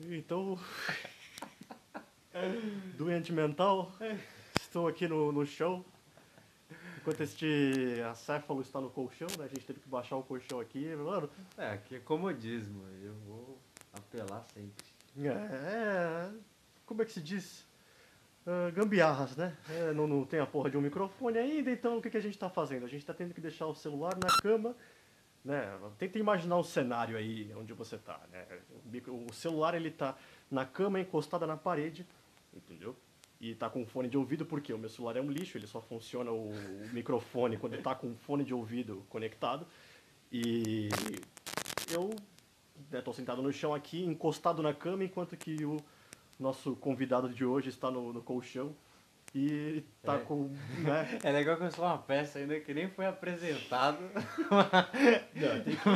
Então. 0.00 0.58
Doente 2.96 3.32
mental, 3.32 3.90
estou 4.60 4.86
aqui 4.86 5.08
no, 5.08 5.32
no 5.32 5.44
show. 5.44 5.84
Enquanto 6.98 7.20
este 7.22 8.00
acéfalo 8.08 8.60
está 8.60 8.80
no 8.80 8.90
colchão, 8.90 9.28
né? 9.38 9.44
A 9.44 9.48
gente 9.48 9.64
teve 9.66 9.80
que 9.80 9.88
baixar 9.88 10.16
o 10.16 10.22
colchão 10.22 10.60
aqui. 10.60 10.94
Mano, 10.94 11.28
É, 11.56 11.70
aqui 11.70 11.96
é 11.96 11.98
comodismo. 12.00 12.84
Eu 13.02 13.14
vou 13.26 13.58
apelar 13.92 14.44
sempre. 14.54 14.84
é. 15.26 16.30
Como 16.86 17.02
é 17.02 17.04
que 17.04 17.12
se 17.12 17.20
diz? 17.20 17.66
Ah, 18.46 18.70
gambiarras, 18.70 19.36
né? 19.36 19.56
É, 19.68 19.92
não, 19.92 20.06
não 20.06 20.24
tem 20.24 20.40
a 20.40 20.46
porra 20.46 20.70
de 20.70 20.76
um 20.76 20.80
microfone 20.80 21.36
ainda, 21.38 21.70
então 21.70 21.98
o 21.98 22.02
que, 22.02 22.08
que 22.08 22.16
a 22.16 22.20
gente 22.20 22.32
está 22.34 22.48
fazendo? 22.48 22.86
A 22.86 22.88
gente 22.88 23.00
está 23.00 23.12
tendo 23.12 23.34
que 23.34 23.40
deixar 23.40 23.66
o 23.66 23.74
celular 23.74 24.16
na 24.16 24.28
cama, 24.40 24.74
né? 25.44 25.78
Tenta 25.98 26.18
imaginar 26.18 26.56
o 26.56 26.64
cenário 26.64 27.16
aí 27.16 27.52
onde 27.56 27.72
você 27.72 27.96
está, 27.96 28.20
né? 28.30 28.46
O, 29.08 29.32
celular 29.32 29.74
ele 29.74 29.90
tá 29.90 30.16
na 30.50 30.64
cama 30.64 31.00
encostada 31.00 31.46
na 31.46 31.56
parede, 31.56 32.06
entendeu? 32.52 32.96
E 33.40 33.54
tá 33.54 33.70
com 33.70 33.86
fone 33.86 34.08
de 34.08 34.18
ouvido 34.18 34.44
porque 34.44 34.72
o 34.72 34.78
meu 34.78 34.88
celular 34.88 35.16
é 35.16 35.20
um 35.20 35.30
lixo, 35.30 35.56
ele 35.56 35.66
só 35.66 35.80
funciona 35.80 36.30
o, 36.30 36.50
o 36.50 36.88
microfone 36.92 37.56
quando 37.56 37.80
tá 37.80 37.94
com 37.94 38.14
fone 38.16 38.44
de 38.44 38.52
ouvido 38.52 39.04
conectado. 39.08 39.66
E 40.30 40.88
eu 41.90 42.10
estou 42.92 43.14
sentado 43.14 43.40
no 43.40 43.52
chão 43.52 43.74
aqui, 43.74 44.04
encostado 44.04 44.62
na 44.62 44.74
cama, 44.74 45.04
enquanto 45.04 45.36
que 45.36 45.64
o 45.64 45.78
nosso 46.38 46.76
convidado 46.76 47.28
de 47.28 47.44
hoje 47.44 47.68
está 47.68 47.90
no, 47.90 48.12
no 48.12 48.22
colchão 48.22 48.74
e 49.34 49.46
ele 49.46 49.86
tá 50.02 50.14
É. 50.14 50.18
com. 50.18 50.48
Né? 50.78 51.18
É 51.24 51.30
legal 51.32 51.56
que 51.56 51.64
eu 51.64 51.70
sou 51.70 51.84
uma 51.84 51.98
peça 51.98 52.38
ainda 52.38 52.58
que 52.60 52.72
nem 52.72 52.88
foi 52.88 53.06
apresentado. 53.06 53.98
Não, 54.50 55.42
eu, 55.42 55.64
tenho 55.64 55.76
que, 55.76 55.88
eu 55.88 55.94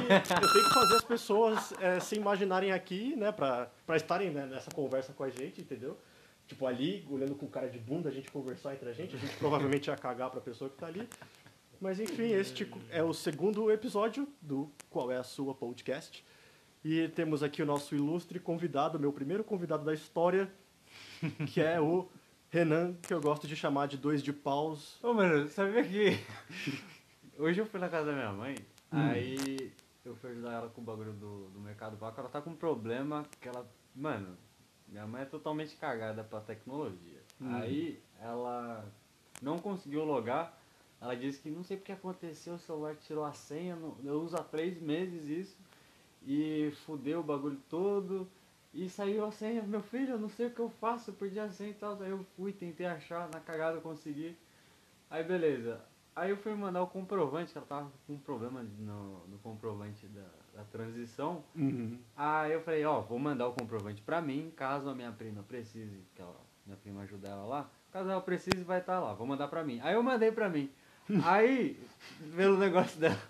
tenho 0.52 0.64
que 0.68 0.74
fazer 0.74 0.94
as 0.96 1.04
pessoas 1.04 1.72
é, 1.80 2.00
se 2.00 2.14
imaginarem 2.16 2.72
aqui, 2.72 3.16
né, 3.16 3.32
pra, 3.32 3.70
pra 3.86 3.96
estarem 3.96 4.30
né, 4.30 4.46
nessa 4.46 4.70
conversa 4.70 5.12
com 5.12 5.24
a 5.24 5.30
gente, 5.30 5.60
entendeu? 5.60 5.98
Tipo, 6.46 6.66
ali, 6.66 7.06
olhando 7.08 7.34
com 7.34 7.46
cara 7.46 7.68
de 7.68 7.78
bunda, 7.78 8.08
a 8.08 8.12
gente 8.12 8.30
conversar 8.30 8.74
entre 8.74 8.88
a 8.88 8.92
gente, 8.92 9.16
a 9.16 9.18
gente 9.18 9.36
provavelmente 9.36 9.86
ia 9.88 9.96
cagar 9.96 10.28
pra 10.30 10.40
pessoa 10.40 10.68
que 10.68 10.76
tá 10.76 10.86
ali. 10.86 11.08
Mas 11.80 11.98
enfim, 11.98 12.32
este 12.32 12.70
é 12.90 13.02
o 13.02 13.12
segundo 13.12 13.70
episódio 13.70 14.28
do 14.40 14.70
Qual 14.90 15.10
é 15.10 15.16
a 15.16 15.22
Sua 15.24 15.54
Podcast. 15.54 16.24
E 16.84 17.08
temos 17.08 17.42
aqui 17.42 17.62
o 17.62 17.66
nosso 17.66 17.94
ilustre 17.94 18.38
convidado, 18.38 18.98
meu 19.00 19.12
primeiro 19.12 19.42
convidado 19.42 19.84
da 19.84 19.94
história, 19.94 20.48
que 21.52 21.60
é 21.60 21.80
o 21.80 22.08
Renan, 22.52 22.92
que 23.00 23.14
eu 23.14 23.18
gosto 23.18 23.48
de 23.48 23.56
chamar 23.56 23.88
de 23.88 23.96
dois 23.96 24.22
de 24.22 24.30
paus. 24.30 25.02
Ô, 25.02 25.14
mano, 25.14 25.48
sabia 25.48 25.82
que. 25.82 26.22
Hoje 27.38 27.58
eu 27.58 27.64
fui 27.64 27.80
na 27.80 27.88
casa 27.88 28.10
da 28.10 28.12
minha 28.12 28.30
mãe, 28.30 28.54
aí 28.90 29.72
eu 30.04 30.14
fui 30.16 30.32
ajudar 30.32 30.52
ela 30.52 30.68
com 30.68 30.82
o 30.82 30.84
bagulho 30.84 31.14
do, 31.14 31.48
do 31.48 31.58
mercado 31.58 31.96
vaca. 31.96 32.20
Ela 32.20 32.28
tá 32.28 32.42
com 32.42 32.50
um 32.50 32.54
problema 32.54 33.24
que 33.40 33.48
ela. 33.48 33.66
Mano, 33.96 34.36
minha 34.86 35.06
mãe 35.06 35.22
é 35.22 35.24
totalmente 35.24 35.74
cagada 35.76 36.22
pra 36.22 36.40
tecnologia. 36.40 37.22
Hum. 37.40 37.54
Aí 37.54 37.98
ela 38.20 38.84
não 39.40 39.58
conseguiu 39.58 40.04
logar. 40.04 40.54
Ela 41.00 41.16
disse 41.16 41.40
que 41.40 41.48
não 41.48 41.64
sei 41.64 41.78
porque 41.78 41.92
aconteceu, 41.92 42.56
o 42.56 42.58
celular 42.58 42.96
tirou 42.96 43.24
a 43.24 43.32
senha. 43.32 43.78
Eu 44.04 44.20
uso 44.20 44.36
há 44.36 44.44
três 44.44 44.78
meses 44.78 45.26
isso. 45.26 45.56
E 46.26 46.70
fudeu 46.84 47.20
o 47.20 47.24
bagulho 47.24 47.58
todo. 47.70 48.28
E 48.74 48.88
saiu 48.88 49.26
a 49.26 49.30
senha, 49.30 49.62
meu 49.62 49.82
filho, 49.82 50.12
eu 50.12 50.18
não 50.18 50.30
sei 50.30 50.46
o 50.46 50.50
que 50.50 50.60
eu 50.60 50.70
faço, 50.70 51.10
eu 51.10 51.14
perdi 51.14 51.38
a 51.38 51.50
senha 51.50 51.70
e 51.70 51.74
tal. 51.74 52.00
Aí 52.00 52.10
eu 52.10 52.24
fui, 52.36 52.52
tentei 52.52 52.86
achar, 52.86 53.28
na 53.30 53.38
cagada 53.38 53.76
eu 53.76 53.82
consegui. 53.82 54.36
Aí 55.10 55.22
beleza. 55.22 55.80
Aí 56.14 56.30
eu 56.30 56.36
fui 56.36 56.54
mandar 56.54 56.82
o 56.82 56.86
comprovante, 56.86 57.52
que 57.52 57.58
ela 57.58 57.66
tava 57.66 57.90
com 58.06 58.14
um 58.14 58.18
problema 58.18 58.62
no, 58.62 59.26
no 59.26 59.38
comprovante 59.38 60.06
da, 60.06 60.28
da 60.54 60.64
transição. 60.64 61.42
Uhum. 61.54 61.98
Aí 62.14 62.52
eu 62.52 62.60
falei, 62.62 62.84
ó, 62.84 63.00
vou 63.00 63.18
mandar 63.18 63.48
o 63.48 63.52
comprovante 63.52 64.02
pra 64.02 64.20
mim, 64.20 64.52
caso 64.54 64.90
a 64.90 64.94
minha 64.94 65.10
prima 65.12 65.42
precise, 65.42 66.02
que 66.14 66.20
ela, 66.20 66.36
minha 66.66 66.76
prima 66.76 67.02
ajuda 67.02 67.28
ela 67.28 67.44
lá, 67.44 67.70
caso 67.90 68.10
ela 68.10 68.20
precise 68.20 68.62
vai 68.62 68.80
estar 68.80 69.00
lá, 69.00 69.14
vou 69.14 69.26
mandar 69.26 69.48
pra 69.48 69.64
mim. 69.64 69.80
Aí 69.82 69.94
eu 69.94 70.02
mandei 70.02 70.30
pra 70.30 70.50
mim. 70.50 70.70
Aí, 71.24 71.82
pelo 72.36 72.58
negócio 72.58 73.00
dela, 73.00 73.20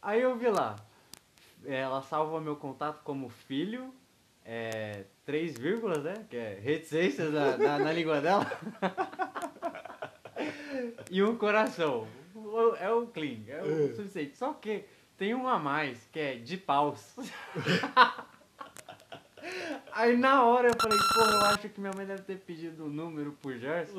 aí 0.00 0.20
eu 0.20 0.36
vi 0.36 0.48
lá, 0.48 0.76
ela 1.64 2.00
salva 2.02 2.40
meu 2.40 2.54
contato 2.54 3.02
como 3.02 3.28
filho, 3.28 3.92
é, 4.44 5.04
três 5.24 5.56
vírgulas, 5.56 6.02
né, 6.02 6.26
que 6.28 6.36
é 6.36 6.58
reticências 6.60 7.32
na, 7.32 7.56
na, 7.56 7.78
na 7.78 7.92
língua 7.92 8.20
dela, 8.20 8.46
e 11.10 11.22
um 11.22 11.36
coração. 11.36 12.06
É 12.78 12.90
o 12.90 13.06
clean, 13.06 13.40
é 13.48 13.62
o 13.62 13.94
suficiente. 13.94 14.36
Só 14.36 14.54
que 14.54 14.84
tem 15.16 15.34
um 15.34 15.46
a 15.46 15.58
mais, 15.58 16.08
que 16.10 16.18
é 16.18 16.34
de 16.36 16.56
paus. 16.56 17.14
Aí 19.92 20.16
na 20.16 20.44
hora 20.44 20.68
eu 20.68 20.74
falei, 20.80 20.98
porra, 21.14 21.32
eu 21.32 21.40
acho 21.46 21.68
que 21.68 21.80
minha 21.80 21.92
mãe 21.94 22.06
deve 22.06 22.22
ter 22.22 22.38
pedido 22.38 22.86
o 22.86 22.88
número 22.88 23.32
pro 23.32 23.58
Gerson 23.58 23.98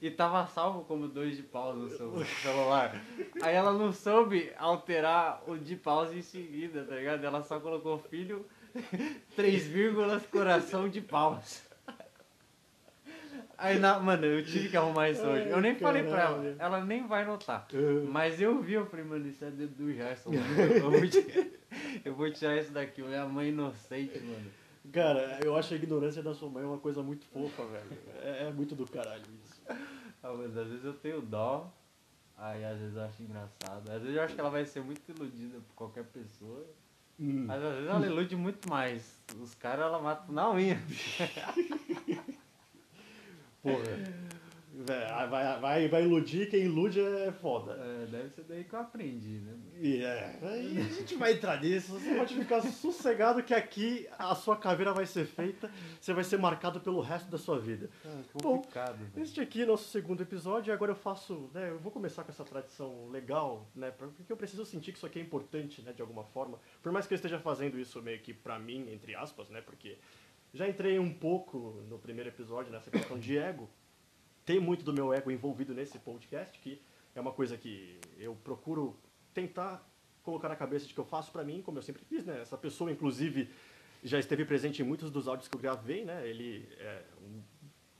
e 0.00 0.10
tava 0.10 0.46
salvo 0.46 0.84
como 0.84 1.08
dois 1.08 1.36
de 1.36 1.42
paus 1.42 1.76
no 1.76 1.88
seu 1.90 2.24
celular. 2.42 3.00
Aí 3.42 3.54
ela 3.54 3.72
não 3.72 3.92
soube 3.92 4.52
alterar 4.58 5.42
o 5.46 5.56
de 5.56 5.76
paus 5.76 6.12
em 6.12 6.22
seguida, 6.22 6.84
tá 6.84 6.94
ligado? 6.94 7.24
Ela 7.24 7.42
só 7.42 7.58
colocou 7.58 7.98
filho, 7.98 8.46
três 9.36 9.66
vírgulas, 9.66 10.26
coração 10.26 10.88
de 10.88 11.00
paus. 11.00 11.62
Aí, 13.56 13.78
na, 13.78 13.98
mano, 14.00 14.26
eu 14.26 14.44
tive 14.44 14.68
que 14.68 14.76
arrumar 14.76 15.10
isso 15.10 15.22
hoje. 15.22 15.48
Eu 15.48 15.60
nem 15.60 15.72
Ai, 15.72 15.78
falei 15.78 16.02
pra 16.02 16.20
ela, 16.20 16.36
caralho. 16.36 16.56
ela 16.58 16.84
nem 16.84 17.06
vai 17.06 17.24
notar. 17.24 17.66
Ah. 17.72 18.06
Mas 18.10 18.40
eu 18.40 18.60
vi, 18.60 18.74
eu 18.74 18.86
falei, 18.86 19.04
mano, 19.04 19.26
isso 19.26 19.44
é 19.44 19.50
dedo 19.50 19.74
do 19.76 19.92
Gerson. 19.92 20.30
mano. 20.34 20.72
Eu 20.74 20.90
vou, 20.90 21.08
tirar, 21.08 21.46
eu 22.04 22.14
vou 22.14 22.32
tirar 22.32 22.56
isso 22.56 22.72
daqui, 22.72 23.00
minha 23.02 23.24
mãe 23.26 23.48
inocente, 23.48 24.18
mano. 24.20 24.50
Cara, 24.92 25.40
eu 25.42 25.56
acho 25.56 25.72
a 25.72 25.76
ignorância 25.76 26.22
da 26.22 26.34
sua 26.34 26.50
mãe 26.50 26.64
uma 26.64 26.78
coisa 26.78 27.02
muito 27.02 27.24
fofa, 27.26 27.64
velho. 27.64 27.98
É, 28.22 28.48
é 28.48 28.50
muito 28.52 28.74
do 28.74 28.86
caralho 28.86 29.24
isso. 29.42 29.62
Ah, 30.22 30.32
mas 30.34 30.56
às 30.56 30.68
vezes 30.68 30.84
eu 30.84 30.92
tenho 30.92 31.22
dó, 31.22 31.72
aí 32.36 32.64
às 32.64 32.78
vezes 32.78 32.96
eu 32.96 33.02
acho 33.02 33.22
engraçado. 33.22 33.90
Às 33.90 34.02
vezes 34.02 34.16
eu 34.16 34.22
acho 34.22 34.34
que 34.34 34.40
ela 34.40 34.50
vai 34.50 34.66
ser 34.66 34.82
muito 34.82 35.00
iludida 35.10 35.58
por 35.60 35.74
qualquer 35.74 36.04
pessoa. 36.04 36.66
Hum. 37.18 37.44
Mas 37.46 37.62
às 37.62 37.74
vezes 37.74 37.88
ela 37.88 38.06
ilude 38.06 38.36
muito 38.36 38.68
mais. 38.68 39.18
Os 39.40 39.54
caras 39.54 39.86
ela 39.86 39.98
mata 40.00 40.30
na 40.32 40.50
unha. 40.50 40.78
Porra. 43.62 44.34
Véi, 44.76 45.28
Vai, 45.28 45.60
vai, 45.60 45.88
vai 45.88 46.02
iludir, 46.02 46.50
quem 46.50 46.64
ilude 46.64 47.00
é 47.00 47.30
foda. 47.30 47.72
É, 47.74 48.06
deve 48.06 48.28
ser 48.30 48.42
daí 48.42 48.64
que 48.64 48.74
eu 48.74 48.80
aprendi, 48.80 49.38
né? 49.38 49.54
E 49.80 50.02
é, 50.02 50.38
aí 50.42 50.78
a 50.78 50.94
gente 50.94 51.14
vai 51.14 51.32
entrar 51.32 51.60
nisso. 51.60 51.92
Você 51.92 52.14
pode 52.14 52.34
ficar 52.34 52.60
sossegado 52.62 53.42
que 53.42 53.54
aqui 53.54 54.08
a 54.18 54.34
sua 54.34 54.56
caveira 54.56 54.92
vai 54.92 55.06
ser 55.06 55.26
feita, 55.26 55.70
você 56.00 56.12
vai 56.12 56.24
ser 56.24 56.38
marcado 56.38 56.80
pelo 56.80 57.00
resto 57.00 57.30
da 57.30 57.38
sua 57.38 57.58
vida. 57.58 57.88
Bom, 58.34 58.56
complicado, 58.56 58.98
velho. 58.98 59.24
Este 59.24 59.40
aqui 59.40 59.62
é 59.62 59.66
nosso 59.66 59.88
segundo 59.88 60.22
episódio 60.22 60.70
e 60.70 60.74
agora 60.74 60.90
eu 60.90 60.96
faço, 60.96 61.48
né, 61.54 61.70
eu 61.70 61.78
vou 61.78 61.92
começar 61.92 62.24
com 62.24 62.32
essa 62.32 62.44
tradição 62.44 63.08
legal, 63.10 63.68
né, 63.76 63.92
porque 63.92 64.32
eu 64.32 64.36
preciso 64.36 64.64
sentir 64.66 64.90
que 64.90 64.98
isso 64.98 65.06
aqui 65.06 65.20
é 65.20 65.22
importante, 65.22 65.82
né, 65.82 65.92
de 65.92 66.02
alguma 66.02 66.24
forma. 66.24 66.58
Por 66.82 66.90
mais 66.90 67.06
que 67.06 67.14
eu 67.14 67.16
esteja 67.16 67.38
fazendo 67.38 67.78
isso 67.78 68.02
meio 68.02 68.18
que 68.18 68.34
pra 68.34 68.58
mim, 68.58 68.90
entre 68.92 69.14
aspas, 69.14 69.48
né, 69.50 69.60
porque 69.60 69.98
já 70.52 70.68
entrei 70.68 70.98
um 70.98 71.12
pouco 71.12 71.82
no 71.88 71.98
primeiro 71.98 72.28
episódio 72.28 72.72
nessa 72.72 72.90
questão 72.90 73.18
de 73.18 73.38
ego. 73.38 73.70
Tem 74.44 74.60
muito 74.60 74.84
do 74.84 74.92
meu 74.92 75.12
ego 75.12 75.30
envolvido 75.30 75.72
nesse 75.74 75.98
podcast, 75.98 76.58
que 76.58 76.80
é 77.14 77.20
uma 77.20 77.32
coisa 77.32 77.56
que 77.56 77.98
eu 78.18 78.34
procuro 78.44 78.96
tentar 79.32 79.88
colocar 80.22 80.48
na 80.48 80.56
cabeça 80.56 80.86
de 80.86 80.94
que 80.94 81.00
eu 81.00 81.04
faço 81.04 81.30
pra 81.32 81.44
mim, 81.44 81.62
como 81.62 81.78
eu 81.78 81.82
sempre 81.82 82.04
fiz, 82.04 82.24
né? 82.24 82.40
Essa 82.40 82.56
pessoa, 82.56 82.90
inclusive, 82.90 83.48
já 84.02 84.18
esteve 84.18 84.44
presente 84.44 84.82
em 84.82 84.84
muitos 84.84 85.10
dos 85.10 85.26
áudios 85.28 85.48
que 85.48 85.56
eu 85.56 85.60
gravei, 85.60 86.04
né? 86.04 86.26
Ele 86.28 86.68
é 86.78 87.02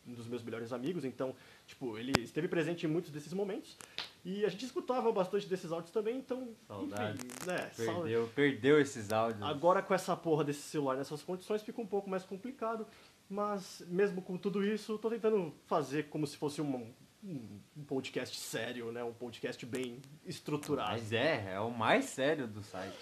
um, 0.07 0.13
dos 0.15 0.27
meus 0.27 0.43
melhores 0.43 0.73
amigos, 0.73 1.05
então, 1.05 1.35
tipo, 1.67 1.97
ele 1.99 2.13
esteve 2.23 2.47
presente 2.49 2.85
em 2.87 2.89
muitos 2.89 3.11
desses 3.11 3.33
momentos. 3.33 3.77
E 4.25 4.45
a 4.45 4.49
gente 4.49 4.65
escutava 4.65 5.11
bastante 5.13 5.47
desses 5.47 5.71
áudios 5.71 5.91
também, 5.93 6.17
então, 6.19 6.55
Saudades. 6.67 7.23
enfim, 7.25 7.47
né? 7.47 7.71
sal- 7.75 8.03
Perdeu, 8.03 8.29
perdeu 8.35 8.81
esses 8.81 9.13
áudios. 9.13 9.43
Agora 9.43 9.83
com 9.83 9.93
essa 9.95 10.17
porra 10.17 10.45
desse 10.45 10.63
celular 10.63 10.97
nessas 10.97 11.23
condições 11.23 11.63
fica 11.63 11.81
um 11.81 11.87
pouco 11.87 12.09
mais 12.09 12.23
complicado, 12.25 12.87
mas 13.29 13.83
mesmo 13.89 14.23
com 14.23 14.37
tudo 14.37 14.65
isso, 14.65 14.99
tô 14.99 15.11
tentando 15.11 15.55
fazer 15.67 16.09
como 16.09 16.27
se 16.27 16.37
fosse 16.37 16.61
um, 16.61 16.93
um 17.23 17.61
um 17.77 17.85
podcast 17.85 18.39
sério, 18.39 18.93
né? 18.93 19.03
Um 19.03 19.13
podcast 19.13 19.65
bem 19.65 20.01
estruturado. 20.25 20.91
Mas 20.91 21.13
é, 21.13 21.55
é 21.55 21.61
o 21.61 21.71
mais 21.71 22.05
sério 22.07 22.47
do 22.47 22.63
site. 22.63 22.97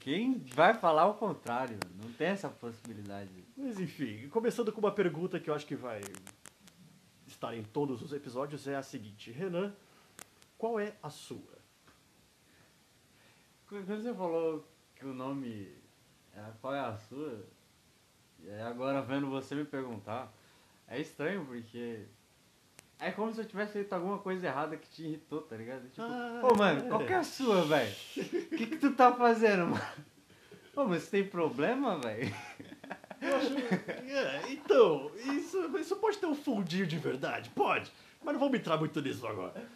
Quem 0.00 0.38
vai 0.38 0.74
falar 0.74 1.06
o 1.06 1.14
contrário? 1.14 1.78
Não 2.02 2.12
tem 2.12 2.28
essa 2.28 2.48
possibilidade. 2.48 3.30
Mas 3.56 3.80
enfim, 3.80 4.28
começando 4.28 4.72
com 4.72 4.80
uma 4.80 4.92
pergunta 4.92 5.40
que 5.40 5.48
eu 5.48 5.54
acho 5.54 5.66
que 5.66 5.76
vai 5.76 6.00
estar 7.26 7.56
em 7.56 7.62
todos 7.62 8.02
os 8.02 8.12
episódios, 8.12 8.66
é 8.66 8.76
a 8.76 8.82
seguinte. 8.82 9.30
Renan, 9.30 9.74
qual 10.58 10.78
é 10.78 10.94
a 11.02 11.08
sua? 11.08 11.56
Quando 13.66 13.86
você 13.86 14.14
falou 14.14 14.68
que 14.94 15.06
o 15.06 15.14
nome 15.14 15.74
era 16.34 16.52
qual 16.60 16.74
é 16.74 16.80
a 16.80 16.96
sua, 16.96 17.46
e 18.44 18.50
aí 18.50 18.62
agora 18.62 19.02
vendo 19.02 19.28
você 19.28 19.54
me 19.54 19.64
perguntar, 19.64 20.32
é 20.88 21.00
estranho 21.00 21.44
porque 21.44 22.04
é 22.98 23.10
como 23.10 23.32
se 23.32 23.40
eu 23.40 23.44
tivesse 23.44 23.72
feito 23.74 23.92
alguma 23.92 24.18
coisa 24.18 24.46
errada 24.46 24.76
que 24.76 24.88
te 24.88 25.02
irritou, 25.02 25.42
tá 25.42 25.56
ligado? 25.56 25.88
Tipo, 25.90 26.02
Ah, 26.02 26.40
ô 26.42 26.54
mano, 26.54 26.84
qual 26.88 27.04
que 27.04 27.12
é 27.12 27.16
a 27.16 27.24
sua, 27.24 27.62
velho? 27.62 27.94
O 28.16 28.56
que, 28.56 28.66
que 28.66 28.76
tu 28.78 28.94
tá 28.94 29.12
fazendo, 29.12 29.66
mano? 29.66 29.86
Ô, 30.74 30.84
mas 30.84 31.02
você 31.02 31.10
tem 31.22 31.24
problema, 31.28 31.98
velho? 31.98 32.34
acho. 33.20 33.56
É, 34.06 34.52
então, 34.52 35.10
isso, 35.34 35.78
isso 35.78 35.96
pode 35.96 36.18
ter 36.18 36.26
um 36.26 36.34
fundinho 36.34 36.86
de 36.86 36.98
verdade? 36.98 37.50
Pode. 37.50 37.90
Mas 38.22 38.32
não 38.34 38.40
vamos 38.40 38.58
entrar 38.58 38.76
muito 38.76 39.00
nisso 39.00 39.26
agora. 39.26 39.66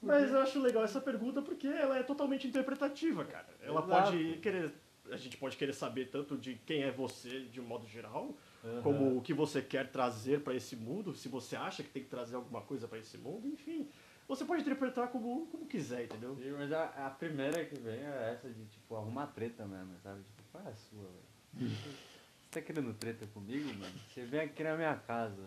Mas 0.00 0.30
eu 0.30 0.40
acho 0.40 0.60
legal 0.60 0.84
essa 0.84 1.00
pergunta 1.00 1.40
porque 1.40 1.66
ela 1.66 1.98
é 1.98 2.02
totalmente 2.02 2.46
interpretativa, 2.46 3.24
cara. 3.24 3.48
Ela 3.62 3.80
Exato. 3.82 4.10
pode 4.10 4.38
querer. 4.42 4.72
A 5.12 5.16
gente 5.16 5.36
pode 5.36 5.56
querer 5.56 5.74
saber 5.74 6.08
tanto 6.10 6.36
de 6.36 6.54
quem 6.66 6.82
é 6.82 6.90
você 6.90 7.40
de 7.40 7.60
um 7.60 7.64
modo 7.64 7.86
geral, 7.86 8.34
como 8.82 9.18
o 9.18 9.22
que 9.22 9.34
você 9.34 9.60
quer 9.60 9.90
trazer 9.90 10.40
para 10.40 10.54
esse 10.54 10.76
mundo, 10.76 11.14
se 11.14 11.28
você 11.28 11.56
acha 11.56 11.82
que 11.82 11.90
tem 11.90 12.02
que 12.02 12.08
trazer 12.08 12.36
alguma 12.36 12.62
coisa 12.62 12.88
para 12.88 12.98
esse 12.98 13.18
mundo, 13.18 13.46
enfim. 13.48 13.88
Você 14.28 14.44
pode 14.44 14.62
interpretar 14.62 15.08
como, 15.08 15.46
como 15.48 15.66
quiser, 15.66 16.04
entendeu? 16.04 16.34
Sim, 16.36 16.52
Mas 16.52 16.72
a, 16.72 16.84
a 17.06 17.10
primeira 17.10 17.64
que 17.64 17.78
vem 17.78 17.98
é 18.00 18.32
essa 18.32 18.48
de, 18.48 18.64
tipo, 18.66 18.96
arrumar 18.96 19.26
treta 19.26 19.66
mesmo, 19.66 19.94
sabe? 20.02 20.22
Tipo, 20.22 20.42
qual 20.52 20.64
é 20.64 20.68
a 20.68 20.74
sua, 20.74 21.02
velho? 21.02 21.68
Você 21.68 22.50
tá 22.50 22.60
querendo 22.62 22.94
treta 22.94 23.26
comigo, 23.26 23.66
mano? 23.74 23.92
Você 24.08 24.22
vem 24.24 24.40
aqui 24.40 24.62
na 24.62 24.76
minha 24.76 24.94
casa, 24.94 25.42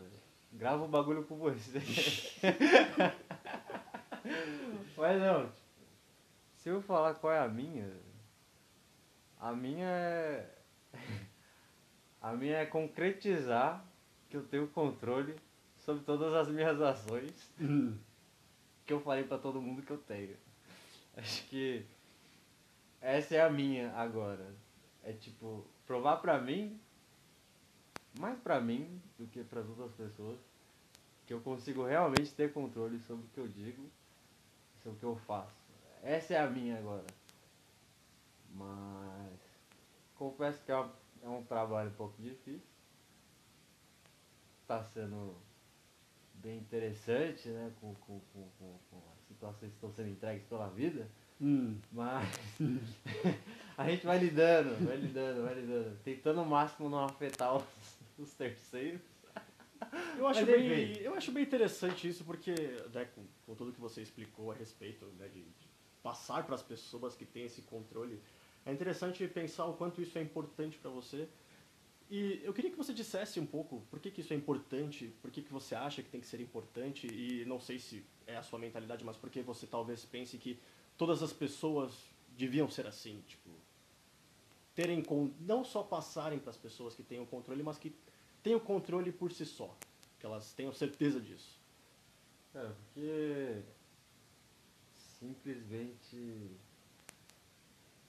grava 0.52 0.84
o 0.84 0.88
bagulho 0.88 1.24
com 1.24 1.38
você. 1.38 1.80
Mas 4.98 5.22
não, 5.22 5.46
tipo, 5.46 5.66
se 6.58 6.70
eu 6.70 6.82
falar 6.82 7.16
qual 7.16 7.32
é 7.34 7.40
a 7.40 7.48
minha, 7.48 7.90
a 9.46 9.54
minha 9.54 9.88
é. 9.88 10.50
A 12.20 12.34
minha 12.34 12.58
é 12.58 12.66
concretizar 12.66 13.86
que 14.28 14.36
eu 14.36 14.44
tenho 14.44 14.68
controle 14.70 15.36
sobre 15.78 16.04
todas 16.04 16.34
as 16.34 16.48
minhas 16.48 16.82
ações 16.82 17.32
que 18.84 18.92
eu 18.92 19.00
falei 19.00 19.26
pra 19.26 19.38
todo 19.38 19.62
mundo 19.62 19.84
que 19.84 19.92
eu 19.92 20.00
tenho. 20.00 20.36
Acho 21.16 21.46
que 21.46 21.86
essa 23.00 23.36
é 23.36 23.42
a 23.42 23.50
minha 23.52 23.94
agora. 23.94 24.56
É 25.04 25.14
tipo, 25.14 25.64
provar 25.86 26.18
pra 26.18 26.42
mim, 26.42 26.80
mais 28.20 28.40
pra 28.40 28.60
mim 28.60 29.00
do 29.20 29.28
que 29.28 29.44
pras 29.44 29.70
outras 29.70 29.92
pessoas, 29.92 30.40
que 31.28 31.34
eu 31.34 31.42
consigo 31.42 31.86
realmente 31.86 32.34
ter 32.34 32.52
controle 32.52 33.00
sobre 33.02 33.26
o 33.26 33.30
que 33.30 33.40
eu 33.40 33.48
digo, 33.48 33.88
sobre 34.82 34.98
o 34.98 35.00
que 35.00 35.06
eu 35.06 35.16
faço. 35.16 35.54
Essa 36.02 36.34
é 36.34 36.40
a 36.40 36.50
minha 36.50 36.80
agora. 36.80 37.06
Mas 38.56 39.40
confesso 40.16 40.64
que 40.64 40.72
é, 40.72 40.86
é 41.24 41.30
um 41.30 41.44
trabalho 41.44 41.90
um 41.90 41.94
pouco 41.94 42.22
difícil. 42.22 42.62
Tá 44.66 44.84
sendo 44.84 45.36
bem 46.36 46.58
interessante, 46.58 47.50
né? 47.50 47.72
Com, 47.80 47.94
com, 47.96 48.20
com, 48.34 48.80
com, 48.90 49.02
as 49.14 49.28
situações 49.28 49.72
que 49.72 49.78
estão 49.78 49.92
sendo 49.92 50.10
entregues 50.10 50.46
pela 50.46 50.70
vida. 50.70 51.08
Hum. 51.42 51.78
Mas 51.92 52.28
a 53.78 53.90
gente 53.90 54.06
vai 54.06 54.18
lidando, 54.18 54.86
vai 54.86 54.96
lidando, 54.96 55.44
vai 55.44 55.54
lidando. 55.54 55.98
Tentando 56.04 56.42
o 56.42 56.46
máximo 56.46 56.90
não 56.90 57.04
afetar 57.04 57.58
os, 57.58 57.64
os 58.18 58.34
terceiros. 58.34 59.02
Eu 60.18 60.28
acho, 60.28 60.46
bem, 60.46 60.92
enfim. 60.92 61.02
eu 61.02 61.14
acho 61.14 61.32
bem 61.32 61.44
interessante 61.44 62.08
isso 62.08 62.24
porque, 62.24 62.54
né, 62.94 63.06
com, 63.14 63.24
com 63.46 63.56
tudo 63.56 63.74
que 63.74 63.80
você 63.80 64.02
explicou 64.02 64.52
a 64.52 64.56
respeito 64.56 65.06
né, 65.18 65.28
de, 65.28 65.42
de 65.42 65.68
passar 66.02 66.46
para 66.46 66.56
as 66.56 66.64
pessoas 66.64 67.16
que 67.16 67.26
têm 67.26 67.46
esse 67.46 67.62
controle, 67.64 68.22
é 68.66 68.74
interessante 68.74 69.28
pensar 69.28 69.66
o 69.66 69.74
quanto 69.74 70.02
isso 70.02 70.18
é 70.18 70.22
importante 70.22 70.78
para 70.78 70.90
você. 70.90 71.28
E 72.10 72.40
eu 72.44 72.54
queria 72.54 72.70
que 72.70 72.78
você 72.78 72.94
dissesse 72.94 73.40
um 73.40 73.46
pouco 73.46 73.82
por 73.90 74.00
que, 74.00 74.12
que 74.12 74.22
isso 74.22 74.34
é 74.34 74.36
importante, 74.36 75.12
por 75.22 75.32
que, 75.32 75.42
que 75.42 75.52
você 75.52 75.74
acha 75.76 76.04
que 76.04 76.10
tem 76.10 76.22
que 76.22 76.28
ser 76.28 76.40
importante, 76.40 77.08
e 77.08 77.46
não 77.46 77.60
sei 77.60 77.80
se 77.80 78.06
é 78.28 78.36
a 78.38 78.44
sua 78.44 78.60
mentalidade, 78.60 79.04
mas 79.04 79.18
por 79.18 79.30
que 79.30 79.42
você 79.42 79.66
talvez 79.66 80.06
pense 80.06 80.38
que 80.38 80.60
todas 80.98 81.24
as 81.24 81.34
pessoas 81.34 81.92
deviam 82.38 82.70
ser 82.70 82.86
assim, 82.86 83.24
tipo, 83.28 83.50
terem 84.76 85.02
con- 85.04 85.32
não 85.40 85.64
só 85.64 85.82
passarem 85.82 86.38
para 86.38 86.52
as 86.52 86.58
pessoas 86.58 86.94
que 86.94 87.02
têm 87.02 87.20
o 87.20 87.26
controle, 87.26 87.64
mas 87.64 87.78
que 87.78 87.96
tenham 88.44 88.58
o 88.58 88.62
controle 88.62 89.12
por 89.12 89.32
si 89.32 89.46
só, 89.46 89.76
que 90.20 90.26
elas 90.26 90.54
tenham 90.54 90.74
certeza 90.74 91.20
disso. 91.20 91.60
Cara, 92.54 92.76
porque 92.94 93.64
simplesmente 95.20 96.52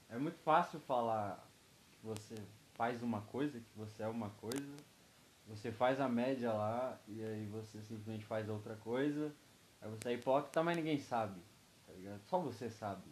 é 0.09 0.19
muito 0.19 0.39
fácil 0.39 0.79
falar 0.81 1.45
que 1.91 2.07
você 2.07 2.37
faz 2.75 3.03
uma 3.03 3.23
coisa, 3.23 3.59
que 3.59 3.77
você 3.77 4.03
é 4.03 4.09
uma 4.09 4.31
coisa, 4.31 4.77
você 5.49 5.71
faz 5.71 6.01
a 6.01 6.09
média 6.09 6.53
lá 6.53 6.99
e 7.09 7.23
aí 7.23 7.47
você 7.47 7.81
simplesmente 7.83 8.25
faz 8.25 8.49
outra 8.49 8.77
coisa, 8.77 9.33
aí 9.81 9.91
você 9.91 10.11
é 10.11 10.15
hipócrita, 10.15 10.63
mas 10.63 10.77
ninguém 10.77 10.99
sabe, 10.99 11.41
tá 11.87 11.93
ligado? 11.93 12.21
Só 12.25 12.39
você 12.39 12.69
sabe. 12.69 13.05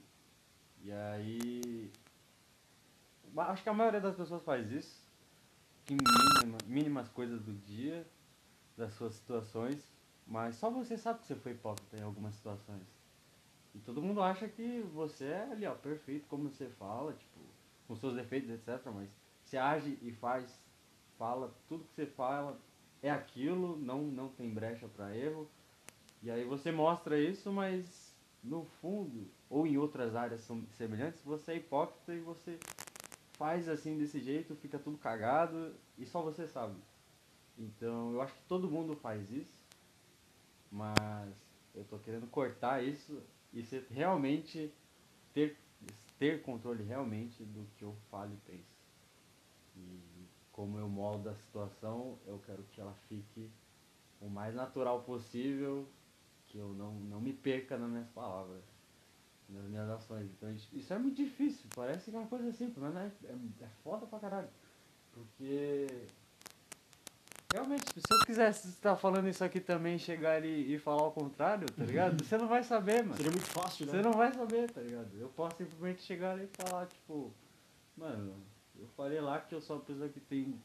E 0.82 0.93
aí. 0.93 1.91
Acho 3.37 3.62
que 3.62 3.69
a 3.69 3.75
maioria 3.75 4.00
das 4.00 4.14
pessoas 4.14 4.43
faz 4.44 4.70
isso, 4.70 5.02
em 5.90 5.97
mínima- 5.97 6.58
mínimas 6.67 7.08
coisas 7.08 7.40
do 7.40 7.52
dia, 7.52 8.06
das 8.76 8.93
suas 8.93 9.14
situações, 9.14 9.82
mas 10.26 10.56
só 10.56 10.70
você 10.70 10.97
sabe 10.97 11.20
que 11.20 11.26
você 11.26 11.35
foi 11.35 11.52
hipócrita 11.52 11.97
em 11.97 12.02
algumas 12.02 12.35
situações. 12.35 12.94
E 13.75 13.79
todo 13.81 14.00
mundo 14.00 14.23
acha 14.23 14.49
que 14.49 14.81
você 14.94 15.25
é 15.26 15.49
ali, 15.50 15.67
ó, 15.67 15.75
perfeito, 15.75 16.29
como 16.29 16.49
você 16.49 16.69
fala, 16.69 17.12
tipo, 17.12 17.41
com 17.88 17.97
seus 17.97 18.15
defeitos, 18.15 18.50
etc. 18.50 18.81
Mas 18.94 19.11
você 19.43 19.56
age 19.56 19.99
e 20.00 20.12
faz, 20.12 20.59
fala, 21.19 21.53
tudo 21.69 21.85
que 21.85 21.94
você 21.94 22.06
fala 22.06 22.59
é 23.03 23.11
aquilo, 23.11 23.76
não, 23.76 24.03
não 24.03 24.29
tem 24.29 24.49
brecha 24.49 24.87
pra 24.88 25.15
erro. 25.15 25.49
E 26.23 26.31
aí 26.31 26.44
você 26.44 26.71
mostra 26.71 27.19
isso, 27.19 27.53
mas 27.53 28.15
no 28.43 28.65
fundo, 28.81 29.29
ou 29.50 29.67
em 29.67 29.76
outras 29.76 30.15
áreas 30.15 30.49
semelhantes, 30.73 31.23
você 31.23 31.53
é 31.53 31.56
hipócrita 31.56 32.15
e 32.15 32.21
você 32.21 32.59
faz 33.32 33.69
assim 33.69 33.99
desse 33.99 34.21
jeito, 34.21 34.55
fica 34.56 34.79
tudo 34.79 34.97
cagado 34.99 35.75
e 35.99 36.06
só 36.06 36.23
você 36.23 36.47
sabe. 36.47 36.76
Então 37.59 38.12
eu 38.12 38.23
acho 38.23 38.35
que 38.35 38.43
todo 38.49 38.71
mundo 38.71 38.94
faz 38.97 39.31
isso, 39.31 39.53
mas 40.71 41.35
eu 41.75 41.85
tô 41.85 41.99
querendo 41.99 42.26
cortar 42.29 42.82
isso 42.82 43.23
e 43.55 43.62
ser 43.62 43.87
realmente 43.89 44.75
ter, 45.33 45.56
ter 46.19 46.43
controle 46.43 46.83
realmente 46.83 47.43
do 47.45 47.67
que 47.77 47.85
eu 47.85 47.97
falo 48.11 48.33
e 48.35 48.51
penso. 48.51 48.75
E 49.77 50.01
como 50.53 50.79
eu 50.79 50.89
moldo 50.89 51.31
a 51.31 51.35
situação, 51.35 52.19
eu 52.27 52.41
quero 52.45 52.62
que 52.65 52.81
ela 52.81 52.95
fique 53.09 53.51
o 54.21 54.29
mais 54.29 54.55
natural 54.55 55.03
possível, 55.03 55.89
que 56.47 56.59
eu 56.59 56.75
não, 56.75 56.95
não 56.95 57.21
me 57.21 57.33
perca 57.33 57.79
nas 57.79 57.91
minhas 57.91 58.09
palavras, 58.09 58.62
nas 59.49 59.65
minhas 59.65 59.89
ações. 59.89 60.29
Então 60.33 60.50
isso 60.73 60.93
é 60.93 60.99
muito 60.99 61.17
difícil, 61.17 61.69
parece 61.75 62.11
que 62.11 62.17
é 62.17 62.19
uma 62.19 62.29
coisa 62.29 62.53
simples, 62.53 62.79
mas 62.79 62.97
é, 62.97 63.07
é, 63.25 63.65
é 63.65 63.69
foda 63.83 64.07
pra 64.07 64.19
caralho. 64.19 64.49
Porque 65.12 65.87
Realmente, 67.55 67.85
se 67.85 68.12
eu 68.12 68.19
quisesse 68.26 68.67
estar 68.67 68.97
falando 68.97 69.28
isso 69.28 69.45
aqui 69.45 69.61
também, 69.61 69.97
chegar 69.97 70.35
ali 70.35 70.75
e 70.75 70.76
falar 70.76 71.07
o 71.07 71.12
contrário, 71.12 71.71
tá 71.71 71.85
ligado? 71.85 72.25
Você 72.25 72.37
não 72.37 72.49
vai 72.49 72.64
saber, 72.64 73.05
mano. 73.05 73.17
Seria 73.17 73.31
muito 73.31 73.47
fácil, 73.47 73.87
né? 73.87 73.93
Você 73.93 74.02
não 74.02 74.12
vai 74.12 74.33
saber, 74.35 74.69
tá 74.73 74.81
ligado? 74.81 75.09
Eu 75.17 75.28
posso 75.28 75.59
simplesmente 75.59 76.02
chegar 76.02 76.33
ali 76.33 76.50
e 76.52 76.64
falar, 76.64 76.87
tipo, 76.87 77.33
mano, 77.97 78.35
eu 78.76 78.88
falei 78.97 79.21
lá 79.21 79.38
que 79.38 79.55
eu 79.55 79.61
sou 79.61 79.76
uma 79.76 79.85
pessoa 79.85 80.09
que 80.09 80.19
tem 80.19 80.61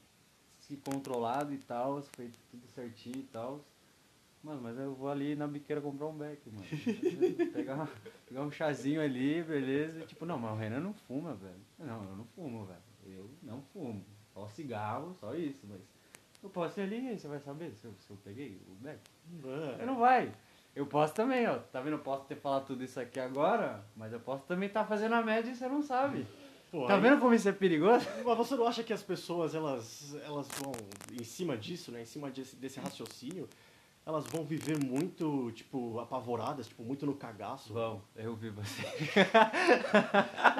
se 0.62 0.78
controlado 0.78 1.54
e 1.54 1.60
tal, 1.60 2.02
feito 2.02 2.40
tudo 2.50 2.68
certinho 2.70 3.20
e 3.20 3.28
tal. 3.32 3.63
Mano, 4.42 4.60
mas 4.60 4.75
eu 4.80 4.96
vou 4.96 5.12
ali 5.12 5.36
na 5.36 5.46
biqueira 5.46 5.80
comprar 5.80 6.08
um 6.08 6.18
beck, 6.18 6.42
mano. 6.50 6.66
pegar, 7.54 7.88
pegar 8.28 8.42
um 8.42 8.50
chazinho 8.50 9.00
ali, 9.00 9.44
beleza. 9.44 10.00
E, 10.00 10.08
tipo, 10.08 10.25
não, 10.25 10.40
mas 10.40 10.54
o 10.54 10.56
Renan 10.56 10.80
não 10.80 10.96
fuma, 10.96 11.36
velho. 11.36 11.62
Não, 11.78 12.04
eu 12.04 12.16
não 12.16 12.25
fumo, 12.25 12.66
velho. 12.66 12.82
Eu 13.06 13.30
não 13.44 13.62
fumo. 13.62 14.04
Só 14.34 14.48
cigarro, 14.48 15.16
só 15.20 15.36
isso, 15.36 15.68
mas. 15.70 15.99
Eu 16.41 16.50
posso 16.50 16.79
ir 16.79 16.84
ali 16.84 17.13
e 17.13 17.19
você 17.19 17.27
vai 17.27 17.39
saber 17.39 17.74
se 17.75 17.86
eu, 17.86 17.93
se 18.00 18.10
eu 18.10 18.17
peguei 18.24 18.62
o 18.67 18.75
beck. 18.75 19.00
Eu 19.79 19.86
não 19.86 19.98
vai. 19.98 20.31
Eu 20.75 20.86
posso 20.86 21.13
também, 21.13 21.46
ó. 21.48 21.58
Tá 21.58 21.81
vendo? 21.81 21.93
Eu 21.93 22.00
posso 22.00 22.24
ter 22.25 22.36
falado 22.36 22.65
tudo 22.67 22.84
isso 22.84 23.00
aqui 23.00 23.19
agora, 23.19 23.84
mas 23.96 24.13
eu 24.13 24.19
posso 24.19 24.43
também 24.46 24.67
estar 24.67 24.86
fazendo 24.86 25.15
a 25.15 25.22
média 25.22 25.51
e 25.51 25.55
você 25.55 25.67
não 25.67 25.81
sabe. 25.81 26.25
Pô, 26.72 26.86
Tá 26.86 26.96
aí- 26.96 27.01
vendo 27.01 27.19
como 27.19 27.34
isso 27.34 27.50
é 27.50 27.51
perigoso? 27.51 28.05
Mas 28.24 28.38
você 28.38 28.55
não 28.55 28.67
acha 28.67 28.84
que 28.84 28.93
as 28.93 29.01
pessoas, 29.01 29.55
elas, 29.55 30.15
elas 30.24 30.48
vão, 30.60 30.72
em 31.19 31.24
cima 31.24 31.58
disso, 31.58 31.91
né, 31.91 32.03
em 32.03 32.05
cima 32.05 32.29
desse, 32.29 32.55
desse 32.55 32.79
raciocínio, 32.79 33.50
elas 34.05 34.27
vão 34.27 34.46
viver 34.46 34.77
muito, 34.77 35.51
tipo, 35.53 36.00
apavoradas, 36.00 36.67
tipo, 36.67 36.84
muito 36.84 37.08
no 37.08 37.15
cagaço? 37.15 37.74
Vão, 37.74 38.03
eu 38.15 38.36
vi 38.36 38.51
você. 38.51 38.84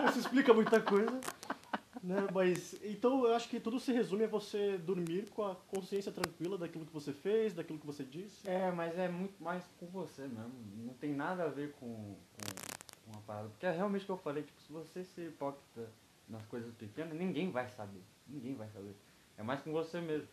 Isso 0.09 0.19
explica 0.19 0.51
muita 0.51 0.81
coisa. 0.81 1.19
Né? 2.01 2.27
Mas, 2.34 2.75
então 2.84 3.25
eu 3.25 3.36
acho 3.36 3.50
que 3.50 3.60
tudo 3.60 3.79
se 3.79 3.91
resume 3.91 4.24
a 4.24 4.27
você 4.27 4.77
dormir 4.77 5.29
com 5.32 5.44
a 5.44 5.56
consciência 5.56 6.12
tranquila 6.12 6.58
daquilo 6.58 6.86
que 6.86 6.94
você 6.94 7.12
fez, 7.12 7.53
daquilo 7.53 7.79
que 7.79 7.86
você 7.86 8.03
disse. 8.03 8.48
É, 8.50 8.72
mas 8.72 8.98
é 8.98 9.10
muito 9.10 9.41
mais 9.44 9.63
com 9.79 9.86
você 9.88 10.22
mesmo. 10.24 10.53
Não 10.77 10.94
tem 10.94 11.13
nada 11.13 11.44
a 11.44 11.50
ver 11.50 11.74
com, 11.74 11.88
com, 11.88 13.06
com 13.06 13.12
uma 13.12 13.22
parada. 13.22 13.50
Porque 13.50 13.65
é 13.65 13.72
realmente 13.72 14.03
o 14.03 14.06
que 14.06 14.12
eu 14.12 14.18
falei, 14.18 14.44
tipo, 14.44 14.62
se 14.62 14.72
você 14.72 15.03
ser 15.03 15.27
hipócrita 15.27 15.89
nas 16.27 16.46
coisas 16.46 16.74
pequenas, 16.75 17.18
ninguém 17.18 17.51
vai 17.51 17.68
saber. 17.70 18.03
Ninguém 18.27 18.56
vai 18.56 18.70
saber. 18.70 18.96
É 19.38 19.44
mais 19.44 19.62
com 19.62 19.72
você 19.72 20.00
mesmo. 20.00 20.27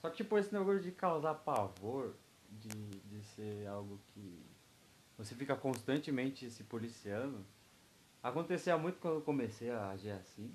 Só 0.00 0.10
que 0.10 0.18
tipo, 0.18 0.36
esse 0.38 0.52
negócio 0.52 0.80
de 0.80 0.92
causar 0.92 1.34
pavor, 1.34 2.14
de, 2.50 2.68
de 2.68 3.22
ser 3.22 3.66
algo 3.66 4.00
que 4.08 4.42
você 5.16 5.34
fica 5.34 5.54
constantemente 5.54 6.50
se 6.50 6.64
policiando. 6.64 7.44
Acontecia 8.22 8.76
muito 8.76 8.98
quando 8.98 9.16
eu 9.16 9.20
comecei 9.22 9.70
a 9.70 9.90
agir 9.90 10.10
assim. 10.10 10.50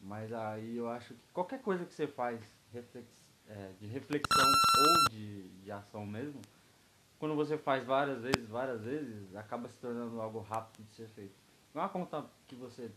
Mas 0.00 0.32
aí 0.32 0.76
eu 0.76 0.88
acho 0.88 1.14
que 1.14 1.32
qualquer 1.32 1.60
coisa 1.60 1.84
que 1.84 1.92
você 1.92 2.06
faz 2.06 2.40
reflex, 2.72 3.06
é, 3.48 3.72
de 3.80 3.86
reflexão 3.86 4.46
ou 4.78 5.10
de, 5.10 5.48
de 5.48 5.72
ação 5.72 6.06
mesmo, 6.06 6.40
quando 7.18 7.34
você 7.34 7.58
faz 7.58 7.84
várias 7.84 8.22
vezes, 8.22 8.48
várias 8.48 8.82
vezes, 8.82 9.34
acaba 9.34 9.68
se 9.68 9.78
tornando 9.78 10.20
algo 10.20 10.40
rápido 10.40 10.86
de 10.86 10.94
ser 10.94 11.08
feito. 11.08 11.34
Não 11.74 11.82
é 11.82 11.84
uma 11.84 11.90
conta 11.90 12.24
que 12.46 12.54
você 12.54 12.90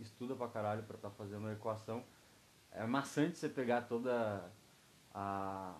estuda 0.00 0.34
pra 0.34 0.48
caralho 0.48 0.82
pra 0.84 0.96
estar 0.96 1.10
tá 1.10 1.14
fazendo 1.14 1.40
uma 1.40 1.52
equação. 1.52 2.02
É 2.70 2.86
maçante 2.86 3.36
você 3.36 3.48
pegar 3.48 3.82
toda 3.82 4.50
a, 5.12 5.74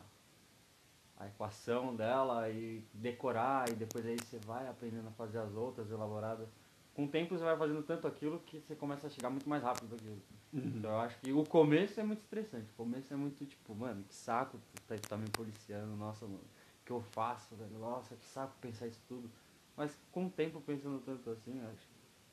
a 1.16 1.26
equação 1.28 1.96
dela 1.96 2.48
e 2.50 2.84
decorar, 2.92 3.70
e 3.70 3.74
depois 3.74 4.04
aí 4.04 4.16
você 4.16 4.38
vai 4.38 4.68
aprendendo 4.68 5.08
a 5.08 5.12
fazer 5.12 5.38
as 5.38 5.54
outras 5.54 5.90
elaboradas. 5.90 6.48
Com 6.94 7.04
o 7.04 7.08
tempo 7.08 7.36
você 7.36 7.44
vai 7.44 7.56
fazendo 7.56 7.82
tanto 7.82 8.06
aquilo 8.06 8.40
que 8.40 8.58
você 8.60 8.74
começa 8.74 9.06
a 9.06 9.10
chegar 9.10 9.30
muito 9.30 9.48
mais 9.48 9.62
rápido 9.62 9.94
aquilo. 9.94 10.20
Uhum. 10.52 10.62
Então 10.64 10.90
eu 10.90 11.00
acho 11.00 11.18
que 11.20 11.32
o 11.32 11.44
começo 11.44 12.00
é 12.00 12.02
muito 12.02 12.20
estressante. 12.20 12.70
O 12.72 12.76
começo 12.76 13.12
é 13.12 13.16
muito 13.16 13.44
tipo, 13.44 13.74
mano, 13.74 14.04
que 14.04 14.14
saco 14.14 14.58
tá, 14.86 14.94
tá 15.08 15.16
me 15.16 15.28
policiando, 15.30 15.94
nossa, 15.96 16.26
mano 16.26 16.40
que 16.88 16.92
eu 16.92 17.02
faço, 17.02 17.54
velho. 17.54 17.78
Nossa, 17.78 18.16
que 18.16 18.24
saco 18.24 18.56
pensar 18.62 18.86
isso 18.86 19.02
tudo. 19.06 19.30
Mas 19.76 19.94
com 20.10 20.26
o 20.26 20.30
tempo 20.30 20.58
pensando 20.62 20.98
tanto 21.04 21.30
assim, 21.30 21.60
acho. 21.60 21.86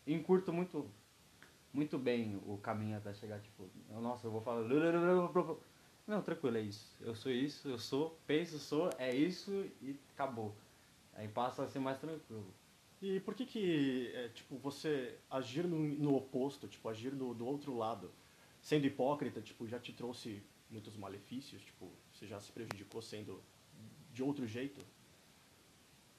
Encurto 0.07 0.53
muito, 0.53 0.89
muito 1.73 1.97
bem 1.99 2.41
o 2.45 2.57
caminho 2.57 2.97
até 2.97 3.13
chegar, 3.13 3.39
tipo, 3.41 3.69
nossa, 3.89 4.25
eu 4.25 4.31
vou 4.31 4.39
falar. 4.41 4.63
Não, 6.07 6.21
tranquilo, 6.21 6.57
é 6.57 6.61
isso. 6.61 6.95
Eu 7.01 7.13
sou 7.15 7.31
isso, 7.31 7.67
eu 7.67 7.77
sou, 7.77 8.17
penso, 8.25 8.57
sou, 8.59 8.89
é 8.97 9.13
isso 9.13 9.51
e 9.81 9.99
acabou. 10.13 10.55
Aí 11.13 11.27
passa 11.27 11.63
a 11.63 11.67
ser 11.67 11.79
mais 11.79 11.99
tranquilo. 11.99 12.47
E 13.07 13.19
por 13.19 13.35
que 13.35 13.45
que, 13.45 14.11
é, 14.15 14.29
tipo, 14.29 14.57
você 14.57 15.15
agir 15.29 15.63
no, 15.67 15.77
no 15.77 16.15
oposto, 16.15 16.67
tipo, 16.67 16.89
agir 16.89 17.11
do, 17.11 17.35
do 17.35 17.45
outro 17.45 17.77
lado, 17.77 18.11
sendo 18.63 18.87
hipócrita, 18.87 19.39
tipo, 19.41 19.67
já 19.67 19.79
te 19.79 19.93
trouxe 19.93 20.41
muitos 20.71 20.97
malefícios, 20.97 21.61
tipo, 21.61 21.91
você 22.11 22.25
já 22.25 22.39
se 22.39 22.51
prejudicou 22.51 23.03
sendo 23.03 23.43
de 24.11 24.23
outro 24.23 24.47
jeito? 24.47 24.81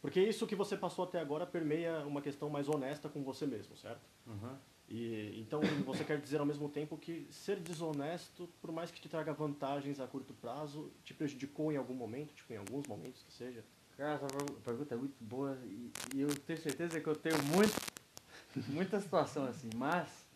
Porque 0.00 0.23
isso 0.23 0.47
que 0.47 0.55
você 0.55 0.76
passou 0.76 1.05
até 1.05 1.19
agora 1.19 1.45
permeia 1.45 2.07
uma 2.07 2.23
questão 2.23 2.49
mais 2.49 2.69
honesta 2.69 3.09
com 3.09 3.25
você 3.25 3.47
mesmo, 3.47 3.76
certo? 3.76 4.09
Uhum. 4.25 4.57
E 4.88 5.40
então 5.40 5.61
você 5.85 6.05
quer 6.05 6.21
dizer 6.21 6.38
ao 6.38 6.47
mesmo 6.47 6.69
tempo 6.69 6.97
que 6.97 7.26
ser 7.33 7.59
desonesto, 7.59 8.49
por 8.62 8.71
mais 8.71 8.93
que 8.93 9.00
te 9.00 9.09
traga 9.09 9.33
vantagens 9.33 9.99
a 9.99 10.07
curto 10.07 10.33
prazo, 10.35 10.93
te 11.02 11.12
prejudicou 11.12 11.73
em 11.73 11.76
algum 11.76 11.95
momento, 11.95 12.33
tipo 12.33 12.52
em 12.52 12.59
alguns 12.59 12.87
momentos 12.87 13.25
que 13.25 13.33
seja? 13.33 13.64
Cara, 13.96 14.14
essa 14.14 14.26
pergunta 14.62 14.94
é 14.94 14.98
muito 14.98 15.16
boa 15.24 15.58
e, 15.64 15.90
e 16.14 16.20
eu 16.20 16.28
tenho 16.28 16.60
certeza 16.60 17.00
que 17.00 17.06
eu 17.06 17.16
tenho 17.16 17.42
muito, 17.44 17.74
muita 18.68 19.00
situação 19.00 19.46
assim, 19.46 19.70
mas 19.74 20.26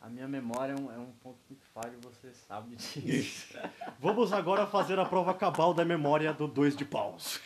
a 0.00 0.08
minha 0.08 0.26
memória 0.26 0.72
é 0.72 0.76
um, 0.76 0.92
é 0.92 0.98
um 0.98 1.12
ponto 1.22 1.38
muito 1.48 1.64
falho, 1.66 1.96
você 2.02 2.32
sabe 2.32 2.74
disso. 2.74 3.56
Vamos 4.00 4.32
agora 4.32 4.66
fazer 4.66 4.98
a 4.98 5.04
prova 5.04 5.32
cabal 5.34 5.72
da 5.72 5.84
memória 5.84 6.32
do 6.32 6.48
dois 6.48 6.76
de 6.76 6.84
paus. 6.84 7.40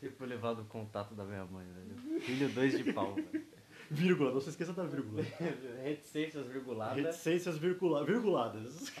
Você 0.00 0.10
foi 0.10 0.26
levado 0.26 0.62
o 0.62 0.64
contato 0.64 1.14
da 1.14 1.24
minha 1.24 1.44
mãe, 1.44 1.66
velho. 1.66 2.20
Filho 2.20 2.48
dois 2.50 2.76
de 2.76 2.92
pau, 2.92 3.14
velho. 3.14 3.46
Vírgula, 3.90 4.32
não 4.32 4.40
se 4.40 4.48
esqueça 4.48 4.72
da 4.72 4.84
vírgula. 4.84 5.22
Reticências 5.84 6.46
virguladas. 6.46 6.96
Reticências 6.96 7.58
virgula, 7.58 8.04
virguladas. 8.04 8.92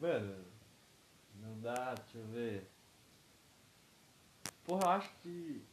Mano, 0.00 0.36
não 1.40 1.58
dá, 1.60 1.94
deixa 1.94 2.18
eu 2.18 2.26
ver. 2.28 2.70
Porra, 4.70 4.84
eu 4.84 4.90
acho 4.90 5.10
que 5.20 5.64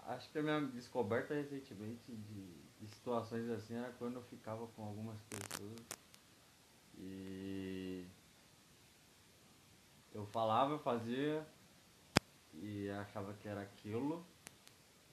acho 0.00 0.30
que 0.30 0.38
a 0.38 0.42
minha 0.42 0.60
descoberta 0.60 1.32
recentemente 1.32 2.02
de, 2.06 2.44
de, 2.78 2.86
situações 2.94 3.48
assim 3.48 3.76
era 3.76 3.90
quando 3.92 4.16
eu 4.16 4.22
ficava 4.24 4.66
com 4.76 4.84
algumas 4.84 5.18
pessoas 5.22 5.80
e 6.98 8.04
eu 10.12 10.26
falava, 10.26 10.78
fazia 10.80 11.42
e 12.52 12.90
achava 12.90 13.32
que 13.32 13.48
era 13.48 13.62
aquilo 13.62 14.22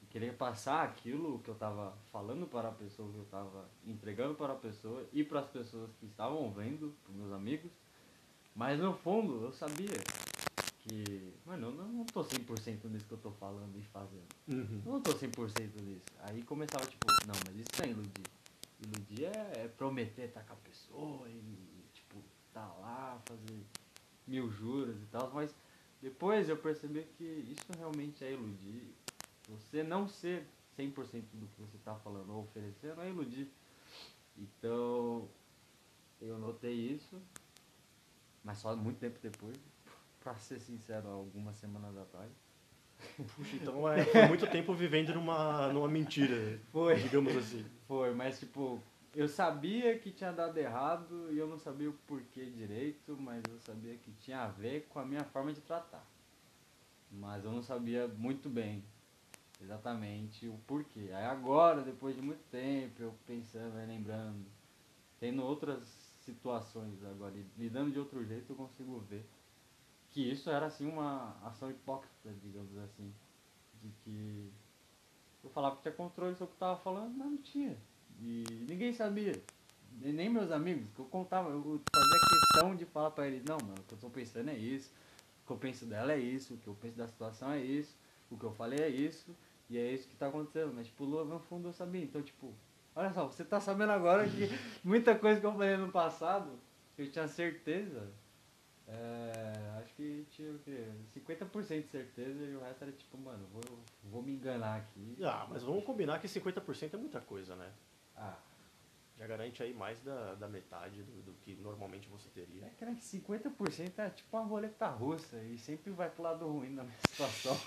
queria 0.10 0.34
passar 0.34 0.84
aquilo 0.84 1.40
que 1.40 1.50
eu 1.50 1.54
estava 1.54 1.98
falando 2.12 2.46
para 2.46 2.68
a 2.68 2.74
pessoa, 2.74 3.10
que 3.10 3.20
eu 3.20 3.24
estava 3.24 3.70
entregando 3.86 4.36
para 4.36 4.52
a 4.52 4.58
pessoa 4.58 5.08
e 5.14 5.24
para 5.24 5.40
as 5.40 5.50
pessoas 5.50 5.92
que 5.98 6.06
estavam 6.06 6.52
vendo, 6.52 6.94
para 7.06 7.14
meus 7.14 7.32
amigos, 7.32 7.72
mas 8.54 8.78
no 8.82 8.94
fundo 8.98 9.46
eu 9.46 9.54
sabia 9.54 9.96
que, 10.88 11.34
mano, 11.46 11.68
eu 11.68 11.74
não, 11.74 12.06
tô 12.06 12.24
100% 12.24 12.86
nisso 12.86 13.06
que 13.06 13.14
eu 13.14 13.18
tô 13.18 13.32
falando 13.32 13.78
e 13.78 13.82
fazendo. 13.84 14.28
Uhum. 14.48 14.82
Eu 14.86 14.92
não 14.94 15.02
tô 15.02 15.12
100% 15.12 15.82
nisso. 15.82 16.06
Aí 16.22 16.42
começava, 16.44 16.86
tipo, 16.86 17.06
não, 17.28 17.36
mas 17.46 17.58
isso 17.58 17.84
é 17.84 17.90
iludir. 17.90 18.26
Iludir 18.82 19.26
é, 19.26 19.64
é 19.64 19.68
prometer 19.68 20.24
estar 20.24 20.44
com 20.44 20.54
a 20.54 20.58
pessoa 20.58 21.30
e, 21.30 21.44
tipo, 21.94 22.24
tá 22.54 22.66
lá, 22.80 23.22
fazer 23.28 23.60
mil 24.26 24.50
juras 24.50 24.96
e 25.02 25.06
tal, 25.08 25.32
mas 25.34 25.54
depois 26.02 26.48
eu 26.48 26.58
percebi 26.58 27.04
que 27.18 27.24
isso 27.24 27.66
realmente 27.78 28.24
é 28.24 28.32
iludir. 28.32 28.94
Você 29.50 29.84
não 29.84 30.08
ser 30.08 30.48
100% 30.78 30.94
do 31.34 31.48
que 31.48 31.62
você 31.62 31.78
tá 31.84 31.96
falando 31.96 32.32
ou 32.34 32.44
oferecendo 32.44 33.02
é 33.02 33.10
iludir. 33.10 33.50
Então, 34.38 35.28
eu 36.22 36.38
notei 36.38 36.74
isso, 36.74 37.20
mas 38.44 38.60
só 38.60 38.76
muito 38.76 39.00
tempo 39.00 39.18
depois 39.22 39.58
pra 40.28 40.36
ser 40.36 40.60
sincero, 40.60 41.08
algumas 41.08 41.56
semanas 41.56 41.96
atrás. 41.98 42.30
Puxa, 43.36 43.56
então 43.56 43.88
é, 43.88 44.04
foi 44.04 44.28
muito 44.28 44.46
tempo 44.48 44.74
vivendo 44.74 45.14
numa, 45.14 45.72
numa 45.72 45.88
mentira, 45.88 46.60
foi. 46.70 46.96
digamos 46.96 47.34
assim. 47.38 47.66
Foi, 47.88 48.14
mas 48.14 48.38
tipo, 48.38 48.82
eu 49.16 49.30
sabia 49.30 49.98
que 49.98 50.12
tinha 50.12 50.34
dado 50.34 50.58
errado 50.58 51.32
e 51.32 51.38
eu 51.38 51.48
não 51.48 51.58
sabia 51.58 51.90
o 51.90 51.94
porquê 52.06 52.46
direito, 52.46 53.16
mas 53.18 53.42
eu 53.50 53.58
sabia 53.60 53.96
que 53.96 54.12
tinha 54.20 54.42
a 54.42 54.48
ver 54.48 54.86
com 54.90 55.00
a 55.00 55.06
minha 55.06 55.24
forma 55.24 55.54
de 55.54 55.62
tratar. 55.62 56.06
Mas 57.10 57.46
eu 57.46 57.52
não 57.52 57.62
sabia 57.62 58.06
muito 58.10 58.50
bem 58.50 58.84
exatamente 59.62 60.46
o 60.50 60.58
porquê. 60.68 61.10
Aí 61.14 61.24
agora, 61.24 61.84
depois 61.84 62.18
de 62.18 62.22
muito 62.22 62.44
tempo, 62.52 63.02
eu 63.02 63.14
pensando, 63.26 63.76
lembrando, 63.88 64.46
tendo 65.22 65.42
outras 65.42 65.88
situações 66.26 67.02
agora, 67.06 67.34
lidando 67.58 67.92
de 67.92 68.00
outro 68.00 68.26
jeito, 68.26 68.52
eu 68.52 68.56
consigo 68.58 69.00
ver 69.10 69.26
que 70.18 70.32
isso 70.32 70.50
era 70.50 70.66
assim 70.66 70.88
uma 70.88 71.38
ação 71.44 71.70
hipócrita, 71.70 72.34
digamos 72.42 72.76
assim, 72.80 73.14
de 73.84 73.90
que 74.04 74.52
eu 75.44 75.50
falava 75.52 75.76
que 75.76 75.84
tinha 75.84 75.94
controle 75.94 76.34
sobre 76.34 76.56
o 76.56 76.58
que 76.58 76.64
eu 76.64 76.68
estava 76.68 76.80
falando, 76.80 77.16
mas 77.16 77.28
não 77.28 77.38
tinha. 77.38 77.78
E 78.20 78.44
ninguém 78.68 78.92
sabia. 78.92 79.40
Nem 79.92 80.28
meus 80.28 80.50
amigos, 80.50 80.90
que 80.96 81.00
eu 81.00 81.06
contava, 81.06 81.52
eu 81.52 81.80
fazia 81.94 82.20
questão 82.30 82.76
de 82.76 82.84
falar 82.86 83.12
para 83.12 83.28
eles, 83.28 83.44
não, 83.44 83.60
mano, 83.62 83.76
o 83.80 83.84
que 83.84 83.94
eu 83.94 83.96
estou 83.96 84.10
pensando 84.10 84.50
é 84.50 84.58
isso, 84.58 84.92
o 85.44 85.46
que 85.46 85.54
eu 85.54 85.58
penso 85.58 85.86
dela 85.86 86.12
é 86.12 86.18
isso, 86.18 86.56
o 86.56 86.58
que 86.58 86.68
eu 86.68 86.76
penso 86.82 86.98
da 86.98 87.08
situação 87.08 87.52
é 87.52 87.62
isso, 87.62 87.96
o 88.32 88.38
que 88.40 88.44
eu 88.44 88.52
falei 88.54 88.80
é 88.80 88.90
isso, 88.90 89.36
e 89.70 89.78
é 89.78 89.92
isso 89.94 90.08
que 90.08 90.16
está 90.16 90.30
acontecendo. 90.30 90.74
Mas 90.74 90.88
tipo, 90.88 91.06
no 91.06 91.40
fundo 91.42 91.68
eu 91.68 91.74
sabia. 91.74 92.02
Então, 92.02 92.24
tipo, 92.24 92.52
olha 92.96 93.14
só, 93.14 93.28
você 93.28 93.44
está 93.44 93.60
sabendo 93.60 93.92
agora 93.92 94.28
que 94.28 94.50
muita 94.84 95.14
coisa 95.14 95.40
que 95.40 95.46
eu 95.46 95.54
falei 95.54 95.78
no 95.78 95.92
passado, 95.92 96.50
eu 96.98 97.08
tinha 97.12 97.28
certeza, 97.28 98.12
é, 98.88 99.82
acho 99.82 99.94
que 99.96 100.26
tinha 100.30 100.50
o 100.50 100.60
quê? 100.60 100.88
50% 101.14 101.82
de 101.82 101.90
certeza 101.90 102.46
e 102.46 102.56
o 102.56 102.62
resto 102.62 102.84
era 102.84 102.92
tipo, 102.94 103.18
mano, 103.18 103.46
vou, 103.52 103.62
vou 104.04 104.24
me 104.24 104.32
enganar 104.32 104.78
aqui. 104.78 105.18
Ah, 105.22 105.46
mas 105.50 105.62
vamos 105.62 105.84
combinar 105.84 106.20
que 106.20 106.28
50% 106.28 106.94
é 106.94 106.98
muita 106.98 107.20
coisa, 107.20 107.56
né? 107.56 107.70
Ah. 108.16 108.38
Já 109.18 109.28
garante 109.28 109.62
aí 109.64 109.74
mais 109.74 110.00
da, 110.02 110.36
da 110.36 110.48
metade 110.48 111.02
do, 111.04 111.22
do 111.24 111.34
que 111.42 111.56
normalmente 111.56 112.08
você 112.08 112.30
teria. 112.30 112.66
É 112.66 112.70
que 112.70 112.86
50% 112.86 113.98
é 113.98 114.10
tipo 114.12 114.38
uma 114.38 114.46
roleta 114.46 114.88
russa 114.88 115.42
e 115.44 115.58
sempre 115.58 115.92
vai 115.92 116.10
pro 116.10 116.24
lado 116.24 116.48
ruim 116.48 116.70
na 116.70 116.84
minha 116.84 116.98
situação. 117.10 117.58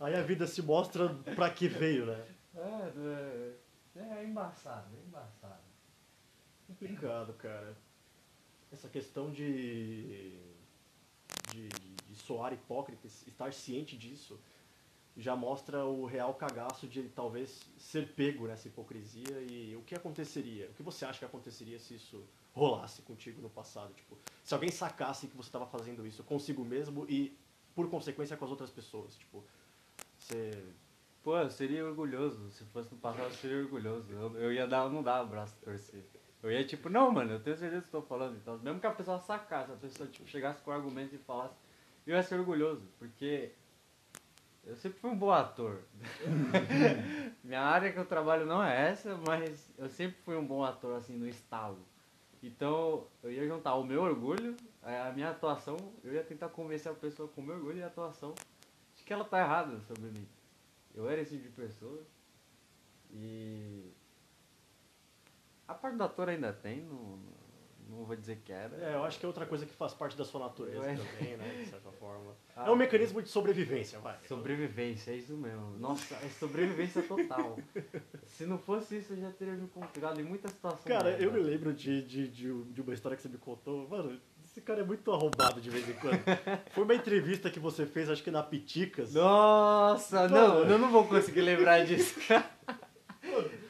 aí 0.00 0.14
a 0.14 0.22
vida 0.22 0.46
se 0.46 0.60
mostra 0.60 1.08
pra 1.34 1.48
que 1.48 1.68
veio, 1.68 2.06
né? 2.06 2.26
É, 2.54 3.98
é, 4.00 4.18
é 4.18 4.24
embaçado, 4.24 4.94
é 4.96 5.00
embaçado. 5.06 5.62
Complicado, 6.66 7.32
cara 7.34 7.87
essa 8.72 8.88
questão 8.88 9.30
de, 9.30 10.38
de, 11.52 11.68
de 11.68 12.14
soar 12.14 12.52
hipócrita, 12.52 13.06
estar 13.06 13.52
ciente 13.52 13.96
disso, 13.96 14.38
já 15.16 15.34
mostra 15.34 15.84
o 15.84 16.06
real 16.06 16.32
cagaço 16.34 16.86
de 16.86 17.02
talvez 17.08 17.66
ser 17.76 18.14
pego 18.14 18.46
nessa 18.46 18.68
hipocrisia 18.68 19.40
e 19.40 19.74
o 19.74 19.82
que 19.82 19.94
aconteceria? 19.94 20.68
O 20.70 20.74
que 20.74 20.82
você 20.82 21.04
acha 21.04 21.18
que 21.18 21.24
aconteceria 21.24 21.78
se 21.78 21.94
isso 21.94 22.24
rolasse 22.54 23.02
contigo 23.02 23.42
no 23.42 23.50
passado? 23.50 23.92
Tipo, 23.94 24.16
se 24.44 24.54
alguém 24.54 24.70
sacasse 24.70 25.26
que 25.26 25.36
você 25.36 25.48
estava 25.48 25.66
fazendo 25.66 26.06
isso 26.06 26.22
consigo 26.22 26.64
mesmo 26.64 27.04
e 27.08 27.36
por 27.74 27.90
consequência 27.90 28.36
com 28.36 28.44
as 28.44 28.50
outras 28.50 28.70
pessoas, 28.70 29.16
tipo, 29.16 29.44
você 30.16 30.52
Pô, 31.22 31.36
eu 31.36 31.50
seria 31.50 31.84
orgulhoso. 31.84 32.50
Se 32.50 32.64
fosse 32.64 32.90
no 32.92 32.98
passado, 32.98 33.24
eu 33.24 33.32
seria 33.32 33.58
orgulhoso. 33.58 34.10
Eu, 34.10 34.36
eu 34.36 34.52
ia 34.52 34.66
dar, 34.66 34.88
não 34.88 35.02
dar 35.02 35.22
o 35.24 35.26
braço 35.26 35.54
torcer. 35.60 36.02
Eu 36.42 36.52
ia 36.52 36.64
tipo, 36.64 36.88
não, 36.88 37.10
mano, 37.10 37.32
eu 37.32 37.40
tenho 37.40 37.56
certeza 37.56 37.80
que 37.82 37.88
estou 37.88 38.02
falando. 38.02 38.36
Então, 38.36 38.58
mesmo 38.58 38.80
que 38.80 38.86
a 38.86 38.92
pessoa 38.92 39.18
sacasse, 39.20 39.72
a 39.72 39.76
pessoa 39.76 40.08
tipo, 40.08 40.28
chegasse 40.28 40.62
com 40.62 40.70
argumentos 40.70 41.12
e 41.14 41.18
falasse, 41.18 41.54
eu 42.06 42.14
ia 42.16 42.22
ser 42.22 42.38
orgulhoso, 42.38 42.82
porque 42.98 43.52
Eu 44.64 44.76
sempre 44.76 44.98
fui 45.00 45.10
um 45.10 45.16
bom 45.16 45.30
ator. 45.30 45.80
Minha 47.42 47.62
área 47.62 47.90
que 47.90 47.98
eu 47.98 48.04
trabalho 48.04 48.44
não 48.44 48.62
é 48.62 48.90
essa, 48.90 49.16
mas 49.26 49.70
eu 49.78 49.88
sempre 49.88 50.20
fui 50.22 50.36
um 50.36 50.46
bom 50.46 50.62
ator, 50.62 50.96
assim, 50.96 51.16
no 51.16 51.26
estalo. 51.26 51.78
Então, 52.42 53.06
eu 53.22 53.32
ia 53.32 53.46
juntar 53.48 53.74
o 53.76 53.84
meu 53.84 54.02
orgulho, 54.02 54.56
a 54.82 55.10
minha 55.12 55.30
atuação, 55.30 55.76
eu 56.04 56.12
ia 56.12 56.22
tentar 56.22 56.50
convencer 56.50 56.92
a 56.92 56.94
pessoa 56.94 57.28
com 57.28 57.40
o 57.40 57.44
meu 57.44 57.56
orgulho 57.56 57.78
e 57.78 57.82
a 57.82 57.86
atuação 57.86 58.34
de 58.94 59.02
que 59.04 59.12
ela 59.12 59.24
tá 59.24 59.40
errada 59.40 59.80
sobre 59.80 60.10
mim. 60.10 60.28
Eu 60.94 61.08
era 61.08 61.20
esse 61.22 61.36
tipo 61.36 61.48
de 61.48 61.54
pessoa. 61.56 62.02
E. 63.12 63.90
A 65.68 65.74
parte 65.74 65.96
do 65.96 66.02
ator 66.04 66.28
ainda 66.30 66.50
tem, 66.52 66.80
não, 66.82 67.18
não 67.90 68.04
vou 68.04 68.16
dizer 68.16 68.40
que 68.44 68.50
era. 68.50 68.74
É, 68.82 68.94
eu 68.94 69.04
acho 69.04 69.18
que 69.18 69.24
é 69.26 69.28
outra 69.28 69.44
coisa 69.44 69.66
que 69.66 69.72
faz 69.74 69.92
parte 69.92 70.16
da 70.16 70.24
sua 70.24 70.40
natureza 70.40 70.82
É. 70.90 70.96
também, 70.96 71.36
né? 71.36 71.62
De 71.62 71.68
certa 71.70 71.92
forma. 71.92 72.34
Ah, 72.56 72.64
É 72.68 72.70
um 72.70 72.76
mecanismo 72.76 73.20
de 73.22 73.28
sobrevivência, 73.28 73.98
vai. 74.00 74.16
Sobrevivência, 74.26 75.10
é 75.10 75.16
isso 75.16 75.36
mesmo. 75.36 75.78
Nossa, 75.78 76.14
é 76.14 76.28
sobrevivência 76.40 77.02
total. 77.02 77.58
Se 78.26 78.46
não 78.46 78.58
fosse 78.58 78.96
isso, 78.98 79.12
eu 79.12 79.20
já 79.20 79.30
teria 79.30 79.54
me 79.54 79.68
complicado 79.68 80.18
em 80.20 80.24
muitas 80.24 80.52
situações. 80.52 80.84
Cara, 80.84 81.10
eu 81.20 81.30
me 81.32 81.38
né? 81.40 81.46
lembro 81.50 81.72
de, 81.74 82.02
de, 82.02 82.28
de, 82.28 82.62
de 82.64 82.80
uma 82.80 82.94
história 82.94 83.14
que 83.16 83.22
você 83.22 83.28
me 83.28 83.38
contou. 83.38 83.86
Mano, 83.88 84.18
esse 84.44 84.62
cara 84.62 84.80
é 84.80 84.84
muito 84.84 85.12
arrombado 85.12 85.60
de 85.60 85.68
vez 85.68 85.86
em 85.86 85.92
quando. 85.92 86.18
Foi 86.72 86.84
uma 86.84 86.94
entrevista 86.94 87.50
que 87.50 87.60
você 87.60 87.84
fez, 87.84 88.08
acho 88.08 88.22
que 88.24 88.30
na 88.30 88.42
Piticas. 88.42 89.12
Nossa, 89.14 90.26
não, 90.28 90.48
Mano. 90.60 90.70
eu 90.70 90.78
não 90.78 90.90
vou 90.90 91.06
conseguir 91.06 91.42
lembrar 91.42 91.84
disso. 91.84 92.18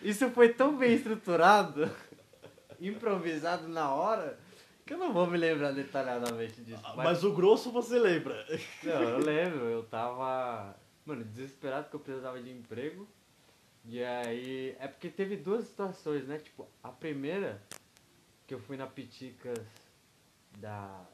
Isso 0.08 0.30
foi 0.30 0.54
tão 0.54 0.74
bem 0.78 0.94
estruturado, 0.94 1.90
improvisado 2.80 3.68
na 3.68 3.92
hora, 3.92 4.38
que 4.86 4.94
eu 4.94 4.98
não 4.98 5.12
vou 5.12 5.26
me 5.26 5.36
lembrar 5.36 5.70
detalhadamente 5.72 6.62
disso. 6.62 6.80
Ah, 6.82 6.94
Mas 6.96 7.22
o 7.24 7.34
grosso 7.34 7.70
você 7.70 7.98
lembra. 7.98 8.42
Não, 8.82 9.02
eu 9.02 9.18
lembro, 9.18 9.66
eu 9.66 9.82
tava, 9.82 10.74
mano, 11.04 11.22
desesperado 11.24 11.84
porque 11.84 11.96
eu 11.96 12.00
precisava 12.00 12.40
de 12.40 12.50
emprego. 12.50 13.06
E 13.84 14.02
aí, 14.02 14.74
é 14.80 14.88
porque 14.88 15.10
teve 15.10 15.36
duas 15.36 15.66
situações, 15.66 16.26
né? 16.26 16.38
Tipo, 16.38 16.66
a 16.82 16.88
primeira, 16.88 17.60
que 18.46 18.54
eu 18.54 18.60
fui 18.60 18.78
na 18.78 18.86
Piticas 18.86 19.58
da, 20.56 21.04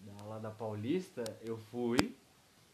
da 0.00 0.24
lá 0.26 0.38
da 0.38 0.50
Paulista, 0.50 1.24
eu 1.40 1.56
fui. 1.56 2.14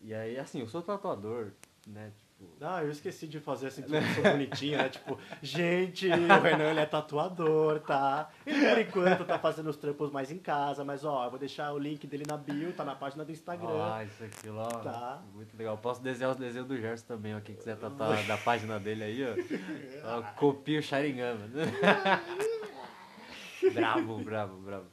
E 0.01 0.13
aí, 0.13 0.37
assim, 0.41 0.59
eu 0.59 0.69
sou 0.69 0.83
tatuador, 0.83 1.53
né? 1.87 2.11
Tipo, 2.39 2.53
Ah, 2.61 2.85
eu 2.85 2.91
esqueci 2.91 3.27
de 3.27 3.41
fazer 3.41 3.69
essa 3.69 3.81
introdução 3.81 4.23
bonitinha, 4.23 4.77
né? 4.79 4.89
Tipo, 4.91 5.19
gente, 5.41 6.07
o 6.07 6.41
Renan 6.43 6.71
ele 6.71 6.81
é 6.81 6.87
tatuador, 6.87 7.81
tá? 7.81 8.29
Ele 8.45 8.67
por 8.67 8.79
enquanto 8.79 9.25
tá 9.25 9.39
fazendo 9.39 9.71
os 9.71 9.77
trampos 9.77 10.11
mais 10.11 10.31
em 10.31 10.39
casa, 10.39 10.85
mas 10.85 11.03
ó, 11.05 11.25
eu 11.25 11.31
vou 11.31 11.39
deixar 11.39 11.73
o 11.73 11.79
link 11.79 12.07
dele 12.07 12.25
na 12.27 12.37
bio, 12.37 12.73
tá 12.75 12.85
na 12.85 12.95
página 12.95 13.25
do 13.25 13.33
Instagram. 13.33 13.69
Ah, 13.71 14.05
isso 14.05 14.23
aqui, 14.23 14.51
ó. 14.51 14.69
Tá. 14.69 15.23
Muito 15.35 15.57
legal. 15.57 15.79
Posso 15.79 16.03
desenhar 16.03 16.33
os 16.33 16.37
desenhos 16.37 16.69
do 16.69 16.77
Gerson 16.77 17.07
também, 17.07 17.35
ó. 17.35 17.41
Quem 17.41 17.55
quiser 17.55 17.77
tatuar 17.77 18.23
da 18.27 18.37
página 18.37 18.79
dele 18.79 19.05
aí, 19.05 19.25
ó. 19.25 20.19
ó 20.19 20.23
copia 20.35 20.79
o 20.79 20.83
Sharingan, 20.83 21.37
mano. 21.37 21.55
bravo, 23.73 24.19
bravo, 24.19 24.61
bravo. 24.61 24.87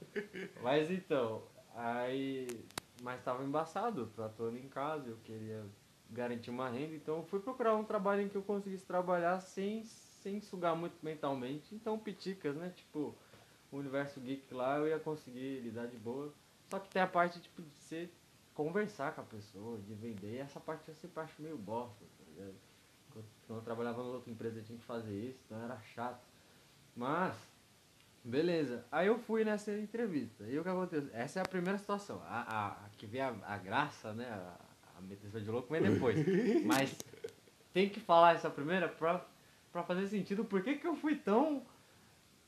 Mas 0.62 0.90
então, 0.90 1.44
aí. 1.76 2.48
Mas 3.02 3.22
tava 3.22 3.44
embaçado, 3.44 4.06
tatuando 4.16 4.58
em 4.58 4.70
casa, 4.70 5.10
eu 5.10 5.18
queria 5.18 5.66
garantir 6.14 6.50
uma 6.50 6.70
renda, 6.70 6.96
então 6.96 7.18
eu 7.18 7.24
fui 7.24 7.40
procurar 7.40 7.76
um 7.76 7.84
trabalho 7.84 8.22
em 8.22 8.30
que 8.30 8.36
eu 8.36 8.44
conseguisse 8.44 8.86
trabalhar 8.86 9.40
sem, 9.42 9.84
sem 9.84 10.40
sugar 10.40 10.76
muito 10.76 10.96
mentalmente. 11.04 11.74
Então, 11.74 11.98
piticas, 11.98 12.56
né? 12.56 12.72
Tipo, 12.76 13.16
o 13.72 13.78
universo 13.78 14.20
geek 14.20 14.54
lá 14.54 14.78
eu 14.78 14.88
ia 14.88 15.00
conseguir 15.00 15.60
lidar 15.62 15.88
de 15.88 15.98
boa. 15.98 16.32
Só 16.70 16.80
que 16.80 16.90
tem 16.90 17.02
a 17.02 17.08
parte 17.08 17.40
tipo, 17.40 17.62
de 17.62 17.70
você 17.70 18.10
conversar 18.54 19.14
com 19.14 19.22
a 19.22 19.24
pessoa, 19.24 19.80
de 19.80 19.94
vender, 19.96 20.36
e 20.36 20.38
essa 20.38 20.60
parte 20.60 20.88
eu 20.88 20.96
sempre 20.96 21.22
acho 21.22 21.42
meio 21.42 21.58
bosta, 21.58 22.06
tá 22.18 22.24
ligado? 22.28 22.56
Quando 23.48 23.60
eu 23.60 23.64
trabalhava 23.64 24.02
em 24.02 24.06
outra 24.06 24.32
empresa 24.32 24.60
eu 24.60 24.64
tinha 24.64 24.78
que 24.78 24.86
fazer 24.86 25.14
isso, 25.14 25.40
então 25.46 25.62
era 25.62 25.80
chato. 25.94 26.24
Mas, 26.96 27.36
beleza. 28.24 28.86
Aí 28.92 29.08
eu 29.08 29.20
fui 29.20 29.44
nessa 29.44 29.72
entrevista. 29.72 30.44
E 30.46 30.58
o 30.58 30.64
que 30.64 30.70
aconteceu? 30.70 31.10
Essa 31.14 31.40
é 31.40 31.42
a 31.42 31.48
primeira 31.48 31.78
situação. 31.78 32.22
A, 32.26 32.42
a, 32.42 32.68
a 32.86 32.90
que 32.98 33.06
vem 33.06 33.22
a, 33.22 33.36
a 33.44 33.58
graça, 33.58 34.14
né? 34.14 34.26
A, 34.26 34.58
a 35.04 35.08
meteção 35.08 35.42
de 35.42 35.50
louco 35.50 35.72
vem 35.72 35.82
depois. 35.82 36.18
Mas 36.66 36.96
tem 37.74 37.90
que 37.90 38.00
falar 38.00 38.36
essa 38.36 38.50
primeira 38.50 38.88
pra, 38.88 39.26
pra 39.72 39.84
fazer 39.84 40.08
sentido. 40.08 40.46
Por 40.46 40.64
que, 40.64 40.76
que 40.76 40.88
eu 40.88 40.96
fui 40.96 41.16
tão 41.16 41.66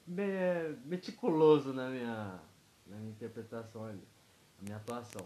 me- 0.07 0.75
meticuloso 0.85 1.73
na 1.73 1.89
minha, 1.89 2.39
na 2.87 2.97
minha 2.97 3.11
interpretação 3.11 3.85
ali, 3.85 4.01
na 4.59 4.63
minha 4.63 4.77
atuação? 4.77 5.23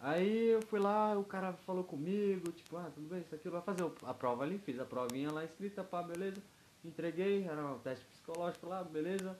Aí 0.00 0.48
eu 0.50 0.60
fui 0.62 0.78
lá, 0.78 1.18
o 1.18 1.24
cara 1.24 1.54
falou 1.54 1.82
comigo, 1.82 2.52
tipo, 2.52 2.76
ah, 2.76 2.90
tudo 2.94 3.08
bem, 3.08 3.20
isso 3.20 3.34
aqui 3.34 3.48
vai 3.48 3.62
fazer 3.62 3.90
a 4.02 4.12
prova 4.12 4.44
ali, 4.44 4.58
fiz 4.58 4.78
a 4.78 4.84
provinha 4.84 5.32
lá 5.32 5.42
escrita, 5.44 5.82
pá, 5.82 6.02
beleza. 6.02 6.36
Entreguei, 6.84 7.44
era 7.44 7.64
um 7.64 7.78
teste 7.78 8.04
psicológico 8.04 8.68
lá, 8.68 8.84
beleza. 8.84 9.34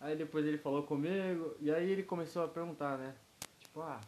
Aí 0.00 0.16
depois 0.16 0.44
ele 0.44 0.58
falou 0.58 0.82
comigo, 0.82 1.54
e 1.60 1.70
aí 1.70 1.90
ele 1.90 2.02
começou 2.02 2.44
a 2.44 2.48
perguntar, 2.48 2.98
né? 2.98 3.14
Tipo, 3.60 3.80
ah, 3.80 4.00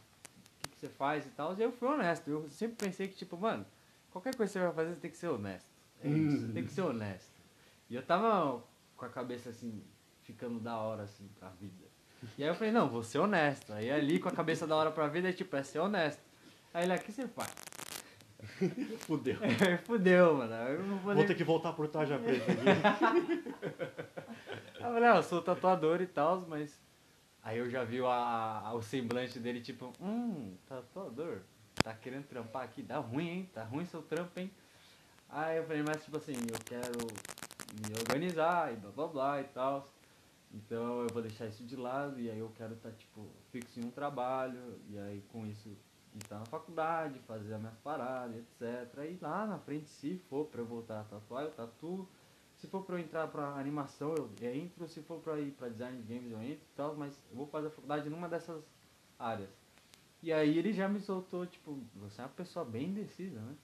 você 0.80 0.88
faz 0.88 1.26
e 1.26 1.30
tal. 1.30 1.54
E 1.58 1.62
eu 1.62 1.72
fui 1.72 1.88
honesto, 1.88 2.28
eu 2.28 2.48
sempre 2.50 2.76
pensei 2.76 3.08
que, 3.08 3.16
tipo, 3.16 3.36
mano, 3.36 3.64
qualquer 4.10 4.34
coisa 4.34 4.52
que 4.52 4.58
você 4.58 4.64
vai 4.64 4.74
fazer, 4.74 4.94
você 4.94 5.00
tem 5.00 5.10
que 5.10 5.16
ser 5.16 5.28
honesto. 5.28 5.68
É 6.02 6.08
isso, 6.08 6.46
Hum. 6.46 6.52
tem 6.52 6.64
que 6.64 6.70
ser 6.72 6.82
honesto. 6.82 7.30
E 7.90 7.94
eu 7.94 8.02
tava 8.02 8.62
com 8.96 9.04
a 9.04 9.08
cabeça 9.08 9.50
assim, 9.50 9.82
ficando 10.22 10.60
da 10.60 10.76
hora 10.76 11.02
assim 11.04 11.28
pra 11.38 11.48
vida. 11.60 11.86
E 12.36 12.42
aí 12.42 12.48
eu 12.48 12.54
falei, 12.54 12.72
não, 12.72 12.88
vou 12.88 13.02
ser 13.02 13.18
honesto. 13.18 13.72
Aí 13.72 13.90
ali 13.90 14.18
com 14.18 14.28
a 14.28 14.32
cabeça 14.32 14.66
da 14.66 14.74
hora 14.76 14.90
pra 14.90 15.06
vida 15.08 15.28
é 15.28 15.32
tipo, 15.32 15.54
é 15.56 15.62
ser 15.62 15.78
honesto. 15.78 16.20
Aí 16.74 16.84
ele, 16.84 16.94
o 16.94 16.98
que 17.00 17.12
você 17.12 17.26
faz? 17.28 17.52
Fudeu. 19.06 19.36
Fudeu, 19.84 20.34
mano. 20.36 20.54
Vou 21.02 21.14
Vou 21.14 21.24
ter 21.24 21.34
que 21.34 21.42
voltar 21.44 21.72
por 21.72 21.88
tarja 21.88 22.18
preta. 22.20 22.44
Eu 24.76 24.80
falei, 24.80 25.08
ah, 25.08 25.16
eu 25.16 25.22
sou 25.22 25.42
tatuador 25.42 26.00
e 26.00 26.06
tal, 26.06 26.44
mas. 26.48 26.78
Aí 27.42 27.58
eu 27.58 27.70
já 27.70 27.84
vi 27.84 28.00
a, 28.00 28.06
a- 28.64 28.74
o 28.74 28.82
semblante 28.82 29.38
dele, 29.38 29.60
tipo, 29.60 29.92
hum, 30.00 30.54
tatuador, 30.66 31.40
tá 31.82 31.94
querendo 31.94 32.26
trampar 32.26 32.64
aqui, 32.64 32.82
dá 32.82 32.98
ruim, 32.98 33.28
hein? 33.28 33.50
Tá 33.52 33.64
ruim 33.64 33.84
seu 33.86 34.02
trampo, 34.02 34.38
hein? 34.38 34.50
Aí 35.28 35.58
eu 35.58 35.64
falei, 35.66 35.82
mas 35.82 36.02
tipo 36.04 36.16
assim, 36.16 36.32
eu 36.34 36.58
quero 36.64 36.98
me 37.86 37.98
organizar 37.98 38.72
e 38.72 38.76
blá 38.76 38.90
blá 38.90 39.06
blá 39.06 39.40
e 39.40 39.44
tal. 39.44 39.86
Então 40.52 41.02
eu 41.02 41.08
vou 41.12 41.22
deixar 41.22 41.46
isso 41.46 41.62
de 41.64 41.76
lado 41.76 42.18
e 42.18 42.30
aí 42.30 42.38
eu 42.38 42.50
quero 42.56 42.74
estar, 42.74 42.90
tipo, 42.92 43.26
fixo 43.52 43.80
em 43.80 43.84
um 43.84 43.90
trabalho, 43.90 44.80
e 44.88 44.98
aí 44.98 45.22
com 45.30 45.46
isso 45.46 45.76
estar 46.16 46.38
na 46.38 46.46
faculdade, 46.46 47.18
fazer 47.20 47.54
as 47.54 47.60
minhas 47.60 47.76
paradas, 47.78 48.36
etc. 48.36 49.04
E 49.10 49.18
lá 49.20 49.46
na 49.46 49.58
frente, 49.58 49.88
se 49.88 50.16
for 50.30 50.46
pra 50.46 50.60
eu 50.60 50.66
voltar 50.66 51.00
a 51.00 51.04
tatuar, 51.04 51.44
eu 51.44 51.50
tatuo. 51.50 52.08
Se 52.58 52.66
for 52.66 52.82
pra 52.84 52.96
eu 52.96 52.98
entrar 53.00 53.26
pra 53.28 53.54
animação, 53.54 54.14
eu 54.14 54.28
entro. 54.52 54.86
Se 54.88 55.00
for 55.02 55.20
pra 55.20 55.38
ir 55.38 55.52
pra 55.52 55.68
design 55.68 56.02
de 56.02 56.12
games, 56.14 56.30
eu 56.32 56.42
entro 56.42 56.64
e 56.64 56.76
tal. 56.76 56.94
Mas 56.96 57.18
eu 57.30 57.36
vou 57.36 57.46
fazer 57.46 57.68
a 57.68 57.70
faculdade 57.70 58.10
numa 58.10 58.28
dessas 58.28 58.62
áreas. 59.18 59.48
E 60.22 60.32
aí 60.32 60.58
ele 60.58 60.72
já 60.72 60.88
me 60.88 61.00
soltou, 61.00 61.46
tipo, 61.46 61.78
você 61.94 62.20
é 62.20 62.24
uma 62.24 62.30
pessoa 62.30 62.64
bem 62.64 62.88
indecisa, 62.88 63.40
né? 63.40 63.54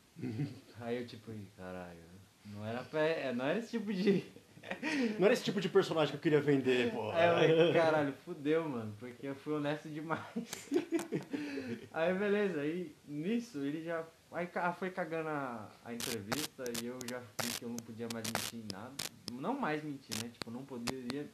aí 0.80 0.98
eu, 1.00 1.06
tipo, 1.06 1.32
"Ih, 1.32 1.48
caralho, 1.56 1.98
não 2.46 2.64
era, 2.64 2.84
pra, 2.84 3.00
é, 3.00 3.32
não 3.32 3.44
era 3.44 3.58
esse 3.58 3.70
tipo 3.72 3.92
de. 3.92 4.24
Não 5.18 5.26
era 5.26 5.34
esse 5.34 5.44
tipo 5.44 5.60
de 5.60 5.68
personagem 5.68 6.10
que 6.12 6.16
eu 6.16 6.22
queria 6.22 6.40
vender, 6.40 6.90
pô. 6.90 7.12
Falei, 7.12 7.72
caralho, 7.74 8.14
fudeu, 8.24 8.66
mano, 8.66 8.94
porque 8.98 9.26
eu 9.26 9.34
fui 9.34 9.52
honesto 9.52 9.90
demais. 9.90 10.70
aí 11.92 12.14
beleza, 12.14 12.62
aí 12.62 12.96
nisso 13.06 13.58
ele 13.58 13.82
já. 13.84 14.02
Aí 14.34 14.48
foi 14.76 14.90
cagando 14.90 15.28
a, 15.28 15.70
a 15.84 15.94
entrevista 15.94 16.64
e 16.82 16.86
eu 16.86 16.98
já 17.08 17.20
vi 17.20 17.52
que 17.56 17.64
eu 17.64 17.68
não 17.68 17.76
podia 17.76 18.08
mais 18.12 18.26
mentir 18.26 18.58
em 18.58 18.66
nada. 18.72 18.92
Não 19.32 19.54
mais 19.56 19.84
mentir, 19.84 20.12
né? 20.20 20.28
Tipo, 20.28 20.50
não 20.50 20.64
poderia 20.64 21.30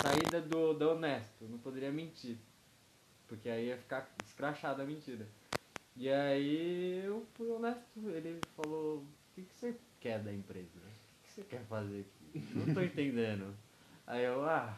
sair 0.00 0.40
do, 0.48 0.72
do 0.72 0.90
honesto, 0.92 1.44
não 1.44 1.58
poderia 1.58 1.92
mentir. 1.92 2.38
Porque 3.28 3.46
aí 3.50 3.66
ia 3.66 3.76
ficar 3.76 4.10
escrachada 4.24 4.82
a 4.82 4.86
mentira. 4.86 5.28
E 5.94 6.08
aí 6.08 7.04
eu 7.04 7.26
fui 7.34 7.50
honesto, 7.50 8.08
ele 8.08 8.40
falou, 8.56 9.00
o 9.00 9.06
que, 9.34 9.42
que 9.42 9.54
você 9.54 9.76
quer 10.00 10.18
da 10.22 10.32
empresa? 10.32 10.78
O 10.78 11.26
que 11.26 11.30
você 11.30 11.42
quer 11.42 11.64
fazer 11.66 12.06
aqui? 12.06 12.46
Não 12.56 12.74
tô 12.74 12.80
entendendo. 12.80 13.54
Aí 14.06 14.24
eu, 14.24 14.42
ah. 14.48 14.74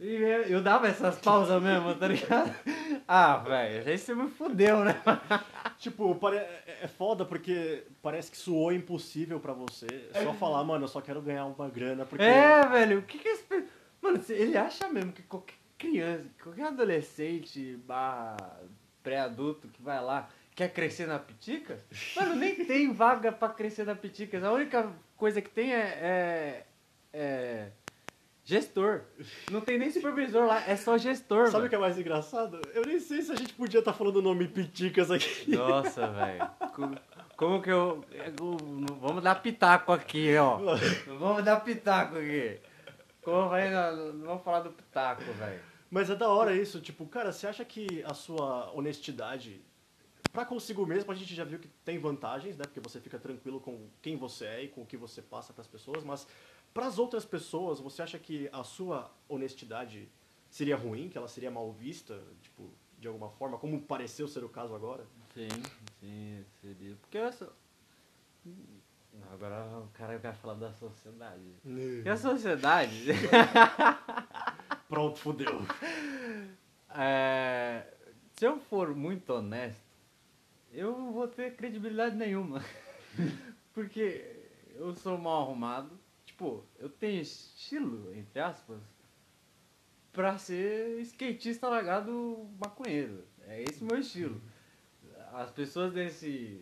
E 0.00 0.06
eu, 0.14 0.42
eu 0.44 0.62
dava 0.62 0.88
essas 0.88 1.18
pausas 1.18 1.62
mesmo, 1.62 1.94
tá 1.94 2.08
ligado? 2.08 2.54
Ah, 3.06 3.36
velho, 3.36 3.86
aí 3.86 3.98
você 3.98 4.14
me 4.14 4.30
fudeu, 4.30 4.82
né? 4.82 4.94
Tipo, 5.78 6.14
pare- 6.14 6.38
é 6.38 6.78
é 6.84 6.88
foda 6.88 7.24
porque 7.26 7.84
parece 8.00 8.30
que 8.30 8.36
soou 8.36 8.72
impossível 8.72 9.38
pra 9.38 9.52
você 9.52 9.86
só 10.22 10.32
falar, 10.32 10.64
mano, 10.64 10.84
eu 10.84 10.88
só 10.88 11.02
quero 11.02 11.20
ganhar 11.20 11.44
uma 11.44 11.68
grana 11.68 12.06
porque... 12.06 12.24
É, 12.24 12.66
velho, 12.66 13.00
o 13.00 13.02
que 13.02 13.18
que 13.18 13.28
esse. 13.28 13.44
Mano, 14.00 14.22
ele 14.30 14.56
acha 14.56 14.88
mesmo 14.88 15.12
que 15.12 15.22
qualquer 15.22 15.56
criança, 15.76 16.24
qualquer 16.42 16.66
adolescente 16.68 17.76
barra 17.86 18.36
pré-adulto 19.02 19.68
que 19.68 19.82
vai 19.82 20.02
lá 20.02 20.30
quer 20.54 20.72
crescer 20.72 21.06
na 21.06 21.18
Piticas? 21.18 21.80
Mano, 22.16 22.36
nem 22.36 22.64
tem 22.64 22.90
vaga 22.90 23.32
pra 23.32 23.50
crescer 23.50 23.84
na 23.84 23.94
Piticas. 23.94 24.42
A 24.42 24.50
única 24.52 24.90
coisa 25.16 25.42
que 25.42 25.50
tem 25.50 25.74
é. 25.74 25.78
é, 26.00 26.66
é 27.12 27.68
gestor. 28.44 29.02
Não 29.50 29.60
tem 29.60 29.78
nem 29.78 29.90
supervisor 29.90 30.46
lá, 30.46 30.62
é 30.68 30.76
só 30.76 30.98
gestor, 30.98 31.50
Sabe 31.50 31.66
o 31.66 31.68
que 31.68 31.74
é 31.74 31.78
mais 31.78 31.98
engraçado? 31.98 32.60
Eu 32.74 32.84
nem 32.84 33.00
sei 33.00 33.22
se 33.22 33.32
a 33.32 33.36
gente 33.36 33.54
podia 33.54 33.78
estar 33.80 33.92
falando 33.92 34.16
o 34.16 34.22
nome 34.22 34.46
Piticas 34.46 35.10
aqui. 35.10 35.50
Nossa, 35.56 36.06
velho. 36.08 36.50
Co- 36.74 36.90
Como 37.36 37.62
que 37.62 37.70
eu. 37.70 38.04
eu- 38.12 38.56
Vamos 39.00 39.22
dar 39.22 39.36
pitaco 39.36 39.92
aqui, 39.92 40.36
ó. 40.36 40.58
Vamos 41.18 41.44
dar 41.44 41.60
pitaco 41.60 42.18
aqui. 42.18 42.58
Como 43.22 43.48
falei, 43.48 43.70
não, 43.70 44.12
não 44.12 44.26
vamos 44.26 44.42
falar 44.44 44.60
do 44.60 44.70
pitaco, 44.70 45.22
velho. 45.32 45.60
Mas 45.90 46.10
é 46.10 46.14
da 46.16 46.28
hora 46.28 46.54
isso, 46.54 46.80
tipo, 46.80 47.06
cara, 47.06 47.32
você 47.32 47.46
acha 47.46 47.64
que 47.64 48.02
a 48.04 48.12
sua 48.12 48.70
honestidade 48.74 49.60
pra 50.32 50.44
consigo 50.44 50.84
mesmo, 50.84 51.10
a 51.12 51.14
gente 51.14 51.34
já 51.34 51.44
viu 51.44 51.58
que 51.60 51.68
tem 51.84 51.98
vantagens, 51.98 52.56
né? 52.58 52.64
Porque 52.64 52.80
você 52.80 53.00
fica 53.00 53.18
tranquilo 53.18 53.60
com 53.60 53.86
quem 54.02 54.16
você 54.16 54.44
é 54.46 54.62
e 54.64 54.68
com 54.68 54.82
o 54.82 54.86
que 54.86 54.96
você 54.96 55.22
passa 55.22 55.52
pras 55.52 55.66
pessoas, 55.68 56.02
mas 56.04 56.26
pras 56.74 56.98
outras 56.98 57.24
pessoas, 57.24 57.78
você 57.78 58.02
acha 58.02 58.18
que 58.18 58.50
a 58.52 58.64
sua 58.64 59.10
honestidade 59.28 60.08
seria 60.50 60.76
ruim, 60.76 61.08
que 61.08 61.16
ela 61.16 61.28
seria 61.28 61.50
mal 61.50 61.72
vista, 61.72 62.20
tipo, 62.42 62.68
de 62.98 63.06
alguma 63.06 63.30
forma, 63.30 63.56
como 63.56 63.80
pareceu 63.80 64.26
ser 64.26 64.42
o 64.44 64.48
caso 64.48 64.74
agora? 64.74 65.06
Sim, 65.32 65.48
sim, 66.00 66.44
seria. 66.60 66.96
Porque 67.00 67.18
eu 67.18 67.32
sou. 67.32 67.52
Não, 68.44 69.32
Agora 69.32 69.64
o 69.78 69.88
cara 69.94 70.18
vai 70.18 70.34
falar 70.34 70.54
da 70.54 70.72
sociedade. 70.72 71.42
E 71.64 72.08
a 72.08 72.16
sociedade. 72.16 73.06
Pronto, 74.88 75.18
fudeu. 75.18 75.60
É, 76.96 77.92
se 78.36 78.44
eu 78.46 78.56
for 78.60 78.94
muito 78.94 79.28
honesto, 79.32 79.82
eu 80.72 80.96
não 80.96 81.12
vou 81.12 81.26
ter 81.26 81.56
credibilidade 81.56 82.14
nenhuma. 82.14 82.64
Porque 83.74 84.24
eu 84.76 84.94
sou 84.94 85.18
mal 85.18 85.42
arrumado. 85.42 85.90
Tipo, 86.34 86.66
eu 86.80 86.88
tenho 86.88 87.20
estilo, 87.22 88.12
entre 88.12 88.40
aspas, 88.40 88.80
pra 90.12 90.36
ser 90.36 90.98
skatista 91.02 91.68
largado 91.68 92.50
maconheiro. 92.58 93.24
É 93.42 93.62
esse 93.62 93.84
o 93.84 93.86
meu 93.86 94.00
estilo. 94.00 94.42
As 95.32 95.52
pessoas 95.52 95.92
desse, 95.92 96.60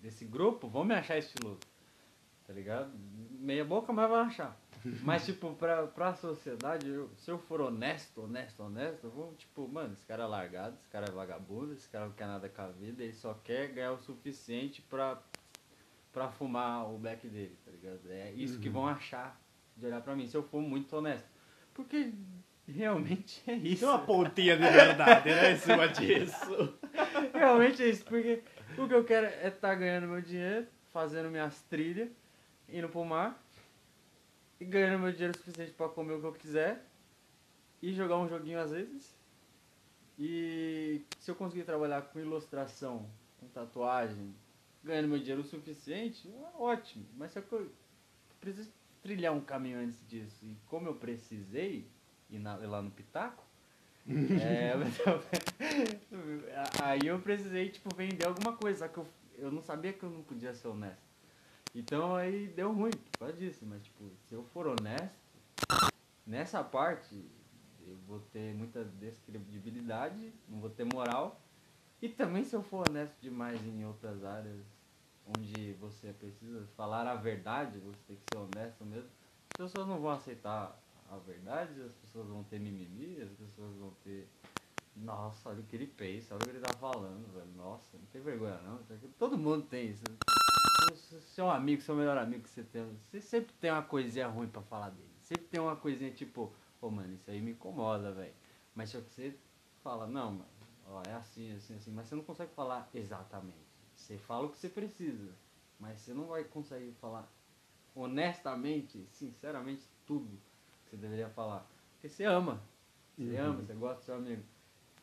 desse 0.00 0.24
grupo 0.24 0.68
vão 0.68 0.84
me 0.84 0.94
achar 0.94 1.18
estiloso. 1.18 1.60
Tá 2.46 2.54
ligado? 2.54 2.90
Meia 3.38 3.62
boca, 3.62 3.92
mas 3.92 4.08
vai 4.08 4.22
achar. 4.22 4.58
Mas, 5.02 5.24
tipo, 5.26 5.54
pra, 5.54 5.86
pra 5.86 6.14
sociedade, 6.14 6.88
eu- 6.88 7.10
se 7.16 7.30
eu 7.30 7.38
for 7.38 7.60
honesto, 7.60 8.22
honesto, 8.22 8.62
honesto, 8.62 9.04
eu 9.04 9.10
vou, 9.10 9.34
tipo, 9.34 9.66
mano, 9.66 9.94
esse 9.94 10.04
cara 10.04 10.24
é 10.24 10.26
largado, 10.26 10.76
esse 10.76 10.88
cara 10.88 11.06
é 11.08 11.10
vagabundo, 11.10 11.72
esse 11.72 11.88
cara 11.88 12.04
não 12.06 12.12
quer 12.12 12.26
nada 12.26 12.48
com 12.50 12.60
a 12.62 12.68
vida, 12.68 13.02
ele 13.02 13.14
só 13.14 13.32
quer 13.32 13.68
ganhar 13.68 13.92
o 13.92 13.98
suficiente 13.98 14.82
pra, 14.82 15.22
pra 16.14 16.28
fumar 16.28 16.88
o 16.88 16.96
back 16.96 17.26
dele, 17.28 17.58
tá 17.64 17.72
ligado? 17.72 18.00
É 18.08 18.30
isso 18.30 18.60
que 18.60 18.68
vão 18.68 18.86
achar 18.86 19.38
de 19.76 19.84
olhar 19.84 20.00
pra 20.00 20.14
mim, 20.14 20.28
se 20.28 20.36
eu 20.36 20.44
for 20.44 20.62
muito 20.62 20.96
honesto. 20.96 21.28
Porque 21.74 22.12
realmente 22.68 23.42
é 23.50 23.54
isso. 23.54 23.80
Tem 23.80 23.88
uma 23.88 23.98
pontinha 23.98 24.56
de 24.56 24.62
verdade, 24.62 25.28
né, 25.28 25.52
em 25.52 25.56
cima 25.56 25.88
disso. 25.88 26.78
Realmente 27.34 27.82
é 27.82 27.88
isso, 27.88 28.04
porque 28.04 28.44
o 28.78 28.86
que 28.86 28.94
eu 28.94 29.04
quero 29.04 29.26
é 29.26 29.48
estar 29.48 29.74
ganhando 29.74 30.06
meu 30.06 30.22
dinheiro, 30.22 30.68
fazendo 30.92 31.28
minhas 31.28 31.60
trilhas, 31.62 32.08
indo 32.68 32.88
pro 32.88 33.04
mar, 33.04 33.44
e 34.60 34.64
ganhando 34.64 35.02
meu 35.02 35.10
dinheiro 35.10 35.36
suficiente 35.36 35.72
pra 35.72 35.88
comer 35.88 36.14
o 36.14 36.20
que 36.20 36.26
eu 36.26 36.32
quiser, 36.32 36.86
e 37.82 37.92
jogar 37.92 38.18
um 38.18 38.28
joguinho 38.28 38.60
às 38.60 38.70
vezes. 38.70 39.18
E 40.16 41.04
se 41.18 41.28
eu 41.28 41.34
conseguir 41.34 41.64
trabalhar 41.64 42.02
com 42.02 42.20
ilustração, 42.20 43.10
com 43.40 43.48
tatuagem, 43.48 44.32
ganhando 44.84 45.08
meu 45.08 45.18
dinheiro 45.18 45.40
o 45.40 45.44
suficiente, 45.44 46.28
ótimo. 46.58 47.06
Mas 47.16 47.32
se 47.32 47.38
eu 47.38 47.70
preciso 48.40 48.70
trilhar 49.02 49.32
um 49.32 49.40
caminho 49.40 49.78
antes 49.78 50.06
disso, 50.06 50.44
e 50.44 50.56
como 50.66 50.88
eu 50.88 50.94
precisei 50.94 51.88
ir, 52.30 52.38
na- 52.38 52.58
ir 52.62 52.66
lá 52.66 52.82
no 52.82 52.90
Pitaco, 52.90 53.42
é, 54.06 54.74
aí 56.82 57.06
eu 57.06 57.18
precisei, 57.20 57.70
tipo, 57.70 57.94
vender 57.94 58.26
alguma 58.26 58.56
coisa, 58.56 58.80
só 58.80 58.88
que 58.88 58.98
eu, 58.98 59.06
eu 59.38 59.50
não 59.50 59.62
sabia 59.62 59.92
que 59.92 60.02
eu 60.02 60.10
não 60.10 60.22
podia 60.22 60.54
ser 60.54 60.68
honesto. 60.68 61.02
Então 61.74 62.14
aí 62.14 62.46
deu 62.48 62.72
ruim 62.72 62.92
por 62.92 63.18
causa 63.18 63.34
disso, 63.34 63.64
mas 63.66 63.82
tipo, 63.82 64.04
se 64.28 64.34
eu 64.34 64.44
for 64.44 64.66
honesto, 64.68 65.10
nessa 66.26 66.62
parte 66.62 67.24
eu 67.86 67.96
vou 68.06 68.20
ter 68.32 68.54
muita 68.54 68.84
descredibilidade, 68.84 70.32
não 70.48 70.60
vou 70.60 70.70
ter 70.70 70.84
moral. 70.84 71.40
E 72.00 72.08
também 72.08 72.44
se 72.44 72.54
eu 72.54 72.62
for 72.62 72.88
honesto 72.88 73.14
demais 73.20 73.60
em 73.64 73.84
outras 73.84 74.24
áreas 74.24 74.60
onde 75.26 75.72
você 75.74 76.12
precisa 76.12 76.66
falar 76.76 77.06
a 77.06 77.14
verdade, 77.14 77.78
você 77.78 77.98
tem 78.06 78.16
que 78.16 78.26
ser 78.28 78.36
honesto 78.36 78.84
mesmo, 78.84 79.08
as 79.50 79.56
pessoas 79.56 79.86
não 79.86 80.00
vão 80.00 80.10
aceitar 80.10 80.78
a 81.10 81.16
verdade, 81.18 81.80
as 81.82 81.92
pessoas 81.94 82.26
vão 82.28 82.42
ter 82.44 82.58
mimimi, 82.58 83.20
as 83.22 83.30
pessoas 83.32 83.74
vão 83.76 83.90
ter. 84.02 84.28
Nossa, 84.96 85.48
olha 85.50 85.60
o 85.60 85.64
que 85.64 85.74
ele 85.74 85.86
pensa, 85.86 86.34
olha 86.34 86.42
o 86.42 86.44
que 86.44 86.50
ele 86.56 86.60
tá 86.60 86.72
falando, 86.74 87.26
velho. 87.32 87.50
Nossa, 87.56 87.96
não 87.98 88.06
tem 88.06 88.20
vergonha 88.22 88.58
não. 88.62 88.78
Todo 89.18 89.36
mundo 89.36 89.66
tem 89.66 89.90
isso. 89.90 90.06
Se- 90.94 90.96
se 90.96 91.20
Seu 91.34 91.50
amigo, 91.50 91.82
seu 91.82 91.96
melhor 91.96 92.16
amigo 92.16 92.42
que 92.44 92.50
você 92.50 92.62
tem, 92.62 92.86
você 93.10 93.20
sempre 93.20 93.52
tem 93.60 93.70
uma 93.70 93.82
coisinha 93.82 94.28
ruim 94.28 94.48
pra 94.48 94.62
falar 94.62 94.90
dele. 94.90 95.10
Sempre 95.20 95.46
tem 95.46 95.60
uma 95.60 95.74
coisinha 95.76 96.10
tipo, 96.12 96.52
pô, 96.80 96.90
mano, 96.90 97.12
isso 97.14 97.30
aí 97.30 97.40
me 97.40 97.52
incomoda, 97.52 98.12
velho. 98.12 98.34
Mas 98.74 98.90
só 98.90 99.00
que 99.00 99.10
você 99.12 99.34
fala, 99.82 100.06
não, 100.06 100.30
mano, 100.32 100.46
ó, 100.86 101.02
é 101.08 101.14
assim, 101.14 101.52
assim, 101.56 101.74
assim. 101.74 101.90
Mas 101.90 102.08
você 102.08 102.14
não 102.14 102.22
consegue 102.24 102.52
falar 102.54 102.88
exatamente. 102.94 103.63
Você 103.96 104.18
fala 104.18 104.46
o 104.46 104.50
que 104.50 104.58
você 104.58 104.68
precisa. 104.68 105.32
Mas 105.78 106.00
você 106.00 106.14
não 106.14 106.26
vai 106.26 106.44
conseguir 106.44 106.92
falar 107.00 107.30
honestamente, 107.94 109.06
sinceramente, 109.12 109.82
tudo 110.06 110.38
que 110.84 110.90
você 110.90 110.96
deveria 110.96 111.28
falar. 111.30 111.66
Porque 111.92 112.08
você 112.08 112.24
ama. 112.24 112.60
Você 113.16 113.38
Uhum. 113.40 113.46
ama, 113.46 113.62
você 113.62 113.74
gosta 113.74 114.00
do 114.00 114.04
seu 114.04 114.14
amigo. 114.16 114.42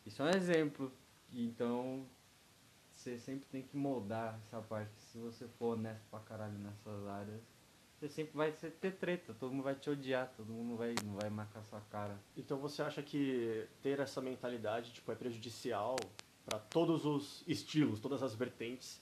Isso 0.04 0.22
é 0.22 0.24
um 0.26 0.30
exemplo. 0.30 0.92
Então, 1.32 2.06
você 2.90 3.18
sempre 3.18 3.46
tem 3.50 3.62
que 3.62 3.76
moldar 3.76 4.38
essa 4.46 4.60
parte. 4.60 4.92
Se 5.00 5.18
você 5.18 5.48
for 5.58 5.76
honesto 5.78 6.02
pra 6.10 6.20
caralho 6.20 6.58
nessas 6.58 7.06
áreas, 7.06 7.40
você 7.98 8.08
sempre 8.08 8.36
vai 8.36 8.52
ter 8.52 8.92
treta. 8.96 9.32
Todo 9.34 9.52
mundo 9.52 9.62
vai 9.62 9.74
te 9.74 9.88
odiar, 9.88 10.30
todo 10.36 10.52
mundo 10.52 10.76
vai, 10.76 10.94
não 11.04 11.14
vai 11.14 11.30
marcar 11.30 11.62
sua 11.64 11.80
cara. 11.82 12.18
Então 12.36 12.58
você 12.58 12.82
acha 12.82 13.02
que 13.02 13.66
ter 13.80 13.98
essa 14.00 14.20
mentalidade 14.20 14.92
tipo, 14.92 15.10
é 15.10 15.14
prejudicial 15.14 15.96
para 16.44 16.58
todos 16.58 17.04
os 17.04 17.42
estilos, 17.46 18.00
todas 18.00 18.22
as 18.22 18.34
vertentes 18.34 19.00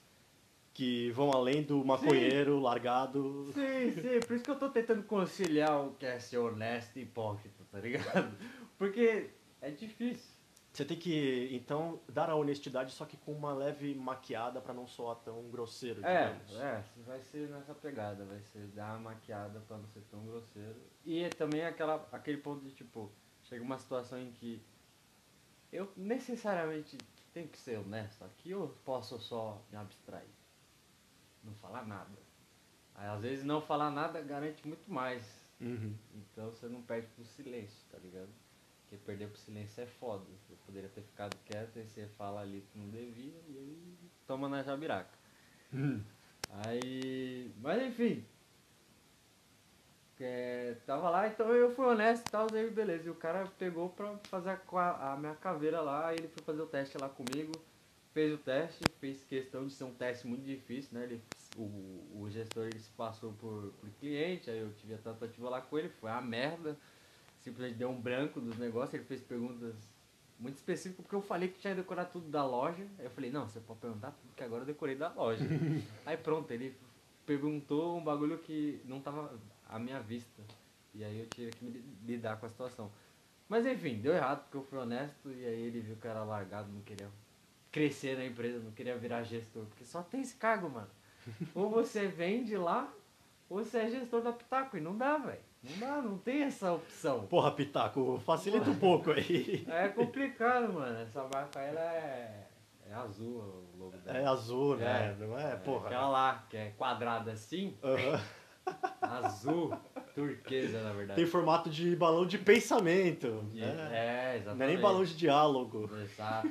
que 0.72 1.10
vão 1.10 1.32
além 1.32 1.62
do 1.62 1.84
maconheiro 1.84 2.60
largado? 2.60 3.50
Sim, 3.52 3.90
sim, 3.92 4.20
por 4.26 4.34
isso 4.36 4.44
que 4.44 4.50
eu 4.50 4.58
tô 4.58 4.68
tentando 4.68 5.02
conciliar 5.02 5.84
o 5.84 5.94
que 5.94 6.06
é 6.06 6.18
ser 6.20 6.38
honesto 6.38 6.96
e 6.98 7.02
hipócrita, 7.02 7.64
tá 7.70 7.78
ligado? 7.80 8.36
Porque 8.78 9.30
é 9.60 9.70
difícil. 9.70 10.30
Você 10.72 10.84
tem 10.84 10.96
que, 10.96 11.48
então, 11.52 11.98
dar 12.08 12.30
a 12.30 12.36
honestidade, 12.36 12.92
só 12.92 13.04
que 13.04 13.16
com 13.16 13.32
uma 13.32 13.52
leve 13.52 13.92
maquiada 13.92 14.60
para 14.60 14.72
não 14.72 14.86
soar 14.86 15.16
tão 15.16 15.42
grosseiro, 15.50 16.00
É, 16.06 16.32
digamos. 16.32 16.60
é, 16.60 16.84
vai 17.04 17.20
ser 17.20 17.48
nessa 17.48 17.74
pegada, 17.74 18.24
vai 18.24 18.40
ser 18.52 18.68
dar 18.68 18.92
uma 18.92 19.10
maquiada 19.10 19.58
pra 19.66 19.76
não 19.76 19.88
ser 19.88 20.02
tão 20.08 20.24
grosseiro. 20.24 20.76
E 21.04 21.24
é 21.24 21.28
também 21.28 21.64
aquela, 21.64 22.08
aquele 22.12 22.38
ponto 22.38 22.64
de 22.64 22.70
tipo, 22.70 23.10
chega 23.42 23.64
uma 23.64 23.78
situação 23.78 24.16
em 24.20 24.30
que 24.30 24.62
eu 25.72 25.90
necessariamente 25.96 26.96
tenho 27.32 27.48
que 27.48 27.58
ser 27.58 27.78
honesto 27.78 28.24
aqui 28.24 28.54
ou 28.54 28.68
posso 28.84 29.18
só 29.18 29.62
me 29.70 29.76
abstrair? 29.76 30.28
Não 31.42 31.54
falar 31.54 31.86
nada. 31.86 32.18
Aí 32.94 33.08
às 33.08 33.22
vezes 33.22 33.44
não 33.44 33.60
falar 33.60 33.90
nada 33.90 34.20
garante 34.20 34.66
muito 34.66 34.90
mais. 34.90 35.24
Uhum. 35.60 35.94
Então 36.14 36.50
você 36.50 36.66
não 36.66 36.82
perde 36.82 37.06
pro 37.08 37.24
silêncio, 37.24 37.78
tá 37.90 37.98
ligado? 37.98 38.30
Porque 38.82 38.96
perder 39.04 39.28
pro 39.28 39.38
silêncio 39.38 39.82
é 39.82 39.86
foda. 39.86 40.24
Você 40.24 40.54
poderia 40.66 40.88
ter 40.88 41.02
ficado 41.02 41.36
quieto 41.44 41.78
e 41.78 41.84
você 41.84 42.06
fala 42.18 42.40
ali 42.40 42.66
que 42.72 42.78
não 42.78 42.88
devia 42.90 43.40
e 43.48 43.58
aí 43.58 43.96
toma 44.26 44.48
na 44.48 44.62
jabiraca. 44.62 45.16
Uhum. 45.72 46.02
Aí. 46.50 47.52
Mas 47.60 47.82
enfim. 47.82 48.24
É, 50.20 50.76
tava 50.86 51.08
lá, 51.08 51.28
então 51.28 51.48
eu 51.54 51.74
fui 51.74 51.86
honesto 51.86 52.28
e 52.28 52.30
tal, 52.30 52.46
aí 52.52 52.70
beleza. 52.70 53.08
E 53.08 53.10
o 53.10 53.14
cara 53.14 53.46
pegou 53.58 53.88
pra 53.88 54.18
fazer 54.24 54.50
a, 54.50 55.12
a 55.12 55.16
minha 55.16 55.34
caveira 55.34 55.80
lá, 55.80 56.12
ele 56.12 56.28
foi 56.28 56.42
fazer 56.44 56.60
o 56.60 56.66
teste 56.66 56.98
lá 56.98 57.08
comigo, 57.08 57.52
fez 58.12 58.34
o 58.34 58.38
teste, 58.38 58.84
fez 59.00 59.24
questão 59.24 59.66
de 59.66 59.72
ser 59.72 59.84
um 59.84 59.94
teste 59.94 60.26
muito 60.26 60.44
difícil, 60.44 60.98
né? 60.98 61.04
Ele, 61.04 61.22
o, 61.56 62.20
o 62.20 62.28
gestor 62.30 62.66
ele 62.66 62.78
se 62.78 62.90
passou 62.90 63.32
por, 63.32 63.72
por 63.80 63.88
cliente, 63.98 64.50
aí 64.50 64.58
eu 64.58 64.70
tive 64.74 64.94
a 64.94 64.98
tratativa 64.98 65.48
lá 65.48 65.62
com 65.62 65.78
ele, 65.78 65.88
foi 65.88 66.10
uma 66.10 66.20
merda. 66.20 66.76
Simplesmente 67.40 67.78
deu 67.78 67.88
um 67.88 67.98
branco 67.98 68.40
dos 68.40 68.58
negócios, 68.58 68.92
ele 68.92 69.04
fez 69.04 69.22
perguntas 69.22 69.74
muito 70.38 70.56
específicas, 70.56 71.02
porque 71.02 71.16
eu 71.16 71.22
falei 71.22 71.48
que 71.48 71.58
tinha 71.58 71.74
decorado 71.74 72.10
tudo 72.12 72.28
da 72.28 72.44
loja. 72.44 72.86
Aí 72.98 73.06
eu 73.06 73.10
falei, 73.10 73.30
não, 73.30 73.48
você 73.48 73.60
pode 73.60 73.80
perguntar 73.80 74.10
tudo 74.10 74.34
que 74.34 74.44
agora 74.44 74.62
eu 74.62 74.66
decorei 74.66 74.96
da 74.96 75.10
loja. 75.12 75.42
aí 76.04 76.18
pronto, 76.18 76.50
ele 76.50 76.76
perguntou 77.24 77.96
um 77.96 78.04
bagulho 78.04 78.38
que 78.38 78.82
não 78.84 79.00
tava 79.00 79.32
à 79.70 79.78
minha 79.78 80.00
vista. 80.00 80.42
E 80.92 81.04
aí 81.04 81.20
eu 81.20 81.26
tive 81.28 81.52
que 81.52 81.64
me 81.64 81.82
lidar 82.04 82.36
com 82.38 82.46
a 82.46 82.48
situação. 82.48 82.90
Mas 83.48 83.66
enfim, 83.66 84.00
deu 84.00 84.12
errado 84.12 84.42
porque 84.42 84.56
eu 84.56 84.62
fui 84.62 84.78
honesto 84.78 85.30
e 85.32 85.44
aí 85.44 85.62
ele 85.62 85.80
viu 85.80 85.96
que 85.96 86.06
eu 86.06 86.10
era 86.10 86.24
largado, 86.24 86.70
não 86.70 86.82
queria 86.82 87.08
crescer 87.70 88.16
na 88.16 88.24
empresa, 88.24 88.58
não 88.58 88.72
queria 88.72 88.96
virar 88.96 89.22
gestor. 89.22 89.64
Porque 89.66 89.84
só 89.84 90.02
tem 90.02 90.20
esse 90.20 90.34
cargo, 90.34 90.68
mano. 90.68 90.90
Ou 91.54 91.70
você 91.70 92.06
vende 92.06 92.56
lá, 92.56 92.92
ou 93.48 93.62
você 93.62 93.78
é 93.78 93.90
gestor 93.90 94.22
da 94.22 94.32
Pitaco. 94.32 94.76
E 94.76 94.80
não 94.80 94.96
dá, 94.96 95.18
velho. 95.18 95.40
Não 95.62 95.78
dá, 95.78 96.00
não 96.00 96.16
tem 96.16 96.42
essa 96.42 96.72
opção. 96.72 97.26
Porra, 97.26 97.50
Pitaco, 97.52 98.18
facilita 98.24 98.70
um 98.70 98.78
pouco 98.78 99.10
aí. 99.10 99.66
É 99.68 99.88
complicado, 99.88 100.72
mano. 100.72 100.98
Essa 101.00 101.22
marca 101.24 101.60
ela 101.60 101.80
é, 101.80 102.46
é 102.88 102.94
azul 102.94 103.40
o 103.76 103.78
logo 103.78 103.96
dela. 103.98 104.18
É 104.18 104.24
azul, 104.24 104.76
né? 104.76 105.10
É. 105.10 105.26
Não 105.26 105.38
é? 105.38 105.52
É, 105.52 105.56
Porra. 105.56 105.86
Aquela 105.86 106.08
lá, 106.08 106.46
que 106.48 106.56
é 106.56 106.70
quadrada 106.70 107.32
assim, 107.32 107.76
Aham. 107.82 108.20
Azul, 109.00 109.76
turquesa, 110.14 110.82
na 110.82 110.92
verdade. 110.92 111.20
Tem 111.20 111.26
formato 111.30 111.68
de 111.70 111.94
balão 111.96 112.26
de 112.26 112.38
pensamento. 112.38 113.44
De- 113.52 113.60
né? 113.60 113.88
é, 113.92 114.36
exatamente. 114.36 114.58
Não 114.58 114.64
é 114.64 114.68
nem 114.68 114.80
balão 114.80 115.04
de 115.04 115.16
diálogo. 115.16 115.90
Exato. 116.02 116.50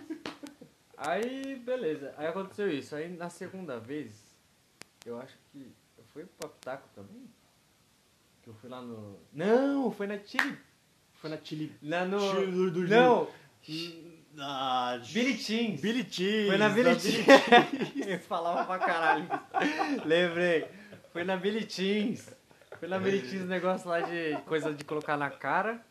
Aí, 0.98 1.56
beleza. 1.66 2.14
Aí 2.18 2.28
aconteceu 2.28 2.70
isso. 2.70 2.96
Aí 2.96 3.08
na 3.10 3.30
segunda 3.30 3.80
vez, 3.80 4.12
eu 5.06 5.20
acho 5.20 5.38
que. 5.52 5.72
Eu 5.98 6.04
fui 6.14 6.26
pro 6.26 6.50
Pitaco 6.50 6.88
também? 6.94 7.30
Que 8.44 8.50
eu 8.50 8.54
fui 8.56 8.70
lá 8.70 8.82
no. 8.82 9.18
Não, 9.34 9.92
foi 9.92 10.08
na 10.08 10.18
Chile. 10.20 10.58
Foi 11.14 11.30
na 11.30 11.38
Chile. 11.44 11.74
Lá 11.82 12.06
no. 12.06 12.20
Chile 12.20 12.72
do- 12.72 12.88
Não! 12.88 13.28
Ah, 14.42 14.98
Billy 15.12 15.38
Teens. 15.38 15.82
Billy 15.82 16.04
Teens. 16.04 16.48
Foi 16.48 16.58
na 16.58 16.70
Billy 16.70 16.96
Teens. 16.96 17.26
Eu 18.08 18.20
falava 18.20 18.64
pra 18.66 18.80
caralho. 18.80 19.28
Lembrei. 20.06 20.66
Foi 21.20 21.26
na 21.26 21.36
Billy 21.36 21.66
Teens. 21.66 22.34
Foi 22.80 22.88
na 22.88 22.98
Billy 22.98 23.22
Teens, 23.22 23.44
negócio 23.44 23.90
lá 23.90 24.00
de 24.00 24.42
coisa 24.46 24.74
de 24.74 24.86
colocar 24.86 25.18
na 25.18 25.30
cara. 25.30 25.86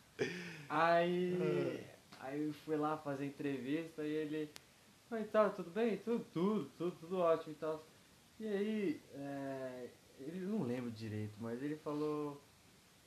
Aí. 0.67 1.85
Aí 2.19 2.47
eu 2.47 2.51
fui 2.51 2.75
lá 2.75 2.97
fazer 2.97 3.27
entrevista 3.27 4.03
e 4.03 4.09
ele. 4.09 4.49
Oi, 5.11 5.23
tal, 5.25 5.51
tudo 5.51 5.69
bem? 5.69 5.97
Tudo, 5.97 6.25
tudo, 6.33 6.71
tudo, 6.75 6.91
tudo 6.99 7.19
ótimo 7.19 7.51
e 7.51 7.55
tal. 7.57 7.85
E 8.39 8.47
aí, 8.47 9.01
é, 9.13 9.89
ele 10.19 10.47
não 10.47 10.63
lembro 10.63 10.89
direito, 10.89 11.35
mas 11.39 11.61
ele 11.61 11.75
falou. 11.75 12.43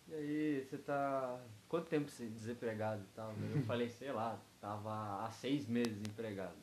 E 0.07 0.15
aí, 0.15 0.65
você 0.65 0.79
tá. 0.79 1.41
Quanto 1.69 1.89
tempo 1.89 2.09
você 2.09 2.27
desempregado 2.27 3.03
e 3.03 3.17
tal? 3.17 3.35
Eu 3.53 3.63
falei, 3.67 3.89
sei 3.89 4.13
lá, 4.13 4.39
tava 4.61 5.25
há 5.25 5.31
seis 5.33 5.67
meses 5.67 5.99
empregado. 5.99 6.55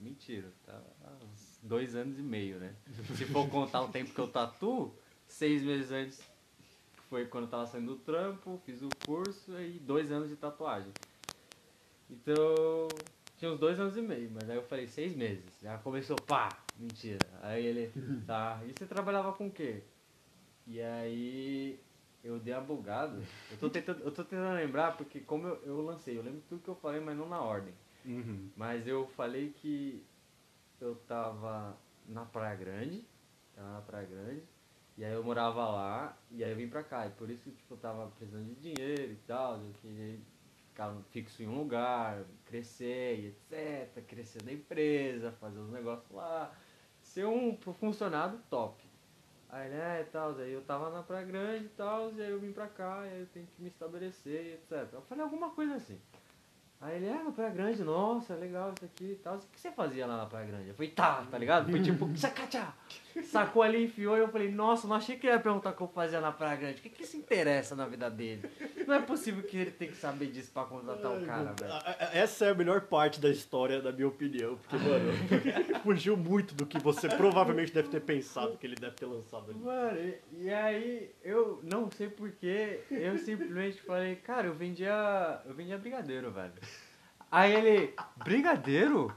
Mentira, 0.00 0.48
tava 0.66 0.84
há 1.04 1.24
uns 1.24 1.60
dois 1.62 1.94
anos 1.94 2.18
e 2.18 2.22
meio, 2.22 2.58
né? 2.58 2.74
Se 3.14 3.24
for 3.26 3.48
contar 3.48 3.80
o 3.82 3.88
tempo 3.88 4.12
que 4.12 4.20
eu 4.20 4.26
tatuo, 4.26 4.92
seis 5.34 5.62
meses 5.62 5.90
antes 5.90 6.22
foi 7.08 7.26
quando 7.26 7.44
eu 7.44 7.50
tava 7.50 7.66
saindo 7.66 7.94
do 7.94 7.98
trampo, 7.98 8.60
fiz 8.64 8.82
o 8.82 8.88
curso 9.04 9.60
e 9.60 9.80
dois 9.80 10.12
anos 10.12 10.28
de 10.28 10.36
tatuagem. 10.36 10.92
Então, 12.08 12.88
tinha 13.36 13.50
uns 13.50 13.58
dois 13.58 13.78
anos 13.80 13.96
e 13.96 14.00
meio, 14.00 14.30
mas 14.32 14.48
aí 14.48 14.56
eu 14.56 14.62
falei 14.62 14.86
seis 14.86 15.14
meses. 15.16 15.44
Já 15.60 15.76
começou, 15.78 16.16
pá, 16.16 16.48
mentira. 16.78 17.26
Aí 17.42 17.66
ele, 17.66 17.92
tá, 18.26 18.60
e 18.64 18.72
você 18.72 18.86
trabalhava 18.86 19.32
com 19.32 19.48
o 19.48 19.50
quê? 19.50 19.82
E 20.66 20.80
aí 20.80 21.80
eu 22.22 22.38
dei 22.38 22.54
uma 22.54 22.62
bugada. 22.62 23.20
Eu 23.50 23.58
tô 23.58 23.68
tentando, 23.68 24.02
eu 24.04 24.12
tô 24.12 24.22
tentando 24.22 24.54
lembrar 24.54 24.96
porque 24.96 25.20
como 25.20 25.48
eu, 25.48 25.62
eu 25.64 25.80
lancei, 25.82 26.16
eu 26.16 26.22
lembro 26.22 26.42
tudo 26.48 26.62
que 26.62 26.70
eu 26.70 26.76
falei, 26.76 27.00
mas 27.00 27.16
não 27.16 27.28
na 27.28 27.40
ordem. 27.40 27.74
Uhum. 28.04 28.50
Mas 28.56 28.86
eu 28.86 29.06
falei 29.08 29.50
que 29.50 30.00
eu 30.80 30.94
tava 31.08 31.76
na 32.06 32.24
Praia 32.24 32.54
Grande, 32.54 33.04
tava 33.54 33.72
na 33.72 33.80
Praia 33.80 34.06
Grande, 34.06 34.53
e 34.96 35.04
aí 35.04 35.12
eu 35.12 35.24
morava 35.24 35.66
lá, 35.66 36.16
e 36.30 36.44
aí 36.44 36.50
eu 36.50 36.56
vim 36.56 36.68
pra 36.68 36.82
cá. 36.82 37.06
E 37.06 37.10
por 37.10 37.28
isso 37.30 37.42
que 37.42 37.50
tipo, 37.50 37.74
eu 37.74 37.78
tava 37.78 38.06
precisando 38.08 38.46
de 38.46 38.54
dinheiro 38.72 39.12
e 39.12 39.18
tal, 39.26 39.56
eu 39.56 39.72
queria 39.80 40.18
ficar 40.68 40.94
fixo 41.10 41.42
em 41.42 41.48
um 41.48 41.58
lugar, 41.58 42.22
crescer 42.46 43.18
e 43.18 43.26
etc, 43.28 44.04
crescer 44.06 44.42
na 44.44 44.52
empresa, 44.52 45.32
fazer 45.32 45.58
os 45.58 45.70
negócios 45.70 46.10
lá, 46.10 46.52
ser 47.02 47.26
um 47.26 47.56
funcionário 47.56 48.38
top. 48.48 48.82
Aí, 49.48 49.70
né, 49.70 50.00
e 50.00 50.04
tal, 50.10 50.36
aí 50.36 50.52
eu 50.52 50.62
tava 50.62 50.90
na 50.90 51.02
Praia 51.02 51.24
Grande 51.24 51.66
e 51.66 51.68
tal, 51.68 52.12
e 52.12 52.20
aí 52.20 52.30
eu 52.30 52.40
vim 52.40 52.52
pra 52.52 52.66
cá, 52.66 53.06
e 53.06 53.10
aí 53.10 53.20
eu 53.20 53.26
tenho 53.26 53.46
que 53.46 53.62
me 53.62 53.68
estabelecer 53.68 54.46
e 54.46 54.54
etc. 54.54 54.92
Eu 54.92 55.02
falei 55.02 55.22
alguma 55.22 55.50
coisa 55.50 55.76
assim. 55.76 56.00
Aí 56.80 56.96
ele, 56.96 57.08
ah, 57.08 57.22
na 57.22 57.30
Praia 57.30 57.50
Grande, 57.50 57.84
nossa, 57.84 58.34
legal 58.34 58.72
isso 58.74 58.84
aqui 58.84 59.12
e 59.12 59.20
tal. 59.22 59.36
O 59.36 59.38
que 59.38 59.60
você 59.60 59.70
fazia 59.70 60.06
lá 60.06 60.16
na 60.16 60.26
Praia 60.26 60.46
Grande? 60.46 60.68
Eu 60.68 60.74
falei, 60.74 60.90
tá, 60.90 61.24
tá 61.30 61.38
ligado? 61.38 61.70
Foi 61.70 61.80
tipo, 61.80 62.12
tchacatchá. 62.12 62.74
Sacou 63.22 63.62
ali, 63.62 63.84
enfiou 63.84 64.16
e 64.16 64.20
eu 64.20 64.28
falei, 64.28 64.50
nossa, 64.50 64.88
não 64.88 64.96
achei 64.96 65.16
que 65.16 65.26
ele 65.26 65.34
ia 65.34 65.40
perguntar 65.40 65.70
o 65.70 65.72
que 65.74 65.82
eu 65.82 65.88
fazia 65.88 66.20
na 66.20 66.32
Praia 66.32 66.56
Grande. 66.56 66.80
O 66.80 66.82
que 66.82 66.88
que 66.90 67.06
se 67.06 67.16
interessa 67.16 67.76
na 67.76 67.86
vida 67.86 68.10
dele? 68.10 68.50
Não 68.86 68.94
é 68.94 69.00
possível 69.00 69.42
que 69.42 69.56
ele 69.56 69.70
tenha 69.70 69.90
que 69.90 69.96
saber 69.96 70.26
disso 70.26 70.50
pra 70.52 70.64
contratar 70.64 71.12
o 71.12 71.24
cara, 71.24 71.54
velho. 71.58 71.72
Essa 72.12 72.46
é 72.46 72.50
a 72.50 72.54
melhor 72.54 72.82
parte 72.82 73.20
da 73.20 73.30
história, 73.30 73.80
na 73.80 73.92
minha 73.92 74.08
opinião. 74.08 74.56
Porque, 74.56 74.76
mano, 74.76 75.12
fugiu 75.82 76.16
muito 76.16 76.54
do 76.54 76.66
que 76.66 76.78
você 76.78 77.08
provavelmente 77.08 77.72
deve 77.72 77.88
ter 77.88 78.00
pensado 78.00 78.56
que 78.58 78.66
ele 78.66 78.76
deve 78.76 78.96
ter 78.96 79.06
lançado 79.06 79.50
ali. 79.50 79.60
Mano, 79.60 79.98
e, 79.98 80.20
e 80.44 80.50
aí 80.52 81.10
eu 81.22 81.60
não 81.62 81.90
sei 81.90 82.08
porquê, 82.08 82.80
eu 82.90 83.16
simplesmente 83.18 83.80
falei, 83.82 84.16
cara, 84.16 84.46
eu 84.46 84.54
vendia. 84.54 85.40
Eu 85.46 85.54
vendia 85.54 85.78
brigadeiro, 85.78 86.30
velho. 86.32 86.52
Aí 87.30 87.52
ele, 87.52 87.94
brigadeiro? 88.16 89.12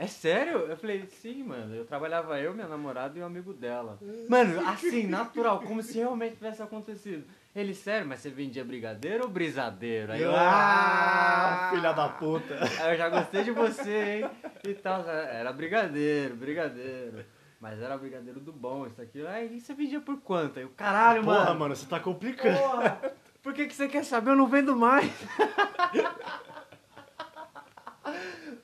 É 0.00 0.06
sério? 0.06 0.60
Eu 0.60 0.78
falei, 0.78 1.04
sim, 1.20 1.42
mano. 1.44 1.74
Eu 1.74 1.84
trabalhava 1.84 2.40
eu, 2.40 2.54
minha 2.54 2.66
namorada 2.66 3.18
e 3.18 3.22
um 3.22 3.26
amigo 3.26 3.52
dela. 3.52 3.98
Mano, 4.30 4.66
assim, 4.66 5.06
natural, 5.06 5.60
como 5.60 5.82
se 5.82 5.98
realmente 5.98 6.36
tivesse 6.36 6.62
acontecido. 6.62 7.22
Ele, 7.54 7.74
sério, 7.74 8.08
mas 8.08 8.20
você 8.20 8.30
vendia 8.30 8.64
brigadeiro 8.64 9.24
ou 9.24 9.28
brisadeiro? 9.28 10.12
Aí 10.12 10.22
eu, 10.22 10.34
Ah, 10.34 11.68
ah, 11.68 11.70
filha 11.74 11.92
da 11.92 12.08
puta. 12.08 12.54
Aí 12.80 12.94
eu 12.94 12.96
já 12.96 13.10
gostei 13.10 13.44
de 13.44 13.50
você, 13.50 14.22
hein? 14.22 14.30
E 14.66 14.72
tal. 14.72 15.06
Era 15.06 15.52
brigadeiro, 15.52 16.34
brigadeiro. 16.34 17.22
Mas 17.60 17.78
era 17.82 17.98
brigadeiro 17.98 18.40
do 18.40 18.54
bom, 18.54 18.86
isso 18.86 19.02
aqui. 19.02 19.26
Aí 19.26 19.60
você 19.60 19.74
vendia 19.74 20.00
por 20.00 20.18
quanto? 20.22 20.58
Aí 20.58 20.64
o 20.64 20.70
caralho, 20.70 21.22
Porra, 21.22 21.44
mano. 21.44 21.60
mano, 21.60 21.76
você 21.76 21.84
tá 21.84 22.00
complicando. 22.00 22.58
Porra, 22.58 22.98
por 23.42 23.52
que, 23.52 23.66
que 23.66 23.74
você 23.74 23.86
quer 23.86 24.06
saber? 24.06 24.30
Eu 24.30 24.36
não 24.36 24.46
vendo 24.46 24.74
mais. 24.74 25.12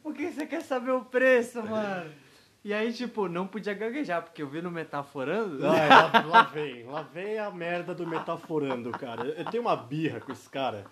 por 0.06 0.14
que 0.14 0.30
você 0.30 0.46
quer 0.46 0.62
saber 0.62 0.92
o 0.92 1.04
preço, 1.04 1.60
mano? 1.64 2.08
E 2.62 2.72
aí, 2.72 2.92
tipo, 2.92 3.28
não 3.28 3.44
podia 3.44 3.74
gaguejar, 3.74 4.22
porque 4.22 4.40
eu 4.40 4.48
vi 4.48 4.62
no 4.62 4.70
Metaforando. 4.70 5.66
Ai, 5.66 5.88
lá, 5.88 6.24
lá 6.24 6.42
vem, 6.44 6.84
lá 6.84 7.02
vem 7.02 7.40
a 7.40 7.50
merda 7.50 7.92
do 7.92 8.06
metaforando, 8.06 8.92
cara. 8.92 9.24
Eu 9.24 9.44
tenho 9.46 9.64
uma 9.64 9.74
birra 9.74 10.20
com 10.20 10.30
esse 10.30 10.48
cara. 10.48 10.84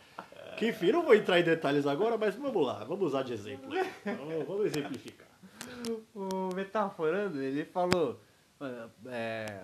Que 0.57 0.70
enfim, 0.70 0.90
não 0.90 1.03
vou 1.03 1.14
entrar 1.14 1.38
em 1.38 1.44
detalhes 1.44 1.87
agora, 1.87 2.18
mas 2.18 2.35
vamos 2.35 2.66
lá, 2.66 2.83
vamos 2.83 3.07
usar 3.07 3.22
de 3.22 3.33
exemplo. 3.33 3.70
Vamos, 4.05 4.46
vamos 4.48 4.66
exemplificar. 4.66 5.29
o 6.12 6.53
Metaforando, 6.53 7.40
ele 7.40 7.64
falou. 7.64 8.20
é, 9.07 9.61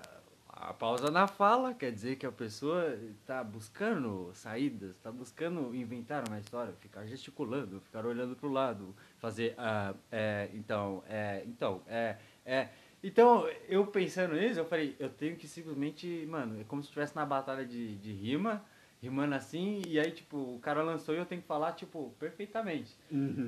a 0.61 0.75
pausa 0.75 1.11
na 1.11 1.27
fala 1.27 1.73
quer 1.73 1.91
dizer 1.91 2.17
que 2.17 2.27
a 2.27 2.31
pessoa 2.31 2.95
está 3.19 3.43
buscando 3.43 4.31
saídas, 4.35 4.91
está 4.91 5.11
buscando 5.11 5.75
inventar 5.75 6.23
uma 6.29 6.39
história, 6.39 6.75
ficar 6.81 7.07
gesticulando, 7.07 7.81
ficar 7.81 8.05
olhando 8.05 8.37
para 8.37 8.47
o 8.47 8.53
lado, 8.53 8.95
fazer. 9.21 9.55
ah, 9.57 9.95
é, 10.11 10.49
então, 10.55 11.05
é, 11.09 11.43
então, 11.47 11.83
é, 11.87 12.17
é. 12.45 12.69
Então, 13.03 13.49
eu 13.69 13.87
pensando 13.87 14.35
nisso, 14.35 14.61
eu 14.61 14.65
falei, 14.67 14.95
eu 14.99 15.09
tenho 15.09 15.37
que 15.37 15.49
simplesmente, 15.49 16.27
mano, 16.29 16.61
é 16.61 16.65
como 16.65 16.83
se 16.83 16.89
estivesse 16.89 17.17
na 17.17 17.25
batalha 17.25 17.65
de, 17.65 17.97
de 17.97 18.13
rima, 18.13 18.63
rimando 19.01 19.35
assim, 19.35 19.81
e 19.87 19.99
aí, 19.99 20.11
tipo, 20.11 20.37
o 20.37 20.59
cara 20.61 20.83
lançou 20.83 21.15
e 21.15 21.19
eu 21.19 21.25
tenho 21.25 21.41
que 21.41 21.49
falar, 21.49 21.73
tipo, 21.73 22.15
perfeitamente. 22.19 22.95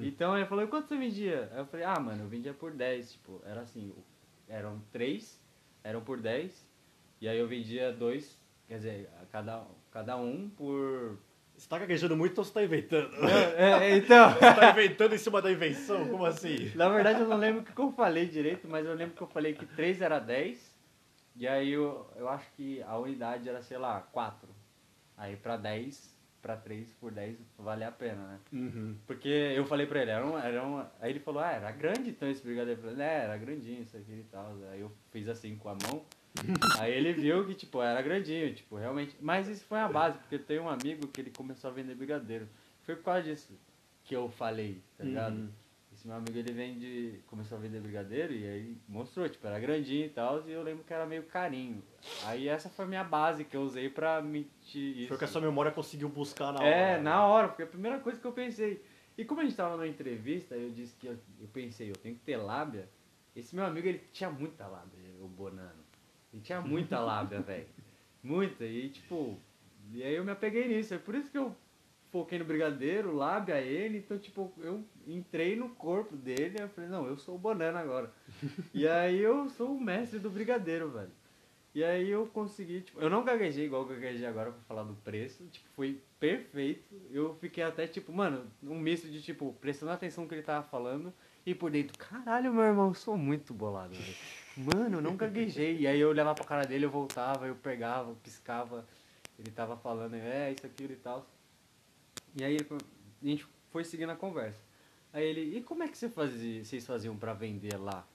Então 0.06 0.36
ele 0.36 0.46
falou, 0.46 0.66
quanto 0.68 0.88
você 0.88 0.96
vendia? 0.96 1.50
Aí 1.52 1.58
eu 1.58 1.66
falei, 1.66 1.84
ah, 1.84 2.00
mano, 2.00 2.22
eu 2.24 2.28
vendia 2.28 2.54
por 2.54 2.72
10, 2.72 3.12
tipo, 3.12 3.42
era 3.44 3.60
assim, 3.60 3.92
eram 4.48 4.80
três, 4.90 5.38
eram 5.84 6.00
por 6.00 6.18
10, 6.18 6.66
e 7.20 7.28
aí 7.28 7.38
eu 7.38 7.46
vendia 7.46 7.92
dois, 7.92 8.40
quer 8.66 8.76
dizer, 8.76 9.10
a 9.20 9.26
cada, 9.26 9.66
cada 9.90 10.16
um 10.16 10.48
por... 10.48 11.18
Você 11.62 11.68
tá 11.68 11.78
gaguejando 11.78 12.16
muito, 12.16 12.32
então 12.32 12.42
você 12.42 12.52
tá 12.52 12.64
inventando. 12.64 13.08
É, 13.24 13.90
é, 13.90 13.96
então, 13.96 14.30
Você 14.34 14.40
tá 14.40 14.70
inventando 14.72 15.14
em 15.14 15.18
cima 15.18 15.40
da 15.40 15.48
invenção? 15.48 16.08
Como 16.08 16.26
assim? 16.26 16.72
na 16.74 16.88
verdade 16.88 17.20
eu 17.20 17.28
não 17.28 17.36
lembro 17.36 17.62
o 17.62 17.64
que 17.64 17.80
eu 17.80 17.92
falei 17.92 18.26
direito, 18.26 18.66
mas 18.66 18.84
eu 18.84 18.94
lembro 18.94 19.14
que 19.14 19.22
eu 19.22 19.28
falei 19.28 19.54
que 19.54 19.64
três 19.64 20.02
era 20.02 20.18
10, 20.18 20.58
e 21.36 21.46
aí 21.46 21.70
eu, 21.70 22.10
eu 22.16 22.28
acho 22.28 22.50
que 22.56 22.82
a 22.82 22.98
unidade 22.98 23.48
era, 23.48 23.62
sei 23.62 23.78
lá, 23.78 24.00
4. 24.00 24.48
Aí 25.16 25.36
pra 25.36 25.56
10, 25.56 26.16
pra 26.42 26.56
3 26.56 26.92
por 26.94 27.12
10 27.12 27.38
vale 27.56 27.84
a 27.84 27.92
pena, 27.92 28.26
né? 28.26 28.38
Uhum. 28.52 28.96
Porque 29.06 29.28
eu 29.28 29.64
falei 29.64 29.86
pra 29.86 30.02
ele, 30.02 30.10
era 30.10 30.26
um, 30.26 30.36
era 30.36 30.66
um, 30.66 30.84
aí 31.00 31.12
ele 31.12 31.20
falou, 31.20 31.44
ah, 31.44 31.52
era 31.52 31.70
grande 31.70 32.10
então 32.10 32.28
esse 32.28 32.42
brigadeiro. 32.42 32.80
Eu 32.80 32.90
falei, 32.90 33.06
é, 33.06 33.18
era 33.22 33.36
grandinho 33.36 33.82
isso 33.82 33.96
aqui 33.96 34.14
e 34.14 34.26
tal. 34.32 34.52
Aí 34.72 34.80
eu 34.80 34.90
fiz 35.12 35.28
assim 35.28 35.54
com 35.54 35.68
a 35.68 35.74
mão. 35.74 36.04
Aí 36.78 36.92
ele 36.92 37.12
viu 37.12 37.46
que, 37.46 37.54
tipo, 37.54 37.82
era 37.82 38.00
grandinho, 38.02 38.54
tipo, 38.54 38.76
realmente. 38.76 39.16
Mas 39.20 39.48
isso 39.48 39.64
foi 39.64 39.80
a 39.80 39.88
base, 39.88 40.18
porque 40.18 40.36
eu 40.36 40.42
tenho 40.44 40.62
um 40.62 40.68
amigo 40.68 41.06
que 41.08 41.20
ele 41.20 41.30
começou 41.30 41.70
a 41.70 41.72
vender 41.72 41.94
brigadeiro. 41.94 42.48
Foi 42.82 42.96
por 42.96 43.04
causa 43.04 43.22
disso 43.22 43.58
que 44.04 44.14
eu 44.14 44.28
falei, 44.28 44.80
tá 44.96 45.04
ligado? 45.04 45.34
Uhum. 45.36 45.48
Esse 45.92 46.08
meu 46.08 46.16
amigo, 46.16 46.36
ele 46.36 46.52
vende, 46.52 47.20
começou 47.26 47.58
a 47.58 47.60
vender 47.60 47.80
brigadeiro 47.80 48.32
e 48.32 48.46
aí 48.46 48.76
mostrou, 48.88 49.28
tipo, 49.28 49.46
era 49.46 49.60
grandinho 49.60 50.06
e 50.06 50.08
tal, 50.08 50.42
e 50.48 50.52
eu 50.52 50.62
lembro 50.62 50.82
que 50.84 50.92
era 50.92 51.04
meio 51.04 51.22
carinho. 51.24 51.82
Aí 52.24 52.48
essa 52.48 52.70
foi 52.70 52.86
a 52.86 52.88
minha 52.88 53.04
base 53.04 53.44
que 53.44 53.56
eu 53.56 53.60
usei 53.60 53.90
pra 53.90 54.22
mentir 54.22 54.98
isso. 54.98 55.08
Foi 55.08 55.16
o 55.16 55.18
que 55.18 55.24
a 55.26 55.28
sua 55.28 55.42
memória 55.42 55.70
conseguiu 55.70 56.08
buscar 56.08 56.52
na 56.52 56.60
hora. 56.60 56.66
É, 56.66 57.00
na 57.00 57.26
hora, 57.26 57.48
porque 57.48 57.62
é 57.62 57.64
a 57.66 57.68
primeira 57.68 58.00
coisa 58.00 58.18
que 58.18 58.26
eu 58.26 58.32
pensei. 58.32 58.82
E 59.16 59.24
como 59.24 59.42
a 59.42 59.44
gente 59.44 59.54
tava 59.54 59.76
numa 59.76 59.86
entrevista, 59.86 60.54
eu 60.54 60.70
disse 60.70 60.96
que 60.96 61.06
eu, 61.06 61.18
eu 61.38 61.48
pensei, 61.48 61.90
eu 61.90 61.96
tenho 61.96 62.14
que 62.14 62.22
ter 62.22 62.36
lábia. 62.38 62.88
Esse 63.36 63.54
meu 63.54 63.64
amigo, 63.64 63.86
ele 63.86 64.02
tinha 64.12 64.30
muita 64.30 64.66
lábia, 64.66 64.98
o 65.20 65.28
Bonano. 65.28 65.81
Tinha 66.42 66.60
muita 66.60 67.00
lábia, 67.00 67.40
velho. 67.40 67.66
Muita. 68.22 68.64
E 68.64 68.88
tipo, 68.88 69.38
e 69.92 70.02
aí 70.02 70.14
eu 70.14 70.24
me 70.24 70.30
apeguei 70.30 70.68
nisso. 70.68 70.94
É 70.94 70.98
por 70.98 71.14
isso 71.14 71.30
que 71.30 71.38
eu 71.38 71.54
foquei 72.12 72.38
no 72.38 72.44
brigadeiro, 72.44 73.16
lábia 73.16 73.58
ele, 73.58 73.98
então, 73.98 74.18
tipo, 74.18 74.52
eu 74.58 74.84
entrei 75.06 75.56
no 75.56 75.70
corpo 75.70 76.14
dele, 76.14 76.58
eu 76.60 76.68
falei, 76.68 76.90
não, 76.90 77.06
eu 77.06 77.16
sou 77.16 77.34
o 77.36 77.38
banana 77.38 77.80
agora. 77.80 78.12
e 78.74 78.86
aí 78.86 79.18
eu 79.18 79.48
sou 79.48 79.74
o 79.74 79.80
mestre 79.80 80.18
do 80.18 80.28
brigadeiro, 80.28 80.90
velho. 80.90 81.10
E 81.74 81.82
aí 81.82 82.10
eu 82.10 82.26
consegui, 82.26 82.82
tipo, 82.82 83.00
eu 83.00 83.08
não 83.08 83.24
gaguejei 83.24 83.64
igual 83.64 83.82
eu 83.82 83.88
gaguejei 83.88 84.26
agora 84.26 84.52
pra 84.52 84.60
falar 84.68 84.82
do 84.82 84.92
preço, 84.96 85.42
tipo, 85.46 85.66
foi 85.70 86.02
perfeito. 86.20 86.94
Eu 87.10 87.34
fiquei 87.36 87.64
até, 87.64 87.86
tipo, 87.86 88.12
mano, 88.12 88.44
um 88.62 88.78
misto 88.78 89.08
de, 89.08 89.22
tipo, 89.22 89.56
prestando 89.58 89.92
atenção 89.92 90.24
no 90.24 90.28
que 90.28 90.34
ele 90.34 90.42
tava 90.42 90.66
falando 90.66 91.14
e 91.46 91.54
por 91.54 91.70
dentro, 91.70 91.96
caralho, 91.96 92.52
meu 92.52 92.62
irmão, 92.62 92.88
eu 92.88 92.94
sou 92.94 93.16
muito 93.16 93.54
bolado, 93.54 93.94
velho. 93.94 94.16
Mano, 94.56 94.98
eu 94.98 95.02
não 95.02 95.16
gaguejei. 95.16 95.78
E 95.78 95.86
aí 95.86 96.00
eu 96.00 96.08
olhava 96.08 96.34
pra 96.34 96.44
cara 96.44 96.66
dele, 96.66 96.84
eu 96.84 96.90
voltava, 96.90 97.46
eu 97.46 97.54
pegava, 97.54 98.10
eu 98.10 98.16
piscava, 98.16 98.84
ele 99.38 99.50
tava 99.50 99.76
falando, 99.76 100.14
é, 100.14 100.52
isso, 100.52 100.66
aquilo 100.66 100.92
e 100.92 100.96
tal. 100.96 101.26
E 102.36 102.44
aí 102.44 102.56
a 102.56 103.26
gente 103.26 103.46
foi 103.70 103.84
seguindo 103.84 104.10
a 104.10 104.16
conversa. 104.16 104.60
Aí 105.12 105.24
ele, 105.24 105.58
e 105.58 105.62
como 105.62 105.82
é 105.82 105.88
que 105.88 105.96
você 105.96 106.08
fazia, 106.08 106.64
vocês 106.64 106.86
faziam 106.86 107.16
pra 107.16 107.34
vender 107.34 107.76
lá? 107.76 108.06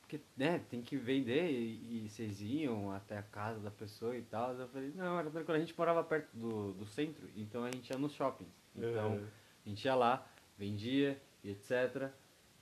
Porque, 0.00 0.20
né, 0.34 0.62
tem 0.70 0.80
que 0.80 0.96
vender 0.96 1.50
e, 1.50 2.04
e 2.04 2.08
vocês 2.08 2.40
iam 2.40 2.90
até 2.92 3.18
a 3.18 3.22
casa 3.22 3.60
da 3.60 3.70
pessoa 3.70 4.16
e 4.16 4.22
tal. 4.22 4.54
Eu 4.54 4.68
falei, 4.68 4.90
não, 4.94 5.18
era 5.18 5.30
tranquilo, 5.30 5.56
a 5.56 5.60
gente 5.60 5.76
morava 5.76 6.02
perto 6.02 6.34
do, 6.34 6.72
do 6.72 6.86
centro, 6.86 7.28
então 7.36 7.64
a 7.64 7.70
gente 7.70 7.90
ia 7.90 7.98
nos 7.98 8.12
shoppings. 8.12 8.50
Então, 8.74 9.20
a 9.66 9.68
gente 9.68 9.84
ia 9.84 9.94
lá, 9.94 10.26
vendia 10.56 11.20
e 11.44 11.50
etc. 11.50 12.10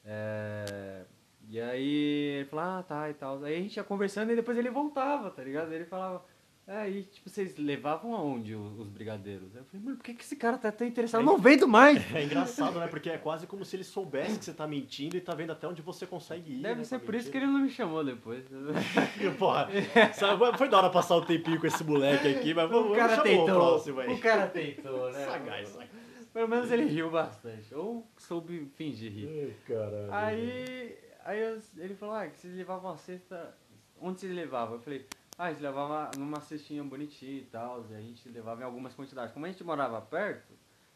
É, 0.05 1.05
e 1.49 1.61
aí 1.61 2.39
ele 2.39 2.45
falou, 2.47 2.65
ah, 2.65 2.83
tá, 2.83 3.11
e 3.11 3.15
tal. 3.15 3.43
Aí 3.45 3.57
a 3.57 3.61
gente 3.61 3.77
ia 3.77 3.85
conversando 3.85 4.33
e 4.33 4.37
depois 4.37 4.59
ele 4.59 4.71
voltava, 4.71 5.31
tá 5.31 5.43
ligado? 5.43 5.73
Ele 5.73 5.85
falava, 5.85 6.25
é, 6.67 6.91
e 6.91 7.05
tipo, 7.05 7.31
vocês 7.31 7.57
levavam 7.57 8.13
aonde 8.13 8.57
os, 8.57 8.77
os 8.81 8.89
brigadeiros? 8.89 9.55
Eu 9.55 9.65
falei, 9.67 9.85
mano, 9.85 9.97
por 9.97 10.03
que, 10.03 10.15
que 10.15 10.25
esse 10.25 10.35
cara 10.35 10.59
tá 10.59 10.73
tão 10.73 10.85
interessado? 10.85 11.21
Eu 11.21 11.25
não 11.25 11.39
vendo 11.39 11.69
mais! 11.69 12.05
É 12.13 12.25
engraçado, 12.25 12.81
né? 12.81 12.89
Porque 12.89 13.09
é 13.09 13.19
quase 13.19 13.47
como 13.47 13.65
se 13.65 13.77
ele 13.77 13.85
soubesse 13.85 14.37
que 14.39 14.45
você 14.45 14.53
tá 14.53 14.67
mentindo 14.67 15.17
e 15.17 15.21
tá 15.21 15.33
vendo 15.33 15.53
até 15.53 15.69
onde 15.69 15.81
você 15.81 16.05
consegue 16.05 16.55
ir. 16.55 16.63
Deve 16.63 16.79
né, 16.79 16.85
ser 16.85 16.99
por 16.99 17.15
isso 17.15 17.31
que 17.31 17.37
ele 17.37 17.47
não 17.47 17.61
me 17.61 17.71
chamou 17.71 18.03
depois. 18.03 18.45
Porra, 19.39 19.69
sabe, 20.13 20.59
foi 20.59 20.69
da 20.69 20.79
hora 20.79 20.91
passar 20.91 21.15
o 21.15 21.25
tempinho 21.25 21.61
com 21.61 21.69
esse 21.69 21.85
moleque 21.85 22.27
aqui, 22.27 22.53
mas 22.53 22.69
vamos, 22.69 22.91
o 22.91 22.97
cara 22.97 23.23
tentou. 23.23 23.47
próximo 23.47 24.01
aí. 24.01 24.13
O 24.13 24.19
cara 24.19 24.47
tentou, 24.49 25.13
né? 25.13 25.25
Sagaz, 25.25 25.69
sagaz. 25.69 25.91
Pelo 26.33 26.49
menos 26.49 26.71
ele 26.71 26.85
riu 26.85 27.11
bastante. 27.11 27.73
Ou 27.75 28.07
soube 28.19 28.71
fingir 28.75 29.11
rir. 29.11 29.29
Ai, 29.29 29.55
caralho. 29.67 30.13
Aí, 30.13 30.99
aí 31.27 31.41
eu- 31.41 31.61
ele 31.77 31.95
falou, 31.95 32.15
ah, 32.15 32.27
que 32.27 32.39
vocês 32.39 32.55
levavam 32.55 32.91
uma 32.91 32.97
cesta. 32.99 33.57
Onde 34.01 34.21
vocês 34.21 34.35
levavam? 34.35 34.77
Eu 34.77 34.81
falei, 34.81 35.07
ah, 35.39 35.51
eles 35.51 35.61
levavam 35.63 36.11
numa 36.19 36.41
cestinha 36.41 36.83
bonitinha 36.85 37.39
e 37.41 37.45
tal. 37.47 37.85
E 37.91 37.95
a 37.95 38.01
gente 38.01 38.29
levava 38.29 38.61
em 38.63 38.65
algumas 38.65 38.95
quantidades. 38.95 39.33
Como 39.33 39.45
a 39.47 39.49
gente 39.51 39.63
morava 39.65 40.01
perto, 40.01 40.53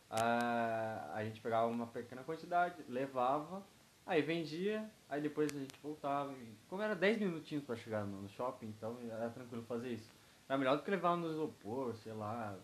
a, 0.08 1.10
a 1.14 1.24
gente 1.24 1.40
pegava 1.40 1.66
uma 1.66 1.86
pequena 1.86 2.22
quantidade, 2.24 2.82
levava, 2.88 3.62
aí 4.06 4.20
vendia, 4.22 4.90
aí 5.08 5.20
depois 5.20 5.50
a 5.54 5.58
gente 5.58 5.74
voltava. 5.82 6.32
E 6.32 6.54
como 6.68 6.82
era 6.82 6.94
10 6.94 7.18
minutinhos 7.18 7.64
pra 7.64 7.76
chegar 7.76 8.04
no, 8.04 8.22
no 8.22 8.28
shopping, 8.28 8.66
então 8.66 8.98
era 9.10 9.30
tranquilo 9.30 9.62
fazer 9.64 9.92
isso. 9.92 10.10
Era 10.48 10.58
melhor 10.58 10.76
do 10.76 10.82
que 10.82 10.90
levar 10.90 11.16
no 11.16 11.30
isopor, 11.30 11.94
sei 11.96 12.12
lá. 12.12 12.58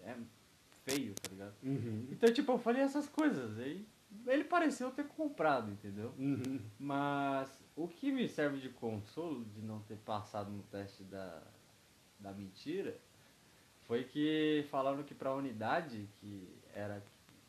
É 0.00 0.14
feio, 0.84 1.14
tá 1.14 1.30
ligado? 1.30 1.54
Uhum. 1.62 2.06
Então, 2.10 2.30
tipo, 2.32 2.52
eu 2.52 2.58
falei 2.58 2.82
essas 2.82 3.08
coisas. 3.08 3.58
Aí 3.58 3.86
ele 4.26 4.44
pareceu 4.44 4.90
ter 4.90 5.06
comprado, 5.08 5.70
entendeu? 5.70 6.14
Uhum. 6.18 6.60
Mas 6.78 7.62
o 7.76 7.88
que 7.88 8.12
me 8.12 8.28
serve 8.28 8.58
de 8.58 8.68
consolo 8.68 9.44
de 9.44 9.60
não 9.60 9.80
ter 9.80 9.96
passado 9.96 10.50
no 10.50 10.62
teste 10.64 11.02
da, 11.04 11.42
da 12.18 12.32
mentira 12.32 12.98
foi 13.86 14.04
que 14.04 14.66
falaram 14.70 15.02
que 15.02 15.14
pra 15.14 15.34
unidade 15.34 16.08
que 16.20 16.48
era 16.74 17.02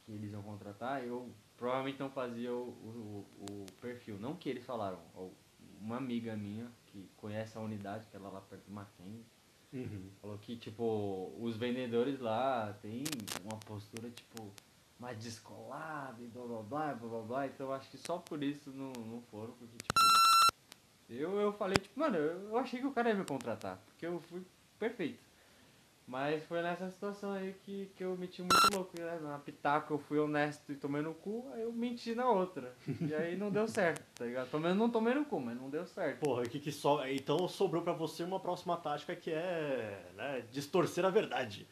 que 0.06 0.12
eles 0.12 0.32
iam 0.32 0.44
contratar, 0.44 1.04
eu 1.04 1.32
provavelmente 1.58 2.00
não 2.00 2.10
fazia 2.10 2.54
o, 2.54 2.68
o, 2.70 3.28
o 3.50 3.66
perfil. 3.82 4.18
Não 4.20 4.36
que 4.36 4.50
eles 4.50 4.64
falaram. 4.64 5.00
Uma 5.80 5.98
amiga 5.98 6.36
minha 6.36 6.72
que 6.88 7.10
conhece 7.18 7.58
a 7.58 7.62
unidade, 7.62 8.08
que 8.08 8.16
ela 8.16 8.30
é 8.30 8.32
lá 8.32 8.42
perto 8.42 8.66
do 8.66 8.72
Mackenzie, 8.72 9.26
Uhum. 9.76 10.10
Falou 10.22 10.38
que, 10.38 10.56
tipo, 10.56 11.34
os 11.38 11.58
vendedores 11.58 12.20
lá 12.22 12.74
tem 12.82 13.04
uma 13.44 13.60
postura, 13.60 14.10
tipo, 14.10 14.54
mais 15.00 15.18
descolada 15.18 16.22
e 16.22 16.28
blá 16.28 16.46
blá 16.46 16.62
blá 16.62 16.94
blá 16.94 17.22
blá. 17.22 17.48
Então 17.48 17.72
acho 17.72 17.90
que 17.90 17.98
só 17.98 18.18
por 18.18 18.44
isso 18.44 18.72
não, 18.72 18.92
não 18.94 19.22
foram, 19.24 19.54
porque, 19.54 19.78
tipo, 19.78 20.00
eu, 21.10 21.40
eu 21.40 21.54
falei, 21.54 21.78
tipo, 21.78 22.00
mano, 22.00 22.18
eu, 22.18 22.58
achei 22.58 22.80
que 22.80 22.88
o 22.88 22.92
cara 22.92 23.10
ia 23.10 23.16
me 23.16 23.26
contratar, 23.26 23.78
porque 23.86 24.06
eu 24.06 24.20
fui 24.20 24.42
perfeito. 24.80 25.24
Mas 26.08 26.44
foi 26.44 26.62
nessa 26.62 26.90
situação 26.92 27.32
aí 27.32 27.56
que, 27.66 27.90
que 27.96 28.04
eu 28.04 28.16
meti 28.16 28.40
muito 28.40 28.76
louco, 28.76 28.92
né? 29.00 29.20
Na 29.24 29.40
pitaca 29.40 29.92
eu 29.92 29.98
fui 29.98 30.20
honesto 30.20 30.72
e 30.72 30.76
tomei 30.76 31.02
no 31.02 31.16
cu, 31.16 31.50
aí 31.52 31.64
eu 31.64 31.74
menti 31.74 32.14
na 32.14 32.30
outra. 32.30 32.76
E 33.02 33.12
aí 33.12 33.36
não 33.36 33.50
deu 33.50 33.68
certo, 33.68 34.04
tá 34.14 34.24
ligado? 34.24 34.52
Pelo 34.52 34.62
menos 34.62 34.78
não 34.78 34.88
tomei 34.88 35.16
no 35.16 35.26
cu, 35.26 35.40
mas 35.40 35.60
não 35.60 35.68
deu 35.68 35.84
certo. 35.88 36.20
Porra, 36.20 36.44
que 36.44 36.60
que 36.60 36.72
so... 36.72 37.04
então 37.08 37.48
sobrou 37.48 37.82
pra 37.82 37.94
você 37.94 38.22
uma 38.22 38.40
próxima 38.40 38.78
tática 38.78 39.16
que 39.16 39.32
é 39.32 40.12
né, 40.16 40.44
distorcer 40.52 41.04
a 41.04 41.10
verdade. 41.10 41.68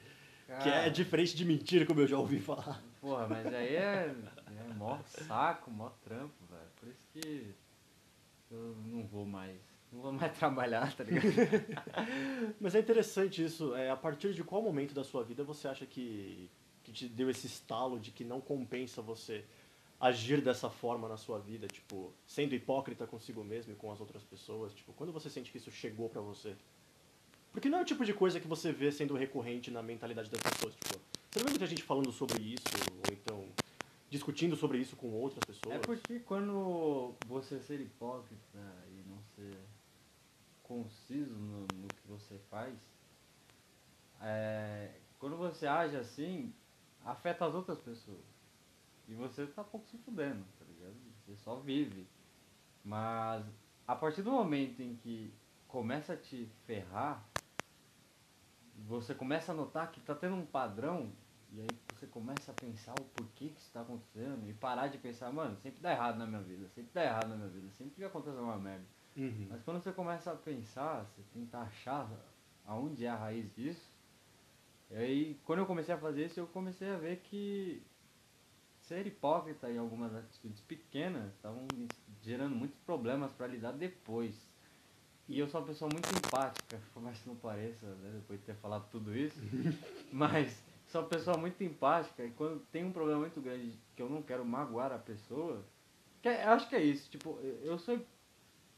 Que 0.45 0.51
é 0.51 0.57
Cara, 0.57 0.91
diferente 0.91 1.35
de 1.35 1.45
mentira, 1.45 1.85
como 1.85 2.01
eu 2.01 2.07
já 2.07 2.17
ouvi 2.17 2.39
falar. 2.39 2.83
Porra, 2.99 3.27
mas 3.27 3.45
aí 3.47 3.75
é, 3.75 4.13
é 4.47 4.73
mó 4.75 4.99
saco, 5.03 5.71
mó 5.71 5.89
trampo, 6.03 6.33
velho. 6.49 6.69
Por 6.79 6.89
isso 6.89 7.01
que 7.13 7.55
eu 8.51 8.75
não 8.85 9.05
vou 9.05 9.25
mais. 9.25 9.59
Não 9.91 10.01
vou 10.01 10.11
mais 10.11 10.31
trabalhar, 10.37 10.93
tá 10.95 11.03
ligado? 11.03 11.25
Mas 12.59 12.75
é 12.75 12.79
interessante 12.79 13.43
isso. 13.43 13.75
É, 13.75 13.89
a 13.89 13.95
partir 13.95 14.33
de 14.33 14.43
qual 14.43 14.61
momento 14.61 14.93
da 14.93 15.03
sua 15.03 15.23
vida 15.23 15.43
você 15.43 15.67
acha 15.67 15.85
que, 15.85 16.49
que 16.83 16.91
te 16.91 17.07
deu 17.07 17.29
esse 17.29 17.45
estalo 17.45 17.99
de 17.99 18.11
que 18.11 18.23
não 18.23 18.41
compensa 18.41 19.01
você 19.01 19.45
agir 19.99 20.41
dessa 20.41 20.69
forma 20.69 21.07
na 21.07 21.15
sua 21.15 21.39
vida? 21.39 21.67
Tipo, 21.67 22.11
sendo 22.25 22.55
hipócrita 22.55 23.05
consigo 23.05 23.43
mesmo 23.43 23.73
e 23.73 23.75
com 23.75 23.91
as 23.91 23.99
outras 23.99 24.23
pessoas? 24.23 24.73
Tipo, 24.73 24.93
quando 24.93 25.13
você 25.13 25.29
sente 25.29 25.51
que 25.51 25.57
isso 25.57 25.71
chegou 25.71 26.09
pra 26.09 26.21
você? 26.21 26.55
Porque 27.53 27.69
não 27.69 27.77
é 27.77 27.81
o 27.83 27.85
tipo 27.85 28.03
de 28.03 28.13
coisa 28.13 28.39
que 28.39 28.47
você 28.47 28.71
vê 28.71 28.91
sendo 28.91 29.15
recorrente 29.15 29.69
na 29.69 29.81
mentalidade 29.83 30.29
das 30.29 30.41
pessoas. 30.41 30.73
Tipo, 30.73 30.99
você 31.29 31.39
não 31.39 31.45
vê 31.45 31.51
muita 31.51 31.67
gente 31.67 31.83
falando 31.83 32.11
sobre 32.11 32.41
isso, 32.41 32.63
ou 33.07 33.13
então 33.13 33.47
discutindo 34.09 34.55
sobre 34.55 34.79
isso 34.79 34.95
com 34.95 35.11
outras 35.11 35.45
pessoas? 35.45 35.75
É 35.75 35.79
porque 35.79 36.19
quando 36.19 37.15
você 37.27 37.59
ser 37.59 37.79
hipócrita 37.79 38.59
e 38.89 39.07
não 39.07 39.21
ser 39.35 39.55
conciso 40.63 41.35
no, 41.35 41.61
no 41.61 41.87
que 41.87 42.07
você 42.07 42.39
faz, 42.49 42.73
é, 44.19 44.91
quando 45.19 45.37
você 45.37 45.67
age 45.67 45.95
assim, 45.95 46.53
afeta 47.05 47.45
as 47.45 47.53
outras 47.53 47.79
pessoas. 47.79 48.33
E 49.07 49.13
você 49.13 49.45
tá 49.45 49.63
pouco 49.63 49.87
se 49.87 49.97
fudendo, 49.99 50.43
tá 50.57 50.65
ligado? 50.65 50.95
Você 51.25 51.35
só 51.43 51.55
vive. 51.57 52.07
Mas 52.83 53.45
a 53.87 53.95
partir 53.95 54.21
do 54.21 54.31
momento 54.31 54.81
em 54.81 54.95
que 54.95 55.31
começa 55.67 56.13
a 56.13 56.17
te 56.17 56.49
ferrar, 56.65 57.23
você 58.87 59.13
começa 59.13 59.51
a 59.51 59.55
notar 59.55 59.91
que 59.91 59.99
tá 60.01 60.15
tendo 60.15 60.35
um 60.35 60.45
padrão, 60.45 61.11
e 61.51 61.61
aí 61.61 61.67
você 61.93 62.07
começa 62.07 62.51
a 62.51 62.53
pensar 62.53 62.93
o 62.93 63.03
porquê 63.03 63.49
que 63.49 63.59
isso 63.59 63.71
tá 63.71 63.81
acontecendo, 63.81 64.49
e 64.49 64.53
parar 64.53 64.87
de 64.87 64.97
pensar, 64.97 65.31
mano, 65.31 65.55
sempre 65.57 65.81
dá 65.81 65.91
errado 65.91 66.17
na 66.17 66.25
minha 66.25 66.41
vida, 66.41 66.67
sempre 66.69 66.91
dá 66.93 67.03
errado 67.03 67.27
na 67.29 67.35
minha 67.35 67.49
vida, 67.49 67.69
sempre 67.71 67.93
que 67.95 68.03
acontece 68.03 68.37
uma 68.37 68.57
merda. 68.57 68.85
Uhum. 69.15 69.47
Mas 69.49 69.61
quando 69.63 69.81
você 69.81 69.91
começa 69.91 70.31
a 70.31 70.35
pensar, 70.35 71.05
você 71.05 71.21
tenta 71.33 71.59
achar 71.59 72.09
aonde 72.65 73.05
é 73.05 73.09
a 73.09 73.15
raiz 73.15 73.53
disso. 73.55 73.93
E 74.89 74.95
aí, 74.95 75.39
quando 75.43 75.59
eu 75.59 75.65
comecei 75.65 75.93
a 75.93 75.97
fazer 75.97 76.25
isso, 76.25 76.39
eu 76.39 76.47
comecei 76.47 76.89
a 76.89 76.97
ver 76.97 77.17
que 77.17 77.83
ser 78.81 79.07
hipócrita 79.07 79.71
em 79.71 79.77
algumas 79.77 80.13
atitudes 80.13 80.61
pequenas 80.61 81.33
estavam 81.33 81.65
gerando 82.21 82.55
muitos 82.55 82.79
problemas 82.79 83.31
para 83.31 83.47
lidar 83.47 83.71
depois. 83.71 84.35
E 85.27 85.39
eu 85.39 85.47
sou 85.47 85.61
uma 85.61 85.67
pessoa 85.67 85.89
muito 85.89 86.07
empática, 86.13 86.79
por 86.93 87.01
mais 87.01 87.17
que 87.17 87.27
não 87.29 87.35
pareça, 87.35 87.85
né, 87.85 88.11
depois 88.15 88.39
de 88.39 88.45
ter 88.45 88.55
falado 88.55 88.89
tudo 88.91 89.15
isso. 89.15 89.39
Mas 90.11 90.61
sou 90.87 91.01
uma 91.01 91.07
pessoa 91.07 91.37
muito 91.37 91.63
empática 91.63 92.23
e 92.25 92.31
quando 92.31 92.59
tem 92.71 92.83
um 92.83 92.91
problema 92.91 93.21
muito 93.21 93.39
grande 93.41 93.79
que 93.95 94.01
eu 94.01 94.09
não 94.09 94.21
quero 94.21 94.45
magoar 94.45 94.91
a 94.91 94.97
pessoa, 94.97 95.63
que 96.21 96.27
é- 96.27 96.45
eu 96.45 96.49
acho 96.49 96.67
que 96.69 96.75
é 96.75 96.83
isso, 96.83 97.09
tipo, 97.09 97.39
eu- 97.63 97.79
sou 97.79 97.99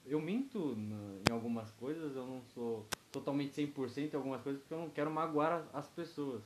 eu 0.05 0.21
minto 0.21 0.75
na- 0.75 1.19
em 1.27 1.31
algumas 1.33 1.71
coisas, 1.71 2.15
eu 2.15 2.25
não 2.27 2.43
sou 2.53 2.85
totalmente 3.11 3.53
100% 3.55 4.13
em 4.13 4.17
algumas 4.17 4.41
coisas 4.41 4.61
porque 4.61 4.73
eu 4.73 4.79
não 4.79 4.89
quero 4.89 5.09
magoar 5.09 5.51
as, 5.53 5.75
as 5.75 5.87
pessoas. 5.89 6.43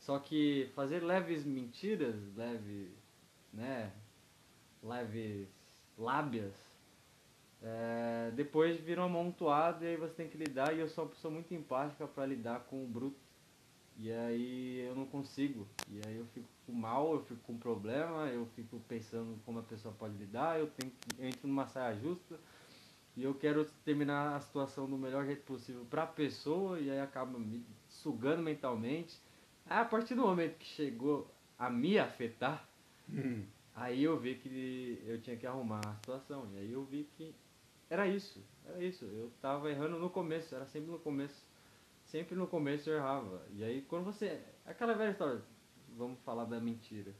Só 0.00 0.18
que 0.18 0.70
fazer 0.74 1.02
leves 1.02 1.44
mentiras, 1.44 2.14
leve, 2.34 2.90
né, 3.52 3.92
leves 4.82 5.48
lábias, 5.98 6.54
é, 7.62 8.30
depois 8.34 8.78
vira 8.78 9.00
um 9.00 9.04
amontoado 9.04 9.84
e 9.84 9.88
aí 9.88 9.96
você 9.96 10.14
tem 10.14 10.28
que 10.28 10.36
lidar 10.36 10.74
e 10.74 10.80
eu 10.80 10.88
sou 10.88 11.04
uma 11.04 11.10
pessoa 11.10 11.32
muito 11.32 11.52
empática 11.54 12.06
para 12.06 12.26
lidar 12.26 12.60
com 12.60 12.84
o 12.84 12.86
bruto. 12.86 13.16
E 13.98 14.12
aí 14.12 14.80
eu 14.80 14.94
não 14.94 15.06
consigo. 15.06 15.66
E 15.90 16.00
aí 16.06 16.16
eu 16.16 16.26
fico 16.26 16.48
mal, 16.68 17.14
eu 17.14 17.22
fico 17.22 17.40
com 17.40 17.56
problema, 17.56 18.28
eu 18.28 18.46
fico 18.54 18.78
pensando 18.88 19.38
como 19.44 19.58
a 19.58 19.62
pessoa 19.62 19.94
pode 19.98 20.16
lidar, 20.16 20.58
eu, 20.60 20.66
tenho 20.66 20.92
que, 20.92 21.22
eu 21.22 21.26
entro 21.26 21.48
numa 21.48 21.66
saia 21.66 21.96
justa 21.96 22.38
e 23.16 23.24
eu 23.24 23.34
quero 23.34 23.64
terminar 23.84 24.36
a 24.36 24.40
situação 24.40 24.88
do 24.88 24.98
melhor 24.98 25.24
jeito 25.24 25.42
possível 25.42 25.86
para 25.88 26.02
a 26.02 26.06
pessoa 26.06 26.78
e 26.78 26.90
aí 26.90 27.00
acaba 27.00 27.38
me 27.38 27.64
sugando 27.88 28.42
mentalmente. 28.42 29.18
Aí, 29.64 29.78
a 29.78 29.84
partir 29.84 30.14
do 30.14 30.22
momento 30.22 30.58
que 30.58 30.66
chegou 30.66 31.30
a 31.58 31.70
me 31.70 31.98
afetar, 31.98 32.68
Hum. 33.08 33.44
aí 33.74 34.02
eu 34.02 34.18
vi 34.18 34.34
que 34.34 35.02
eu 35.06 35.20
tinha 35.20 35.36
que 35.36 35.46
arrumar 35.46 35.80
a 35.86 35.94
situação. 35.94 36.46
E 36.52 36.58
aí 36.58 36.72
eu 36.72 36.84
vi 36.84 37.08
que 37.16 37.34
era 37.88 38.06
isso, 38.06 38.42
era 38.66 38.82
isso. 38.82 39.04
Eu 39.04 39.30
tava 39.40 39.70
errando 39.70 39.98
no 39.98 40.10
começo, 40.10 40.54
era 40.54 40.66
sempre 40.66 40.90
no 40.90 40.98
começo. 40.98 41.44
Sempre 42.04 42.34
no 42.36 42.46
começo 42.46 42.88
eu 42.88 42.96
errava. 42.96 43.42
E 43.52 43.64
aí 43.64 43.82
quando 43.82 44.04
você. 44.04 44.40
Aquela 44.64 44.94
velha 44.94 45.10
história, 45.10 45.42
vamos 45.96 46.18
falar 46.20 46.44
da 46.44 46.60
mentira. 46.60 47.12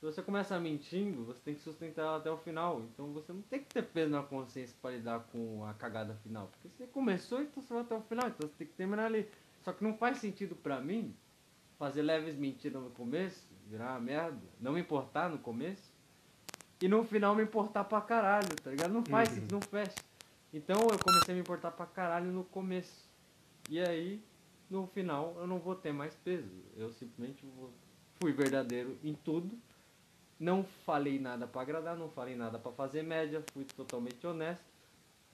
Se 0.00 0.04
você 0.04 0.22
começa 0.22 0.58
mentindo, 0.60 1.24
você 1.24 1.40
tem 1.40 1.54
que 1.54 1.60
sustentar 1.62 2.02
ela 2.02 2.16
até 2.18 2.30
o 2.30 2.36
final. 2.36 2.82
Então 2.82 3.12
você 3.12 3.32
não 3.32 3.40
tem 3.42 3.60
que 3.60 3.66
ter 3.72 3.82
peso 3.82 4.10
na 4.10 4.22
consciência 4.22 4.76
para 4.82 4.90
lidar 4.96 5.20
com 5.32 5.64
a 5.64 5.72
cagada 5.72 6.14
final. 6.22 6.48
Porque 6.48 6.68
você 6.68 6.86
começou, 6.86 7.40
então 7.40 7.62
você 7.62 7.72
vai 7.72 7.82
até 7.82 7.94
o 7.94 8.02
final. 8.02 8.28
Então 8.28 8.46
você 8.48 8.54
tem 8.56 8.66
que 8.66 8.74
terminar 8.74 9.06
ali. 9.06 9.26
Só 9.62 9.72
que 9.72 9.82
não 9.82 9.96
faz 9.96 10.18
sentido 10.18 10.54
pra 10.54 10.78
mim 10.80 11.16
fazer 11.78 12.02
leves 12.02 12.36
mentiras 12.36 12.82
no 12.82 12.90
começo, 12.90 13.46
virar 13.66 13.92
uma 13.92 14.00
merda, 14.00 14.40
não 14.60 14.72
me 14.72 14.80
importar 14.80 15.28
no 15.30 15.38
começo, 15.38 15.90
e 16.80 16.86
no 16.88 17.02
final 17.02 17.34
me 17.34 17.42
importar 17.42 17.84
pra 17.84 18.00
caralho, 18.00 18.54
tá 18.62 18.70
ligado? 18.70 18.92
Não 18.92 19.02
faz 19.04 19.28
Uhum. 19.30 19.34
sentido, 19.36 19.52
não 19.52 19.60
fecha. 19.62 19.94
Então 20.54 20.76
eu 20.82 20.98
comecei 21.00 21.32
a 21.32 21.34
me 21.34 21.40
importar 21.40 21.72
pra 21.72 21.84
caralho 21.84 22.30
no 22.30 22.44
começo. 22.44 23.10
E 23.68 23.80
aí, 23.80 24.22
no 24.70 24.86
final, 24.86 25.34
eu 25.38 25.48
não 25.48 25.58
vou 25.58 25.74
ter 25.74 25.92
mais 25.92 26.14
peso. 26.14 26.48
Eu 26.76 26.92
simplesmente 26.92 27.44
vou... 27.56 27.72
fui 28.20 28.32
verdadeiro 28.32 28.96
em 29.02 29.14
tudo. 29.14 29.58
Não 30.38 30.62
falei 30.62 31.18
nada 31.18 31.44
pra 31.44 31.62
agradar, 31.62 31.96
não 31.96 32.08
falei 32.08 32.36
nada 32.36 32.56
pra 32.56 32.70
fazer 32.70 33.02
média, 33.02 33.44
fui 33.52 33.64
totalmente 33.64 34.24
honesto. 34.24 34.64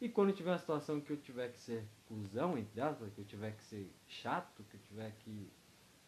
E 0.00 0.08
quando 0.08 0.32
tiver 0.32 0.52
uma 0.52 0.58
situação 0.58 0.98
que 1.02 1.10
eu 1.10 1.18
tiver 1.18 1.52
que 1.52 1.60
ser 1.60 1.84
cuzão, 2.06 2.56
entre 2.56 2.80
aspas, 2.80 3.12
que 3.12 3.20
eu 3.20 3.24
tiver 3.26 3.54
que 3.54 3.62
ser 3.64 3.92
chato, 4.08 4.64
que 4.70 4.76
eu 4.76 4.80
tiver 4.88 5.12
que 5.18 5.50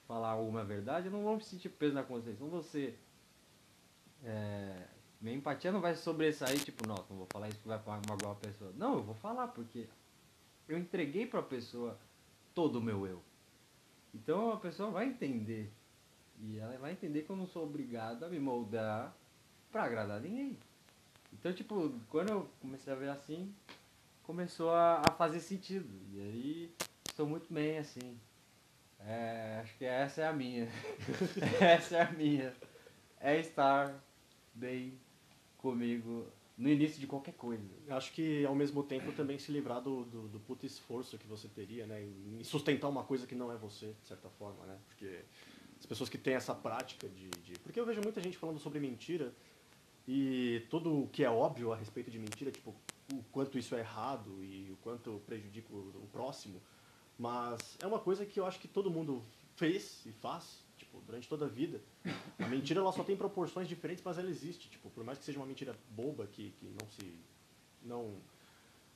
falar 0.08 0.30
alguma 0.30 0.64
verdade, 0.64 1.06
eu 1.06 1.12
não 1.12 1.22
vou 1.22 1.36
me 1.36 1.42
sentir 1.42 1.68
peso 1.68 1.94
na 1.94 2.02
consciência. 2.02 2.42
Não 2.42 2.50
vou 2.50 2.62
ser. 2.62 2.98
É, 4.24 4.86
minha 5.22 5.36
empatia 5.36 5.70
não 5.70 5.80
vai 5.80 5.94
sobressair, 5.94 6.58
tipo, 6.64 6.84
nossa, 6.84 7.06
não 7.08 7.18
vou 7.18 7.28
falar 7.32 7.48
isso 7.48 7.60
que 7.60 7.68
vai 7.68 7.78
magoar 8.08 8.32
a 8.32 8.34
pessoa. 8.34 8.72
Não, 8.76 8.94
eu 8.94 9.02
vou 9.04 9.14
falar, 9.14 9.46
porque 9.48 9.88
eu 10.68 10.76
entreguei 10.76 11.26
pra 11.26 11.40
pessoa 11.40 11.96
todo 12.52 12.80
o 12.80 12.82
meu 12.82 13.06
eu. 13.06 13.22
Então 14.12 14.50
a 14.50 14.56
pessoa 14.56 14.90
vai 14.90 15.06
entender. 15.06 15.72
E 16.40 16.58
ela 16.58 16.76
vai 16.76 16.90
entender 16.90 17.22
que 17.22 17.30
eu 17.30 17.36
não 17.36 17.46
sou 17.46 17.62
obrigado 17.62 18.24
a 18.24 18.28
me 18.28 18.40
moldar 18.40 19.16
pra 19.70 19.84
agradar 19.84 20.20
ninguém. 20.20 20.58
Então, 21.32 21.52
tipo, 21.52 21.94
quando 22.10 22.30
eu 22.30 22.50
comecei 22.60 22.92
a 22.92 22.96
ver 22.96 23.10
assim, 23.10 23.54
começou 24.24 24.70
a, 24.70 25.02
a 25.06 25.12
fazer 25.12 25.38
sentido. 25.38 25.88
E 26.12 26.20
aí, 26.20 26.74
estou 27.08 27.26
muito 27.28 27.52
bem 27.54 27.78
assim. 27.78 28.18
É, 28.98 29.60
acho 29.62 29.78
que 29.78 29.84
essa 29.84 30.22
é 30.22 30.26
a 30.26 30.32
minha. 30.32 30.68
essa 31.60 31.96
é 31.98 32.02
a 32.02 32.10
minha. 32.10 32.52
É 33.20 33.38
estar 33.38 34.02
bem 34.52 34.98
comigo 35.62 36.26
no 36.58 36.68
início 36.68 37.00
de 37.00 37.06
qualquer 37.06 37.34
coisa. 37.34 37.64
Acho 37.88 38.12
que 38.12 38.44
ao 38.44 38.54
mesmo 38.54 38.82
tempo 38.82 39.12
também 39.12 39.38
se 39.38 39.50
livrar 39.50 39.80
do, 39.80 40.04
do, 40.04 40.28
do 40.28 40.40
puto 40.40 40.66
esforço 40.66 41.16
que 41.16 41.26
você 41.26 41.48
teria, 41.48 41.86
né? 41.86 42.02
Em 42.02 42.44
sustentar 42.44 42.88
uma 42.88 43.04
coisa 43.04 43.26
que 43.26 43.34
não 43.34 43.50
é 43.50 43.56
você, 43.56 43.94
de 44.02 44.08
certa 44.08 44.28
forma, 44.28 44.66
né? 44.66 44.78
Porque 44.88 45.20
as 45.78 45.86
pessoas 45.86 46.10
que 46.10 46.18
têm 46.18 46.34
essa 46.34 46.54
prática 46.54 47.08
de, 47.08 47.30
de. 47.42 47.52
Porque 47.60 47.80
eu 47.80 47.86
vejo 47.86 48.00
muita 48.02 48.20
gente 48.20 48.36
falando 48.36 48.58
sobre 48.58 48.78
mentira 48.78 49.32
e 50.06 50.66
tudo 50.68 51.04
o 51.04 51.08
que 51.08 51.24
é 51.24 51.30
óbvio 51.30 51.72
a 51.72 51.76
respeito 51.76 52.10
de 52.10 52.18
mentira, 52.18 52.50
tipo, 52.50 52.74
o 53.12 53.22
quanto 53.30 53.58
isso 53.58 53.74
é 53.74 53.80
errado 53.80 54.42
e 54.42 54.70
o 54.70 54.76
quanto 54.76 55.22
prejudica 55.26 55.72
o, 55.72 56.08
próximo. 56.12 56.60
Mas 57.18 57.76
é 57.80 57.86
uma 57.86 57.98
coisa 57.98 58.26
que 58.26 58.38
eu 58.38 58.46
acho 58.46 58.58
que 58.58 58.68
todo 58.68 58.90
mundo 58.90 59.24
fez 59.54 60.04
e 60.06 60.12
faz, 60.12 60.64
tipo, 60.92 61.00
durante 61.06 61.28
toda 61.28 61.46
a 61.46 61.48
vida. 61.48 61.80
A 62.38 62.46
mentira 62.46 62.80
ela 62.80 62.92
só 62.92 63.02
tem 63.02 63.16
proporções 63.16 63.66
diferentes, 63.66 64.04
mas 64.04 64.18
ela 64.18 64.28
existe. 64.28 64.68
Tipo, 64.68 64.90
por 64.90 65.02
mais 65.02 65.18
que 65.18 65.24
seja 65.24 65.38
uma 65.38 65.46
mentira 65.46 65.74
boba 65.90 66.26
que, 66.26 66.50
que 66.58 66.66
não 66.66 66.88
se 66.90 67.14
não 67.82 68.14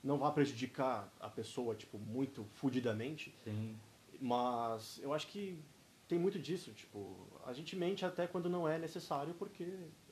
não 0.03 0.17
vá 0.17 0.31
prejudicar 0.31 1.11
a 1.19 1.27
pessoa 1.27 1.75
tipo 1.75 1.97
muito 1.97 2.45
fudidamente, 2.53 3.33
Sim. 3.43 3.75
mas 4.21 4.99
eu 5.01 5.11
acho 5.13 5.27
que 5.27 5.59
tem 6.07 6.17
muito 6.17 6.39
disso, 6.39 6.71
tipo, 6.71 7.27
a 7.45 7.51
gente 7.51 7.75
mente 7.75 8.05
até 8.05 8.25
quando 8.27 8.47
não 8.47 8.67
é 8.69 8.77
necessário 8.77 9.33
porque 9.33 9.67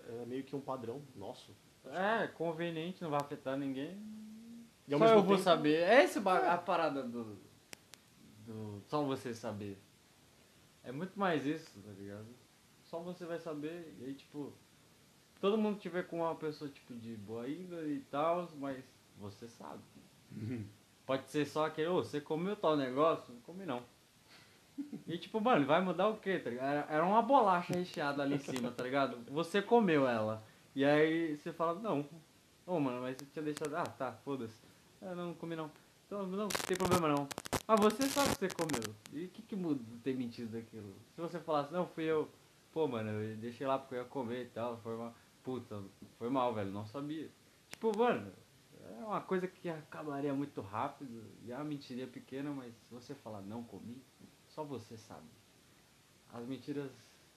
é 0.09 0.25
meio 0.25 0.43
que 0.43 0.55
um 0.55 0.59
padrão 0.59 1.01
nosso. 1.15 1.55
É, 1.85 2.27
conveniente, 2.27 3.01
não 3.01 3.11
vai 3.11 3.21
afetar 3.21 3.55
ninguém. 3.57 3.95
Só 4.89 4.95
eu 5.05 5.21
vou 5.23 5.35
tempo- 5.37 5.37
saber. 5.43 5.83
É 5.83 6.03
esse 6.03 6.19
ba- 6.19 6.51
a 6.53 6.57
parada 6.57 7.01
do, 7.03 7.37
do. 8.45 8.81
Só 8.87 9.03
você 9.03 9.33
saber. 9.33 9.77
É 10.85 10.91
muito 10.91 11.19
mais 11.19 11.45
isso, 11.45 11.81
tá 11.81 11.91
ligado? 11.91 12.27
Só 12.83 12.99
você 12.99 13.25
vai 13.25 13.39
saber. 13.39 13.93
E 13.99 14.05
aí, 14.05 14.13
tipo. 14.13 14.53
Todo 15.41 15.57
mundo 15.57 15.79
tiver 15.79 16.03
com 16.03 16.21
uma 16.21 16.35
pessoa, 16.35 16.69
tipo, 16.69 16.93
de 16.93 17.15
boa 17.17 17.47
índole 17.49 17.95
e 17.95 17.99
tal, 18.09 18.49
mas 18.57 18.83
você 19.17 19.47
sabe. 19.47 19.81
Pode 21.05 21.29
ser 21.29 21.45
só 21.45 21.65
aquele, 21.65 21.89
ô, 21.89 21.95
você 21.95 22.19
comeu 22.19 22.55
tal 22.55 22.75
negócio? 22.75 23.33
Não 23.33 23.41
comi 23.41 23.65
não. 23.65 23.83
E 25.07 25.17
tipo, 25.17 25.39
mano, 25.39 25.65
vai 25.65 25.81
mudar 25.81 26.09
o 26.09 26.17
quê, 26.17 26.39
tá 26.39 26.49
ligado? 26.49 26.89
Era, 26.89 27.05
uma 27.05 27.21
bolacha 27.21 27.73
recheada 27.73 28.23
ali 28.23 28.35
em 28.35 28.39
cima, 28.39 28.71
tá 28.71 28.83
ligado? 28.83 29.17
Você 29.31 29.61
comeu 29.61 30.07
ela. 30.07 30.43
E 30.73 30.83
aí 30.83 31.37
você 31.37 31.53
fala, 31.53 31.79
não. 31.79 32.05
Ô, 32.65 32.79
mano, 32.79 33.01
mas 33.01 33.17
eu 33.21 33.27
tinha 33.27 33.43
deixado. 33.43 33.75
Ah, 33.75 33.83
tá, 33.83 34.13
foda-se. 34.25 34.59
Ah, 35.01 35.13
não, 35.13 35.27
não 35.27 35.33
comi 35.35 35.55
não. 35.55 35.69
Então, 36.05 36.27
não, 36.27 36.47
tem 36.47 36.77
problema 36.77 37.07
não. 37.07 37.27
Mas 37.67 37.79
você 37.79 38.07
sabe 38.07 38.29
que 38.29 38.39
você 38.39 38.49
comeu. 38.49 38.95
E 39.11 39.25
o 39.25 39.29
que, 39.29 39.41
que 39.41 39.55
muda 39.55 39.83
ter 40.03 40.15
mentido 40.15 40.51
daquilo? 40.51 40.93
Se 41.15 41.21
você 41.21 41.39
falasse, 41.39 41.73
não, 41.73 41.87
fui 41.87 42.03
eu. 42.03 42.29
Pô, 42.71 42.87
mano, 42.87 43.09
eu 43.09 43.37
deixei 43.37 43.65
lá 43.65 43.79
porque 43.79 43.95
eu 43.95 43.99
ia 43.99 44.05
comer 44.05 44.43
e 44.43 44.49
tal. 44.49 44.77
Foi 44.77 44.95
mal. 44.95 45.15
Puta, 45.43 45.83
foi 46.17 46.29
mal, 46.29 46.53
velho. 46.53 46.71
Não 46.71 46.85
sabia. 46.85 47.29
Tipo, 47.69 47.97
mano, 47.97 48.31
é 48.99 49.03
uma 49.03 49.21
coisa 49.21 49.47
que 49.47 49.67
acabaria 49.67 50.33
muito 50.33 50.61
rápido. 50.61 51.23
E 51.43 51.51
é 51.51 51.57
uma 51.57 52.07
pequena, 52.07 52.51
mas 52.51 52.73
se 52.75 52.93
você 52.93 53.15
falar 53.15 53.41
não 53.41 53.63
comi, 53.63 53.99
só 54.49 54.63
você 54.63 54.97
sabe. 54.97 55.27
As 56.31 56.45
mentiras 56.45 56.91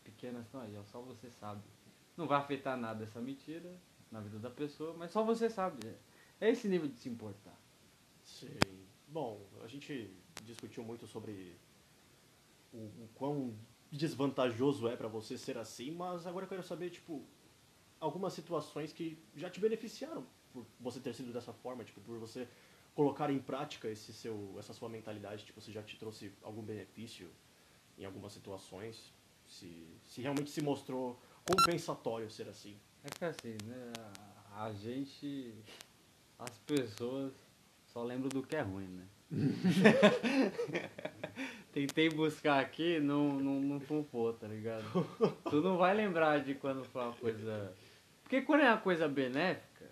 pequenas 0.04 0.44
estão 0.44 0.60
aí, 0.60 0.76
ó, 0.76 0.84
só 0.84 1.00
você 1.00 1.30
sabe. 1.30 1.62
Não 2.16 2.26
vai 2.26 2.38
afetar 2.38 2.76
nada 2.76 3.04
essa 3.04 3.20
mentira 3.20 3.70
na 4.10 4.20
vida 4.20 4.38
da 4.38 4.50
pessoa, 4.50 4.94
mas 4.96 5.10
só 5.10 5.22
você 5.22 5.48
sabe. 5.48 5.78
É 6.40 6.50
esse 6.50 6.68
nível 6.68 6.88
de 6.88 6.98
se 6.98 7.08
importar. 7.08 7.57
Sei. 8.28 8.86
Bom, 9.08 9.40
a 9.64 9.66
gente 9.66 10.14
discutiu 10.44 10.84
muito 10.84 11.06
sobre 11.06 11.56
o, 12.72 12.78
o 12.78 13.08
quão 13.14 13.56
desvantajoso 13.90 14.86
é 14.86 14.94
pra 14.94 15.08
você 15.08 15.38
ser 15.38 15.56
assim, 15.56 15.90
mas 15.90 16.26
agora 16.26 16.44
eu 16.44 16.48
quero 16.48 16.62
saber, 16.62 16.90
tipo, 16.90 17.24
algumas 17.98 18.34
situações 18.34 18.92
que 18.92 19.18
já 19.34 19.48
te 19.48 19.58
beneficiaram 19.58 20.26
por 20.52 20.66
você 20.78 21.00
ter 21.00 21.14
sido 21.14 21.32
dessa 21.32 21.52
forma, 21.52 21.84
tipo, 21.84 22.00
por 22.02 22.18
você 22.18 22.46
colocar 22.94 23.30
em 23.30 23.38
prática 23.38 23.88
esse 23.88 24.12
seu, 24.12 24.54
essa 24.58 24.74
sua 24.74 24.88
mentalidade, 24.88 25.44
tipo, 25.44 25.60
se 25.60 25.72
já 25.72 25.82
te 25.82 25.96
trouxe 25.96 26.30
algum 26.42 26.62
benefício 26.62 27.30
em 27.96 28.04
algumas 28.04 28.32
situações, 28.32 29.12
se, 29.46 29.88
se 30.06 30.20
realmente 30.20 30.50
se 30.50 30.60
mostrou 30.60 31.18
compensatório 31.44 32.30
ser 32.30 32.46
assim. 32.48 32.78
É 33.02 33.08
que 33.08 33.24
assim, 33.24 33.56
né? 33.64 33.92
A 34.54 34.70
gente. 34.72 35.54
As 36.38 36.56
pessoas 36.58 37.32
só 37.88 38.02
lembram 38.02 38.28
do 38.28 38.42
que 38.42 38.56
é 38.56 38.60
ruim, 38.60 38.88
né? 38.88 39.06
Tentei 41.72 42.08
buscar 42.08 42.60
aqui, 42.60 42.98
não, 42.98 43.34
não, 43.34 43.60
não 43.60 43.80
funfou, 43.80 44.32
tá 44.32 44.46
ligado? 44.46 44.84
tu 45.50 45.60
não 45.60 45.76
vai 45.76 45.94
lembrar 45.94 46.42
de 46.42 46.54
quando 46.54 46.84
foi 46.84 47.02
uma 47.02 47.12
coisa. 47.12 47.74
Porque 48.22 48.42
quando 48.42 48.62
é 48.62 48.70
uma 48.70 48.80
coisa 48.80 49.06
benéfica, 49.06 49.86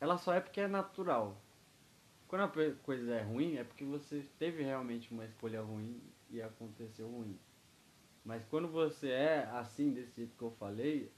ela 0.00 0.18
só 0.18 0.34
é 0.34 0.40
porque 0.40 0.60
é 0.60 0.68
natural. 0.68 1.40
Quando 2.26 2.44
a 2.44 2.74
coisa 2.82 3.14
é 3.14 3.22
ruim, 3.22 3.56
é 3.56 3.64
porque 3.64 3.84
você 3.84 4.24
teve 4.38 4.62
realmente 4.62 5.12
uma 5.12 5.24
escolha 5.24 5.62
ruim 5.62 6.00
e 6.30 6.40
aconteceu 6.40 7.08
ruim. 7.08 7.38
Mas 8.24 8.44
quando 8.44 8.68
você 8.68 9.10
é 9.10 9.48
assim, 9.52 9.92
desse 9.92 10.14
jeito 10.16 10.36
que 10.36 10.42
eu 10.42 10.50
falei, 10.52 11.12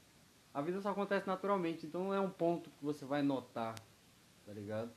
a 0.53 0.61
vida 0.61 0.81
só 0.81 0.89
acontece 0.89 1.27
naturalmente, 1.27 1.85
então 1.85 2.05
não 2.05 2.13
é 2.13 2.19
um 2.19 2.29
ponto 2.29 2.69
que 2.69 2.83
você 2.83 3.05
vai 3.05 3.21
notar, 3.21 3.75
tá 4.45 4.53
ligado? 4.53 4.91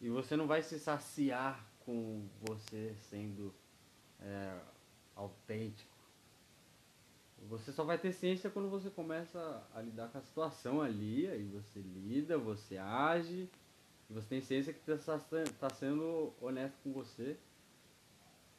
E 0.00 0.08
você 0.08 0.36
não 0.36 0.46
vai 0.46 0.62
se 0.62 0.78
saciar 0.78 1.64
com 1.84 2.28
você 2.42 2.94
sendo 3.08 3.54
é, 4.20 4.58
autêntico. 5.16 5.96
Você 7.48 7.72
só 7.72 7.84
vai 7.84 7.96
ter 7.96 8.12
ciência 8.12 8.50
quando 8.50 8.68
você 8.68 8.90
começa 8.90 9.62
a 9.74 9.80
lidar 9.80 10.08
com 10.08 10.18
a 10.18 10.22
situação 10.22 10.82
ali, 10.82 11.26
aí 11.28 11.44
você 11.44 11.80
lida, 11.80 12.36
você 12.36 12.76
age, 12.76 13.48
e 14.10 14.12
você 14.12 14.26
tem 14.28 14.40
ciência 14.40 14.72
que 14.72 14.90
está 14.90 15.18
tá 15.58 15.70
sendo 15.70 16.32
honesto 16.40 16.76
com 16.82 16.92
você. 16.92 17.36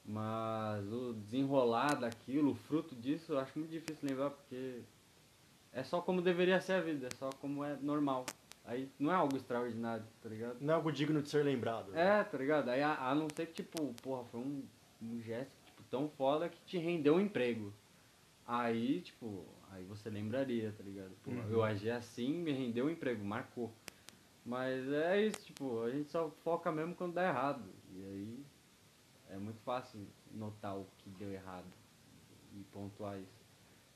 Mas 0.05 0.91
o 0.91 1.13
desenrolar 1.13 1.95
daquilo, 1.95 2.51
o 2.51 2.55
fruto 2.55 2.95
disso, 2.95 3.33
eu 3.33 3.39
acho 3.39 3.59
muito 3.59 3.69
difícil 3.69 4.09
lembrar 4.09 4.31
porque 4.31 4.81
é 5.71 5.83
só 5.83 6.01
como 6.01 6.21
deveria 6.21 6.59
ser 6.59 6.73
a 6.73 6.81
vida, 6.81 7.07
é 7.07 7.15
só 7.15 7.29
como 7.33 7.63
é 7.63 7.75
normal. 7.75 8.25
Aí 8.69 8.87
não 8.99 9.11
é 9.11 9.15
algo 9.15 9.35
extraordinário, 9.35 10.05
tá 10.21 10.29
ligado? 10.29 10.57
Não 10.61 10.73
é 10.73 10.75
algo 10.77 10.91
digno 10.91 11.21
de 11.23 11.27
ser 11.29 11.43
lembrado. 11.43 11.91
né? 11.91 12.19
É, 12.19 12.23
tá 12.23 12.37
ligado? 12.37 12.69
Aí 12.69 12.83
a, 12.83 13.09
a 13.09 13.15
não 13.15 13.27
ser 13.35 13.47
que, 13.47 13.53
tipo, 13.63 13.93
porra, 14.03 14.23
foi 14.25 14.39
um, 14.41 14.63
um 15.01 15.19
gesto 15.21 15.51
tipo, 15.65 15.81
tão 15.89 16.07
foda 16.09 16.47
que 16.49 16.61
te 16.65 16.77
rendeu 16.77 17.15
um 17.15 17.19
emprego. 17.19 17.73
Aí, 18.45 19.01
tipo, 19.01 19.45
aí 19.71 19.83
você 19.85 20.09
lembraria, 20.09 20.71
tá 20.77 20.83
ligado? 20.83 21.11
Pô, 21.23 21.31
Uhum. 21.31 21.49
eu 21.49 21.63
agi 21.63 21.89
assim, 21.89 22.31
me 22.33 22.51
rendeu 22.51 22.85
um 22.85 22.89
emprego, 22.91 23.23
marcou. 23.25 23.73
Mas 24.45 24.87
é 24.91 25.19
isso, 25.25 25.43
tipo, 25.45 25.81
a 25.83 25.89
gente 25.89 26.09
só 26.11 26.29
foca 26.43 26.71
mesmo 26.71 26.93
quando 26.95 27.13
dá 27.13 27.27
errado. 27.27 27.63
E 27.91 28.03
aí 28.03 28.45
é 29.31 29.37
muito 29.37 29.59
fácil 29.61 29.99
notar 30.31 30.77
o 30.77 30.85
que 30.99 31.09
deu 31.11 31.31
errado 31.31 31.67
e 32.55 32.63
pontuar 32.71 33.17
isso. 33.19 33.39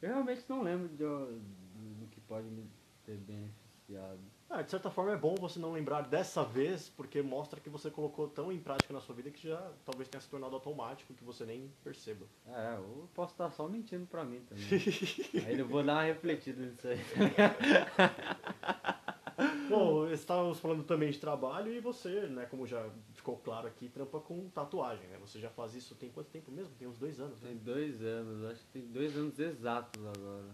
Eu 0.01 0.09
realmente 0.09 0.43
não 0.49 0.63
lembro 0.63 0.87
de, 0.89 0.97
do 1.03 2.07
que 2.11 2.19
pode 2.21 2.47
me 2.47 2.65
ter 3.05 3.17
beneficiado. 3.17 4.19
Ah, 4.55 4.61
de 4.61 4.69
certa 4.69 4.91
forma 4.91 5.11
é 5.11 5.17
bom 5.17 5.33
você 5.33 5.57
não 5.57 5.73
lembrar 5.73 6.03
dessa 6.03 6.43
vez, 6.43 6.87
porque 6.87 7.23
mostra 7.23 7.59
que 7.59 7.71
você 7.71 7.89
colocou 7.89 8.27
tão 8.27 8.51
em 8.51 8.59
prática 8.59 8.93
na 8.93 9.01
sua 9.01 9.15
vida 9.15 9.31
que 9.31 9.47
já 9.47 9.71
talvez 9.83 10.07
tenha 10.07 10.21
se 10.21 10.29
tornado 10.29 10.53
automático, 10.53 11.11
que 11.11 11.23
você 11.23 11.43
nem 11.43 11.73
perceba. 11.83 12.27
É, 12.47 12.75
eu 12.75 13.09
posso 13.15 13.33
estar 13.33 13.49
só 13.49 13.67
mentindo 13.67 14.05
pra 14.05 14.23
mim 14.23 14.41
também. 14.41 14.63
aí 15.43 15.57
eu 15.57 15.67
vou 15.67 15.83
dar 15.83 15.93
uma 15.93 16.03
refletida 16.03 16.63
nisso 16.63 16.87
aí. 16.87 16.99
Bom, 19.67 20.07
estávamos 20.11 20.59
falando 20.59 20.83
também 20.83 21.09
de 21.09 21.17
trabalho 21.17 21.73
e 21.73 21.79
você, 21.79 22.27
né, 22.27 22.45
como 22.45 22.67
já 22.67 22.87
ficou 23.15 23.37
claro 23.37 23.67
aqui, 23.67 23.89
trampa 23.89 24.19
com 24.19 24.47
tatuagem, 24.49 25.07
né? 25.07 25.17
Você 25.19 25.39
já 25.39 25.49
faz 25.49 25.73
isso 25.73 25.95
tem 25.95 26.11
quanto 26.11 26.29
tempo 26.29 26.51
mesmo? 26.51 26.75
Tem 26.75 26.87
uns 26.87 26.99
dois 26.99 27.19
anos, 27.19 27.41
né? 27.41 27.49
Tem 27.49 27.57
dois 27.57 28.03
anos, 28.03 28.51
acho 28.51 28.61
que 28.65 28.67
tem 28.67 28.85
dois 28.85 29.17
anos 29.17 29.39
exatos 29.39 30.05
agora. 30.05 30.53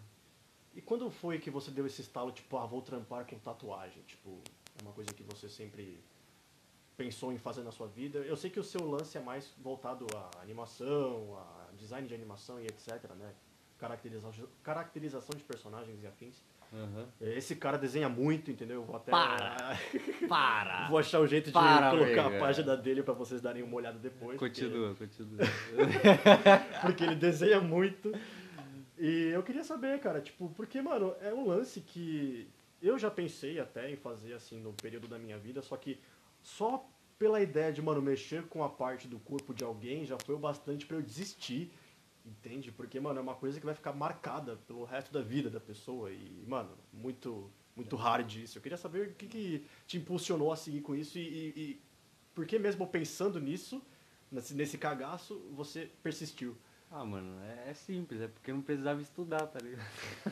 E 0.76 0.82
quando 0.82 1.10
foi 1.10 1.40
que 1.40 1.50
você 1.50 1.72
deu 1.72 1.86
esse 1.86 2.02
estalo, 2.02 2.32
tipo, 2.32 2.58
ah, 2.58 2.66
vou 2.66 2.82
trampar 2.82 3.26
com 3.26 3.38
tatuagem? 3.40 4.02
Tipo, 4.04 4.40
é 4.78 4.82
uma 4.84 4.92
coisa 4.94 5.12
que 5.14 5.24
você 5.24 5.50
sempre 5.50 6.00
pensou 6.96 7.32
em 7.34 7.38
fazer 7.38 7.64
na 7.64 7.72
sua 7.72 7.88
vida? 7.88 8.20
Eu 8.20 8.36
sei 8.38 8.50
que 8.50 8.60
o 8.60 8.64
seu 8.64 8.86
lance 8.90 9.18
é 9.18 9.22
mais 9.22 9.52
voltado 9.62 10.06
à 10.16 10.42
animação, 10.42 11.38
a 11.38 11.72
design 11.78 12.08
de 12.08 12.14
animação 12.14 12.60
e 12.60 12.66
etc, 12.66 13.04
né? 13.18 13.34
Caracterização, 13.78 14.48
caracterização 14.62 15.36
de 15.38 15.44
personagens 15.44 16.04
e 16.04 16.08
afins. 16.08 16.44
Aham. 16.72 17.08
Esse 17.20 17.56
cara 17.56 17.78
desenha 17.78 18.08
muito, 18.08 18.52
entendeu? 18.52 18.82
Eu 18.82 18.84
Vou 18.86 18.96
até... 18.96 19.10
Para! 19.10 19.80
Para! 20.30 20.88
Vou 20.90 21.00
achar 21.00 21.20
um 21.20 21.26
jeito 21.26 21.46
de 21.48 21.52
Para, 21.54 21.90
colocar 21.90 22.26
amiga. 22.26 22.38
a 22.38 22.40
página 22.40 22.78
dele 22.78 23.02
pra 23.02 23.14
vocês 23.14 23.42
darem 23.42 23.64
uma 23.64 23.76
olhada 23.76 23.98
depois. 23.98 24.38
porque- 24.38 24.62
Continua, 24.62 24.94
continua. 24.94 25.40
porque 26.84 27.04
ele 27.06 27.16
desenha 27.16 27.60
muito. 27.60 28.12
E 29.00 29.30
eu 29.34 29.42
queria 29.42 29.64
saber, 29.64 29.98
cara, 30.02 30.20
tipo, 30.20 30.50
porque, 30.50 30.82
mano, 30.82 31.16
é 31.22 31.34
um 31.34 31.48
lance 31.48 31.80
que 31.80 32.50
eu 32.82 33.00
já 33.00 33.10
pensei 33.10 33.58
até 33.58 33.90
em 33.90 33.96
fazer, 33.96 34.34
assim, 34.34 34.60
no 34.60 34.74
período 34.74 35.08
da 35.08 35.18
minha 35.18 35.38
vida, 35.38 35.62
só 35.62 35.78
que 35.78 35.98
só 36.42 36.86
pela 37.18 37.42
ideia 37.42 37.72
de, 37.72 37.82
mano, 37.82 38.02
mexer 38.02 38.44
com 38.48 38.62
a 38.62 38.70
parte 38.70 39.08
do 39.08 39.18
corpo 39.20 39.54
de 39.54 39.64
alguém 39.64 40.06
já 40.06 40.18
foi 40.20 40.36
o 40.36 40.40
bastante 40.40 40.86
pra 40.86 40.98
eu 40.98 41.02
desistir, 41.02 41.72
entende? 42.26 42.74
Porque, 42.74 43.00
mano, 43.00 43.20
é 43.20 43.22
uma 43.22 43.36
coisa 43.36 43.58
que 43.58 43.66
vai 43.66 43.74
ficar 43.74 43.94
marcada 43.94 44.58
pelo 44.68 44.84
resto 44.84 45.14
da 45.14 45.22
vida 45.22 45.50
da 45.50 45.62
pessoa 45.62 46.12
e, 46.12 46.44
mano, 46.46 46.70
muito, 46.92 47.50
muito 47.78 47.96
hard 47.96 48.36
isso. 48.36 48.58
Eu 48.58 48.62
queria 48.62 48.78
saber 48.78 49.08
o 49.08 49.14
que, 49.14 49.28
que 49.28 49.66
te 49.88 49.98
impulsionou 49.98 50.52
a 50.52 50.58
seguir 50.58 50.82
com 50.82 50.94
isso 50.94 51.18
e, 51.18 51.22
e, 51.22 51.54
e 51.56 51.82
por 52.36 52.46
que 52.46 52.60
mesmo 52.60 52.86
pensando 52.86 53.40
nisso, 53.40 53.82
nesse, 54.30 54.54
nesse 54.54 54.78
cagaço, 54.78 55.40
você 55.54 55.90
persistiu. 56.04 56.58
Ah, 56.92 57.06
mano, 57.06 57.40
é, 57.44 57.70
é 57.70 57.74
simples, 57.74 58.20
é 58.20 58.28
porque 58.28 58.52
não 58.52 58.64
precisava 58.64 59.00
estudar, 59.02 59.46
tá 59.48 59.60
ligado? 59.60 59.86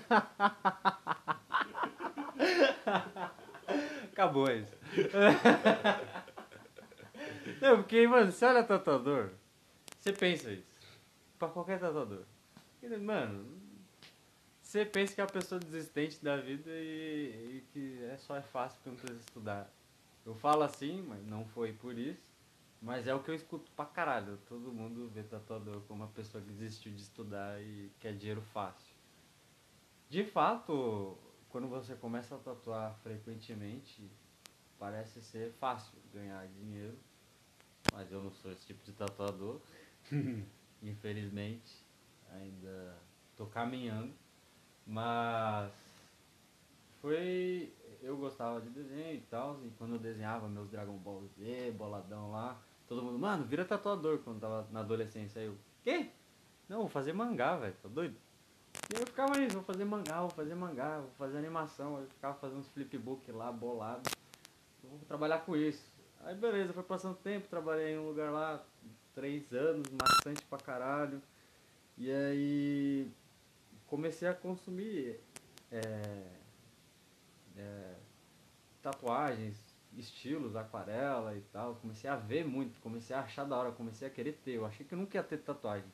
Acabou 4.11 4.49
isso. 4.49 4.75
Não, 7.61 7.77
porque, 7.77 8.07
mano, 8.07 8.31
você 8.31 8.45
olha 8.45 8.63
tatuador, 8.63 9.31
você 9.99 10.11
pensa 10.11 10.51
isso. 10.51 10.65
Pra 11.37 11.47
qualquer 11.47 11.79
tatuador. 11.79 12.23
Mano, 13.01 13.45
você 14.61 14.85
pensa 14.85 15.13
que 15.13 15.21
é 15.21 15.23
uma 15.23 15.29
pessoa 15.29 15.59
desistente 15.59 16.23
da 16.23 16.37
vida 16.37 16.69
e, 16.69 17.57
e 17.57 17.63
que 17.71 18.03
é 18.05 18.17
só 18.17 18.35
é 18.35 18.41
fácil 18.41 18.77
porque 18.77 18.89
não 18.89 18.97
precisa 18.97 19.19
estudar. 19.19 19.71
Eu 20.25 20.35
falo 20.35 20.63
assim, 20.63 21.03
mas 21.07 21.25
não 21.25 21.45
foi 21.45 21.73
por 21.73 21.97
isso. 21.97 22.26
Mas 22.81 23.07
é 23.07 23.13
o 23.13 23.21
que 23.21 23.29
eu 23.29 23.35
escuto 23.35 23.71
pra 23.71 23.85
caralho. 23.85 24.37
Todo 24.47 24.71
mundo 24.71 25.09
vê 25.09 25.23
tatuador 25.23 25.81
como 25.81 26.03
uma 26.03 26.11
pessoa 26.11 26.43
que 26.43 26.51
desistiu 26.51 26.91
de 26.91 27.01
estudar 27.01 27.61
e 27.61 27.91
quer 27.99 28.15
dinheiro 28.15 28.41
fácil. 28.41 28.95
De 30.09 30.23
fato, 30.23 31.17
quando 31.49 31.67
você 31.67 31.95
começa 31.95 32.35
a 32.35 32.37
tatuar 32.37 32.95
frequentemente, 33.03 34.09
parece 34.79 35.21
ser 35.21 35.51
fácil 35.53 35.97
ganhar 36.13 36.47
dinheiro. 36.47 36.97
Mas 37.91 38.11
eu 38.11 38.21
não 38.23 38.31
sou 38.31 38.51
esse 38.51 38.65
tipo 38.65 38.83
de 38.85 38.91
tatuador. 38.93 39.59
Infelizmente, 40.81 41.83
ainda 42.31 42.95
tô 43.35 43.45
caminhando. 43.47 44.13
Mas 44.85 45.73
foi. 47.01 47.73
Eu 48.07 48.15
gostava 48.15 48.61
de 48.61 48.69
desenho 48.69 49.15
e 49.15 49.21
tal, 49.29 49.59
e 49.65 49.69
quando 49.71 49.95
eu 49.95 49.99
desenhava 49.99 50.47
meus 50.47 50.69
Dragon 50.69 50.95
Ball 50.95 51.27
Z, 51.37 51.71
boladão 51.71 52.31
lá, 52.31 52.57
todo 52.87 53.03
mundo, 53.03 53.19
mano, 53.19 53.43
vira 53.43 53.65
tatuador 53.65 54.19
quando 54.19 54.39
tava 54.39 54.65
na 54.71 54.79
adolescência. 54.79 55.41
Aí 55.41 55.47
eu, 55.47 55.57
quê? 55.83 56.09
Não, 56.69 56.79
vou 56.79 56.87
fazer 56.87 57.11
mangá, 57.11 57.57
velho, 57.57 57.75
tá 57.83 57.89
doido? 57.89 58.15
E 58.89 58.95
aí 58.95 59.01
eu 59.01 59.07
ficava 59.07 59.37
nisso, 59.37 59.55
vou 59.55 59.63
fazer 59.63 59.83
mangá, 59.83 60.21
vou 60.21 60.29
fazer 60.29 60.55
mangá, 60.55 60.99
vou 61.01 61.11
fazer 61.17 61.37
animação, 61.37 61.97
aí 61.97 62.03
eu 62.03 62.07
ficava 62.07 62.33
fazendo 62.35 62.59
uns 62.59 62.69
flipbook 62.69 63.29
lá, 63.33 63.51
bolado. 63.51 64.09
Vou 64.81 64.99
trabalhar 65.05 65.39
com 65.39 65.57
isso. 65.57 65.85
Aí 66.21 66.33
beleza, 66.33 66.71
foi 66.71 66.83
passando 66.83 67.17
tempo, 67.17 67.49
trabalhei 67.49 67.95
em 67.95 67.99
um 67.99 68.07
lugar 68.07 68.31
lá, 68.31 68.63
três 69.13 69.51
anos, 69.51 69.85
bastante 69.89 70.45
pra 70.45 70.57
caralho. 70.57 71.21
E 71.97 72.09
aí 72.09 73.11
comecei 73.85 74.29
a 74.29 74.33
consumir 74.33 75.19
é, 75.69 76.37
é, 77.57 77.96
tatuagens, 78.87 79.57
estilos, 79.97 80.55
aquarela 80.55 81.35
e 81.35 81.41
tal. 81.51 81.75
Comecei 81.75 82.09
a 82.09 82.15
ver 82.15 82.45
muito, 82.45 82.79
comecei 82.79 83.15
a 83.15 83.21
achar 83.21 83.45
da 83.45 83.57
hora, 83.57 83.71
comecei 83.71 84.07
a 84.07 84.11
querer 84.11 84.33
ter. 84.43 84.51
Eu 84.51 84.65
achei 84.65 84.85
que 84.85 84.93
eu 84.93 84.97
nunca 84.97 85.17
ia 85.17 85.23
ter 85.23 85.37
tatuagem. 85.37 85.91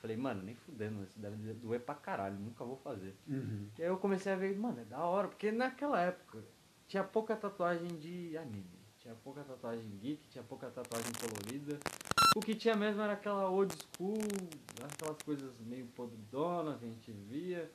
Falei, 0.00 0.16
mano, 0.16 0.42
nem 0.42 0.54
fudendo, 0.54 1.04
isso 1.04 1.18
deve 1.20 1.36
doer 1.54 1.80
pra 1.80 1.94
caralho, 1.94 2.34
nunca 2.34 2.64
vou 2.64 2.76
fazer. 2.76 3.14
E 3.78 3.82
aí 3.82 3.88
eu 3.88 3.98
comecei 3.98 4.32
a 4.32 4.36
ver, 4.36 4.58
mano, 4.58 4.80
é 4.80 4.84
da 4.84 4.98
hora, 4.98 5.28
porque 5.28 5.52
naquela 5.52 6.00
época 6.00 6.42
tinha 6.88 7.04
pouca 7.04 7.36
tatuagem 7.36 7.88
de 7.98 8.36
anime. 8.36 8.82
Tinha 8.98 9.14
pouca 9.14 9.42
tatuagem 9.42 9.88
geek, 10.00 10.28
tinha 10.28 10.44
pouca 10.44 10.70
tatuagem 10.70 11.12
colorida. 11.20 11.78
O 12.36 12.40
que 12.40 12.54
tinha 12.54 12.74
mesmo 12.74 13.02
era 13.02 13.12
aquela 13.12 13.50
old 13.50 13.74
school, 13.74 14.16
aquelas 14.92 15.20
coisas 15.22 15.52
meio 15.60 15.86
podridonas 15.86 16.78
que 16.78 16.84
a 16.84 16.88
gente 16.88 17.12
via. 17.12 17.70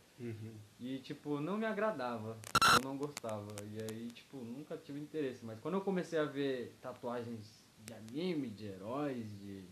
E, 0.79 0.99
tipo, 0.99 1.39
não 1.39 1.57
me 1.57 1.65
agradava. 1.65 2.37
Eu 2.77 2.87
não 2.87 2.97
gostava. 2.97 3.47
E 3.71 3.81
aí, 3.81 4.07
tipo, 4.07 4.37
nunca 4.37 4.77
tive 4.77 4.99
interesse. 4.99 5.43
Mas 5.43 5.59
quando 5.59 5.75
eu 5.75 5.81
comecei 5.81 6.19
a 6.19 6.25
ver 6.25 6.75
tatuagens 6.81 7.63
de 7.85 7.93
anime, 7.93 8.49
de 8.49 8.67
heróis, 8.67 9.29
de, 9.39 9.63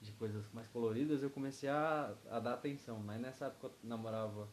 de 0.00 0.12
coisas 0.12 0.44
mais 0.52 0.68
coloridas, 0.68 1.22
eu 1.22 1.30
comecei 1.30 1.68
a, 1.68 2.14
a 2.30 2.38
dar 2.38 2.54
atenção. 2.54 2.98
Mas 2.98 3.20
nessa 3.20 3.46
época 3.46 3.68
eu 3.68 3.72
namorava 3.88 4.48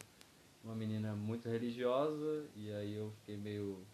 uma 0.64 0.74
menina 0.74 1.14
muito 1.14 1.48
religiosa. 1.48 2.46
E 2.56 2.72
aí 2.72 2.94
eu 2.94 3.12
fiquei 3.20 3.36
meio. 3.36 3.84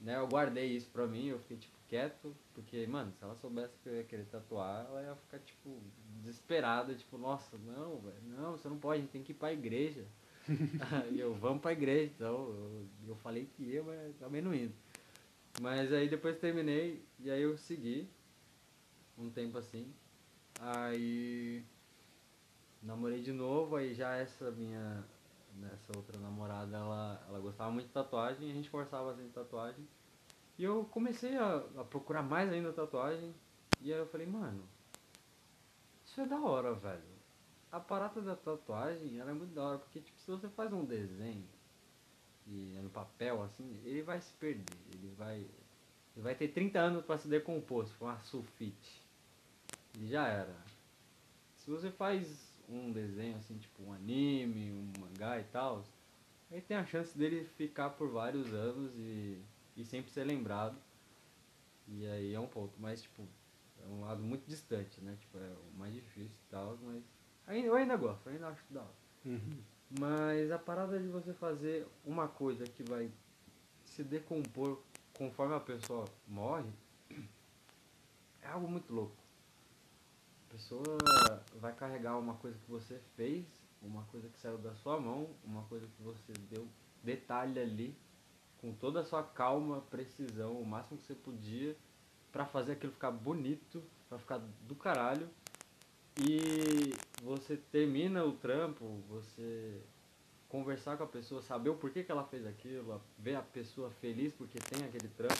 Né, 0.00 0.16
eu 0.18 0.28
guardei 0.28 0.66
isso 0.66 0.90
pra 0.90 1.06
mim, 1.06 1.28
eu 1.28 1.38
fiquei, 1.40 1.56
tipo, 1.56 1.76
quieto. 1.88 2.36
Porque, 2.54 2.86
mano, 2.86 3.12
se 3.12 3.24
ela 3.24 3.34
soubesse 3.36 3.76
que 3.82 3.88
eu 3.88 3.96
ia 3.96 4.04
querer 4.04 4.26
tatuar, 4.26 4.86
ela 4.86 5.02
ia 5.02 5.16
ficar, 5.16 5.38
tipo, 5.40 5.80
desesperada. 6.20 6.94
Tipo, 6.94 7.18
nossa, 7.18 7.58
não, 7.58 7.98
velho, 7.98 8.22
não, 8.24 8.52
você 8.52 8.68
não 8.68 8.78
pode, 8.78 8.98
a 8.98 9.00
gente 9.02 9.10
tem 9.10 9.22
que 9.22 9.32
ir 9.32 9.36
pra 9.36 9.52
igreja. 9.52 10.04
e 11.12 11.20
eu, 11.20 11.34
vamos 11.34 11.62
pra 11.62 11.72
igreja, 11.72 12.12
então 12.14 12.48
eu, 12.48 12.86
eu 13.08 13.16
falei 13.16 13.46
que 13.46 13.62
ia, 13.62 13.82
mas 13.82 14.10
acabei 14.16 14.40
não 14.40 14.54
indo. 14.54 14.74
Mas 15.60 15.92
aí 15.92 16.08
depois 16.08 16.38
terminei 16.38 17.04
e 17.20 17.30
aí 17.30 17.42
eu 17.42 17.56
segui 17.56 18.08
um 19.16 19.30
tempo 19.30 19.56
assim. 19.58 19.92
Aí 20.60 21.64
namorei 22.82 23.22
de 23.22 23.32
novo, 23.32 23.76
aí 23.76 23.94
já 23.94 24.16
essa 24.16 24.50
minha 24.50 25.04
nessa 25.56 25.96
outra 25.96 26.18
namorada, 26.18 26.76
ela, 26.76 27.24
ela 27.28 27.38
gostava 27.38 27.70
muito 27.70 27.86
de 27.86 27.92
tatuagem, 27.92 28.50
a 28.50 28.54
gente 28.54 28.68
forçava 28.68 29.12
assim 29.12 29.28
tatuagem. 29.28 29.86
E 30.58 30.64
eu 30.64 30.84
comecei 30.90 31.36
a, 31.36 31.56
a 31.76 31.84
procurar 31.84 32.22
mais 32.22 32.52
ainda 32.52 32.72
tatuagem. 32.72 33.34
E 33.80 33.92
aí 33.92 33.98
eu 33.98 34.06
falei, 34.06 34.26
mano, 34.26 34.62
isso 36.04 36.20
é 36.20 36.26
da 36.26 36.40
hora, 36.40 36.74
velho. 36.74 37.13
A 37.74 37.80
parada 37.80 38.22
da 38.22 38.36
tatuagem, 38.36 39.18
ela 39.18 39.32
é 39.32 39.34
muito 39.34 39.52
da 39.52 39.64
hora, 39.64 39.78
porque 39.78 39.98
tipo, 39.98 40.16
se 40.20 40.30
você 40.30 40.48
faz 40.48 40.72
um 40.72 40.84
desenho 40.84 41.44
e 42.46 42.72
é 42.78 42.80
no 42.80 42.88
papel 42.88 43.42
assim, 43.42 43.80
ele 43.84 44.00
vai 44.00 44.20
se 44.20 44.32
perder, 44.34 44.78
ele 44.92 45.12
vai 45.18 45.38
ele 46.14 46.22
vai 46.22 46.36
ter 46.36 46.46
30 46.46 46.78
anos 46.78 47.04
para 47.04 47.18
se 47.18 47.26
decompor, 47.26 47.84
se 47.84 47.92
for 47.94 48.04
uma 48.04 48.20
sulfite. 48.20 49.02
E 49.98 50.06
já 50.06 50.28
era. 50.28 50.54
Se 51.56 51.68
você 51.68 51.90
faz 51.90 52.54
um 52.68 52.92
desenho 52.92 53.38
assim, 53.38 53.58
tipo 53.58 53.82
um 53.82 53.92
anime, 53.92 54.70
um 54.70 55.00
mangá 55.00 55.40
e 55.40 55.44
tal, 55.44 55.82
aí 56.52 56.60
tem 56.60 56.76
a 56.76 56.86
chance 56.86 57.18
dele 57.18 57.44
ficar 57.56 57.90
por 57.90 58.08
vários 58.08 58.54
anos 58.54 58.94
e, 58.94 59.42
e 59.76 59.84
sempre 59.84 60.12
ser 60.12 60.22
lembrado. 60.22 60.76
E 61.88 62.06
aí 62.06 62.34
é 62.34 62.38
um 62.38 62.46
ponto, 62.46 62.72
mas 62.78 63.02
tipo, 63.02 63.26
é 63.82 63.88
um 63.88 64.02
lado 64.02 64.22
muito 64.22 64.46
distante, 64.46 65.00
né? 65.00 65.16
Tipo, 65.18 65.38
é 65.38 65.50
o 65.50 65.76
mais 65.76 65.92
difícil 65.92 66.38
e 66.46 66.50
tal, 66.52 66.78
mas 66.84 67.02
eu 67.48 67.74
ainda 67.74 67.96
gosto, 67.96 68.28
ainda 68.28 68.48
acho 68.48 68.62
da 68.70 68.80
hora. 68.80 68.94
Uhum. 69.24 69.58
Mas 69.98 70.50
a 70.50 70.58
parada 70.58 70.98
de 70.98 71.08
você 71.08 71.32
fazer 71.32 71.86
uma 72.04 72.26
coisa 72.26 72.64
que 72.64 72.82
vai 72.82 73.10
se 73.84 74.02
decompor 74.02 74.80
conforme 75.16 75.54
a 75.54 75.60
pessoa 75.60 76.04
morre 76.26 76.70
é 78.42 78.48
algo 78.48 78.68
muito 78.68 78.92
louco. 78.92 79.16
A 80.48 80.52
pessoa 80.52 80.98
vai 81.60 81.72
carregar 81.72 82.18
uma 82.18 82.34
coisa 82.34 82.56
que 82.58 82.70
você 82.70 83.00
fez, 83.16 83.46
uma 83.82 84.02
coisa 84.04 84.28
que 84.28 84.38
saiu 84.38 84.58
da 84.58 84.74
sua 84.74 85.00
mão, 85.00 85.30
uma 85.44 85.62
coisa 85.64 85.86
que 85.86 86.02
você 86.02 86.32
deu 86.50 86.66
detalhe 87.02 87.60
ali, 87.60 87.96
com 88.60 88.72
toda 88.72 89.00
a 89.00 89.04
sua 89.04 89.22
calma, 89.22 89.80
precisão, 89.90 90.58
o 90.60 90.66
máximo 90.66 90.98
que 90.98 91.06
você 91.06 91.14
podia, 91.14 91.76
para 92.32 92.46
fazer 92.46 92.72
aquilo 92.72 92.92
ficar 92.92 93.10
bonito, 93.10 93.82
para 94.08 94.18
ficar 94.18 94.38
do 94.38 94.74
caralho. 94.74 95.28
E 96.18 96.94
você 97.22 97.56
termina 97.56 98.24
o 98.24 98.32
trampo, 98.32 98.84
você 99.08 99.80
conversar 100.48 100.96
com 100.96 101.02
a 101.02 101.08
pessoa, 101.08 101.42
saber 101.42 101.70
o 101.70 101.74
porquê 101.74 102.04
que 102.04 102.12
ela 102.12 102.24
fez 102.24 102.46
aquilo, 102.46 103.02
ver 103.18 103.34
a 103.34 103.42
pessoa 103.42 103.90
feliz 103.90 104.32
porque 104.32 104.58
tem 104.60 104.84
aquele 104.84 105.08
trampo. 105.08 105.34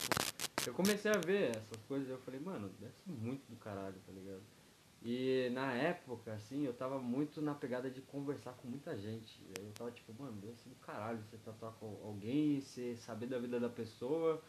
Eu 0.67 0.75
comecei 0.75 1.13
a 1.13 1.19
ver 1.19 1.51
essas 1.51 1.81
coisas 1.87 2.09
e 2.09 2.11
eu 2.11 2.19
falei, 2.19 2.41
mano, 2.41 2.69
deve 2.81 2.95
ser 2.95 3.13
muito 3.13 3.47
do 3.49 3.57
caralho, 3.57 3.97
tá 4.05 4.13
ligado? 4.13 4.43
E 5.05 5.51
na 5.53 5.71
época, 5.75 6.33
assim, 6.33 6.65
eu 6.65 6.73
tava 6.73 6.99
muito 6.99 7.43
na 7.43 7.55
pegada 7.55 7.91
de 7.91 8.01
conversar 8.01 8.53
com 8.55 8.67
muita 8.67 8.97
gente. 8.97 9.39
Eu 9.57 9.71
tava 9.75 9.91
tipo, 9.91 10.15
mano, 10.19 10.33
deve 10.41 10.57
ser 10.57 10.71
do 10.71 10.77
caralho 10.77 11.23
você 11.23 11.37
tatuar 11.37 11.73
com 11.75 12.01
alguém, 12.03 12.61
você 12.61 12.97
saber 12.97 13.27
da 13.27 13.39
vida 13.39 13.61
da 13.61 13.69
pessoa, 13.69 14.43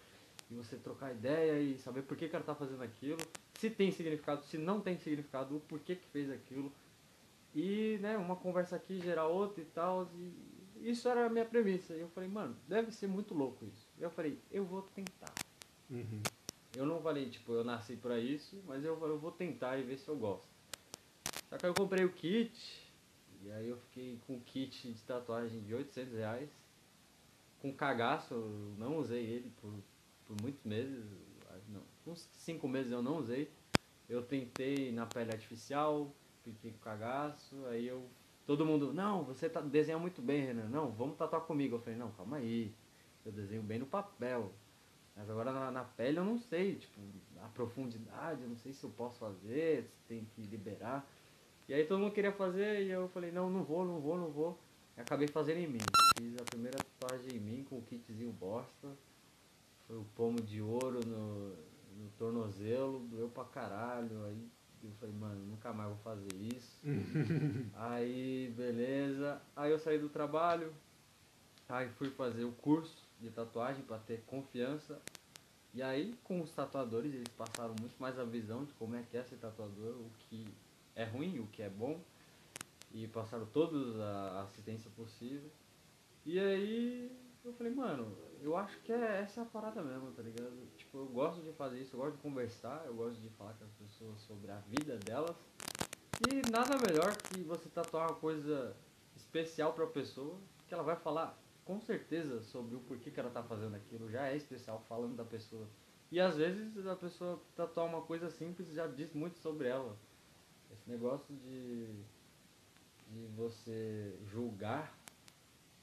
e 0.49 0.53
você 0.53 0.75
trocar 0.77 1.11
ideia 1.11 1.59
e 1.59 1.77
saber 1.79 2.03
por 2.03 2.15
que, 2.15 2.29
que 2.29 2.35
ela 2.35 2.45
tá 2.45 2.53
fazendo 2.53 2.83
aquilo, 2.83 3.19
se 3.55 3.69
tem 3.69 3.91
significado, 3.91 4.43
se 4.45 4.57
não 4.57 4.79
tem 4.79 4.97
significado, 4.97 5.55
o 5.55 5.59
porquê 5.59 5.95
que 5.95 6.07
fez 6.07 6.29
aquilo. 6.29 6.71
E, 7.53 7.97
né, 8.01 8.17
uma 8.17 8.35
conversa 8.35 8.75
aqui 8.75 8.99
gera 8.99 9.25
outra 9.25 9.61
e 9.61 9.65
tal. 9.65 10.09
E 10.15 10.89
isso 10.91 11.07
era 11.07 11.25
a 11.25 11.29
minha 11.29 11.45
premissa. 11.45 11.93
E 11.93 12.01
eu 12.01 12.09
falei, 12.09 12.29
mano, 12.29 12.55
deve 12.67 12.91
ser 12.91 13.07
muito 13.07 13.33
louco 13.33 13.65
isso. 13.65 13.87
E 13.97 14.03
eu 14.03 14.09
falei, 14.09 14.37
eu 14.51 14.65
vou 14.65 14.81
tentar. 14.81 15.33
Uhum. 15.89 16.21
Eu 16.75 16.85
não 16.85 17.01
falei, 17.01 17.29
tipo, 17.29 17.53
eu 17.53 17.63
nasci 17.63 17.95
pra 17.95 18.19
isso, 18.19 18.61
mas 18.67 18.83
eu, 18.83 19.01
eu 19.07 19.17
vou 19.17 19.31
tentar 19.31 19.77
e 19.77 19.83
ver 19.83 19.97
se 19.97 20.09
eu 20.09 20.17
gosto. 20.17 20.49
Só 21.49 21.57
que 21.57 21.65
aí 21.65 21.69
eu 21.69 21.75
comprei 21.75 22.03
o 22.03 22.11
kit, 22.11 22.91
e 23.43 23.51
aí 23.51 23.69
eu 23.69 23.77
fiquei 23.77 24.19
com 24.27 24.35
o 24.35 24.41
kit 24.41 24.91
de 24.91 25.01
tatuagem 25.03 25.61
de 25.61 25.73
800 25.73 26.13
reais. 26.13 26.49
Com 27.61 27.73
cagaço, 27.73 28.33
eu 28.33 28.75
não 28.77 28.97
usei 28.97 29.23
ele 29.23 29.49
por, 29.61 29.73
por 30.25 30.39
muitos 30.41 30.63
meses. 30.63 31.05
Não, 31.69 31.81
uns 32.05 32.29
5 32.33 32.67
meses 32.67 32.91
eu 32.91 33.01
não 33.01 33.17
usei. 33.17 33.51
Eu 34.07 34.23
tentei 34.23 34.91
na 34.91 35.05
pele 35.05 35.31
artificial, 35.31 36.13
fiquei 36.43 36.71
com 36.71 36.77
cagaço, 36.77 37.65
aí 37.65 37.87
eu 37.87 38.07
Todo 38.45 38.63
mundo, 38.63 38.93
não, 38.93 39.23
você 39.23 39.49
tá, 39.49 39.59
desenha 39.59 39.97
muito 39.97 40.21
bem, 40.21 40.45
Renan. 40.45 40.69
Não, 40.69 40.91
vamos 40.91 41.17
tatuar 41.17 41.41
comigo. 41.41 41.75
Eu 41.75 41.79
falei, 41.79 41.97
não, 41.97 42.11
calma 42.11 42.37
aí. 42.37 42.71
Eu 43.25 43.31
desenho 43.31 43.63
bem 43.63 43.79
no 43.79 43.87
papel. 43.87 44.53
Mas 45.15 45.27
agora 45.29 45.51
na, 45.51 45.71
na, 45.71 45.83
pele 45.83 46.19
eu 46.19 46.25
não 46.25 46.37
sei, 46.37 46.75
tipo, 46.75 46.99
a 47.41 47.47
profundidade, 47.47 48.43
eu 48.43 48.49
não 48.49 48.57
sei 48.57 48.73
se 48.73 48.83
eu 48.83 48.89
posso 48.91 49.17
fazer, 49.17 49.85
se 49.85 49.97
tem 50.07 50.25
que 50.25 50.41
liberar. 50.41 51.09
E 51.67 51.73
aí 51.73 51.85
todo 51.85 51.99
mundo 51.99 52.13
queria 52.13 52.33
fazer 52.33 52.83
e 52.83 52.91
eu 52.91 53.07
falei, 53.09 53.31
não, 53.31 53.49
não 53.49 53.63
vou, 53.63 53.83
não 53.83 53.99
vou, 53.99 54.17
não 54.17 54.29
vou. 54.29 54.59
E 54.95 55.01
acabei 55.01 55.27
fazendo 55.27 55.57
em 55.57 55.67
mim. 55.67 55.79
Fiz 56.19 56.35
a 56.39 56.43
primeira 56.43 56.77
tatuagem 56.77 57.37
em 57.37 57.39
mim 57.39 57.65
com 57.67 57.79
o 57.79 57.81
kitzinho 57.81 58.31
bosta. 58.31 58.89
Foi 59.87 59.97
o 59.97 60.05
pomo 60.15 60.41
de 60.41 60.61
ouro 60.61 60.99
no, 61.05 61.49
no 61.95 62.09
tornozelo, 62.17 62.99
doeu 63.07 63.29
pra 63.29 63.45
caralho. 63.45 64.25
Aí 64.25 64.49
eu 64.83 64.91
falei, 64.99 65.15
mano, 65.15 65.45
nunca 65.45 65.71
mais 65.73 65.89
vou 65.89 65.99
fazer 65.99 66.35
isso. 66.35 66.79
aí, 67.75 68.53
beleza. 68.55 69.41
Aí 69.55 69.71
eu 69.71 69.79
saí 69.79 69.99
do 69.99 70.09
trabalho, 70.09 70.73
aí 71.69 71.89
fui 71.89 72.09
fazer 72.09 72.43
o 72.45 72.51
curso 72.51 73.05
de 73.19 73.29
tatuagem 73.29 73.83
para 73.83 73.99
ter 73.99 74.23
confiança. 74.25 74.99
E 75.73 75.81
aí, 75.81 76.15
com 76.23 76.41
os 76.41 76.51
tatuadores, 76.53 77.13
eles 77.13 77.27
passaram 77.37 77.75
muito 77.79 77.95
mais 77.99 78.17
a 78.17 78.23
visão 78.23 78.63
de 78.63 78.73
como 78.73 78.95
é 78.95 79.03
que 79.03 79.17
é 79.17 79.23
ser 79.23 79.35
tatuador, 79.35 79.95
o 79.95 80.09
que 80.19 80.47
é 80.95 81.03
ruim, 81.03 81.39
o 81.39 81.47
que 81.47 81.61
é 81.61 81.69
bom. 81.69 81.99
E 82.93 83.07
passaram 83.09 83.45
toda 83.47 83.77
a 84.05 84.43
assistência 84.43 84.89
possível. 84.95 85.51
E 86.25 86.39
aí, 86.39 87.11
eu 87.45 87.53
falei, 87.53 87.73
mano, 87.73 88.17
eu 88.41 88.57
acho 88.57 88.79
que 88.81 88.91
é, 88.91 89.21
essa 89.21 89.41
é 89.41 89.43
a 89.43 89.45
parada 89.45 89.81
mesmo, 89.81 90.11
tá 90.11 90.21
ligado? 90.21 90.51
Tipo, 90.75 90.99
eu 90.99 91.05
gosto 91.05 91.41
de 91.41 91.51
fazer 91.53 91.79
isso, 91.79 91.95
eu 91.95 91.99
gosto 91.99 92.15
de 92.15 92.21
conversar, 92.21 92.83
eu 92.85 92.93
gosto 92.93 93.19
de 93.19 93.29
falar 93.29 93.53
com 93.53 93.65
as 93.65 93.71
pessoas 93.71 94.19
sobre 94.21 94.51
a 94.51 94.57
vida 94.61 94.97
delas. 94.97 95.35
E 96.27 96.49
nada 96.49 96.77
melhor 96.77 97.15
que 97.15 97.41
você 97.43 97.69
tatuar 97.69 98.09
uma 98.09 98.19
coisa 98.19 98.75
especial 99.15 99.73
pra 99.73 99.85
pessoa, 99.87 100.39
que 100.67 100.73
ela 100.73 100.83
vai 100.83 100.95
falar 100.95 101.39
com 101.63 101.79
certeza 101.81 102.41
sobre 102.43 102.75
o 102.75 102.79
porquê 102.79 103.11
que 103.11 103.19
ela 103.19 103.29
tá 103.29 103.43
fazendo 103.43 103.75
aquilo, 103.75 104.09
já 104.09 104.27
é 104.27 104.35
especial 104.35 104.83
falando 104.87 105.15
da 105.15 105.25
pessoa. 105.25 105.67
E 106.11 106.19
às 106.19 106.37
vezes 106.37 106.85
a 106.87 106.95
pessoa 106.95 107.41
tatuar 107.55 107.87
uma 107.87 108.01
coisa 108.01 108.29
simples 108.29 108.71
já 108.71 108.87
diz 108.87 109.11
muito 109.13 109.37
sobre 109.39 109.67
ela. 109.67 109.97
Esse 110.71 110.89
negócio 110.89 111.35
de, 111.35 111.87
de 113.09 113.27
você 113.35 114.17
julgar 114.25 114.95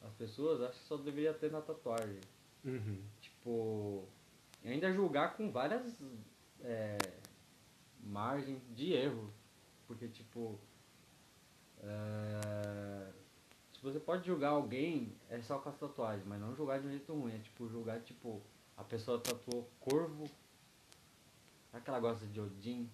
as 0.03 0.13
pessoas, 0.15 0.61
acho 0.61 0.81
que 0.81 0.87
só 0.87 0.97
deveria 0.97 1.33
ter 1.33 1.51
na 1.51 1.61
tatuagem. 1.61 2.21
Uhum. 2.65 3.03
Tipo, 3.21 4.05
ainda 4.65 4.93
julgar 4.93 5.37
com 5.37 5.51
várias 5.51 6.01
é, 6.61 6.99
margens 8.03 8.63
de 8.75 8.93
erro. 8.93 9.33
Porque, 9.87 10.09
tipo, 10.09 10.59
é, 11.79 13.13
se 13.73 13.83
você 13.83 14.01
pode 14.01 14.27
julgar 14.27 14.51
alguém, 14.51 15.15
é 15.29 15.41
só 15.41 15.59
com 15.59 15.69
as 15.69 15.79
tatuagens, 15.79 16.27
mas 16.27 16.41
não 16.41 16.55
julgar 16.55 16.81
de 16.81 16.87
um 16.87 16.91
jeito 16.91 17.13
ruim. 17.13 17.35
É 17.35 17.39
tipo, 17.39 17.69
julgar, 17.69 18.01
tipo, 18.01 18.43
a 18.77 18.85
pessoa 18.85 19.21
tatuou 19.21 19.69
corvo. 19.81 20.25
Será 21.71 21.83
que 21.83 21.91
ela 21.91 22.01
gosta 22.01 22.27
de 22.27 22.41
Odin? 22.41 22.91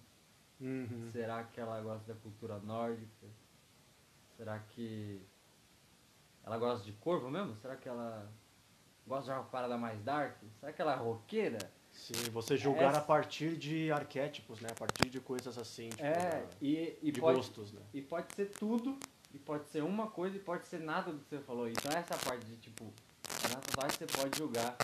Uhum. 0.59 1.09
Será 1.11 1.43
que 1.43 1.59
ela 1.59 1.81
gosta 1.81 2.13
da 2.13 2.19
cultura 2.19 2.59
nórdica? 2.59 3.27
Será 4.35 4.59
que 4.59 5.21
ela 6.49 6.57
gosta 6.57 6.83
de 6.83 6.91
corvo 6.93 7.29
mesmo? 7.29 7.55
Será 7.57 7.75
que 7.75 7.87
ela 7.87 8.27
gosta 9.05 9.31
de 9.31 9.37
uma 9.37 9.45
parada 9.45 9.77
mais 9.77 10.01
dark? 10.01 10.35
Será 10.59 10.73
que 10.73 10.81
ela 10.81 10.93
é 10.93 10.95
roqueira? 10.95 11.59
Sim, 11.91 12.13
você 12.31 12.57
julgar 12.57 12.89
Essa... 12.89 12.99
a 12.99 13.01
partir 13.01 13.55
de 13.55 13.91
arquétipos, 13.91 14.59
né? 14.59 14.69
A 14.71 14.75
partir 14.75 15.09
de 15.09 15.19
coisas 15.19 15.57
assim, 15.57 15.89
tipo, 15.89 16.03
é, 16.03 16.47
e, 16.59 16.97
e 17.03 17.11
de 17.11 17.19
pode, 17.19 17.37
gostos, 17.37 17.71
né? 17.71 17.81
E 17.93 18.01
pode 18.01 18.33
ser 18.33 18.47
tudo, 18.47 18.97
e 19.31 19.37
pode 19.37 19.67
ser 19.67 19.83
uma 19.83 20.07
coisa, 20.07 20.37
e 20.37 20.39
pode 20.39 20.67
ser 20.67 20.79
nada 20.79 21.11
do 21.11 21.19
que 21.19 21.29
você 21.29 21.39
falou. 21.39 21.69
Então 21.69 21.91
essa 21.91 22.17
parte 22.17 22.45
de, 22.45 22.57
tipo, 22.57 22.91
na 23.43 23.59
tatuagem 23.59 23.97
você 23.97 24.07
pode 24.07 24.37
julgar, 24.37 24.75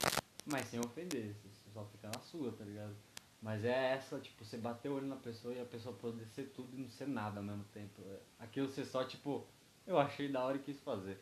mas 0.46 0.68
sem 0.68 0.80
ofender, 0.80 1.36
você 1.44 1.70
só 1.74 1.84
fica 1.86 2.10
na 2.14 2.20
sua, 2.22 2.52
tá 2.52 2.64
ligado? 2.64 2.96
Mas 3.42 3.66
é 3.66 3.94
essa, 3.94 4.20
tipo, 4.20 4.44
você 4.44 4.58
bater 4.58 4.90
o 4.90 4.96
olho 4.96 5.08
na 5.08 5.16
pessoa 5.16 5.54
e 5.54 5.60
a 5.60 5.66
pessoa 5.66 5.96
poder 5.96 6.28
ser 6.28 6.50
tudo 6.50 6.76
e 6.76 6.82
não 6.82 6.90
ser 6.90 7.08
nada 7.08 7.40
ao 7.40 7.44
mesmo 7.44 7.64
tempo. 7.66 8.02
Aquilo 8.40 8.68
você 8.68 8.84
só, 8.84 9.04
tipo, 9.04 9.46
eu 9.86 10.00
achei 10.00 10.32
da 10.32 10.44
hora 10.44 10.58
e 10.58 10.62
quis 10.62 10.80
fazer. 10.80 11.20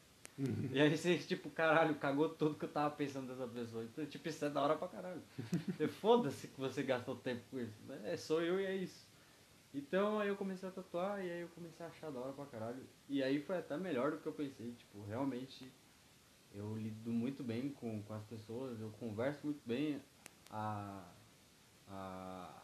E 0.71 0.81
aí 0.81 0.97
você, 0.97 1.17
tipo, 1.17 1.49
caralho, 1.49 1.95
cagou 1.95 2.29
tudo 2.29 2.55
que 2.55 2.65
eu 2.65 2.69
tava 2.69 2.95
pensando 2.95 3.27
dessa 3.27 3.47
pessoa. 3.47 3.83
Então, 3.83 4.05
tipo, 4.05 4.27
isso 4.27 4.43
é 4.43 4.49
da 4.49 4.61
hora 4.61 4.75
pra 4.75 4.87
caralho. 4.87 5.21
Foda-se 6.01 6.47
que 6.47 6.59
você 6.59 6.81
gastou 6.83 7.15
tempo 7.15 7.41
com 7.51 7.59
isso. 7.59 7.73
É, 8.03 8.17
sou 8.17 8.41
eu 8.41 8.59
e 8.59 8.65
é 8.65 8.75
isso. 8.75 9.07
Então 9.73 10.19
aí 10.19 10.27
eu 10.27 10.35
comecei 10.35 10.69
a 10.69 10.71
tatuar 10.71 11.25
e 11.25 11.31
aí 11.31 11.41
eu 11.41 11.47
comecei 11.49 11.83
a 11.83 11.89
achar 11.89 12.11
da 12.11 12.19
hora 12.19 12.33
pra 12.33 12.45
caralho. 12.45 12.83
E 13.09 13.23
aí 13.23 13.41
foi 13.41 13.57
até 13.57 13.75
melhor 13.75 14.11
do 14.11 14.17
que 14.17 14.27
eu 14.27 14.33
pensei. 14.33 14.71
Tipo, 14.73 15.03
realmente 15.03 15.67
eu 16.53 16.77
lido 16.77 17.11
muito 17.11 17.43
bem 17.43 17.69
com, 17.69 18.01
com 18.03 18.13
as 18.13 18.23
pessoas, 18.25 18.79
eu 18.79 18.91
converso 18.99 19.39
muito 19.45 19.61
bem. 19.65 19.99
A, 20.51 21.03
a, 21.89 22.62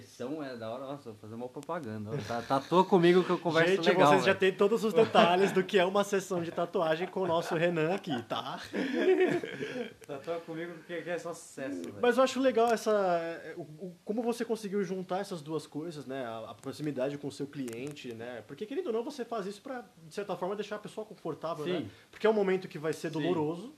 sessão 0.00 0.42
é 0.42 0.56
da 0.56 0.70
hora. 0.70 0.84
Nossa, 0.84 1.10
vou 1.10 1.18
fazer 1.20 1.34
uma 1.34 1.48
propaganda. 1.48 2.10
Tá, 2.26 2.42
tatua 2.42 2.84
comigo 2.84 3.22
que 3.22 3.30
eu 3.30 3.38
converso 3.38 3.76
Gente, 3.76 3.88
legal. 3.88 4.08
vocês 4.08 4.24
véio. 4.24 4.34
já 4.34 4.38
têm 4.38 4.52
todos 4.52 4.84
os 4.84 4.92
detalhes 4.92 5.52
do 5.52 5.62
que 5.62 5.78
é 5.78 5.84
uma 5.84 6.02
sessão 6.02 6.42
de 6.42 6.50
tatuagem 6.50 7.06
com 7.06 7.20
o 7.20 7.26
nosso 7.26 7.54
Renan 7.54 7.94
aqui, 7.94 8.22
tá? 8.24 8.60
tatua 10.06 10.40
comigo 10.40 10.74
porque 10.74 10.94
é 10.94 11.18
só 11.18 11.32
sucesso. 11.32 11.82
Véio. 11.82 11.96
Mas 12.00 12.16
eu 12.16 12.24
acho 12.24 12.40
legal 12.40 12.72
essa. 12.72 12.92
O, 13.56 13.62
o, 13.62 13.96
como 14.04 14.22
você 14.22 14.44
conseguiu 14.44 14.82
juntar 14.82 15.20
essas 15.20 15.40
duas 15.42 15.66
coisas, 15.66 16.06
né? 16.06 16.24
A, 16.24 16.50
a, 16.50 16.54
proximidade 16.54 17.16
com 17.18 17.28
o 17.28 17.32
seu 17.32 17.46
cliente, 17.46 18.12
né? 18.12 18.42
Porque, 18.46 18.66
querendo 18.66 18.88
ou 18.88 18.92
não, 18.92 19.04
você 19.04 19.24
faz 19.24 19.46
isso 19.46 19.62
pra, 19.62 19.84
de 20.06 20.14
certa 20.14 20.36
forma, 20.36 20.56
deixar 20.56 20.76
a 20.76 20.80
pessoa 20.80 21.06
confortável, 21.06 21.64
Sim. 21.64 21.72
né? 21.72 21.90
Porque 22.10 22.26
é 22.26 22.30
um 22.30 22.34
momento 22.34 22.68
que 22.68 22.78
vai 22.78 22.92
ser 22.92 23.12
Sim. 23.12 23.20
doloroso. 23.20 23.74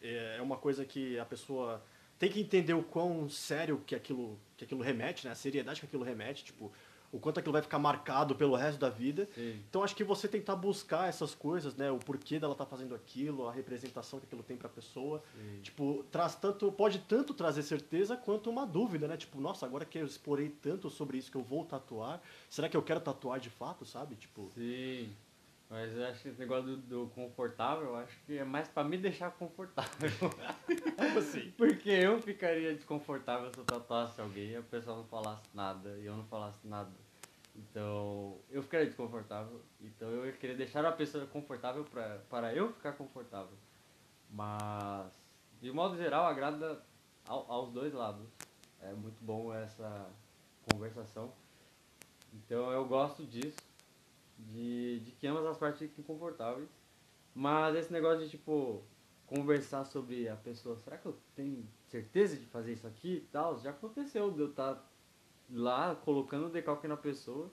É 0.00 0.40
uma 0.40 0.56
coisa 0.56 0.84
que 0.84 1.18
a 1.18 1.24
pessoa 1.24 1.82
tem 2.18 2.30
que 2.30 2.40
entender 2.40 2.74
o 2.74 2.82
quão 2.82 3.28
sério 3.28 3.82
que 3.86 3.94
aquilo, 3.94 4.38
que 4.56 4.64
aquilo 4.64 4.82
remete, 4.82 5.24
né? 5.26 5.32
A 5.32 5.36
seriedade 5.36 5.80
que 5.80 5.86
aquilo 5.86 6.02
remete, 6.02 6.44
tipo, 6.44 6.72
o 7.10 7.18
quanto 7.18 7.38
aquilo 7.38 7.52
vai 7.52 7.62
ficar 7.62 7.78
marcado 7.78 8.34
pelo 8.34 8.54
resto 8.54 8.78
da 8.78 8.90
vida. 8.90 9.28
Sim. 9.34 9.60
Então 9.68 9.82
acho 9.82 9.94
que 9.94 10.04
você 10.04 10.28
tentar 10.28 10.56
buscar 10.56 11.08
essas 11.08 11.34
coisas, 11.34 11.74
né? 11.74 11.90
O 11.90 11.98
porquê 11.98 12.38
dela 12.38 12.54
tá 12.54 12.66
fazendo 12.66 12.94
aquilo, 12.94 13.48
a 13.48 13.52
representação 13.52 14.18
que 14.18 14.26
aquilo 14.26 14.42
tem 14.42 14.56
pra 14.56 14.68
pessoa. 14.68 15.22
Sim. 15.36 15.60
Tipo, 15.62 16.04
traz 16.10 16.34
tanto, 16.34 16.70
pode 16.72 16.98
tanto 17.00 17.32
trazer 17.32 17.62
certeza 17.62 18.16
quanto 18.16 18.50
uma 18.50 18.66
dúvida, 18.66 19.08
né? 19.08 19.16
Tipo, 19.16 19.40
nossa, 19.40 19.64
agora 19.64 19.84
que 19.84 19.98
eu 19.98 20.06
explorei 20.06 20.48
tanto 20.48 20.90
sobre 20.90 21.18
isso 21.18 21.30
que 21.30 21.36
eu 21.36 21.42
vou 21.42 21.64
tatuar, 21.64 22.20
será 22.50 22.68
que 22.68 22.76
eu 22.76 22.82
quero 22.82 23.00
tatuar 23.00 23.40
de 23.40 23.50
fato, 23.50 23.84
sabe? 23.86 24.16
Tipo, 24.16 24.50
Sim. 24.54 25.10
Mas 25.70 25.94
eu 25.94 26.06
acho 26.06 26.22
que 26.22 26.28
esse 26.28 26.38
negócio 26.38 26.64
do, 26.64 26.76
do 26.76 27.10
confortável, 27.10 27.88
eu 27.88 27.96
acho 27.96 28.18
que 28.24 28.38
é 28.38 28.44
mais 28.44 28.68
pra 28.68 28.82
me 28.82 28.96
deixar 28.96 29.30
confortável. 29.32 30.10
Como 30.96 31.18
assim? 31.18 31.50
Porque 31.58 31.90
eu 31.90 32.20
ficaria 32.22 32.74
desconfortável 32.74 33.52
se 33.52 33.58
eu 33.58 33.64
tatuasse 33.64 34.18
alguém 34.18 34.52
e 34.52 34.56
a 34.56 34.62
pessoa 34.62 34.96
não 34.96 35.04
falasse 35.04 35.44
nada 35.52 35.90
e 35.98 36.06
eu 36.06 36.16
não 36.16 36.24
falasse 36.24 36.66
nada. 36.66 36.90
Então, 37.54 38.38
eu 38.48 38.62
ficaria 38.62 38.86
desconfortável. 38.86 39.60
Então, 39.80 40.08
eu 40.08 40.26
ia 40.26 40.32
querer 40.32 40.56
deixar 40.56 40.86
a 40.86 40.92
pessoa 40.92 41.26
confortável 41.26 41.84
pra, 41.84 42.18
para 42.30 42.54
eu 42.54 42.72
ficar 42.72 42.92
confortável. 42.92 43.56
Mas, 44.30 45.12
de 45.60 45.70
modo 45.70 45.98
geral, 45.98 46.24
agrada 46.24 46.82
ao, 47.26 47.50
aos 47.50 47.72
dois 47.72 47.92
lados. 47.92 48.26
É 48.80 48.92
muito 48.94 49.22
bom 49.22 49.52
essa 49.52 50.08
conversação. 50.72 51.30
Então, 52.32 52.70
eu 52.70 52.86
gosto 52.86 53.26
disso 53.26 53.67
de, 54.38 55.00
de 55.00 55.12
que 55.12 55.26
ambas 55.26 55.44
as 55.46 55.56
partes 55.56 55.80
fiquem 55.80 56.04
confortáveis. 56.04 56.68
Mas 57.34 57.76
esse 57.76 57.92
negócio 57.92 58.24
de, 58.24 58.30
tipo, 58.30 58.82
conversar 59.26 59.84
sobre 59.84 60.28
a 60.28 60.36
pessoa, 60.36 60.76
será 60.78 60.96
que 60.96 61.06
eu 61.06 61.16
tenho 61.34 61.66
certeza 61.86 62.36
de 62.36 62.46
fazer 62.46 62.72
isso 62.72 62.86
aqui 62.86 63.16
e 63.16 63.28
tal? 63.32 63.58
Já 63.60 63.70
aconteceu 63.70 64.30
de 64.30 64.40
eu 64.40 64.50
estar 64.50 64.74
tá 64.74 64.84
lá 65.50 65.94
colocando 65.94 66.46
o 66.46 66.50
decalque 66.50 66.88
na 66.88 66.96
pessoa 66.96 67.50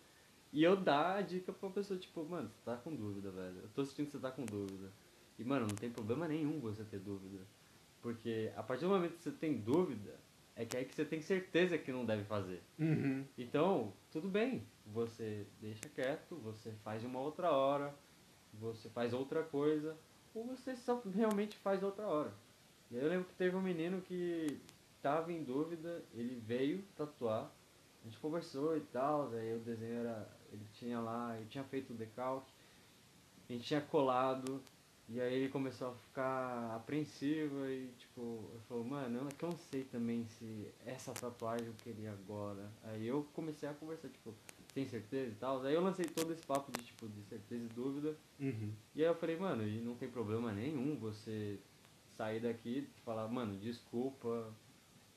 e 0.51 0.63
eu 0.63 0.75
dar 0.75 1.17
a 1.17 1.21
dica 1.21 1.51
pra 1.51 1.69
pessoa, 1.69 1.99
tipo, 1.99 2.23
mano, 2.23 2.49
você 2.49 2.61
tá 2.63 2.77
com 2.77 2.95
dúvida, 2.95 3.29
velho. 3.29 3.59
Eu 3.61 3.69
tô 3.73 3.83
sentindo 3.83 4.05
que 4.05 4.11
você 4.13 4.19
tá 4.19 4.31
com 4.31 4.45
dúvida. 4.45 4.89
E, 5.38 5.43
mano, 5.43 5.67
não 5.67 5.75
tem 5.75 5.91
problema 5.91 6.27
nenhum 6.27 6.59
você 6.59 6.83
ter 6.83 6.99
dúvida. 6.99 7.45
Porque 8.01 8.51
a 8.55 8.63
partir 8.63 8.86
do 8.86 8.91
momento 8.91 9.17
que 9.17 9.23
você 9.23 9.31
tem 9.31 9.57
dúvida, 9.57 10.17
é 10.56 10.66
que 10.66 10.78
é 10.78 10.80
aí 10.80 10.86
que 10.86 10.95
você 10.95 11.03
tem 11.03 11.22
certeza 11.22 11.78
que 11.78 11.91
não 11.91 12.06
deve 12.06 12.24
fazer. 12.24 12.62
Uhum. 12.80 13.26
Então, 13.38 13.93
tudo 14.12 14.30
bem, 14.30 14.66
você 14.86 15.45
deixa 15.60 15.89
quieto, 15.89 16.36
você 16.38 16.72
faz 16.84 17.03
uma 17.03 17.20
outra 17.20 17.51
hora, 17.51 17.93
você 18.53 18.89
faz 18.89 19.14
outra 19.14 19.43
coisa, 19.43 19.97
ou 20.34 20.45
você 20.45 20.76
só 20.76 21.01
realmente 21.14 21.58
faz 21.58 21.84
outra 21.84 22.08
hora. 22.08 22.34
E 22.89 22.97
aí 22.97 23.03
eu 23.03 23.10
lembro 23.10 23.26
que 23.26 23.36
teve 23.36 23.56
um 23.56 23.62
menino 23.62 24.01
que 24.01 24.60
tava 25.01 25.32
em 25.32 25.43
dúvida, 25.43 26.03
ele 26.14 26.36
veio 26.36 26.84
tatuar, 26.95 27.51
a 28.01 28.08
gente 28.08 28.20
conversou 28.20 28.78
e 28.78 28.82
tal, 28.82 29.30
aí 29.34 29.56
o 29.56 29.60
desenho 29.60 29.99
era, 29.99 30.30
ele 30.51 30.66
tinha 30.74 30.99
lá, 30.99 31.38
eu 31.39 31.45
tinha 31.47 31.64
feito 31.64 31.91
o 31.91 31.95
decalque, 31.95 32.51
a 33.49 33.53
gente 33.53 33.66
tinha 33.66 33.82
colado, 33.82 34.62
e 35.08 35.22
aí 35.22 35.34
ele 35.36 35.49
começou 35.49 35.89
a 35.89 35.93
ficar 35.93 36.76
apreensivo 36.76 37.68
e 37.68 37.88
tipo, 37.97 38.49
eu 38.53 38.60
falou, 38.68 38.84
mano, 38.84 39.20
eu 39.20 39.47
não 39.47 39.58
sei 39.58 39.84
também 39.84 40.26
se 40.26 40.68
essa 40.84 41.14
tatuagem 41.14 41.68
eu 41.68 41.74
queria 41.84 42.12
agora. 42.12 42.72
Aí 42.84 43.08
eu 43.08 43.28
comecei 43.34 43.70
a 43.70 43.74
conversar, 43.74 44.10
tipo, 44.10 44.34
tem 44.74 44.88
certeza 44.88 45.32
e 45.32 45.36
tal. 45.36 45.62
Aí 45.62 45.76
eu 45.76 45.82
lancei 45.82 46.06
todo 46.06 46.34
esse 46.34 46.41
papo 46.43 46.72
de 46.72 46.84
tipo, 46.84 47.08
de 47.08 47.22
certeza 47.24 47.66
e 47.66 47.70
dúvida. 47.70 48.18
Uhum. 48.39 48.74
E 48.95 49.01
aí 49.01 49.08
eu 49.08 49.16
falei, 49.16 49.38
mano, 49.38 49.68
e 49.68 49.80
não 49.80 49.95
tem 49.95 50.10
problema 50.10 50.51
nenhum 50.51 50.97
você 50.97 51.60
sair 52.18 52.39
daqui 52.39 52.80
e 52.80 53.01
falar, 53.01 53.28
mano, 53.28 53.60
desculpa, 53.60 54.51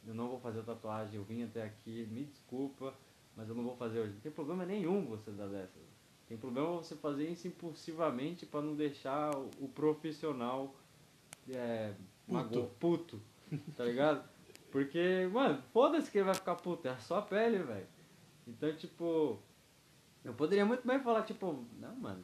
eu 0.06 0.14
não 0.14 0.28
vou 0.28 0.38
fazer 0.38 0.60
a 0.60 0.64
tatuagem, 0.64 1.16
eu 1.16 1.24
vim 1.24 1.44
até 1.44 1.62
aqui, 1.64 2.06
me 2.10 2.24
desculpa, 2.24 2.94
mas 3.34 3.48
eu 3.48 3.54
não 3.54 3.64
vou 3.64 3.76
fazer 3.76 4.00
hoje. 4.00 4.12
Não 4.12 4.20
tem 4.20 4.32
problema 4.32 4.66
nenhum 4.66 5.06
você 5.06 5.30
dar 5.30 5.48
dessas. 5.48 5.87
Tem 6.28 6.36
problema 6.36 6.68
você 6.76 6.94
fazer 6.94 7.28
isso 7.28 7.48
impulsivamente 7.48 8.44
para 8.44 8.60
não 8.60 8.74
deixar 8.74 9.34
o, 9.34 9.48
o 9.60 9.68
profissional 9.68 10.74
é, 11.48 11.94
Puto. 12.26 12.70
puto, 12.78 13.22
tá 13.74 13.84
ligado? 13.84 14.28
Porque, 14.70 15.26
mano, 15.32 15.62
foda-se 15.72 16.10
que 16.10 16.18
ele 16.18 16.26
vai 16.26 16.34
ficar 16.34 16.56
puto, 16.56 16.86
é 16.86 16.90
a 16.90 16.98
sua 16.98 17.22
pele, 17.22 17.58
velho. 17.60 17.86
Então, 18.46 18.70
tipo, 18.76 19.38
eu 20.22 20.34
poderia 20.34 20.66
muito 20.66 20.86
bem 20.86 21.00
falar, 21.00 21.22
tipo, 21.22 21.64
não, 21.78 21.96
mano, 21.96 22.22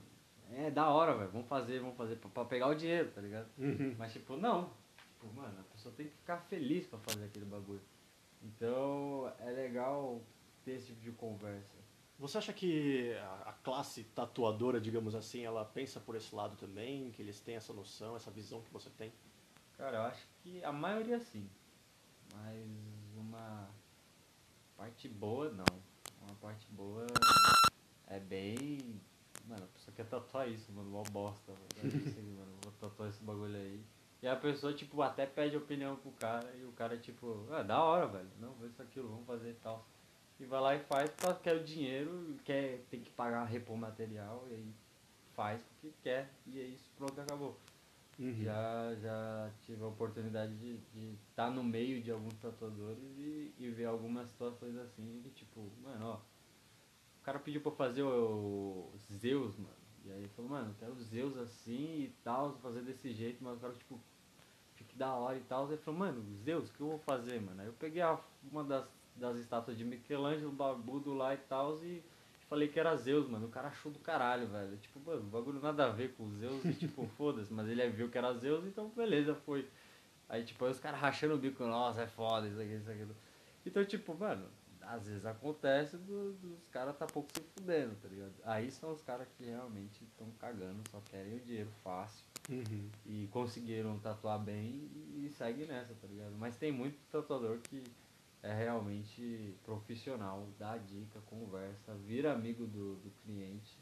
é 0.53 0.71
da 0.71 0.89
hora, 0.91 1.17
velho, 1.17 1.31
vamos 1.31 1.49
fazer, 1.49 1.81
vamos 1.81 1.97
fazer 1.97 2.17
pra, 2.17 2.29
pra 2.29 2.45
pegar 2.45 2.69
o 2.69 2.75
dinheiro, 2.75 3.11
tá 3.11 3.23
ligado? 3.23 3.49
Uhum. 3.59 3.95
Mas, 3.99 4.13
tipo, 4.13 4.37
não. 4.37 4.71
Tipo, 5.15 5.33
mano, 5.35 5.59
a 5.59 5.73
pessoa 5.73 5.95
tem 5.97 6.07
que 6.07 6.13
ficar 6.17 6.37
feliz 6.39 6.87
pra 6.87 6.99
fazer 6.99 7.25
aquele 7.25 7.47
bagulho. 7.47 7.81
Então, 8.43 9.33
é 9.39 9.51
legal 9.51 10.21
ter 10.63 10.73
esse 10.73 10.89
tipo 10.89 11.01
de 11.01 11.13
conversa. 11.13 11.79
Você 12.19 12.39
acha 12.39 12.53
que 12.53 13.13
a, 13.45 13.53
classe 13.65 14.05
tatuadora, 14.05 14.81
digamos 14.81 15.15
assim, 15.15 15.45
ela 15.45 15.65
pensa 15.65 15.99
por 15.99 16.15
esse 16.15 16.35
lado 16.35 16.57
também? 16.57 17.11
Que 17.11 17.21
eles 17.21 17.41
têm 17.41 17.57
essa 17.57 17.73
noção, 17.73 18.15
essa 18.15 18.31
visão 18.31 18.63
que 18.63 18.73
você 18.73 18.89
tem? 18.91 19.13
Cara, 19.77 19.97
eu 19.97 20.03
acho 20.03 20.27
que 20.43 20.63
a 20.63 20.73
maioria 20.73 21.19
sim. 21.19 21.49
Mas 22.33 22.67
uma 23.17 23.69
parte 24.77 25.09
boa, 25.09 25.51
não. 25.51 25.65
Uma 26.23 26.35
parte 26.37 26.67
boa 26.71 27.07
é 28.07 28.21
bem. 28.21 29.01
Mano, 29.47 29.65
a 29.65 29.69
pessoa 29.69 29.95
quer 29.95 30.07
tatuar 30.07 30.49
isso, 30.49 30.73
mano, 30.73 30.91
mó 30.91 31.03
bosta. 31.03 31.53
velho. 31.53 32.07
Eu 32.07 32.13
sei, 32.13 32.23
mano, 32.23 32.57
vou 32.63 32.73
tatuar 32.81 33.09
esse 33.09 33.23
bagulho 33.23 33.57
aí. 33.57 33.85
E 34.23 34.29
a 34.29 34.37
pessoa, 34.37 34.73
tipo, 34.73 35.03
até 35.03 35.27
pede 35.27 35.57
opinião 35.57 35.97
pro 35.97 36.11
cara 36.13 36.51
e 36.57 36.65
o 36.65 36.73
cara, 36.73 36.97
tipo, 36.97 37.47
ah, 37.51 37.63
da 37.63 37.83
hora, 37.83 38.07
velho. 38.07 38.31
Não, 38.41 38.55
vou 38.55 38.67
isso 38.67 38.81
aquilo, 38.81 39.09
vamos 39.09 39.27
fazer 39.27 39.51
e 39.51 39.55
tal. 39.55 39.87
E 40.41 40.45
vai 40.45 40.61
lá 40.61 40.75
e 40.75 40.81
faz 40.81 41.11
porque 41.11 41.43
quer 41.43 41.57
o 41.57 41.65
dinheiro, 41.65 42.37
quer, 42.45 42.85
tem 42.91 43.01
que 43.01 43.11
pagar 43.11 43.45
repor 43.45 43.77
material, 43.77 44.45
e 44.51 44.55
aí 44.55 44.75
faz 45.35 45.63
porque 45.63 45.95
quer, 46.03 46.31
e 46.47 46.61
é 46.61 46.65
isso, 46.65 46.91
pronto, 46.97 47.21
acabou. 47.21 47.57
Uhum. 48.19 48.35
Já, 48.43 48.95
já 48.97 49.51
tive 49.63 49.83
a 49.83 49.89
oportunidade 49.89 50.55
de 50.55 50.79
estar 51.31 51.51
no 51.51 51.63
meio 51.65 52.01
de 52.01 52.11
alguns 52.11 52.35
tatuadores 52.35 53.03
e, 53.19 53.53
e 53.59 53.71
ver 53.71 53.87
algumas 53.87 54.29
situações 54.29 54.77
assim, 54.77 55.21
que 55.23 55.31
tipo, 55.31 55.69
mano, 55.83 56.07
ó, 56.07 56.21
o 57.21 57.25
cara 57.25 57.39
pediu 57.39 57.61
pra 57.61 57.73
fazer 57.73 58.03
o, 58.03 58.91
o 58.93 58.99
Zeus, 59.13 59.57
mano. 59.57 59.85
E 60.05 60.13
aí 60.13 60.19
ele 60.19 60.29
falou, 60.29 60.51
mano, 60.51 60.75
quero 60.79 60.95
Zeus 61.01 61.37
assim 61.39 62.03
e 62.03 62.15
tal, 62.23 62.53
fazer 62.59 62.83
desse 62.83 63.13
jeito, 63.13 63.43
mas 63.43 63.55
eu 63.55 63.61
quero, 63.61 63.73
tipo, 63.75 63.99
fique 64.75 64.95
da 64.97 65.15
hora 65.15 65.39
e 65.39 65.43
tal. 65.43 65.69
Aí 65.69 65.79
falou, 65.79 66.01
mano, 66.01 66.23
Zeus, 66.45 66.69
o 66.69 66.73
que 66.73 66.81
eu 66.83 66.89
vou 66.89 66.99
fazer, 66.99 67.41
mano? 67.41 67.63
Aí 67.63 67.67
eu 67.67 67.73
peguei 67.73 68.03
a, 68.03 68.21
uma 68.53 68.63
das, 68.63 68.87
das 69.17 69.37
estátuas 69.39 69.77
de 69.77 69.85
Michelangelo, 69.85 70.51
barbudo 70.53 71.15
lá 71.15 71.35
e 71.35 71.39
tal, 71.39 71.83
e 71.85 72.03
falei 72.49 72.69
que 72.69 72.79
era 72.81 72.97
Zeus, 72.97 73.29
mano. 73.29 73.47
O 73.47 73.51
cara 73.51 73.69
achou 73.69 73.91
do 73.93 73.99
caralho, 73.99 74.47
velho. 74.49 74.77
Tipo, 74.79 75.01
mano, 75.01 75.21
o 75.23 75.31
bagulho 75.31 75.61
nada 75.61 75.87
a 75.87 75.91
ver 75.91 76.15
com 76.15 76.31
Zeus 76.33 76.65
e 76.65 76.73
tipo, 76.75 77.07
foda-se, 77.17 77.53
mas 77.53 77.69
ele 77.69 77.89
viu 77.91 78.09
que 78.11 78.19
era 78.19 78.33
Zeus, 78.35 78.65
então 78.67 78.89
beleza, 78.91 79.35
foi. 79.35 79.69
Aí, 80.29 80.43
tipo, 80.45 80.65
aí 80.65 80.71
os 80.71 80.81
caras 80.81 81.01
rachando 81.01 81.35
o 81.35 81.39
bico, 81.39 81.63
nossa, 81.65 82.03
é 82.03 82.07
foda, 82.07 82.49
isso 82.49 82.61
aqui, 82.61 82.75
isso 82.75 82.91
aqui. 82.91 83.07
Então, 83.67 83.85
tipo, 83.85 84.15
mano, 84.15 84.47
às 84.81 85.07
vezes 85.07 85.25
acontece 85.25 85.97
do- 85.99 86.33
dos 86.35 86.67
caras 86.69 86.97
tá 86.97 87.07
pouco 87.07 87.29
se 87.35 87.41
fudendo, 87.55 87.95
tá 88.03 88.09
ligado? 88.09 88.33
Aí 88.45 88.71
são 88.71 88.93
os 88.93 89.01
caras 89.03 89.27
que 89.37 89.45
realmente 89.45 90.03
estão 90.05 90.27
cagando, 90.41 90.83
só 90.91 91.01
querem 91.11 91.37
o 91.37 91.41
dinheiro 91.41 91.71
fácil 91.83 92.25
Uhum. 92.51 92.91
e 93.07 93.27
conseguiram 93.33 93.99
tatuar 93.99 94.39
bem 94.39 94.67
e, 94.95 95.25
e 95.27 95.31
segue 95.31 95.65
nessa, 95.65 95.95
tá 95.95 96.07
ligado? 96.07 96.35
Mas 96.39 96.57
tem 96.57 96.71
muito 96.73 96.99
tatuador 97.11 97.59
que 97.59 97.83
é 98.45 98.53
realmente 98.53 99.57
profissional, 99.65 100.47
dá 100.59 100.77
dica, 100.77 101.19
conversa, 101.23 101.95
vira 101.95 102.31
amigo 102.31 102.67
do, 102.67 102.97
do 102.97 103.11
cliente. 103.23 103.79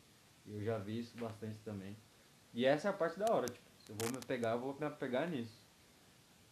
Eu 0.47 0.63
já 0.63 0.79
vi 0.79 1.01
isso 1.01 1.17
bastante 1.19 1.59
também. 1.65 1.97
E 2.55 2.65
essa 2.65 2.87
é 2.87 2.91
a 2.91 2.95
parte 2.95 3.19
da 3.19 3.27
hora, 3.35 3.47
tipo, 3.47 3.65
se 3.79 3.91
eu 3.91 3.97
vou 3.97 4.13
me 4.13 4.25
pegar, 4.25 4.53
eu 4.53 4.61
vou 4.61 4.77
me 4.79 4.87
apegar 4.87 5.29
nisso. 5.29 5.67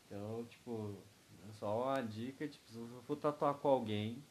Então, 0.07 0.45
tipo, 0.47 0.97
é 1.49 1.53
só 1.53 1.85
uma 1.85 2.01
dica, 2.01 2.49
tipo, 2.49 2.69
se 2.69 2.79
eu 2.79 3.03
for 3.07 3.15
tatuar 3.15 3.55
com 3.55 3.69
alguém, 3.69 4.25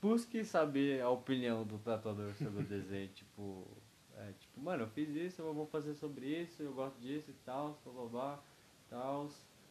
busque 0.00 0.42
saber 0.42 1.02
a 1.02 1.10
opinião 1.10 1.64
do 1.66 1.78
tatuador 1.78 2.32
sobre 2.34 2.62
o 2.62 2.66
desenho, 2.66 3.08
tipo, 3.12 3.68
é, 4.16 4.32
tipo, 4.32 4.58
mano, 4.58 4.84
eu 4.84 4.88
fiz 4.88 5.10
isso, 5.10 5.42
eu 5.42 5.52
vou 5.52 5.66
fazer 5.66 5.94
sobre 5.94 6.26
isso, 6.26 6.62
eu 6.62 6.72
gosto 6.72 6.98
disso 6.98 7.30
e 7.30 7.34
tal, 7.44 7.78
blá 7.84 7.92
blá 7.92 8.06
blá, 8.06 8.42
tal. 8.88 9.28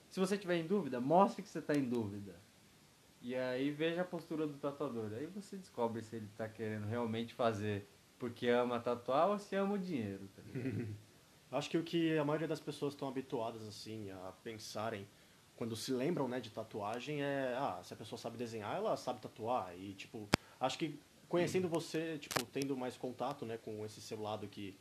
Se 0.09 0.19
você 0.19 0.37
tiver 0.37 0.57
em 0.57 0.67
dúvida, 0.67 1.01
mostre 1.01 1.41
que 1.41 1.49
você 1.49 1.57
está 1.57 1.73
em 1.73 1.89
dúvida. 1.89 2.35
E 3.21 3.35
aí 3.35 3.69
veja 3.71 4.01
a 4.01 4.05
postura 4.05 4.47
do 4.47 4.57
tatuador. 4.57 5.11
Aí 5.13 5.25
você 5.27 5.57
descobre 5.57 6.01
se 6.01 6.15
ele 6.15 6.29
tá 6.37 6.47
querendo 6.47 6.87
realmente 6.87 7.33
fazer 7.33 7.87
porque 8.17 8.47
ama 8.49 8.79
tatuar 8.79 9.29
ou 9.29 9.39
se 9.39 9.55
ama 9.55 9.75
o 9.75 9.79
dinheiro, 9.79 10.27
tá? 10.35 10.41
Acho 11.57 11.69
que 11.69 11.77
o 11.77 11.83
que 11.83 12.15
a 12.17 12.23
maioria 12.23 12.47
das 12.47 12.59
pessoas 12.59 12.93
estão 12.93 13.07
habituadas 13.07 13.67
assim 13.67 14.11
a 14.11 14.33
pensarem 14.43 15.07
quando 15.55 15.75
se 15.75 15.91
lembram, 15.91 16.27
né, 16.27 16.39
de 16.39 16.51
tatuagem 16.51 17.21
é, 17.21 17.55
ah, 17.57 17.81
se 17.83 17.93
a 17.93 17.97
pessoa 17.97 18.19
sabe 18.19 18.37
desenhar, 18.37 18.75
ela 18.77 18.95
sabe 18.95 19.19
tatuar 19.19 19.77
e 19.77 19.93
tipo, 19.93 20.29
acho 20.59 20.77
que 20.77 20.99
conhecendo 21.27 21.67
você, 21.67 22.17
tipo, 22.17 22.45
tendo 22.45 22.77
mais 22.77 22.95
contato, 22.95 23.45
né, 23.45 23.57
com 23.57 23.83
esse 23.83 23.99
seu 23.99 24.21
lado 24.21 24.47
que 24.47 24.77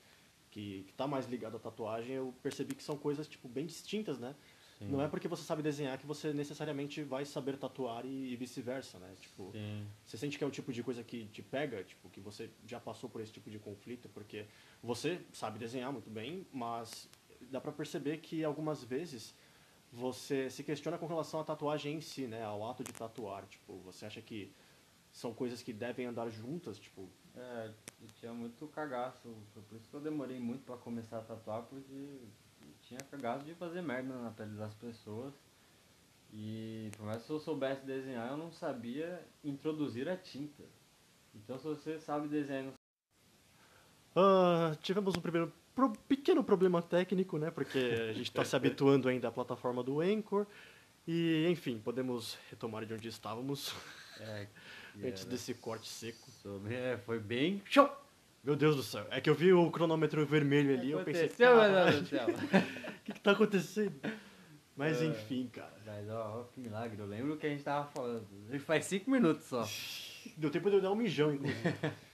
que, 0.51 0.85
que 0.87 0.93
tá 0.95 1.07
mais 1.07 1.27
ligado 1.27 1.57
à 1.57 1.61
tatuagem, 1.61 2.17
eu 2.17 2.35
percebi 2.43 2.75
que 2.75 2.83
são 2.83 2.97
coisas 2.97 3.29
tipo 3.29 3.49
bem 3.49 3.67
distintas, 3.67 4.19
né? 4.19 4.35
Sim. 4.79 4.89
Não 4.89 5.03
é 5.03 5.09
porque 5.09 5.27
você 5.27 5.43
sabe 5.43 5.61
desenhar 5.61 5.99
que 5.99 6.07
você 6.07 6.33
necessariamente 6.33 7.03
vai 7.03 7.25
saber 7.25 7.57
tatuar 7.59 8.07
e, 8.07 8.33
e 8.33 8.37
vice-versa, 8.37 8.99
né? 8.99 9.13
Tipo, 9.21 9.51
Sim. 9.51 9.87
você 10.07 10.17
sente 10.17 10.39
que 10.39 10.45
é 10.45 10.47
o 10.47 10.51
tipo 10.51 10.73
de 10.73 10.83
coisa 10.85 11.03
que 11.03 11.27
te 11.27 11.43
pega, 11.43 11.83
tipo, 11.83 12.09
que 12.09 12.21
você 12.21 12.49
já 12.65 12.79
passou 12.79 13.11
por 13.11 13.21
esse 13.21 13.33
tipo 13.33 13.51
de 13.51 13.59
conflito, 13.59 14.09
porque 14.11 14.47
você 14.81 15.21
sabe 15.33 15.59
desenhar 15.59 15.93
muito 15.93 16.09
bem, 16.09 16.47
mas 16.53 17.09
dá 17.51 17.61
pra 17.61 17.73
perceber 17.73 18.19
que 18.19 18.45
algumas 18.45 18.85
vezes 18.85 19.35
você 19.93 20.49
se 20.49 20.63
questiona 20.63 20.97
com 20.97 21.07
relação 21.07 21.41
à 21.41 21.45
tatuagem 21.45 21.97
em 21.97 22.01
si, 22.01 22.27
né? 22.29 22.45
Ao 22.45 22.69
ato 22.69 22.85
de 22.85 22.93
tatuar, 22.93 23.47
tipo, 23.47 23.79
você 23.79 24.07
acha 24.07 24.23
que 24.23 24.53
são 25.11 25.35
coisas 25.35 25.61
que 25.61 25.73
devem 25.73 26.07
andar 26.07 26.29
juntas, 26.29 26.79
tipo, 26.79 27.09
É, 27.35 27.73
eu 28.01 28.09
tinha 28.19 28.33
muito 28.33 28.67
cagaço. 28.69 29.29
Por 29.69 29.77
isso 29.77 29.89
que 29.89 29.95
eu 29.95 30.01
demorei 30.01 30.39
muito 30.39 30.65
pra 30.65 30.77
começar 30.77 31.19
a 31.19 31.23
tatuar, 31.23 31.63
porque 31.63 32.21
tinha 32.89 33.01
cagaço 33.11 33.45
de 33.45 33.55
fazer 33.55 33.83
merda 33.83 34.15
na 34.15 34.31
pele 34.31 34.57
das 34.57 34.73
pessoas. 34.75 35.35
E 36.33 36.91
por 36.97 37.07
mais 37.07 37.23
que 37.23 37.31
eu 37.31 37.39
soubesse 37.39 37.85
desenhar, 37.85 38.31
eu 38.31 38.37
não 38.37 38.51
sabia 38.51 39.23
introduzir 39.45 40.09
a 40.09 40.17
tinta. 40.17 40.63
Então 41.35 41.59
se 41.59 41.65
você 41.65 41.99
sabe 42.01 42.29
desenhar 42.29 42.65
não 42.65 42.73
Ah, 44.17 44.75
tivemos 44.83 45.15
um 45.17 45.21
primeiro 45.21 45.53
pro- 45.75 45.93
pequeno 46.09 46.43
problema 46.43 46.83
técnico, 46.83 47.39
né? 47.39 47.51
Porque 47.51 47.79
a 47.79 48.13
gente 48.13 48.29
está 48.31 48.45
se 48.45 48.57
habituando 48.57 49.09
ainda 49.09 49.29
à 49.29 49.33
plataforma 49.33 49.83
do 49.83 50.01
Anchor. 50.01 50.47
E, 51.07 51.47
enfim, 51.51 51.79
podemos 51.83 52.37
retomar 52.51 52.85
de 52.85 52.93
onde 52.93 53.09
estávamos 53.09 53.75
É, 54.21 54.47
antes 55.03 55.25
desse 55.25 55.55
corte 55.55 55.89
seco. 55.89 56.31
Sobre, 56.43 56.75
é, 56.75 56.99
foi 56.99 57.19
bem. 57.19 57.63
Show! 57.65 57.89
Meu 58.43 58.57
Deus 58.57 58.77
do 58.77 58.83
céu, 58.83 59.07
é 59.11 59.21
que 59.21 59.29
eu 59.29 59.35
vi 59.35 59.53
o 59.53 59.71
cronômetro 59.71 60.25
vermelho 60.25 60.73
ali 60.79 60.91
eu 60.91 61.05
pensei, 61.05 61.25
Aconteceu, 61.27 61.51
meu 61.51 61.61
"Caralho, 61.61 61.91
Deus 61.93 62.03
do 62.03 62.09
céu. 62.09 62.27
o 62.29 62.33
que, 63.05 63.13
que 63.13 63.21
tá 63.21 63.31
acontecendo? 63.33 64.01
Mas 64.77 65.03
É. 65.03 65.07
enfim, 65.07 65.49
cara. 65.53 65.75
Mas 65.85 66.09
ó, 66.09 66.41
ó, 66.41 66.45
que 66.45 66.61
milagre, 66.61 66.99
eu 67.01 67.07
lembro 67.07 67.35
o 67.35 67.37
que 67.37 67.47
a 67.47 67.51
gente 67.51 67.65
tava 67.65 67.89
falando. 67.91 68.27
E 68.51 68.59
Faz 68.59 68.85
cinco 68.87 69.11
minutos 69.11 69.45
só. 69.45 69.67
Deu 70.39 70.51
tempo 70.51 70.71
de 70.71 70.77
eu 70.77 70.81
dar 70.83 70.93
um 70.93 70.97
mijão, 70.97 71.33
inclusive. 71.35 71.59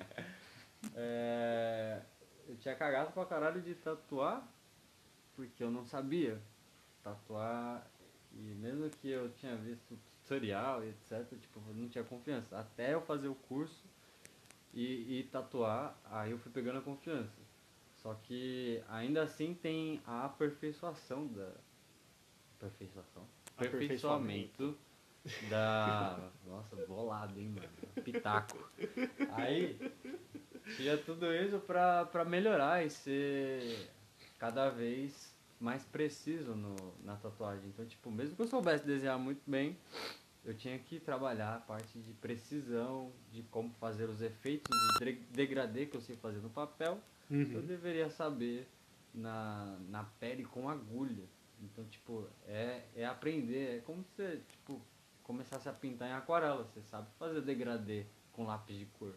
É, 0.95 2.03
eu 2.47 2.57
tinha 2.57 2.75
cagado 2.75 3.11
pra 3.13 3.25
caralho 3.25 3.63
de 3.63 3.75
tatuar, 3.75 4.47
porque 5.35 5.65
eu 5.65 5.71
não 5.71 5.83
sabia 5.87 6.39
tatuar. 7.03 7.87
E 8.35 8.55
mesmo 8.57 8.91
que 8.91 9.09
eu 9.09 9.31
tinha 9.31 9.57
visto 9.57 9.99
tutorial 10.23 10.85
e 10.85 10.89
etc, 10.91 11.27
tipo, 11.41 11.59
eu 11.69 11.75
não 11.75 11.89
tinha 11.89 12.05
confiança. 12.05 12.59
Até 12.59 12.93
eu 12.93 13.01
fazer 13.01 13.29
o 13.29 13.35
curso 13.35 13.83
e, 14.75 15.21
e 15.21 15.23
tatuar, 15.31 15.97
aí 16.11 16.33
eu 16.33 16.39
fui 16.39 16.51
pegando 16.51 16.79
a 16.79 16.83
confiança. 16.83 17.41
Só 17.95 18.13
que 18.15 18.83
ainda 18.89 19.23
assim 19.23 19.55
tem 19.55 20.03
a 20.07 20.27
aperfeiçoação 20.27 21.27
da. 21.29 21.53
Aperfeiçoação? 22.57 23.27
Aperfeiçoamento 23.57 24.77
da. 25.49 26.31
Nossa, 26.47 26.77
bolado, 26.87 27.39
hein, 27.39 27.49
mano? 27.49 28.05
Pitaco. 28.05 28.59
Aí 29.33 29.79
tinha 30.77 30.99
tudo 30.99 31.33
isso 31.33 31.59
pra, 31.61 32.05
pra 32.07 32.25
melhorar 32.25 32.85
e 32.85 32.91
ser 32.91 33.91
cada 34.39 34.69
vez 34.69 35.35
mais 35.59 35.85
preciso 35.85 36.55
no, 36.55 36.75
na 37.03 37.17
tatuagem. 37.17 37.69
Então, 37.69 37.87
tipo, 37.87 38.11
mesmo 38.11 38.37
que 38.37 38.43
eu 38.43 38.49
soubesse 38.49 38.85
desenhar 38.85 39.19
muito 39.19 39.41
bem, 39.47 39.79
eu 40.45 40.55
tinha 40.55 40.79
que 40.79 41.01
trabalhar 41.01 41.57
a 41.57 41.61
parte 41.61 41.99
de 41.99 42.13
precisão, 42.13 43.11
de 43.33 43.43
como 43.45 43.71
fazer 43.75 44.09
os 44.09 44.21
efeitos 44.21 44.69
de 45.01 45.13
degradê 45.35 45.87
que 45.87 45.97
eu 45.97 46.01
sei 46.01 46.17
fazer 46.17 46.39
no 46.39 46.51
papel, 46.51 46.99
eu 47.31 47.37
Uhum. 47.37 47.67
deveria 47.67 48.11
saber 48.11 48.69
na, 49.15 49.79
na 49.89 50.05
pele 50.21 50.45
com 50.45 50.69
agulha. 50.69 51.25
Então, 51.63 51.85
tipo, 51.87 52.29
é, 52.47 52.83
é 52.95 53.07
aprender, 53.07 53.79
é 53.79 53.81
como 53.81 54.03
se 54.05 54.11
você, 54.17 54.41
tipo, 54.51 54.81
começasse 55.23 55.69
a 55.69 55.73
pintar 55.73 56.09
em 56.09 56.13
aquarela. 56.13 56.65
Você 56.65 56.83
sabe 56.83 57.09
fazer 57.19 57.41
degradê 57.41 58.05
com 58.33 58.45
lápis 58.45 58.77
de 58.79 58.85
cor. 58.99 59.15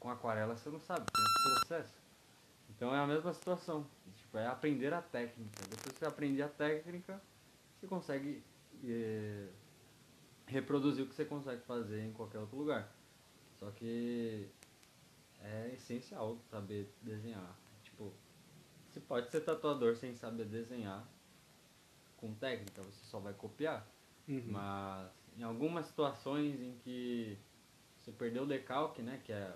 Com 0.00 0.10
aquarela 0.10 0.56
você 0.56 0.70
não 0.70 0.80
sabe, 0.80 1.04
tem 1.12 1.22
outro 1.22 1.66
processo. 1.66 1.94
Então 2.70 2.94
é 2.94 2.98
a 2.98 3.06
mesma 3.06 3.32
situação. 3.34 3.86
Tipo, 4.16 4.38
é 4.38 4.46
aprender 4.46 4.92
a 4.94 5.02
técnica. 5.02 5.60
Depois 5.68 5.92
que 5.92 5.98
você 5.98 6.06
aprender 6.06 6.42
a 6.42 6.48
técnica, 6.48 7.20
você 7.78 7.86
consegue 7.86 8.42
eh, 8.84 9.48
reproduzir 10.46 11.04
o 11.04 11.08
que 11.08 11.14
você 11.14 11.24
consegue 11.24 11.62
fazer 11.62 12.02
em 12.02 12.12
qualquer 12.12 12.38
outro 12.38 12.56
lugar. 12.56 12.92
Só 13.58 13.70
que 13.70 14.48
é 15.40 15.72
essencial 15.74 16.38
saber 16.50 16.92
desenhar. 17.02 17.56
Tipo, 17.82 18.12
você 18.88 19.00
pode 19.00 19.30
ser 19.30 19.40
tatuador 19.40 19.96
sem 19.96 20.14
saber 20.14 20.44
desenhar 20.46 21.06
com 22.16 22.34
técnica, 22.34 22.82
você 22.82 23.04
só 23.04 23.18
vai 23.18 23.34
copiar. 23.34 23.86
Uhum. 24.28 24.42
Mas 24.46 25.10
em 25.36 25.42
algumas 25.42 25.86
situações 25.86 26.60
em 26.60 26.76
que 26.78 27.38
você 27.98 28.12
perdeu 28.12 28.44
o 28.44 28.46
decalque, 28.46 29.02
né, 29.02 29.20
que 29.24 29.32
é 29.32 29.54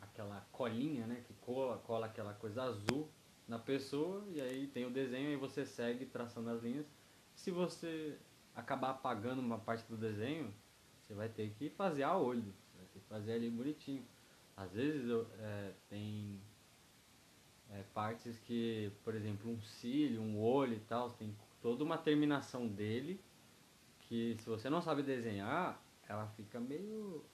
aquela 0.00 0.40
colinha, 0.52 1.06
né, 1.06 1.22
que 1.26 1.34
cola, 1.34 1.78
cola 1.78 2.06
aquela 2.06 2.34
coisa 2.34 2.62
azul 2.62 3.08
na 3.46 3.58
pessoa 3.58 4.24
e 4.28 4.40
aí 4.40 4.66
tem 4.68 4.86
o 4.86 4.90
desenho 4.90 5.30
e 5.30 5.36
você 5.36 5.66
segue 5.66 6.06
traçando 6.06 6.50
as 6.50 6.62
linhas. 6.62 6.86
Se 7.34 7.50
você 7.50 8.18
acabar 8.54 8.90
apagando 8.90 9.40
uma 9.40 9.58
parte 9.58 9.84
do 9.88 9.96
desenho, 9.96 10.52
você 11.00 11.14
vai 11.14 11.28
ter 11.28 11.50
que 11.50 11.70
fazer 11.70 12.02
a 12.02 12.16
olho, 12.16 12.42
você 12.42 12.78
vai 12.78 12.86
ter 12.92 13.00
que 13.00 13.06
fazer 13.06 13.32
ali 13.32 13.50
bonitinho. 13.50 14.04
Às 14.56 14.72
vezes 14.72 15.08
eu, 15.08 15.26
é, 15.38 15.72
tem 15.88 16.40
é, 17.70 17.82
partes 17.94 18.38
que, 18.40 18.92
por 19.02 19.14
exemplo, 19.14 19.50
um 19.50 19.60
cílio, 19.60 20.20
um 20.20 20.40
olho 20.40 20.74
e 20.74 20.80
tal, 20.80 21.10
tem 21.10 21.34
toda 21.60 21.82
uma 21.82 21.98
terminação 21.98 22.68
dele 22.68 23.20
que 24.00 24.36
se 24.38 24.46
você 24.48 24.68
não 24.68 24.82
sabe 24.82 25.02
desenhar, 25.02 25.80
ela 26.06 26.26
fica 26.28 26.60
meio 26.60 27.24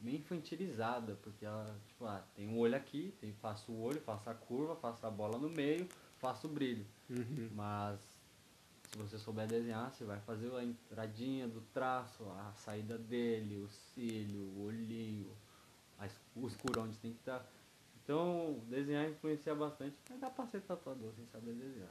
meio 0.00 0.18
infantilizada, 0.18 1.16
porque 1.22 1.44
ela, 1.44 1.78
tipo, 1.86 2.04
ah, 2.04 2.24
tem 2.34 2.48
um 2.48 2.58
olho 2.58 2.74
aqui, 2.74 3.14
tem, 3.20 3.32
faço 3.34 3.70
o 3.70 3.80
olho, 3.80 4.00
faço 4.00 4.28
a 4.28 4.34
curva, 4.34 4.74
faço 4.74 5.06
a 5.06 5.10
bola 5.10 5.38
no 5.38 5.48
meio, 5.48 5.88
faço 6.18 6.48
o 6.48 6.50
brilho. 6.50 6.84
Uhum. 7.08 7.48
Mas 7.54 8.00
se 8.92 8.98
você 8.98 9.18
souber 9.18 9.48
desenhar, 9.48 9.90
você 9.90 10.04
vai 10.04 10.20
fazer 10.20 10.54
a 10.54 10.62
entradinha 10.62 11.48
do 11.48 11.62
traço, 11.72 12.24
a 12.24 12.52
saída 12.52 12.98
dele, 12.98 13.56
o 13.62 13.68
cílio, 13.68 14.42
o 14.42 14.64
olhinho, 14.64 15.34
o 16.36 16.46
escuro 16.46 16.82
onde 16.82 16.98
tem 16.98 17.12
que 17.12 17.18
estar. 17.20 17.46
Então, 18.04 18.60
desenhar 18.68 19.08
influencia 19.08 19.54
bastante, 19.54 19.96
mas 20.10 20.20
dá 20.20 20.28
pra 20.28 20.46
ser 20.46 20.60
tatuador 20.60 21.10
sem 21.14 21.24
saber 21.26 21.54
desenhar. 21.54 21.88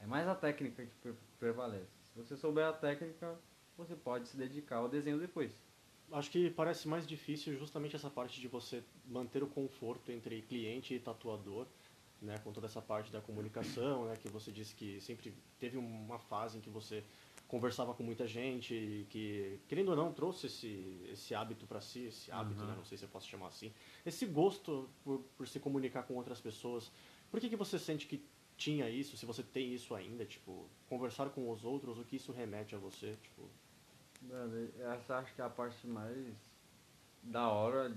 É 0.00 0.06
mais 0.06 0.26
a 0.26 0.34
técnica 0.34 0.86
que 0.86 0.94
pre- 1.02 1.14
prevalece. 1.38 1.90
Se 2.04 2.16
você 2.16 2.34
souber 2.34 2.64
a 2.64 2.72
técnica, 2.72 3.38
você 3.76 3.94
pode 3.94 4.28
se 4.28 4.36
dedicar 4.36 4.76
ao 4.76 4.88
desenho 4.88 5.18
depois. 5.18 5.52
Acho 6.10 6.30
que 6.30 6.48
parece 6.48 6.88
mais 6.88 7.06
difícil 7.06 7.58
justamente 7.58 7.94
essa 7.94 8.08
parte 8.08 8.40
de 8.40 8.48
você 8.48 8.82
manter 9.04 9.42
o 9.42 9.46
conforto 9.46 10.10
entre 10.10 10.40
cliente 10.40 10.94
e 10.94 10.98
tatuador, 10.98 11.66
né, 12.20 12.36
com 12.38 12.52
toda 12.52 12.66
essa 12.66 12.82
parte 12.82 13.12
da 13.12 13.20
comunicação, 13.20 14.06
né, 14.06 14.16
que 14.16 14.28
você 14.28 14.50
disse 14.50 14.74
que 14.74 15.00
sempre 15.00 15.32
teve 15.58 15.76
uma 15.76 16.18
fase 16.18 16.58
em 16.58 16.60
que 16.60 16.70
você 16.70 17.04
conversava 17.46 17.94
com 17.94 18.02
muita 18.02 18.26
gente 18.26 18.74
e 18.74 19.06
que, 19.08 19.58
querendo 19.68 19.88
ou 19.90 19.96
não, 19.96 20.12
trouxe 20.12 20.46
esse, 20.46 21.00
esse 21.10 21.34
hábito 21.34 21.66
para 21.66 21.80
si, 21.80 22.06
esse 22.06 22.30
hábito, 22.30 22.60
Uhum. 22.60 22.66
né, 22.68 22.74
não 22.76 22.84
sei 22.84 22.98
se 22.98 23.04
eu 23.04 23.08
posso 23.08 23.26
chamar 23.26 23.48
assim, 23.48 23.72
esse 24.04 24.26
gosto 24.26 24.88
por, 25.02 25.20
por 25.36 25.48
se 25.48 25.58
comunicar 25.58 26.02
com 26.02 26.14
outras 26.14 26.40
pessoas. 26.40 26.90
Por 27.30 27.40
que, 27.40 27.48
que 27.48 27.56
você 27.56 27.78
sente 27.78 28.06
que 28.06 28.22
tinha 28.56 28.90
isso, 28.90 29.16
se 29.16 29.24
você 29.24 29.42
tem 29.42 29.72
isso 29.72 29.94
ainda, 29.94 30.24
tipo, 30.26 30.68
conversar 30.88 31.30
com 31.30 31.50
os 31.50 31.64
outros, 31.64 31.98
o 31.98 32.04
que 32.04 32.16
isso 32.16 32.32
remete 32.32 32.74
a 32.74 32.78
você, 32.78 33.16
tipo... 33.22 33.48
Mano, 34.22 34.68
essa 34.80 35.18
acho 35.18 35.32
que 35.34 35.40
é 35.40 35.44
a 35.44 35.48
parte 35.48 35.86
mais 35.86 36.34
da 37.22 37.48
hora, 37.48 37.96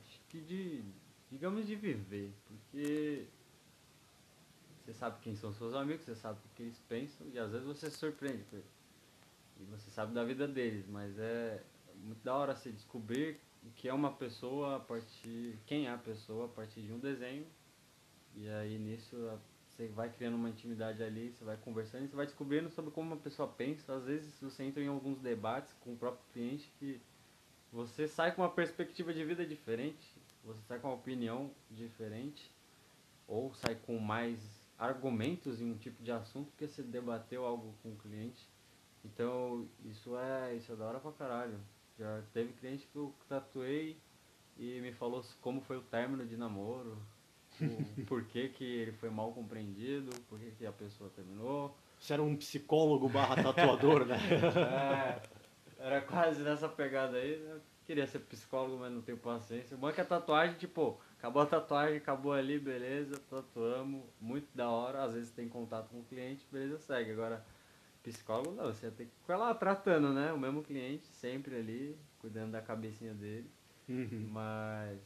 acho 0.00 0.20
que 0.28 0.40
de, 0.40 0.84
digamos, 1.30 1.66
de 1.66 1.74
viver, 1.74 2.32
porque 2.46 3.26
você 4.84 4.92
sabe 4.92 5.18
quem 5.20 5.34
são 5.34 5.52
seus 5.52 5.74
amigos, 5.74 6.04
você 6.04 6.14
sabe 6.14 6.38
o 6.38 6.54
que 6.54 6.62
eles 6.62 6.78
pensam 6.88 7.26
e 7.32 7.38
às 7.38 7.50
vezes 7.50 7.66
você 7.66 7.90
se 7.90 7.96
surpreende 7.96 8.44
com 8.44 8.56
eles. 8.56 8.76
E 9.58 9.64
você 9.64 9.90
sabe 9.90 10.14
da 10.14 10.22
vida 10.22 10.46
deles, 10.46 10.86
mas 10.88 11.18
é 11.18 11.62
muito 12.04 12.22
da 12.22 12.34
hora 12.34 12.54
você 12.54 12.70
descobrir 12.70 13.40
o 13.64 13.70
que 13.70 13.88
é 13.88 13.92
uma 13.92 14.12
pessoa 14.12 14.76
a 14.76 14.80
partir, 14.80 15.58
quem 15.66 15.86
é 15.86 15.90
a 15.90 15.98
pessoa 15.98 16.46
a 16.46 16.48
partir 16.48 16.82
de 16.82 16.92
um 16.92 16.98
desenho. 16.98 17.46
E 18.36 18.48
aí 18.48 18.78
nisso 18.78 19.16
você 19.66 19.88
vai 19.88 20.08
criando 20.08 20.36
uma 20.36 20.48
intimidade 20.48 21.02
ali, 21.02 21.30
você 21.30 21.44
vai 21.44 21.56
conversando 21.56 22.04
e 22.04 22.08
você 22.08 22.16
vai 22.16 22.26
descobrindo 22.26 22.70
sobre 22.70 22.90
como 22.90 23.08
uma 23.08 23.20
pessoa 23.20 23.48
pensa. 23.48 23.94
Às 23.94 24.04
vezes 24.04 24.38
você 24.40 24.62
entra 24.62 24.82
em 24.82 24.88
alguns 24.88 25.18
debates 25.20 25.72
com 25.80 25.94
o 25.94 25.96
próprio 25.96 26.24
cliente 26.32 26.70
que 26.78 27.00
você 27.72 28.06
sai 28.06 28.34
com 28.34 28.42
uma 28.42 28.50
perspectiva 28.50 29.12
de 29.12 29.24
vida 29.24 29.44
diferente, 29.44 30.15
você 30.46 30.60
sai 30.68 30.78
com 30.78 30.88
uma 30.88 30.94
opinião 30.94 31.50
diferente, 31.70 32.50
ou 33.26 33.52
sai 33.54 33.74
com 33.74 33.98
mais 33.98 34.38
argumentos 34.78 35.60
em 35.60 35.70
um 35.70 35.76
tipo 35.76 36.02
de 36.02 36.12
assunto 36.12 36.50
porque 36.50 36.68
você 36.68 36.82
debateu 36.82 37.44
algo 37.44 37.74
com 37.82 37.90
o 37.90 37.96
cliente. 37.96 38.48
Então 39.04 39.66
isso 39.84 40.16
é, 40.16 40.54
isso 40.54 40.72
é 40.72 40.76
da 40.76 40.84
hora 40.86 41.00
pra 41.00 41.12
caralho. 41.12 41.58
Já 41.98 42.22
teve 42.32 42.52
cliente 42.52 42.86
que 42.86 42.96
eu 42.96 43.12
tatuei 43.28 43.96
e 44.58 44.80
me 44.80 44.92
falou 44.92 45.24
como 45.40 45.60
foi 45.60 45.78
o 45.78 45.82
término 45.82 46.26
de 46.26 46.36
namoro, 46.36 46.96
o 47.60 48.04
porquê 48.06 48.48
que 48.48 48.64
ele 48.64 48.92
foi 48.92 49.10
mal 49.10 49.32
compreendido, 49.32 50.10
por 50.28 50.38
que 50.38 50.50
que 50.52 50.66
a 50.66 50.72
pessoa 50.72 51.10
terminou. 51.10 51.76
Você 51.98 52.12
era 52.12 52.22
um 52.22 52.36
psicólogo 52.36 53.08
barra 53.08 53.42
tatuador, 53.42 54.04
né? 54.04 54.18
É, 55.78 55.86
era 55.86 56.00
quase 56.02 56.42
nessa 56.42 56.68
pegada 56.68 57.16
aí. 57.16 57.34
Eu 57.34 57.60
queria 57.86 58.06
ser 58.06 58.18
psicólogo, 58.20 58.78
mas 58.78 58.92
não 58.92 59.00
tenho 59.00 59.16
paciência. 59.18 59.76
O 59.76 59.80
bom 59.80 59.88
é 59.88 59.92
que 59.92 60.00
a 60.00 60.04
tatuagem, 60.04 60.56
tipo, 60.56 61.00
acabou 61.18 61.42
a 61.42 61.46
tatuagem, 61.46 61.98
acabou 61.98 62.32
ali, 62.32 62.58
beleza, 62.58 63.18
tatuamos, 63.30 64.02
muito 64.20 64.48
da 64.54 64.68
hora. 64.68 65.04
Às 65.04 65.14
vezes 65.14 65.30
tem 65.30 65.48
contato 65.48 65.88
com 65.88 66.00
o 66.00 66.04
cliente, 66.04 66.46
beleza, 66.50 66.78
segue. 66.78 67.12
Agora, 67.12 67.44
psicólogo 68.02 68.52
não, 68.52 68.66
você 68.66 68.90
ter 68.90 69.04
que 69.06 69.12
ficar 69.20 69.36
lá 69.36 69.54
tratando, 69.54 70.12
né? 70.12 70.32
O 70.32 70.38
mesmo 70.38 70.62
cliente, 70.62 71.06
sempre 71.06 71.56
ali, 71.56 71.96
cuidando 72.18 72.52
da 72.52 72.60
cabecinha 72.60 73.14
dele. 73.14 73.48
Uhum. 73.88 74.28
Mas 74.32 74.98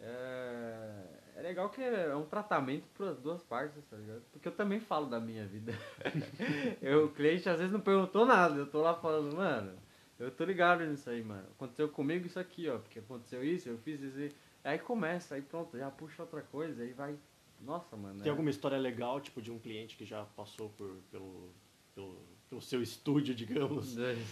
é, 0.00 1.04
é 1.36 1.42
legal 1.42 1.70
que 1.70 1.82
é 1.82 2.14
um 2.14 2.26
tratamento 2.26 2.86
para 2.94 3.10
as 3.10 3.18
duas 3.18 3.42
partes, 3.42 3.82
tá 3.86 3.96
ligado? 3.96 4.22
Porque 4.30 4.48
eu 4.48 4.52
também 4.52 4.78
falo 4.78 5.06
da 5.06 5.18
minha 5.18 5.46
vida. 5.46 5.72
eu, 6.82 7.06
o 7.06 7.12
cliente 7.12 7.48
às 7.48 7.58
vezes 7.58 7.72
não 7.72 7.80
perguntou 7.80 8.26
nada, 8.26 8.56
eu 8.56 8.66
tô 8.66 8.82
lá 8.82 8.94
falando, 8.94 9.34
mano, 9.34 9.87
eu 10.18 10.30
tô 10.30 10.44
ligado 10.44 10.84
nisso 10.84 11.08
aí, 11.08 11.22
mano. 11.22 11.46
Aconteceu 11.52 11.88
comigo 11.88 12.26
isso 12.26 12.38
aqui, 12.38 12.68
ó, 12.68 12.78
porque 12.78 12.98
aconteceu 12.98 13.44
isso, 13.44 13.68
eu 13.68 13.78
fiz 13.78 14.00
isso. 14.00 14.34
Aí 14.64 14.78
começa, 14.78 15.34
aí 15.34 15.42
pronto, 15.42 15.78
já 15.78 15.90
puxa 15.90 16.22
outra 16.22 16.42
coisa, 16.42 16.82
aí 16.82 16.92
vai. 16.92 17.16
Nossa, 17.60 17.96
mano. 17.96 18.18
Tem 18.18 18.28
é... 18.28 18.30
alguma 18.30 18.50
história 18.50 18.78
legal, 18.78 19.20
tipo, 19.20 19.40
de 19.40 19.50
um 19.50 19.58
cliente 19.58 19.96
que 19.96 20.04
já 20.04 20.24
passou 20.24 20.70
por, 20.70 20.96
pelo, 21.10 21.52
pelo, 21.94 22.20
pelo 22.48 22.60
seu 22.60 22.82
estúdio, 22.82 23.34
digamos? 23.34 23.96
estúdio. 23.96 24.24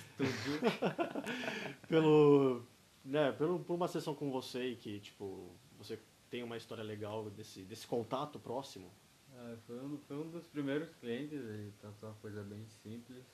pelo. 1.89 2.63
Né, 3.05 3.31
pelo, 3.33 3.61
por 3.61 3.75
uma 3.75 3.87
sessão 3.87 4.15
com 4.15 4.33
você 4.33 4.71
e 4.71 4.77
que, 4.77 4.99
tipo, 4.99 5.49
você 5.79 5.97
tem 6.29 6.43
uma 6.43 6.57
história 6.57 6.83
legal 6.83 7.31
desse, 7.31 7.63
desse 7.63 7.87
contato 7.87 8.41
próximo? 8.41 8.91
Ah, 9.33 9.57
foi, 9.67 9.79
um, 9.79 9.99
foi 9.99 10.17
um 10.17 10.29
dos 10.29 10.47
primeiros 10.49 10.93
clientes, 10.97 11.39
ele 11.39 11.73
tratou 11.81 12.09
uma 12.09 12.17
coisa 12.17 12.43
bem 12.43 12.67
simples. 12.67 13.25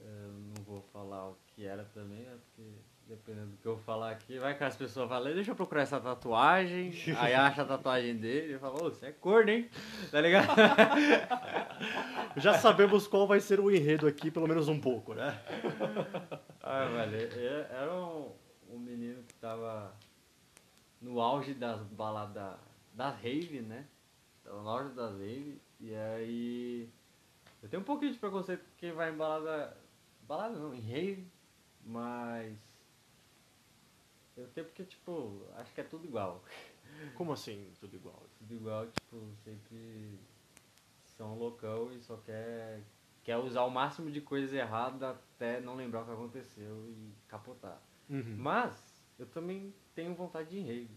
Eu 0.00 0.32
não 0.32 0.62
vou 0.64 0.82
falar 0.92 1.30
o 1.30 1.38
que 1.46 1.66
era 1.66 1.84
também, 1.84 2.20
né, 2.20 2.36
porque 2.46 2.70
dependendo 3.08 3.52
do 3.52 3.56
que 3.56 3.66
eu 3.66 3.78
falar 3.78 4.10
aqui, 4.10 4.38
vai 4.38 4.56
que 4.56 4.62
as 4.62 4.76
pessoas 4.76 5.08
falam, 5.08 5.32
deixa 5.32 5.50
eu 5.50 5.56
procurar 5.56 5.80
essa 5.80 5.98
tatuagem, 5.98 6.92
aí 7.18 7.32
acha 7.32 7.62
a 7.62 7.64
tatuagem 7.64 8.14
dele 8.16 8.54
e 8.54 8.58
fala, 8.58 8.74
ô, 8.74 8.90
você 8.90 9.06
é 9.06 9.12
corno, 9.12 9.50
hein? 9.50 9.70
Tá 10.10 10.20
ligado? 10.20 10.48
Já 12.36 12.58
sabemos 12.58 13.08
qual 13.08 13.26
vai 13.26 13.40
ser 13.40 13.60
o 13.60 13.70
enredo 13.70 14.06
aqui, 14.06 14.30
pelo 14.30 14.46
menos 14.46 14.68
um 14.68 14.78
pouco, 14.78 15.14
né? 15.14 15.42
Ah, 16.62 16.84
velho, 16.84 17.16
era 17.70 17.94
um, 17.94 18.30
um 18.70 18.78
menino 18.78 19.22
que 19.22 19.34
tava 19.36 19.94
no 21.00 21.18
auge 21.18 21.54
das 21.54 21.80
baladas, 21.84 22.58
das 22.92 23.14
rave, 23.22 23.62
né? 23.62 23.86
Tava 24.44 24.62
no 24.62 24.68
auge 24.68 24.90
das 24.92 25.12
rave, 25.12 25.58
e 25.80 25.94
aí... 25.94 26.90
Eu 27.62 27.68
tenho 27.70 27.80
um 27.80 27.86
pouquinho 27.86 28.12
de 28.12 28.18
preconceito 28.18 28.60
com 28.60 28.76
quem 28.76 28.92
vai 28.92 29.10
em 29.10 29.16
balada... 29.16 29.74
Balada 30.28 30.58
não, 30.58 30.74
em 30.74 30.80
rave, 30.80 31.26
mas... 31.82 32.54
Eu 34.36 34.46
tenho 34.48 34.66
porque, 34.66 34.84
tipo, 34.84 35.42
acho 35.56 35.72
que 35.72 35.80
é 35.80 35.84
tudo 35.84 36.04
igual. 36.04 36.44
Como 37.16 37.32
assim, 37.32 37.72
tudo 37.80 37.96
igual? 37.96 38.22
Tudo 38.38 38.54
igual, 38.54 38.86
tipo, 38.86 39.32
sempre 39.42 40.18
são 41.16 41.36
loucão 41.36 41.90
e 41.92 42.00
só 42.00 42.18
quer, 42.18 42.82
quer 43.24 43.38
usar 43.38 43.64
o 43.64 43.70
máximo 43.70 44.10
de 44.10 44.20
coisa 44.20 44.54
errada 44.54 45.10
até 45.10 45.60
não 45.60 45.74
lembrar 45.74 46.02
o 46.02 46.04
que 46.04 46.12
aconteceu 46.12 46.86
e 46.90 47.12
capotar. 47.26 47.80
Uhum. 48.08 48.36
Mas 48.36 49.02
eu 49.18 49.26
também 49.26 49.74
tenho 49.94 50.14
vontade 50.14 50.50
de 50.50 50.58
ir 50.58 50.60
em 50.60 50.66
rave. 50.66 50.90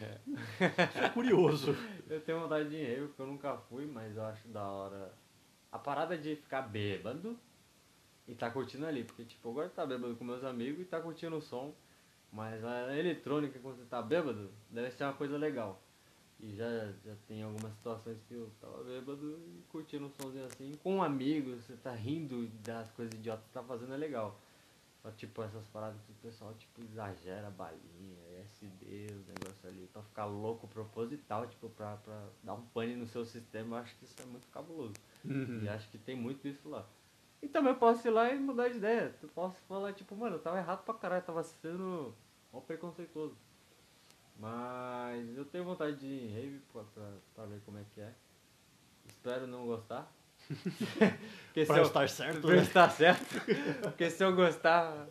É. 0.00 1.08
curioso. 1.10 1.76
eu 2.08 2.20
tenho 2.22 2.40
vontade 2.40 2.70
de 2.70 2.76
ir 2.76 2.80
em 2.80 2.86
rave, 2.94 3.06
porque 3.08 3.22
eu 3.22 3.26
nunca 3.26 3.56
fui, 3.58 3.86
mas 3.86 4.16
eu 4.16 4.24
acho 4.24 4.48
da 4.48 4.66
hora. 4.66 5.14
A 5.70 5.78
parada 5.78 6.16
de 6.16 6.34
ficar 6.34 6.62
bêbado 6.62 7.38
e 8.30 8.34
tá 8.34 8.48
curtindo 8.48 8.86
ali. 8.86 9.04
Porque, 9.04 9.24
tipo, 9.24 9.50
agora 9.50 9.68
tá 9.68 9.84
bêbado 9.84 10.14
com 10.14 10.24
meus 10.24 10.44
amigos 10.44 10.82
e 10.82 10.84
tá 10.84 11.00
curtindo 11.00 11.36
o 11.36 11.42
som. 11.42 11.74
Mas 12.32 12.64
a 12.64 12.96
eletrônica, 12.96 13.58
quando 13.58 13.76
você 13.76 13.84
tá 13.86 14.00
bêbado, 14.00 14.50
deve 14.70 14.92
ser 14.92 15.02
uma 15.04 15.12
coisa 15.14 15.36
legal. 15.36 15.82
E 16.38 16.54
já, 16.54 16.86
já 17.04 17.14
tem 17.26 17.42
algumas 17.42 17.72
situações 17.74 18.18
que 18.28 18.34
eu 18.34 18.50
tava 18.60 18.84
bêbado 18.84 19.38
e 19.38 19.62
curtindo 19.68 20.06
um 20.06 20.10
somzinho 20.10 20.46
assim, 20.46 20.72
com 20.82 21.02
amigos, 21.02 21.64
você 21.64 21.76
tá 21.76 21.92
rindo 21.92 22.46
das 22.64 22.90
coisas 22.92 23.12
idiotas 23.14 23.44
que 23.46 23.52
tá 23.52 23.62
fazendo, 23.62 23.92
é 23.92 23.96
legal. 23.96 24.40
Só, 25.02 25.10
tipo, 25.10 25.42
essas 25.42 25.66
paradas 25.68 26.00
que 26.02 26.12
o 26.12 26.14
pessoal, 26.16 26.54
tipo, 26.54 26.82
exagera 26.82 27.50
balinha, 27.50 28.16
SD, 28.42 29.06
os 29.18 29.26
negócios 29.26 29.64
ali, 29.64 29.88
pra 29.92 30.02
ficar 30.02 30.26
louco 30.26 30.68
proposital, 30.68 31.46
tipo, 31.48 31.68
pra, 31.70 31.96
pra 31.96 32.28
dar 32.42 32.54
um 32.54 32.62
pane 32.66 32.94
no 32.94 33.06
seu 33.06 33.24
sistema, 33.24 33.76
eu 33.76 33.82
acho 33.82 33.96
que 33.96 34.04
isso 34.04 34.16
é 34.22 34.26
muito 34.26 34.46
cabuloso. 34.48 34.94
Uhum. 35.24 35.62
E 35.62 35.68
acho 35.68 35.90
que 35.90 35.98
tem 35.98 36.14
muito 36.14 36.46
isso 36.46 36.68
lá. 36.68 36.86
E 37.42 37.48
também 37.48 37.72
eu 37.72 37.78
posso 37.78 38.06
ir 38.06 38.10
lá 38.10 38.30
e 38.30 38.38
mudar 38.38 38.68
de 38.68 38.76
ideia. 38.76 39.14
Eu 39.22 39.28
posso 39.30 39.56
falar, 39.68 39.92
tipo, 39.92 40.14
mano, 40.14 40.36
eu 40.36 40.40
tava 40.40 40.58
errado 40.58 40.84
pra 40.84 40.94
caralho, 40.94 41.22
tava 41.22 41.42
sendo 41.42 42.14
ó 42.52 42.60
preconceituoso. 42.60 43.36
Mas 44.38 45.36
eu 45.36 45.44
tenho 45.44 45.64
vontade 45.64 45.96
de 45.96 46.06
ir 46.06 46.24
em 46.24 46.34
rave 46.34 46.60
pra, 46.72 46.82
pra, 46.94 47.10
pra 47.34 47.46
ver 47.46 47.60
como 47.64 47.78
é 47.78 47.84
que 47.94 48.00
é. 48.00 48.12
Espero 49.06 49.46
não 49.46 49.66
gostar. 49.66 50.10
pra 51.66 51.78
eu, 51.78 51.82
estar 51.82 52.08
certo, 52.08 52.40
pra 52.40 52.56
né? 52.56 52.62
estar 52.62 52.88
certo. 52.90 53.24
Porque 53.82 54.10
se 54.10 54.24
eu 54.24 54.34
gostar, 54.34 55.06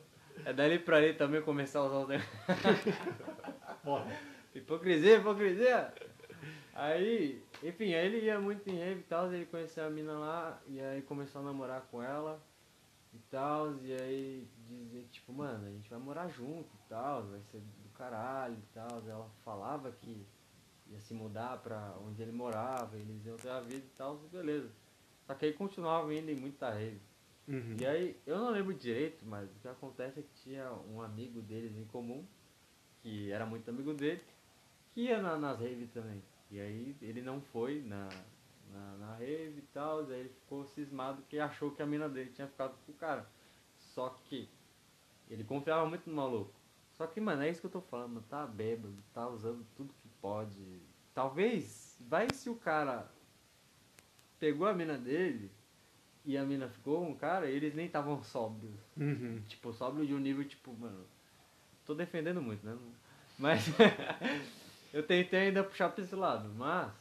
é 0.46 0.52
dali 0.52 0.80
pra 0.80 0.98
ali 0.98 1.14
também 1.14 1.42
começar 1.42 1.80
a 1.80 1.86
usar 1.86 1.98
os 1.98 2.10
hipocrisia, 4.56 5.18
hipocrisia! 5.18 5.94
Aí, 6.80 7.44
enfim, 7.62 7.94
aí 7.94 8.06
ele 8.06 8.26
ia 8.26 8.40
muito 8.40 8.70
em 8.70 8.78
rave 8.78 9.02
e 9.02 9.04
tal, 9.04 9.34
ele 9.34 9.46
conheceu 9.46 9.86
a 9.86 9.90
mina 9.90 10.14
lá, 10.14 10.62
e 10.66 10.80
aí 10.80 11.02
começou 11.02 11.42
a 11.42 11.44
namorar 11.44 11.82
com 11.92 12.02
ela 12.02 12.42
e 13.14 13.20
tal, 13.30 13.76
e 13.84 13.94
aí 13.94 14.48
dizia, 14.66 15.04
tipo, 15.12 15.34
mano, 15.34 15.68
a 15.68 15.72
gente 15.72 15.90
vai 15.90 16.00
morar 16.00 16.30
junto 16.30 16.74
e 16.74 16.88
tal, 16.88 17.24
vai 17.28 17.42
ser 17.52 17.58
do 17.58 17.90
caralho 17.98 18.56
e 18.56 18.74
tal. 18.74 19.04
Ela 19.06 19.30
falava 19.44 19.92
que 19.92 20.26
ia 20.88 21.02
se 21.02 21.14
mudar 21.14 21.58
pra 21.58 21.98
onde 22.08 22.22
ele 22.22 22.32
morava, 22.32 22.96
eles 22.96 23.26
iam 23.26 23.36
ter 23.36 23.50
a 23.50 23.60
vida 23.60 23.86
e 23.86 23.98
tal, 23.98 24.16
beleza. 24.32 24.72
Só 25.28 25.34
que 25.34 25.48
aí 25.48 25.52
continuava 25.52 26.14
indo 26.14 26.32
em 26.32 26.38
muita 26.38 26.70
rave. 26.70 27.02
Uhum. 27.46 27.76
E 27.78 27.86
aí, 27.86 28.18
eu 28.26 28.38
não 28.38 28.52
lembro 28.52 28.74
direito, 28.74 29.26
mas 29.26 29.50
o 29.52 29.60
que 29.60 29.68
acontece 29.68 30.22
é 30.22 30.24
que 30.24 30.44
tinha 30.44 30.72
um 30.90 31.02
amigo 31.02 31.42
deles 31.42 31.76
em 31.76 31.84
comum, 31.88 32.26
que 33.02 33.34
era 33.34 33.46
muito 33.46 33.70
amigo 33.70 33.94
dele, 33.94 34.22
que 34.94 35.02
ia 35.02 35.22
na, 35.22 35.38
nas 35.38 35.60
raves 35.60 35.90
também. 35.92 36.24
E 36.52 36.60
aí 36.60 36.95
ele 37.02 37.22
não 37.22 37.41
foi 37.41 37.82
na, 37.82 38.10
na, 38.72 38.97
na 38.97 39.16
rave 39.16 39.60
e 39.60 39.68
tal, 39.74 40.00
aí 40.00 40.20
ele 40.22 40.30
ficou 40.30 40.66
cismado 40.66 41.22
que 41.30 41.39
achou 41.39 41.72
que 41.72 41.82
a 41.82 41.86
mina 41.86 42.10
dele 42.10 42.32
tinha 42.32 42.47
ficado 42.47 42.76
com 42.86 42.91
o 42.91 42.95
cara. 42.95 43.28
Só 43.78 44.10
que 44.26 44.50
ele 45.30 45.43
confiava 45.43 45.88
muito 45.88 46.10
no 46.10 46.16
maluco. 46.16 46.54
Só 46.93 47.08
que, 47.08 47.22
mano, 47.22 47.43
é 47.43 47.50
isso 47.50 47.62
que 47.62 47.68
eu 47.68 47.72
tô 47.72 47.82
falando, 47.82 48.22
tá 48.30 48.45
bêbado, 48.45 48.95
tá 49.14 49.28
usando 49.28 49.66
tudo 49.76 49.93
que 50.02 50.10
pode. 50.22 50.82
Talvez, 51.14 51.97
vai 52.02 52.28
se 52.34 52.50
o 52.50 52.56
cara 52.56 53.10
pegou 54.39 54.68
a 54.68 54.74
mina 54.74 54.97
dele 54.97 55.52
e 56.26 56.38
a 56.38 56.43
mina 56.43 56.68
ficou 56.68 57.06
com 57.06 57.12
o 57.12 57.16
cara, 57.16 57.47
eles 57.47 57.74
nem 57.74 57.86
estavam 57.86 58.22
sóbrios. 58.24 58.76
Uhum. 58.97 59.41
Tipo, 59.47 59.72
sóbrio 59.72 60.06
de 60.06 60.14
um 60.14 60.20
nível, 60.20 60.43
tipo, 60.45 60.74
mano. 60.74 61.06
Tô 61.86 61.95
defendendo 61.95 62.41
muito, 62.41 62.66
né? 62.66 62.78
Mas 63.38 63.66
eu 64.94 65.04
tentei 65.06 65.40
ainda 65.40 65.64
puxar 65.64 65.90
pra 65.90 66.04
esse 66.04 66.16
lado, 66.16 66.50
mas 66.56 66.92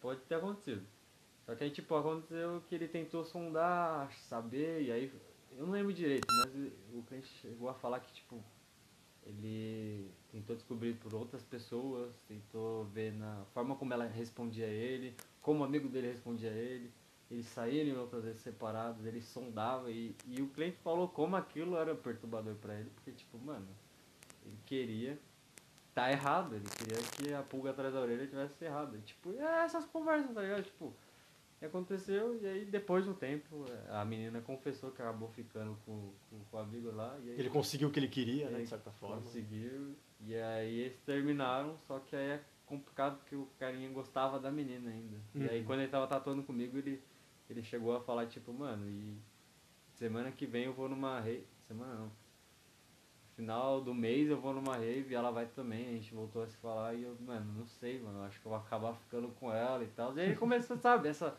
pode 0.00 0.20
ter 0.22 0.36
acontecido. 0.36 0.84
Só 1.44 1.54
que 1.54 1.64
aí, 1.64 1.70
tipo, 1.70 1.94
aconteceu 1.94 2.62
que 2.68 2.74
ele 2.74 2.86
tentou 2.86 3.24
sondar, 3.24 4.12
saber, 4.28 4.82
e 4.82 4.92
aí. 4.92 5.12
Eu 5.58 5.66
não 5.66 5.72
lembro 5.72 5.92
direito, 5.92 6.26
mas 6.30 6.54
o 6.94 7.02
cliente 7.02 7.28
chegou 7.40 7.68
a 7.68 7.74
falar 7.74 8.00
que, 8.00 8.10
tipo, 8.12 8.42
ele 9.26 10.10
tentou 10.30 10.56
descobrir 10.56 10.94
por 10.94 11.14
outras 11.14 11.42
pessoas, 11.42 12.14
tentou 12.26 12.84
ver 12.86 13.12
na 13.12 13.44
forma 13.52 13.76
como 13.76 13.92
ela 13.92 14.06
respondia 14.06 14.64
a 14.64 14.70
ele, 14.70 15.14
como 15.42 15.60
o 15.60 15.64
amigo 15.64 15.88
dele 15.88 16.08
respondia 16.08 16.50
a 16.50 16.54
ele. 16.54 16.90
Eles 17.30 17.46
saíram 17.46 18.00
outras 18.00 18.24
vezes 18.24 18.40
separados, 18.40 19.04
ele 19.04 19.20
sondava 19.20 19.90
e, 19.90 20.14
e 20.26 20.40
o 20.42 20.48
cliente 20.48 20.76
falou 20.78 21.08
como 21.08 21.36
aquilo 21.36 21.76
era 21.76 21.94
perturbador 21.94 22.54
para 22.56 22.74
ele, 22.74 22.90
porque, 22.90 23.10
tipo, 23.12 23.38
mano, 23.38 23.68
ele 24.44 24.58
queria 24.66 25.18
tá 25.94 26.10
errado, 26.10 26.54
ele 26.54 26.64
queria 26.68 26.98
que 27.16 27.34
a 27.34 27.42
pulga 27.42 27.70
atrás 27.70 27.92
da 27.92 28.00
orelha 28.00 28.26
tivesse 28.26 28.64
errado. 28.64 28.96
E, 28.96 29.00
tipo, 29.02 29.32
é 29.32 29.64
essas 29.64 29.84
conversas, 29.84 30.34
tá 30.34 30.40
ligado? 30.40 30.64
Tipo, 30.64 30.92
aconteceu 31.64 32.36
e 32.40 32.46
aí 32.46 32.64
depois 32.64 33.04
de 33.04 33.10
um 33.10 33.14
tempo 33.14 33.64
a 33.88 34.04
menina 34.04 34.40
confessou 34.40 34.90
que 34.90 35.00
acabou 35.00 35.28
ficando 35.28 35.76
com, 35.86 36.12
com, 36.28 36.44
com 36.50 36.56
o 36.56 36.60
amigo 36.60 36.90
lá. 36.90 37.16
E 37.22 37.30
aí, 37.30 37.38
ele 37.38 37.50
conseguiu 37.50 37.88
o 37.88 37.90
que 37.92 38.00
ele 38.00 38.08
queria, 38.08 38.48
né, 38.50 38.60
de 38.60 38.68
certa 38.68 38.90
forma. 38.90 39.22
Conseguiu. 39.22 39.94
E 40.20 40.34
aí 40.34 40.80
eles 40.80 40.98
terminaram, 41.00 41.76
só 41.86 41.98
que 41.98 42.16
aí 42.16 42.30
é 42.30 42.40
complicado 42.66 43.18
porque 43.18 43.36
o 43.36 43.46
carinha 43.58 43.88
gostava 43.90 44.38
da 44.38 44.50
menina 44.50 44.90
ainda. 44.90 45.16
Uhum. 45.34 45.42
E 45.42 45.48
aí 45.48 45.60
uhum. 45.60 45.66
quando 45.66 45.80
ele 45.80 45.90
tava 45.90 46.06
tatuando 46.06 46.42
comigo, 46.42 46.78
ele, 46.78 47.02
ele 47.48 47.62
chegou 47.62 47.96
a 47.96 48.00
falar, 48.00 48.26
tipo, 48.26 48.52
mano, 48.52 48.88
e 48.88 49.16
semana 49.94 50.30
que 50.32 50.46
vem 50.46 50.64
eu 50.64 50.72
vou 50.72 50.88
numa 50.88 51.20
rei. 51.20 51.46
Semana 51.68 51.94
não 51.94 52.21
final 53.36 53.80
do 53.80 53.94
mês 53.94 54.28
eu 54.28 54.40
vou 54.40 54.52
numa 54.52 54.76
rave 54.76 55.12
e 55.12 55.14
ela 55.14 55.30
vai 55.30 55.46
também. 55.46 55.88
A 55.88 55.92
gente 55.92 56.14
voltou 56.14 56.42
a 56.42 56.46
se 56.46 56.56
falar 56.58 56.94
e 56.94 57.02
eu, 57.02 57.16
mano, 57.20 57.52
não 57.58 57.66
sei, 57.66 58.00
mano, 58.00 58.22
acho 58.24 58.40
que 58.40 58.46
eu 58.46 58.50
vou 58.50 58.60
acabar 58.60 58.94
ficando 58.94 59.28
com 59.28 59.52
ela 59.52 59.82
e 59.82 59.88
tal. 59.88 60.16
E 60.16 60.20
aí 60.20 60.36
começou, 60.36 60.76
sabe, 60.76 61.08
essa. 61.08 61.36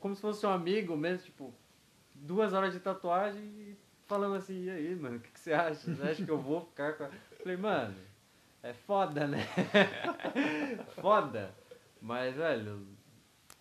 Como 0.00 0.14
se 0.14 0.20
fosse 0.20 0.46
um 0.46 0.50
amigo 0.50 0.96
mesmo, 0.96 1.26
tipo, 1.26 1.52
duas 2.14 2.52
horas 2.52 2.72
de 2.72 2.80
tatuagem 2.80 3.42
e 3.42 3.76
falando 4.06 4.36
assim, 4.36 4.64
e 4.64 4.70
aí, 4.70 4.94
mano, 4.94 5.16
o 5.16 5.20
que, 5.20 5.30
que 5.30 5.40
você 5.40 5.52
acha? 5.52 5.94
Você 5.94 6.02
acha 6.02 6.24
que 6.24 6.30
eu 6.30 6.38
vou 6.38 6.60
ficar 6.60 6.94
com 6.94 7.04
a. 7.04 7.10
Falei, 7.42 7.56
mano, 7.56 7.96
é 8.62 8.72
foda, 8.72 9.26
né? 9.26 9.46
foda. 11.00 11.54
Mas, 12.00 12.36
velho, 12.36 12.86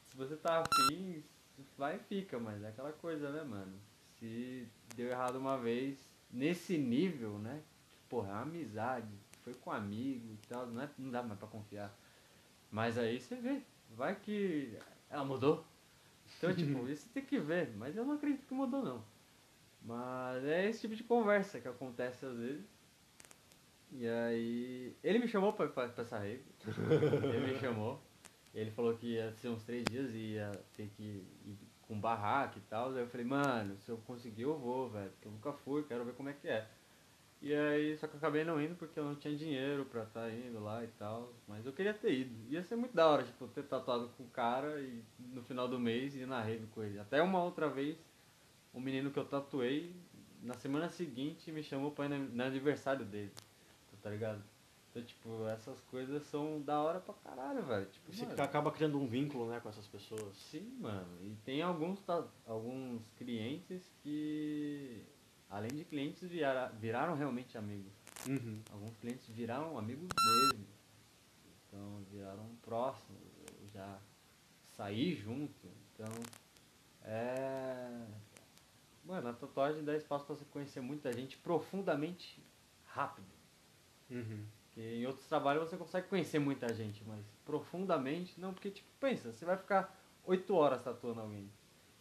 se 0.05 0.15
você 0.15 0.35
tá 0.35 0.61
afim, 0.61 1.23
vai 1.77 1.95
e 1.95 1.99
fica, 1.99 2.39
mas 2.39 2.63
é 2.63 2.69
aquela 2.69 2.91
coisa, 2.91 3.29
né, 3.31 3.43
mano? 3.43 3.73
Se 4.19 4.67
deu 4.95 5.09
errado 5.09 5.37
uma 5.37 5.57
vez, 5.57 6.12
nesse 6.33 6.77
nível, 6.77 7.37
né? 7.37 7.61
Porra, 8.09 8.29
é 8.29 8.31
uma 8.33 8.41
amizade. 8.41 9.07
foi 9.43 9.53
com 9.53 9.69
um 9.69 9.73
amigo 9.73 10.33
e 10.33 10.47
tal, 10.47 10.67
não, 10.67 10.81
é, 10.81 10.89
não 10.97 11.11
dá 11.11 11.21
mais 11.21 11.39
pra 11.39 11.47
confiar. 11.47 11.95
Mas 12.71 12.97
aí 12.97 13.21
você 13.21 13.35
vê, 13.35 13.61
vai 13.91 14.15
que 14.15 14.77
ela 15.09 15.23
mudou. 15.23 15.63
Então, 16.37 16.51
tipo, 16.55 16.87
isso 16.89 17.07
tem 17.09 17.23
que 17.23 17.39
ver, 17.39 17.71
mas 17.77 17.95
eu 17.95 18.03
não 18.03 18.15
acredito 18.15 18.45
que 18.45 18.53
mudou 18.53 18.83
não. 18.83 19.05
Mas 19.85 20.43
é 20.45 20.67
esse 20.69 20.81
tipo 20.81 20.95
de 20.95 21.03
conversa 21.03 21.59
que 21.59 21.67
acontece 21.67 22.25
às 22.25 22.37
vezes. 22.37 22.65
E 23.91 24.07
aí. 24.07 24.95
Ele 25.03 25.19
me 25.19 25.27
chamou 25.27 25.53
pra, 25.53 25.67
pra, 25.67 25.89
pra 25.89 26.03
essa 26.03 26.17
rave. 26.17 26.43
ele 27.35 27.53
me 27.53 27.59
chamou. 27.59 28.01
Ele 28.55 28.71
falou 28.71 28.95
que 28.95 29.13
ia 29.13 29.33
ser 29.33 29.49
uns 29.49 29.63
três 29.63 29.83
dias 29.85 30.11
e 30.13 30.33
ia 30.33 30.51
ter 30.75 30.87
que 30.95 31.03
ir 31.45 31.57
com 31.93 31.99
barraca 31.99 32.57
e 32.57 32.61
tal. 32.61 32.91
Aí 32.91 32.99
eu 32.99 33.07
falei, 33.07 33.25
mano, 33.25 33.77
se 33.77 33.89
eu 33.89 33.97
conseguir 33.97 34.43
eu 34.43 34.57
vou, 34.57 34.89
velho. 34.89 35.11
Porque 35.11 35.27
eu 35.27 35.31
nunca 35.31 35.53
fui, 35.53 35.83
quero 35.83 36.03
ver 36.03 36.13
como 36.13 36.29
é 36.29 36.33
que 36.33 36.47
é. 36.47 36.67
E 37.41 37.53
aí, 37.53 37.97
só 37.97 38.07
que 38.07 38.13
eu 38.13 38.17
acabei 38.17 38.43
não 38.43 38.61
indo 38.61 38.73
porque 38.75 38.99
eu 38.99 39.03
não 39.03 39.15
tinha 39.15 39.35
dinheiro 39.35 39.85
pra 39.85 40.03
estar 40.03 40.21
tá 40.21 40.31
indo 40.31 40.63
lá 40.63 40.83
e 40.83 40.87
tal. 40.97 41.31
Mas 41.47 41.65
eu 41.65 41.73
queria 41.73 41.93
ter 41.93 42.13
ido. 42.13 42.51
Ia 42.51 42.63
ser 42.63 42.75
muito 42.75 42.95
da 42.95 43.07
hora, 43.07 43.23
tipo, 43.23 43.47
ter 43.47 43.63
tatuado 43.63 44.09
com 44.17 44.23
o 44.23 44.29
cara 44.29 44.79
e 44.81 45.03
no 45.19 45.43
final 45.43 45.67
do 45.67 45.79
mês 45.79 46.15
ir 46.15 46.25
na 46.25 46.41
rave 46.41 46.65
com 46.67 46.81
ele. 46.83 46.99
Até 46.99 47.21
uma 47.21 47.43
outra 47.43 47.69
vez, 47.69 47.97
um 48.73 48.79
menino 48.79 49.11
que 49.11 49.19
eu 49.19 49.25
tatuei, 49.25 49.95
na 50.41 50.55
semana 50.55 50.89
seguinte 50.89 51.51
me 51.51 51.63
chamou 51.63 51.91
pra 51.91 52.05
ir 52.05 52.09
no 52.09 52.43
aniversário 52.43 53.05
dele. 53.05 53.31
Tá 54.01 54.09
ligado? 54.09 54.43
Então, 54.93 55.03
tipo, 55.03 55.47
essas 55.47 55.81
coisas 55.81 56.21
são 56.27 56.61
da 56.61 56.79
hora 56.79 56.99
pra 56.99 57.15
caralho, 57.15 57.63
velho. 57.63 57.87
Tipo, 57.87 58.13
Você 58.13 58.41
acaba 58.41 58.71
criando 58.71 58.99
um 58.99 59.07
vínculo, 59.07 59.49
né, 59.49 59.59
com 59.59 59.67
essas 59.67 59.87
pessoas. 59.87 60.37
Sim, 60.37 60.77
mano. 60.79 61.17
E 61.23 61.35
tem 61.43 61.63
alguns, 61.63 61.99
alguns 62.45 63.09
clientes 63.17 63.81
que 64.03 65.03
além 65.53 65.69
de 65.69 65.85
clientes, 65.85 66.27
vira, 66.27 66.69
viraram 66.79 67.15
realmente 67.15 67.57
amigos. 67.57 67.93
Uhum. 68.27 68.59
Alguns 68.71 68.97
clientes 68.97 69.27
viraram 69.29 69.77
amigos 69.77 70.07
mesmo. 70.25 70.65
Então, 71.67 72.03
viraram 72.11 72.55
próximos. 72.63 73.21
Eu 73.61 73.67
já 73.69 73.99
saí 74.75 75.13
junto. 75.13 75.67
Então, 75.93 76.11
é. 77.03 78.07
Mano, 79.05 79.29
a 79.29 79.33
tatuagem 79.33 79.83
dá 79.83 79.95
espaço 79.95 80.25
para 80.25 80.35
você 80.35 80.45
conhecer 80.45 80.81
muita 80.81 81.13
gente 81.13 81.37
profundamente 81.37 82.43
rápido. 82.85 83.27
Uhum. 84.09 84.45
Porque 84.73 84.81
em 84.81 85.05
outros 85.05 85.27
trabalhos 85.27 85.69
você 85.69 85.77
consegue 85.77 86.07
conhecer 86.07 86.39
muita 86.39 86.73
gente, 86.73 87.03
mas 87.05 87.23
profundamente 87.45 88.39
não, 88.39 88.53
porque 88.53 88.71
tipo, 88.71 88.89
pensa, 88.99 89.31
você 89.31 89.45
vai 89.45 89.55
ficar 89.55 89.95
8 90.25 90.55
horas 90.55 90.83
tatuando 90.83 91.21
alguém. 91.21 91.47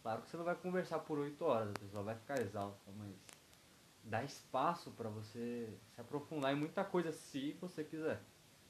Claro 0.01 0.23
que 0.23 0.29
você 0.29 0.37
não 0.37 0.43
vai 0.43 0.55
conversar 0.55 0.99
por 0.99 1.19
8 1.19 1.45
horas, 1.45 1.69
a 1.69 1.79
pessoa 1.79 2.03
vai 2.03 2.15
ficar 2.15 2.41
exausta, 2.41 2.91
mas 2.97 3.13
dá 4.03 4.23
espaço 4.23 4.89
para 4.91 5.07
você 5.07 5.69
se 5.93 6.01
aprofundar 6.01 6.51
em 6.51 6.55
muita 6.55 6.83
coisa 6.83 7.11
se 7.11 7.55
você 7.61 7.83
quiser. 7.83 8.19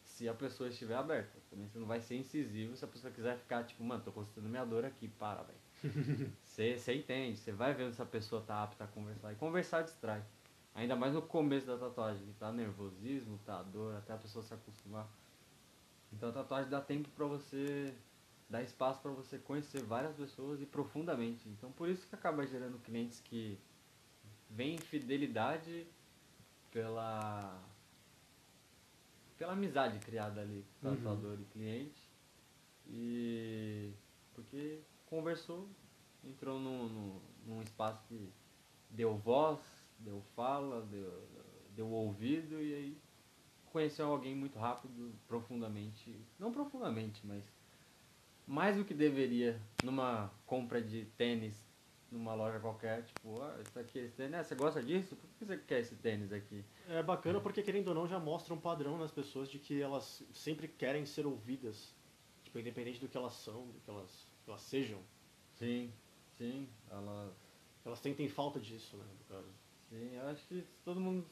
Se 0.03 0.27
a 0.27 0.33
pessoa 0.33 0.69
estiver 0.69 0.95
aberta. 0.95 1.39
Também 1.49 1.65
você 1.65 1.79
não 1.79 1.87
vai 1.87 2.01
ser 2.01 2.17
incisivo 2.17 2.75
se 2.75 2.83
a 2.83 2.87
pessoa 2.87 3.11
quiser 3.11 3.37
ficar 3.37 3.63
tipo, 3.63 3.83
mano, 3.83 4.03
tô 4.03 4.11
constatando 4.11 4.49
minha 4.49 4.65
dor 4.65 4.83
aqui, 4.83 5.07
para, 5.07 5.43
velho. 5.43 5.59
Você 6.43 6.93
entende, 6.93 7.37
você 7.37 7.51
vai 7.51 7.73
vendo 7.73 7.93
se 7.93 8.01
a 8.01 8.05
pessoa 8.05 8.41
tá 8.41 8.61
apta 8.63 8.83
a 8.83 8.87
conversar. 8.87 9.33
E 9.33 9.35
conversar 9.35 9.81
distrai. 9.81 10.23
Ainda 10.75 10.95
mais 10.95 11.13
no 11.13 11.21
começo 11.21 11.67
da 11.67 11.77
tatuagem, 11.77 12.25
que 12.25 12.33
tá 12.33 12.51
nervosismo, 12.51 13.39
tá 13.45 13.61
dor, 13.61 13.95
até 13.95 14.13
a 14.13 14.17
pessoa 14.17 14.43
se 14.43 14.53
acostumar. 14.53 15.07
Então 16.11 16.29
a 16.29 16.31
tatuagem 16.31 16.69
dá 16.69 16.81
tempo 16.81 17.09
pra 17.09 17.25
você, 17.25 17.93
dá 18.49 18.61
espaço 18.61 18.99
para 19.01 19.11
você 19.11 19.37
conhecer 19.37 19.83
várias 19.83 20.15
pessoas 20.15 20.61
e 20.61 20.65
profundamente. 20.65 21.47
Então 21.49 21.71
por 21.71 21.87
isso 21.89 22.07
que 22.07 22.15
acaba 22.15 22.45
gerando 22.45 22.79
clientes 22.79 23.19
que 23.19 23.59
vem 24.49 24.77
fidelidade 24.77 25.87
pela 26.71 27.59
pela 29.37 29.53
amizade 29.53 29.99
criada 29.99 30.41
ali 30.41 30.65
com 30.79 30.89
uhum. 30.89 30.95
tatuador 30.95 31.39
e 31.39 31.45
cliente 31.45 32.09
e 32.87 33.91
porque 34.33 34.79
conversou 35.05 35.67
entrou 36.23 36.59
num, 36.59 36.87
num, 36.87 37.21
num, 37.45 37.61
espaço 37.61 38.01
que 38.07 38.31
deu 38.89 39.17
voz 39.17 39.59
deu 40.03 40.21
fala 40.35 40.81
deu, 40.81 41.27
deu 41.75 41.89
ouvido 41.89 42.61
e 42.61 42.73
aí 42.73 42.97
conheceu 43.71 44.07
alguém 44.07 44.35
muito 44.35 44.59
rápido 44.59 45.13
profundamente 45.27 46.15
não 46.39 46.51
profundamente 46.51 47.25
mas 47.25 47.43
mais 48.45 48.75
do 48.75 48.83
que 48.83 48.93
deveria 48.93 49.59
numa 49.81 50.29
compra 50.45 50.81
de 50.81 51.05
tênis 51.17 51.55
numa 52.13 52.33
loja 52.35 52.59
qualquer, 52.59 53.03
tipo, 53.03 53.41
ah, 53.41 53.59
isso 53.61 53.79
aqui, 53.79 53.99
esse 53.99 54.15
tênis, 54.15 54.35
ah, 54.35 54.43
você 54.43 54.55
gosta 54.55 54.81
disso? 54.81 55.15
Por 55.15 55.27
que 55.31 55.45
você 55.45 55.57
quer 55.57 55.79
esse 55.79 55.95
tênis 55.95 56.31
aqui? 56.31 56.63
É 56.87 57.01
bacana 57.01 57.41
porque, 57.41 57.63
querendo 57.63 57.87
ou 57.87 57.95
não, 57.95 58.07
já 58.07 58.19
mostra 58.19 58.53
um 58.53 58.59
padrão 58.59 58.97
nas 58.97 59.11
pessoas 59.11 59.49
de 59.49 59.57
que 59.57 59.81
elas 59.81 60.23
sempre 60.31 60.67
querem 60.67 61.05
ser 61.05 61.25
ouvidas, 61.25 61.93
tipo, 62.43 62.59
independente 62.59 62.99
do 62.99 63.07
que 63.07 63.17
elas 63.17 63.33
são, 63.33 63.67
do 63.67 63.79
que 63.79 63.89
elas, 63.89 64.27
que 64.45 64.49
elas 64.49 64.61
sejam. 64.61 64.99
Sim, 65.55 65.91
sim, 66.37 66.69
elas... 66.89 67.33
Elas 67.85 67.99
sentem 67.99 68.29
falta 68.29 68.61
disso, 68.61 68.95
né, 68.95 69.05
no 69.19 69.35
caso. 69.35 69.49
Sim, 69.93 70.15
eu 70.15 70.27
acho 70.27 70.43
que 70.47 70.61
se 70.61 70.79
todo 70.83 70.99
mundo... 70.99 71.23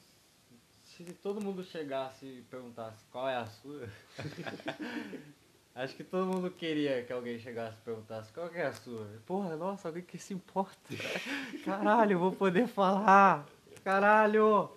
Se 0.84 1.04
todo 1.14 1.40
mundo 1.40 1.64
chegasse 1.64 2.26
e 2.26 2.42
perguntasse 2.42 3.04
qual 3.10 3.28
é 3.28 3.34
a 3.36 3.46
sua... 3.46 3.88
Acho 5.74 5.96
que 5.96 6.04
todo 6.04 6.26
mundo 6.26 6.50
queria 6.50 7.02
que 7.02 7.12
alguém 7.12 7.38
chegasse 7.38 7.78
e 7.78 7.82
perguntasse 7.82 8.30
qual 8.32 8.46
é 8.54 8.66
a 8.66 8.72
sua. 8.72 9.06
Porra, 9.24 9.56
nossa, 9.56 9.88
alguém 9.88 10.02
que 10.04 10.18
se 10.18 10.34
importa. 10.34 10.76
Caralho, 11.64 12.18
vou 12.18 12.30
poder 12.30 12.68
falar. 12.68 13.46
Caralho! 13.82 14.70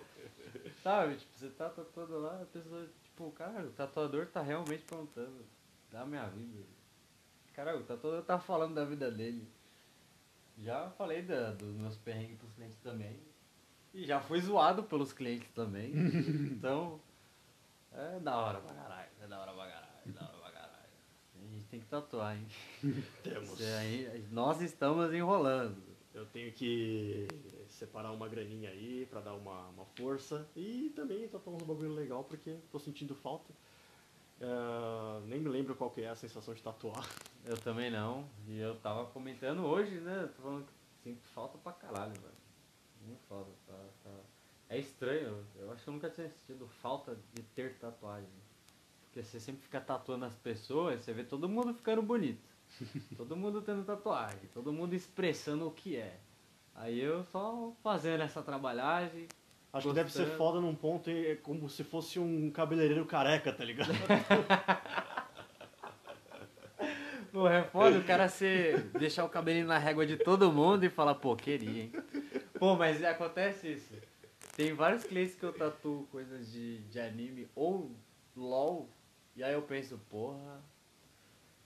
Sabe, 0.82 1.18
tipo, 1.18 1.38
você 1.38 1.50
tá 1.50 1.70
tatuando 1.70 2.18
lá, 2.20 2.42
a 2.42 2.46
pessoa, 2.46 2.90
tipo, 3.04 3.30
cara, 3.32 3.66
o 3.66 3.72
tatuador 3.72 4.28
tá 4.28 4.42
realmente 4.42 4.84
perguntando 4.84 5.46
da 5.92 6.06
minha 6.06 6.26
vida. 6.30 6.64
Caralho, 7.54 7.82
o 7.82 7.84
tatuador 7.84 8.24
tá 8.24 8.40
falando 8.40 8.74
da 8.74 8.86
vida 8.86 9.12
dele. 9.12 9.46
Já 10.58 10.90
falei 10.92 11.22
da, 11.24 11.52
dos 11.52 11.76
meus 11.76 11.98
perrengues 11.98 12.38
pros 12.38 12.54
clientes 12.54 12.78
também. 12.78 13.20
E 13.96 14.06
já 14.06 14.20
fui 14.20 14.40
zoado 14.40 14.84
pelos 14.84 15.12
clientes 15.12 15.50
também. 15.56 15.92
então, 16.52 17.00
é 17.92 18.20
da 18.20 18.38
hora 18.38 18.60
pra 18.60 18.74
caralho, 18.74 19.10
é 19.24 19.28
da 19.28 19.40
hora 19.40 19.54
pra 19.54 19.66
caralho, 19.66 19.88
é 20.06 20.12
da 20.12 20.22
hora 20.22 20.46
tem 21.76 21.80
que 21.80 21.88
tatuar, 21.88 22.38
hein? 22.38 22.48
Temos. 23.24 23.62
Aí, 23.62 24.26
nós 24.32 24.62
estamos 24.62 25.14
enrolando. 25.14 25.76
Eu 26.14 26.26
tenho 26.28 26.52
que 26.54 27.28
separar 27.68 28.12
uma 28.12 28.30
graninha 28.30 28.70
aí 28.70 29.06
pra 29.10 29.20
dar 29.20 29.34
uma, 29.34 29.68
uma 29.70 29.86
força. 29.98 30.48
E 30.56 30.94
também 30.96 31.28
tatuar 31.28 31.58
uns 31.58 31.64
bagulho 31.64 31.94
legal 31.94 32.24
porque 32.24 32.56
tô 32.72 32.80
sentindo 32.80 33.14
falta. 33.14 33.52
Uh, 34.40 35.26
nem 35.28 35.40
me 35.40 35.50
lembro 35.50 35.76
qual 35.76 35.90
que 35.90 36.02
é 36.02 36.10
a 36.10 36.16
sensação 36.16 36.54
de 36.54 36.64
tatuar. 36.64 37.06
Eu 37.46 37.58
também 37.58 37.92
não. 37.92 38.26
E 38.48 38.58
eu 38.60 38.76
tava 38.76 39.06
comentando 39.08 39.66
hoje, 39.66 40.00
né? 40.00 40.30
Tô 40.36 40.42
falando 40.42 40.66
que 40.66 40.74
sinto 41.04 41.28
falta 41.28 41.58
pra 41.58 41.74
caralho, 41.74 42.14
velho. 42.14 42.45
Muito 43.06 43.24
falta. 43.28 43.52
Tá, 43.68 43.78
tá. 44.04 44.12
É 44.70 44.78
estranho. 44.78 45.46
Eu 45.56 45.72
acho 45.72 45.84
que 45.84 45.90
eu 45.90 45.94
nunca 45.94 46.10
tinha 46.10 46.30
sentido 46.30 46.68
falta 46.68 47.18
de 47.34 47.44
ter 47.44 47.76
tatuagem. 47.76 48.30
Porque 49.06 49.24
você 49.24 49.40
sempre 49.40 49.62
fica 49.62 49.80
tatuando 49.80 50.26
as 50.26 50.36
pessoas, 50.36 51.02
você 51.02 51.14
vê 51.14 51.24
todo 51.24 51.48
mundo 51.48 51.74
ficando 51.74 52.02
bonito. 52.02 52.50
todo 53.16 53.36
mundo 53.38 53.62
tendo 53.62 53.84
tatuagem, 53.86 54.50
todo 54.54 54.74
mundo 54.74 54.94
expressando 54.94 55.68
o 55.68 55.72
que 55.72 55.96
é. 55.96 56.20
Aí 56.74 57.00
eu 57.00 57.24
só 57.26 57.72
fazendo 57.82 58.22
essa 58.22 58.42
trabalhagem. 58.42 59.28
Acho 59.72 59.88
gostando. 59.88 59.94
que 59.94 59.96
deve 59.96 60.12
ser 60.12 60.38
foda 60.38 60.60
num 60.60 60.76
ponto 60.76 61.10
é 61.10 61.36
como 61.36 61.70
se 61.70 61.84
fosse 61.84 62.20
um 62.20 62.50
cabeleireiro 62.52 63.06
careca, 63.06 63.54
tá 63.54 63.64
ligado? 63.64 63.92
Pô, 67.32 67.48
é 67.50 67.64
foda 67.64 68.00
o 68.00 68.04
cara 68.06 68.30
ser, 68.30 68.84
deixar 68.98 69.26
o 69.26 69.30
cabelinho 69.30 69.68
na 69.68 69.78
régua 69.78 70.06
de 70.06 70.16
todo 70.16 70.54
mundo 70.54 70.86
e 70.86 70.90
falar, 70.90 71.16
pô, 71.16 71.36
queria, 71.36 71.84
hein? 71.84 71.92
Pô, 72.66 72.76
mas 72.76 73.04
acontece 73.04 73.74
isso. 73.74 73.94
Tem 74.56 74.74
vários 74.74 75.04
clientes 75.04 75.36
que 75.36 75.44
eu 75.44 75.54
tatuo 75.54 76.08
coisas 76.08 76.52
de, 76.52 76.80
de 76.86 77.00
anime 77.00 77.48
ou 77.54 77.96
LOL 78.36 78.90
e 79.36 79.44
aí 79.44 79.54
eu 79.54 79.62
penso, 79.62 80.00
porra, 80.10 80.64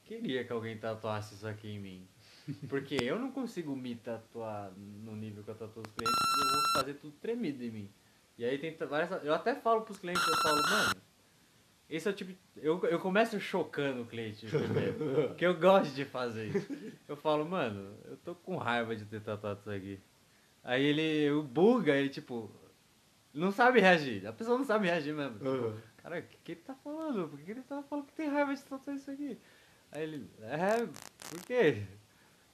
queria 0.03 0.43
que 0.43 0.51
alguém 0.51 0.77
tatuasse 0.77 1.35
isso 1.35 1.47
aqui 1.47 1.69
em 1.69 1.79
mim. 1.79 2.07
Porque 2.67 2.95
eu 2.95 3.17
não 3.17 3.31
consigo 3.31 3.73
me 3.77 3.95
tatuar 3.95 4.73
no 4.75 5.15
nível 5.15 5.41
que 5.41 5.49
eu 5.49 5.55
tatuo 5.55 5.83
os 5.87 5.93
clientes, 5.93 6.19
eu 6.37 6.49
vou 6.49 6.73
fazer 6.73 6.93
tudo 6.95 7.13
tremido 7.21 7.63
em 7.63 7.71
mim. 7.71 7.89
E 8.37 8.43
aí 8.43 8.57
tem 8.57 8.75
várias. 8.75 9.23
Eu 9.23 9.33
até 9.33 9.55
falo 9.55 9.83
pros 9.83 9.99
clientes, 9.99 10.27
eu 10.27 10.41
falo, 10.41 10.61
mano, 10.69 11.01
esse 11.89 12.09
é 12.09 12.11
o 12.11 12.13
tipo. 12.13 12.37
Eu, 12.57 12.83
eu 12.87 12.99
começo 12.99 13.39
chocando 13.39 14.01
o 14.01 14.05
cliente 14.05 14.45
primeiro. 14.47 15.29
porque 15.29 15.45
eu 15.45 15.57
gosto 15.57 15.93
de 15.93 16.03
fazer 16.03 16.47
isso. 16.47 16.67
Eu 17.07 17.15
falo, 17.15 17.45
mano, 17.47 17.97
eu 18.03 18.17
tô 18.17 18.35
com 18.35 18.57
raiva 18.57 18.97
de 18.97 19.05
ter 19.05 19.21
tatuado 19.21 19.61
isso 19.61 19.71
aqui. 19.71 20.08
Aí 20.63 20.83
ele 20.83 21.31
o 21.31 21.43
buga, 21.43 21.95
ele 21.95 22.09
tipo. 22.09 22.51
Não 23.33 23.51
sabe 23.51 23.79
reagir. 23.79 24.25
A 24.25 24.33
pessoa 24.33 24.57
não 24.57 24.65
sabe 24.65 24.87
reagir 24.87 25.13
mesmo. 25.13 25.37
Tipo, 25.37 25.49
uhum. 25.49 25.77
Cara, 25.97 26.19
o 26.19 26.23
que, 26.23 26.37
que 26.43 26.51
ele 26.53 26.61
tá 26.61 26.75
falando? 26.75 27.27
Por 27.29 27.39
que 27.39 27.51
ele 27.51 27.61
tá 27.61 27.83
falando 27.83 28.05
que 28.07 28.13
tem 28.13 28.29
raiva 28.29 28.55
de 28.55 28.63
tatuar 28.63 28.95
isso 28.95 29.11
aqui? 29.11 29.37
Aí 29.91 30.03
ele, 30.03 30.29
é, 30.41 30.85
por 31.29 31.41
quê? 31.45 31.85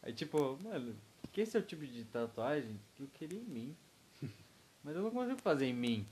Aí 0.02 0.14
tipo, 0.14 0.57
mano, 0.64 0.95
que 1.32 1.41
esse 1.41 1.56
é 1.57 1.60
o 1.60 1.64
tipo 1.64 1.86
de 1.86 2.03
tatuagem 2.06 2.80
que 2.95 3.03
eu 3.03 3.07
queria 3.07 3.40
em 3.40 3.44
mim. 3.44 3.77
Mas 4.84 4.95
eu 4.95 5.02
não 5.02 5.11
consigo 5.11 5.41
fazer 5.41 5.65
em 5.65 5.73
mim. 5.73 6.07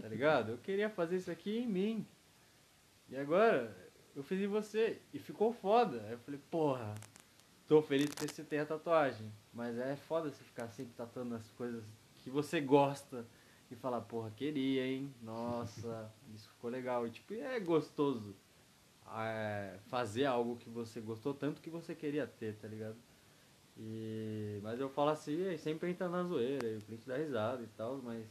Tá 0.00 0.08
ligado? 0.08 0.52
Eu 0.52 0.58
queria 0.58 0.90
fazer 0.90 1.16
isso 1.16 1.30
aqui 1.30 1.58
em 1.58 1.66
mim. 1.66 2.06
E 3.08 3.16
agora, 3.16 3.76
eu 4.14 4.22
fiz 4.22 4.40
em 4.40 4.46
você. 4.46 5.00
E 5.12 5.18
ficou 5.18 5.52
foda. 5.52 6.02
Aí 6.06 6.12
eu 6.12 6.18
falei, 6.18 6.40
porra, 6.50 6.94
tô 7.66 7.82
feliz 7.82 8.08
porque 8.08 8.32
você 8.32 8.44
tem 8.44 8.58
a 8.58 8.66
tatuagem. 8.66 9.30
Mas 9.52 9.78
é 9.78 9.96
foda 9.96 10.30
você 10.30 10.42
ficar 10.44 10.68
sempre 10.68 10.92
tatuando 10.94 11.34
as 11.34 11.48
coisas 11.52 11.84
que 12.16 12.30
você 12.30 12.60
gosta 12.60 13.26
e 13.70 13.76
falar, 13.76 14.00
porra, 14.02 14.30
queria, 14.30 14.86
hein? 14.86 15.14
Nossa, 15.22 16.12
isso 16.34 16.48
ficou 16.48 16.70
legal. 16.70 17.06
E 17.06 17.10
tipo, 17.10 17.34
é 17.34 17.58
gostoso 17.60 18.34
é, 19.12 19.78
fazer 19.86 20.24
algo 20.24 20.56
que 20.56 20.68
você 20.68 21.00
gostou 21.00 21.34
tanto 21.34 21.60
que 21.60 21.70
você 21.70 21.94
queria 21.94 22.26
ter, 22.26 22.56
tá 22.56 22.66
ligado? 22.66 22.96
E, 23.76 24.60
mas 24.62 24.78
eu 24.80 24.88
falo 24.88 25.10
assim, 25.10 25.56
sempre 25.58 25.90
entra 25.90 26.08
na 26.08 26.22
zoeira, 26.22 26.66
e 26.66 26.76
o 26.76 26.80
cliente 26.80 27.06
dá 27.06 27.16
risada 27.16 27.62
e 27.62 27.66
tal, 27.76 27.98
mas 27.98 28.24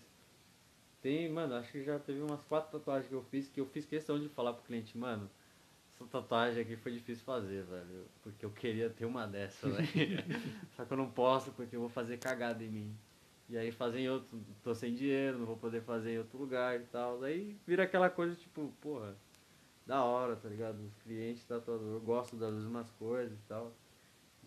tem, 1.01 1.29
mano, 1.29 1.55
acho 1.55 1.71
que 1.71 1.83
já 1.83 1.99
teve 1.99 2.21
umas 2.21 2.43
quatro 2.45 2.71
tatuagens 2.71 3.09
que 3.09 3.15
eu 3.15 3.23
fiz 3.23 3.49
que 3.49 3.59
eu 3.59 3.65
fiz 3.65 3.85
questão 3.85 4.19
de 4.19 4.29
falar 4.29 4.53
pro 4.53 4.63
cliente, 4.63 4.97
mano, 4.97 5.29
essa 6.03 6.21
tatuagem 6.21 6.61
aqui 6.61 6.75
foi 6.75 6.91
difícil 6.91 7.23
fazer, 7.23 7.63
velho, 7.63 8.05
porque 8.21 8.45
eu 8.45 8.51
queria 8.51 8.89
ter 8.89 9.05
uma 9.05 9.25
dessa, 9.25 9.69
velho. 9.69 9.87
Só 10.75 10.85
que 10.85 10.93
eu 10.93 10.97
não 10.97 11.09
posso 11.09 11.51
porque 11.51 11.75
eu 11.75 11.79
vou 11.81 11.89
fazer 11.89 12.17
cagada 12.17 12.63
em 12.63 12.69
mim. 12.69 12.97
E 13.49 13.57
aí 13.57 13.71
fazer 13.71 13.99
em 13.99 14.09
outro, 14.09 14.39
tô 14.63 14.73
sem 14.73 14.93
dinheiro, 14.93 15.37
não 15.37 15.45
vou 15.45 15.57
poder 15.57 15.81
fazer 15.81 16.13
em 16.13 16.17
outro 16.17 16.37
lugar 16.37 16.79
e 16.79 16.85
tal. 16.85 17.21
Aí 17.23 17.57
vira 17.67 17.83
aquela 17.83 18.09
coisa 18.09 18.35
tipo, 18.35 18.73
porra, 18.81 19.15
da 19.85 20.03
hora, 20.03 20.35
tá 20.35 20.49
ligado? 20.49 20.79
Os 20.83 20.95
clientes 21.03 21.45
tatuador 21.45 21.99
gostam 22.01 22.39
das 22.39 22.53
mesmas 22.53 22.89
coisas 22.91 23.37
e 23.37 23.41
tal. 23.47 23.71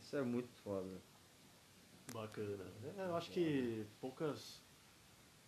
Isso 0.00 0.16
é 0.16 0.22
muito 0.22 0.48
foda. 0.62 1.00
Bacana. 2.12 2.64
É, 2.96 3.02
eu 3.04 3.16
acho 3.16 3.30
que 3.30 3.84
poucas 4.00 4.64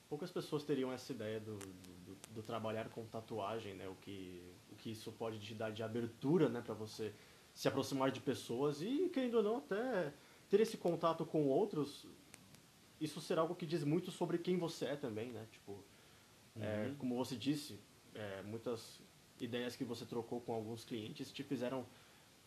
poucas 0.08 0.30
pessoas 0.30 0.64
teriam 0.64 0.92
essa 0.92 1.12
ideia 1.12 1.38
do, 1.38 1.58
do, 1.58 2.16
do, 2.34 2.42
trabalhar 2.42 2.88
com 2.88 3.04
tatuagem, 3.06 3.74
né? 3.74 3.88
O 3.88 3.94
que, 3.96 4.42
que 4.78 4.90
isso 4.90 5.12
pode 5.12 5.38
te 5.38 5.54
dar 5.54 5.70
de 5.70 5.82
abertura, 5.82 6.48
né? 6.48 6.62
Para 6.62 6.74
você 6.74 7.12
se 7.54 7.68
aproximar 7.68 8.10
de 8.10 8.20
pessoas 8.20 8.80
e, 8.80 9.10
querendo 9.12 9.34
ou 9.34 9.42
não, 9.42 9.56
até 9.58 10.12
ter 10.48 10.60
esse 10.60 10.76
contato 10.76 11.26
com 11.26 11.46
outros. 11.46 12.06
Isso 13.00 13.20
será 13.20 13.42
algo 13.42 13.54
que 13.54 13.66
diz 13.66 13.84
muito 13.84 14.10
sobre 14.10 14.38
quem 14.38 14.56
você 14.56 14.86
é 14.86 14.96
também, 14.96 15.30
né? 15.30 15.46
Tipo, 15.50 15.84
é, 16.56 16.86
uhum. 16.86 16.92
é, 16.92 16.94
como 16.98 17.16
você 17.16 17.36
disse, 17.36 17.78
é, 18.14 18.42
muitas 18.42 19.00
ideias 19.40 19.76
que 19.76 19.84
você 19.84 20.04
trocou 20.04 20.40
com 20.40 20.52
alguns 20.52 20.84
clientes 20.84 21.30
te 21.30 21.42
fizeram 21.42 21.86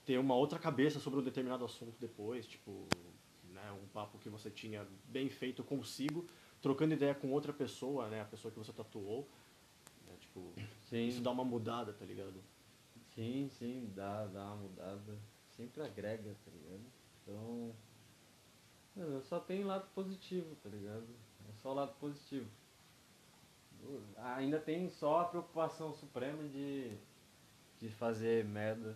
ter 0.06 0.18
uma 0.18 0.36
outra 0.36 0.60
cabeça 0.60 1.00
sobre 1.00 1.20
um 1.20 1.24
determinado 1.24 1.64
assunto 1.64 1.96
depois, 2.00 2.46
tipo, 2.48 2.88
né, 3.50 3.72
um 3.72 3.88
papo 3.88 4.18
que 4.18 4.30
você 4.30 4.50
tinha 4.50 4.88
bem 5.06 5.30
feito 5.30 5.64
consigo, 5.64 6.26
trocando 6.62 6.94
ideia 6.94 7.14
com 7.14 7.32
outra 7.32 7.54
pessoa, 7.54 8.08
né, 8.10 8.22
a 8.22 8.26
pessoa 8.26 8.52
que 8.52 8.58
você 8.58 8.74
tatuou, 8.74 9.30
né, 10.12 10.18
tipo, 10.20 10.54
sim. 10.90 11.08
isso 11.08 11.22
dá 11.22 11.32
uma 11.32 11.44
mudada, 11.46 11.94
tá 11.94 12.06
ligado? 12.06 12.42
Sim, 13.16 13.50
sim, 13.50 13.92
dá, 13.96 14.26
dá 14.28 14.44
uma 14.46 14.56
mudada, 14.58 15.18
sempre 15.56 15.82
agrega, 15.82 16.36
tá 16.46 16.52
ligado? 16.52 16.84
Então, 17.22 17.76
eu 18.96 19.22
só 19.22 19.40
tem 19.40 19.64
lado 19.64 19.88
positivo, 19.94 20.56
tá 20.64 20.70
ligado? 20.70 21.08
É 21.50 21.54
só 21.62 21.74
lado 21.74 21.94
positivo. 22.00 22.48
Ainda 24.18 24.60
tem 24.60 24.90
só 24.90 25.22
a 25.22 25.26
preocupação 25.26 25.94
suprema 25.94 26.44
de, 26.48 26.96
de 27.80 27.90
fazer 27.90 28.46
merda 28.46 28.96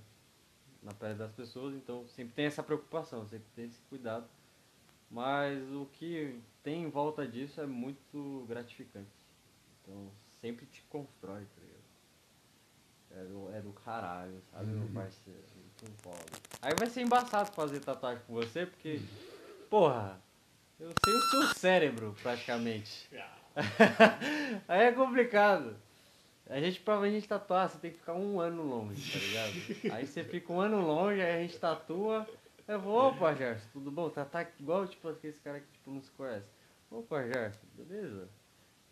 na 0.84 0.94
pele 0.94 1.16
das 1.16 1.32
pessoas, 1.32 1.74
então 1.74 2.08
sempre 2.08 2.36
tem 2.36 2.46
essa 2.46 2.62
preocupação, 2.62 3.26
sempre 3.28 3.48
tem 3.56 3.66
esse 3.66 3.82
cuidado. 3.90 4.28
Mas 5.10 5.64
o 5.72 5.88
que 5.94 6.40
tem 6.62 6.84
em 6.84 6.90
volta 6.90 7.28
disso 7.28 7.60
é 7.60 7.66
muito 7.66 8.46
gratificante. 8.48 9.10
Então 9.82 10.12
sempre 10.46 10.68
te 10.68 10.84
constrói, 10.84 11.44
tá 11.44 11.62
ligado? 11.62 11.76
É 13.12 13.24
do, 13.24 13.56
é 13.56 13.62
do 13.62 13.74
caralho, 13.74 14.40
sabe, 14.52 14.68
meu 14.68 14.84
uhum. 14.84 14.94
parceiro? 14.94 15.40
Muito 15.56 16.02
foda. 16.04 16.24
Aí 16.62 16.74
vai 16.78 16.88
ser 16.88 17.02
embaçado 17.02 17.52
fazer 17.52 17.80
tatuagem 17.80 18.24
com 18.28 18.34
você, 18.34 18.68
porque, 18.68 19.02
porra, 19.70 20.22
eu 20.80 20.92
sei 21.04 21.14
o 21.14 21.22
seu 21.22 21.56
cérebro 21.56 22.16
praticamente. 22.22 23.10
Aí 24.68 24.82
é 24.82 24.92
complicado. 24.92 25.76
A 26.48 26.60
gente, 26.60 26.80
pra 26.80 27.00
a 27.00 27.10
gente 27.10 27.28
tatuar, 27.28 27.68
você 27.68 27.80
tem 27.80 27.90
que 27.90 27.98
ficar 27.98 28.14
um 28.14 28.40
ano 28.40 28.62
longe, 28.62 29.12
tá 29.12 29.18
ligado? 29.18 29.96
aí 29.96 30.06
você 30.06 30.24
fica 30.24 30.54
um 30.54 30.62
ano 30.62 30.80
longe, 30.80 31.20
aí 31.20 31.38
a 31.38 31.42
gente 31.42 31.58
tatua. 31.58 32.28
Eu 32.68 32.80
vou, 32.80 33.10
opa, 33.10 33.34
Gerson, 33.34 33.68
tudo 33.74 33.90
bom? 33.90 34.12
Tá, 34.12 34.24
tá 34.24 34.46
igual 34.60 34.88
tipo 34.88 35.10
aquele 35.10 35.34
cara 35.44 35.60
que 35.60 35.66
tipo, 35.72 35.90
não 35.90 36.00
se 36.04 36.12
conhece. 36.12 36.46
Opa, 36.92 37.24
Gerson, 37.24 37.66
beleza? 37.76 38.30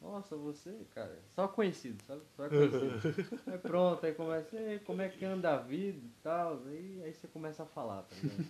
Nossa, 0.03 0.35
você, 0.35 0.85
cara, 0.93 1.17
só 1.34 1.47
conhecido, 1.47 2.03
sabe? 2.03 2.21
Só 2.35 2.49
conhecido. 2.49 2.99
aí 3.47 3.57
pronto, 3.57 4.05
aí 4.05 4.13
começa, 4.13 4.57
aí, 4.57 4.80
como 4.80 5.01
é 5.01 5.07
que 5.07 5.23
anda 5.23 5.53
a 5.53 5.57
vida 5.57 5.97
e 5.97 6.11
tal. 6.21 6.61
Aí, 6.67 7.01
aí 7.05 7.13
você 7.13 7.25
começa 7.30 7.63
a 7.63 7.65
falar, 7.65 8.03
tá 8.03 8.15
ligado? 8.21 8.45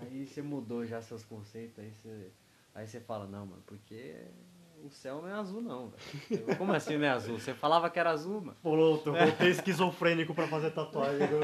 Aí 0.00 0.26
você 0.26 0.40
mudou 0.40 0.86
já 0.86 1.02
seus 1.02 1.22
conceitos, 1.22 1.78
aí 1.78 1.92
você, 1.92 2.32
aí 2.74 2.86
você 2.86 3.00
fala, 3.00 3.26
não, 3.26 3.44
mano, 3.44 3.62
porque 3.66 4.16
o 4.82 4.88
céu 4.88 5.20
não 5.20 5.28
é 5.28 5.32
azul, 5.32 5.60
não, 5.60 5.90
velho. 5.90 6.56
Como 6.56 6.72
assim 6.72 6.96
não 6.96 7.04
é 7.04 7.10
azul? 7.10 7.38
Você 7.38 7.52
falava 7.52 7.90
que 7.90 7.98
era 7.98 8.10
azul, 8.10 8.40
mano. 8.40 8.56
Pronto, 8.62 9.12
voltei 9.12 9.50
esquizofrênico 9.50 10.34
pra 10.34 10.48
fazer 10.48 10.70
tatuagem. 10.70 11.28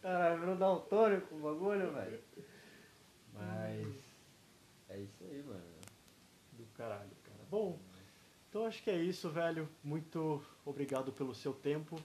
Caralho, 0.00 0.38
virou 0.38 0.56
daltônico 0.56 1.34
o 1.34 1.38
bagulho, 1.38 1.92
velho. 1.92 2.20
Mas. 3.32 3.86
É 4.88 4.98
isso 4.98 5.24
aí, 5.24 5.42
mano. 5.42 5.64
Do 6.52 6.64
caralho, 6.74 7.00
cara. 7.00 7.13
Bom, 7.54 7.78
então 8.48 8.66
acho 8.66 8.82
que 8.82 8.90
é 8.90 9.00
isso, 9.00 9.30
velho. 9.30 9.68
Muito 9.84 10.44
obrigado 10.66 11.12
pelo 11.12 11.32
seu 11.32 11.52
tempo. 11.52 11.96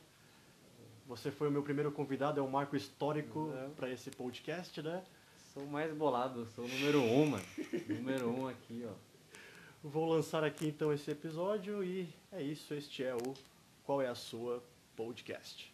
Você 1.07 1.31
foi 1.31 1.47
o 1.47 1.51
meu 1.51 1.63
primeiro 1.63 1.91
convidado, 1.91 2.39
é 2.39 2.43
um 2.43 2.51
marco 2.51 2.75
histórico 2.75 3.51
é. 3.55 3.69
para 3.69 3.89
esse 3.89 4.11
podcast, 4.11 4.79
né? 4.79 5.03
Sou 5.51 5.65
mais 5.65 5.91
bolado, 5.91 6.45
sou 6.45 6.65
o 6.65 6.67
número 6.67 7.01
um, 7.01 7.25
mano. 7.31 7.43
número 7.89 8.29
um 8.29 8.47
aqui, 8.47 8.85
ó. 8.87 8.93
Vou 9.83 10.07
lançar 10.07 10.43
aqui 10.43 10.67
então 10.67 10.93
esse 10.93 11.09
episódio 11.09 11.83
e 11.83 12.07
é 12.31 12.43
isso. 12.43 12.71
Este 12.75 13.03
é 13.03 13.15
o 13.15 13.33
Qual 13.83 14.03
é 14.03 14.07
a 14.07 14.13
Sua 14.13 14.63
Podcast. 14.95 15.73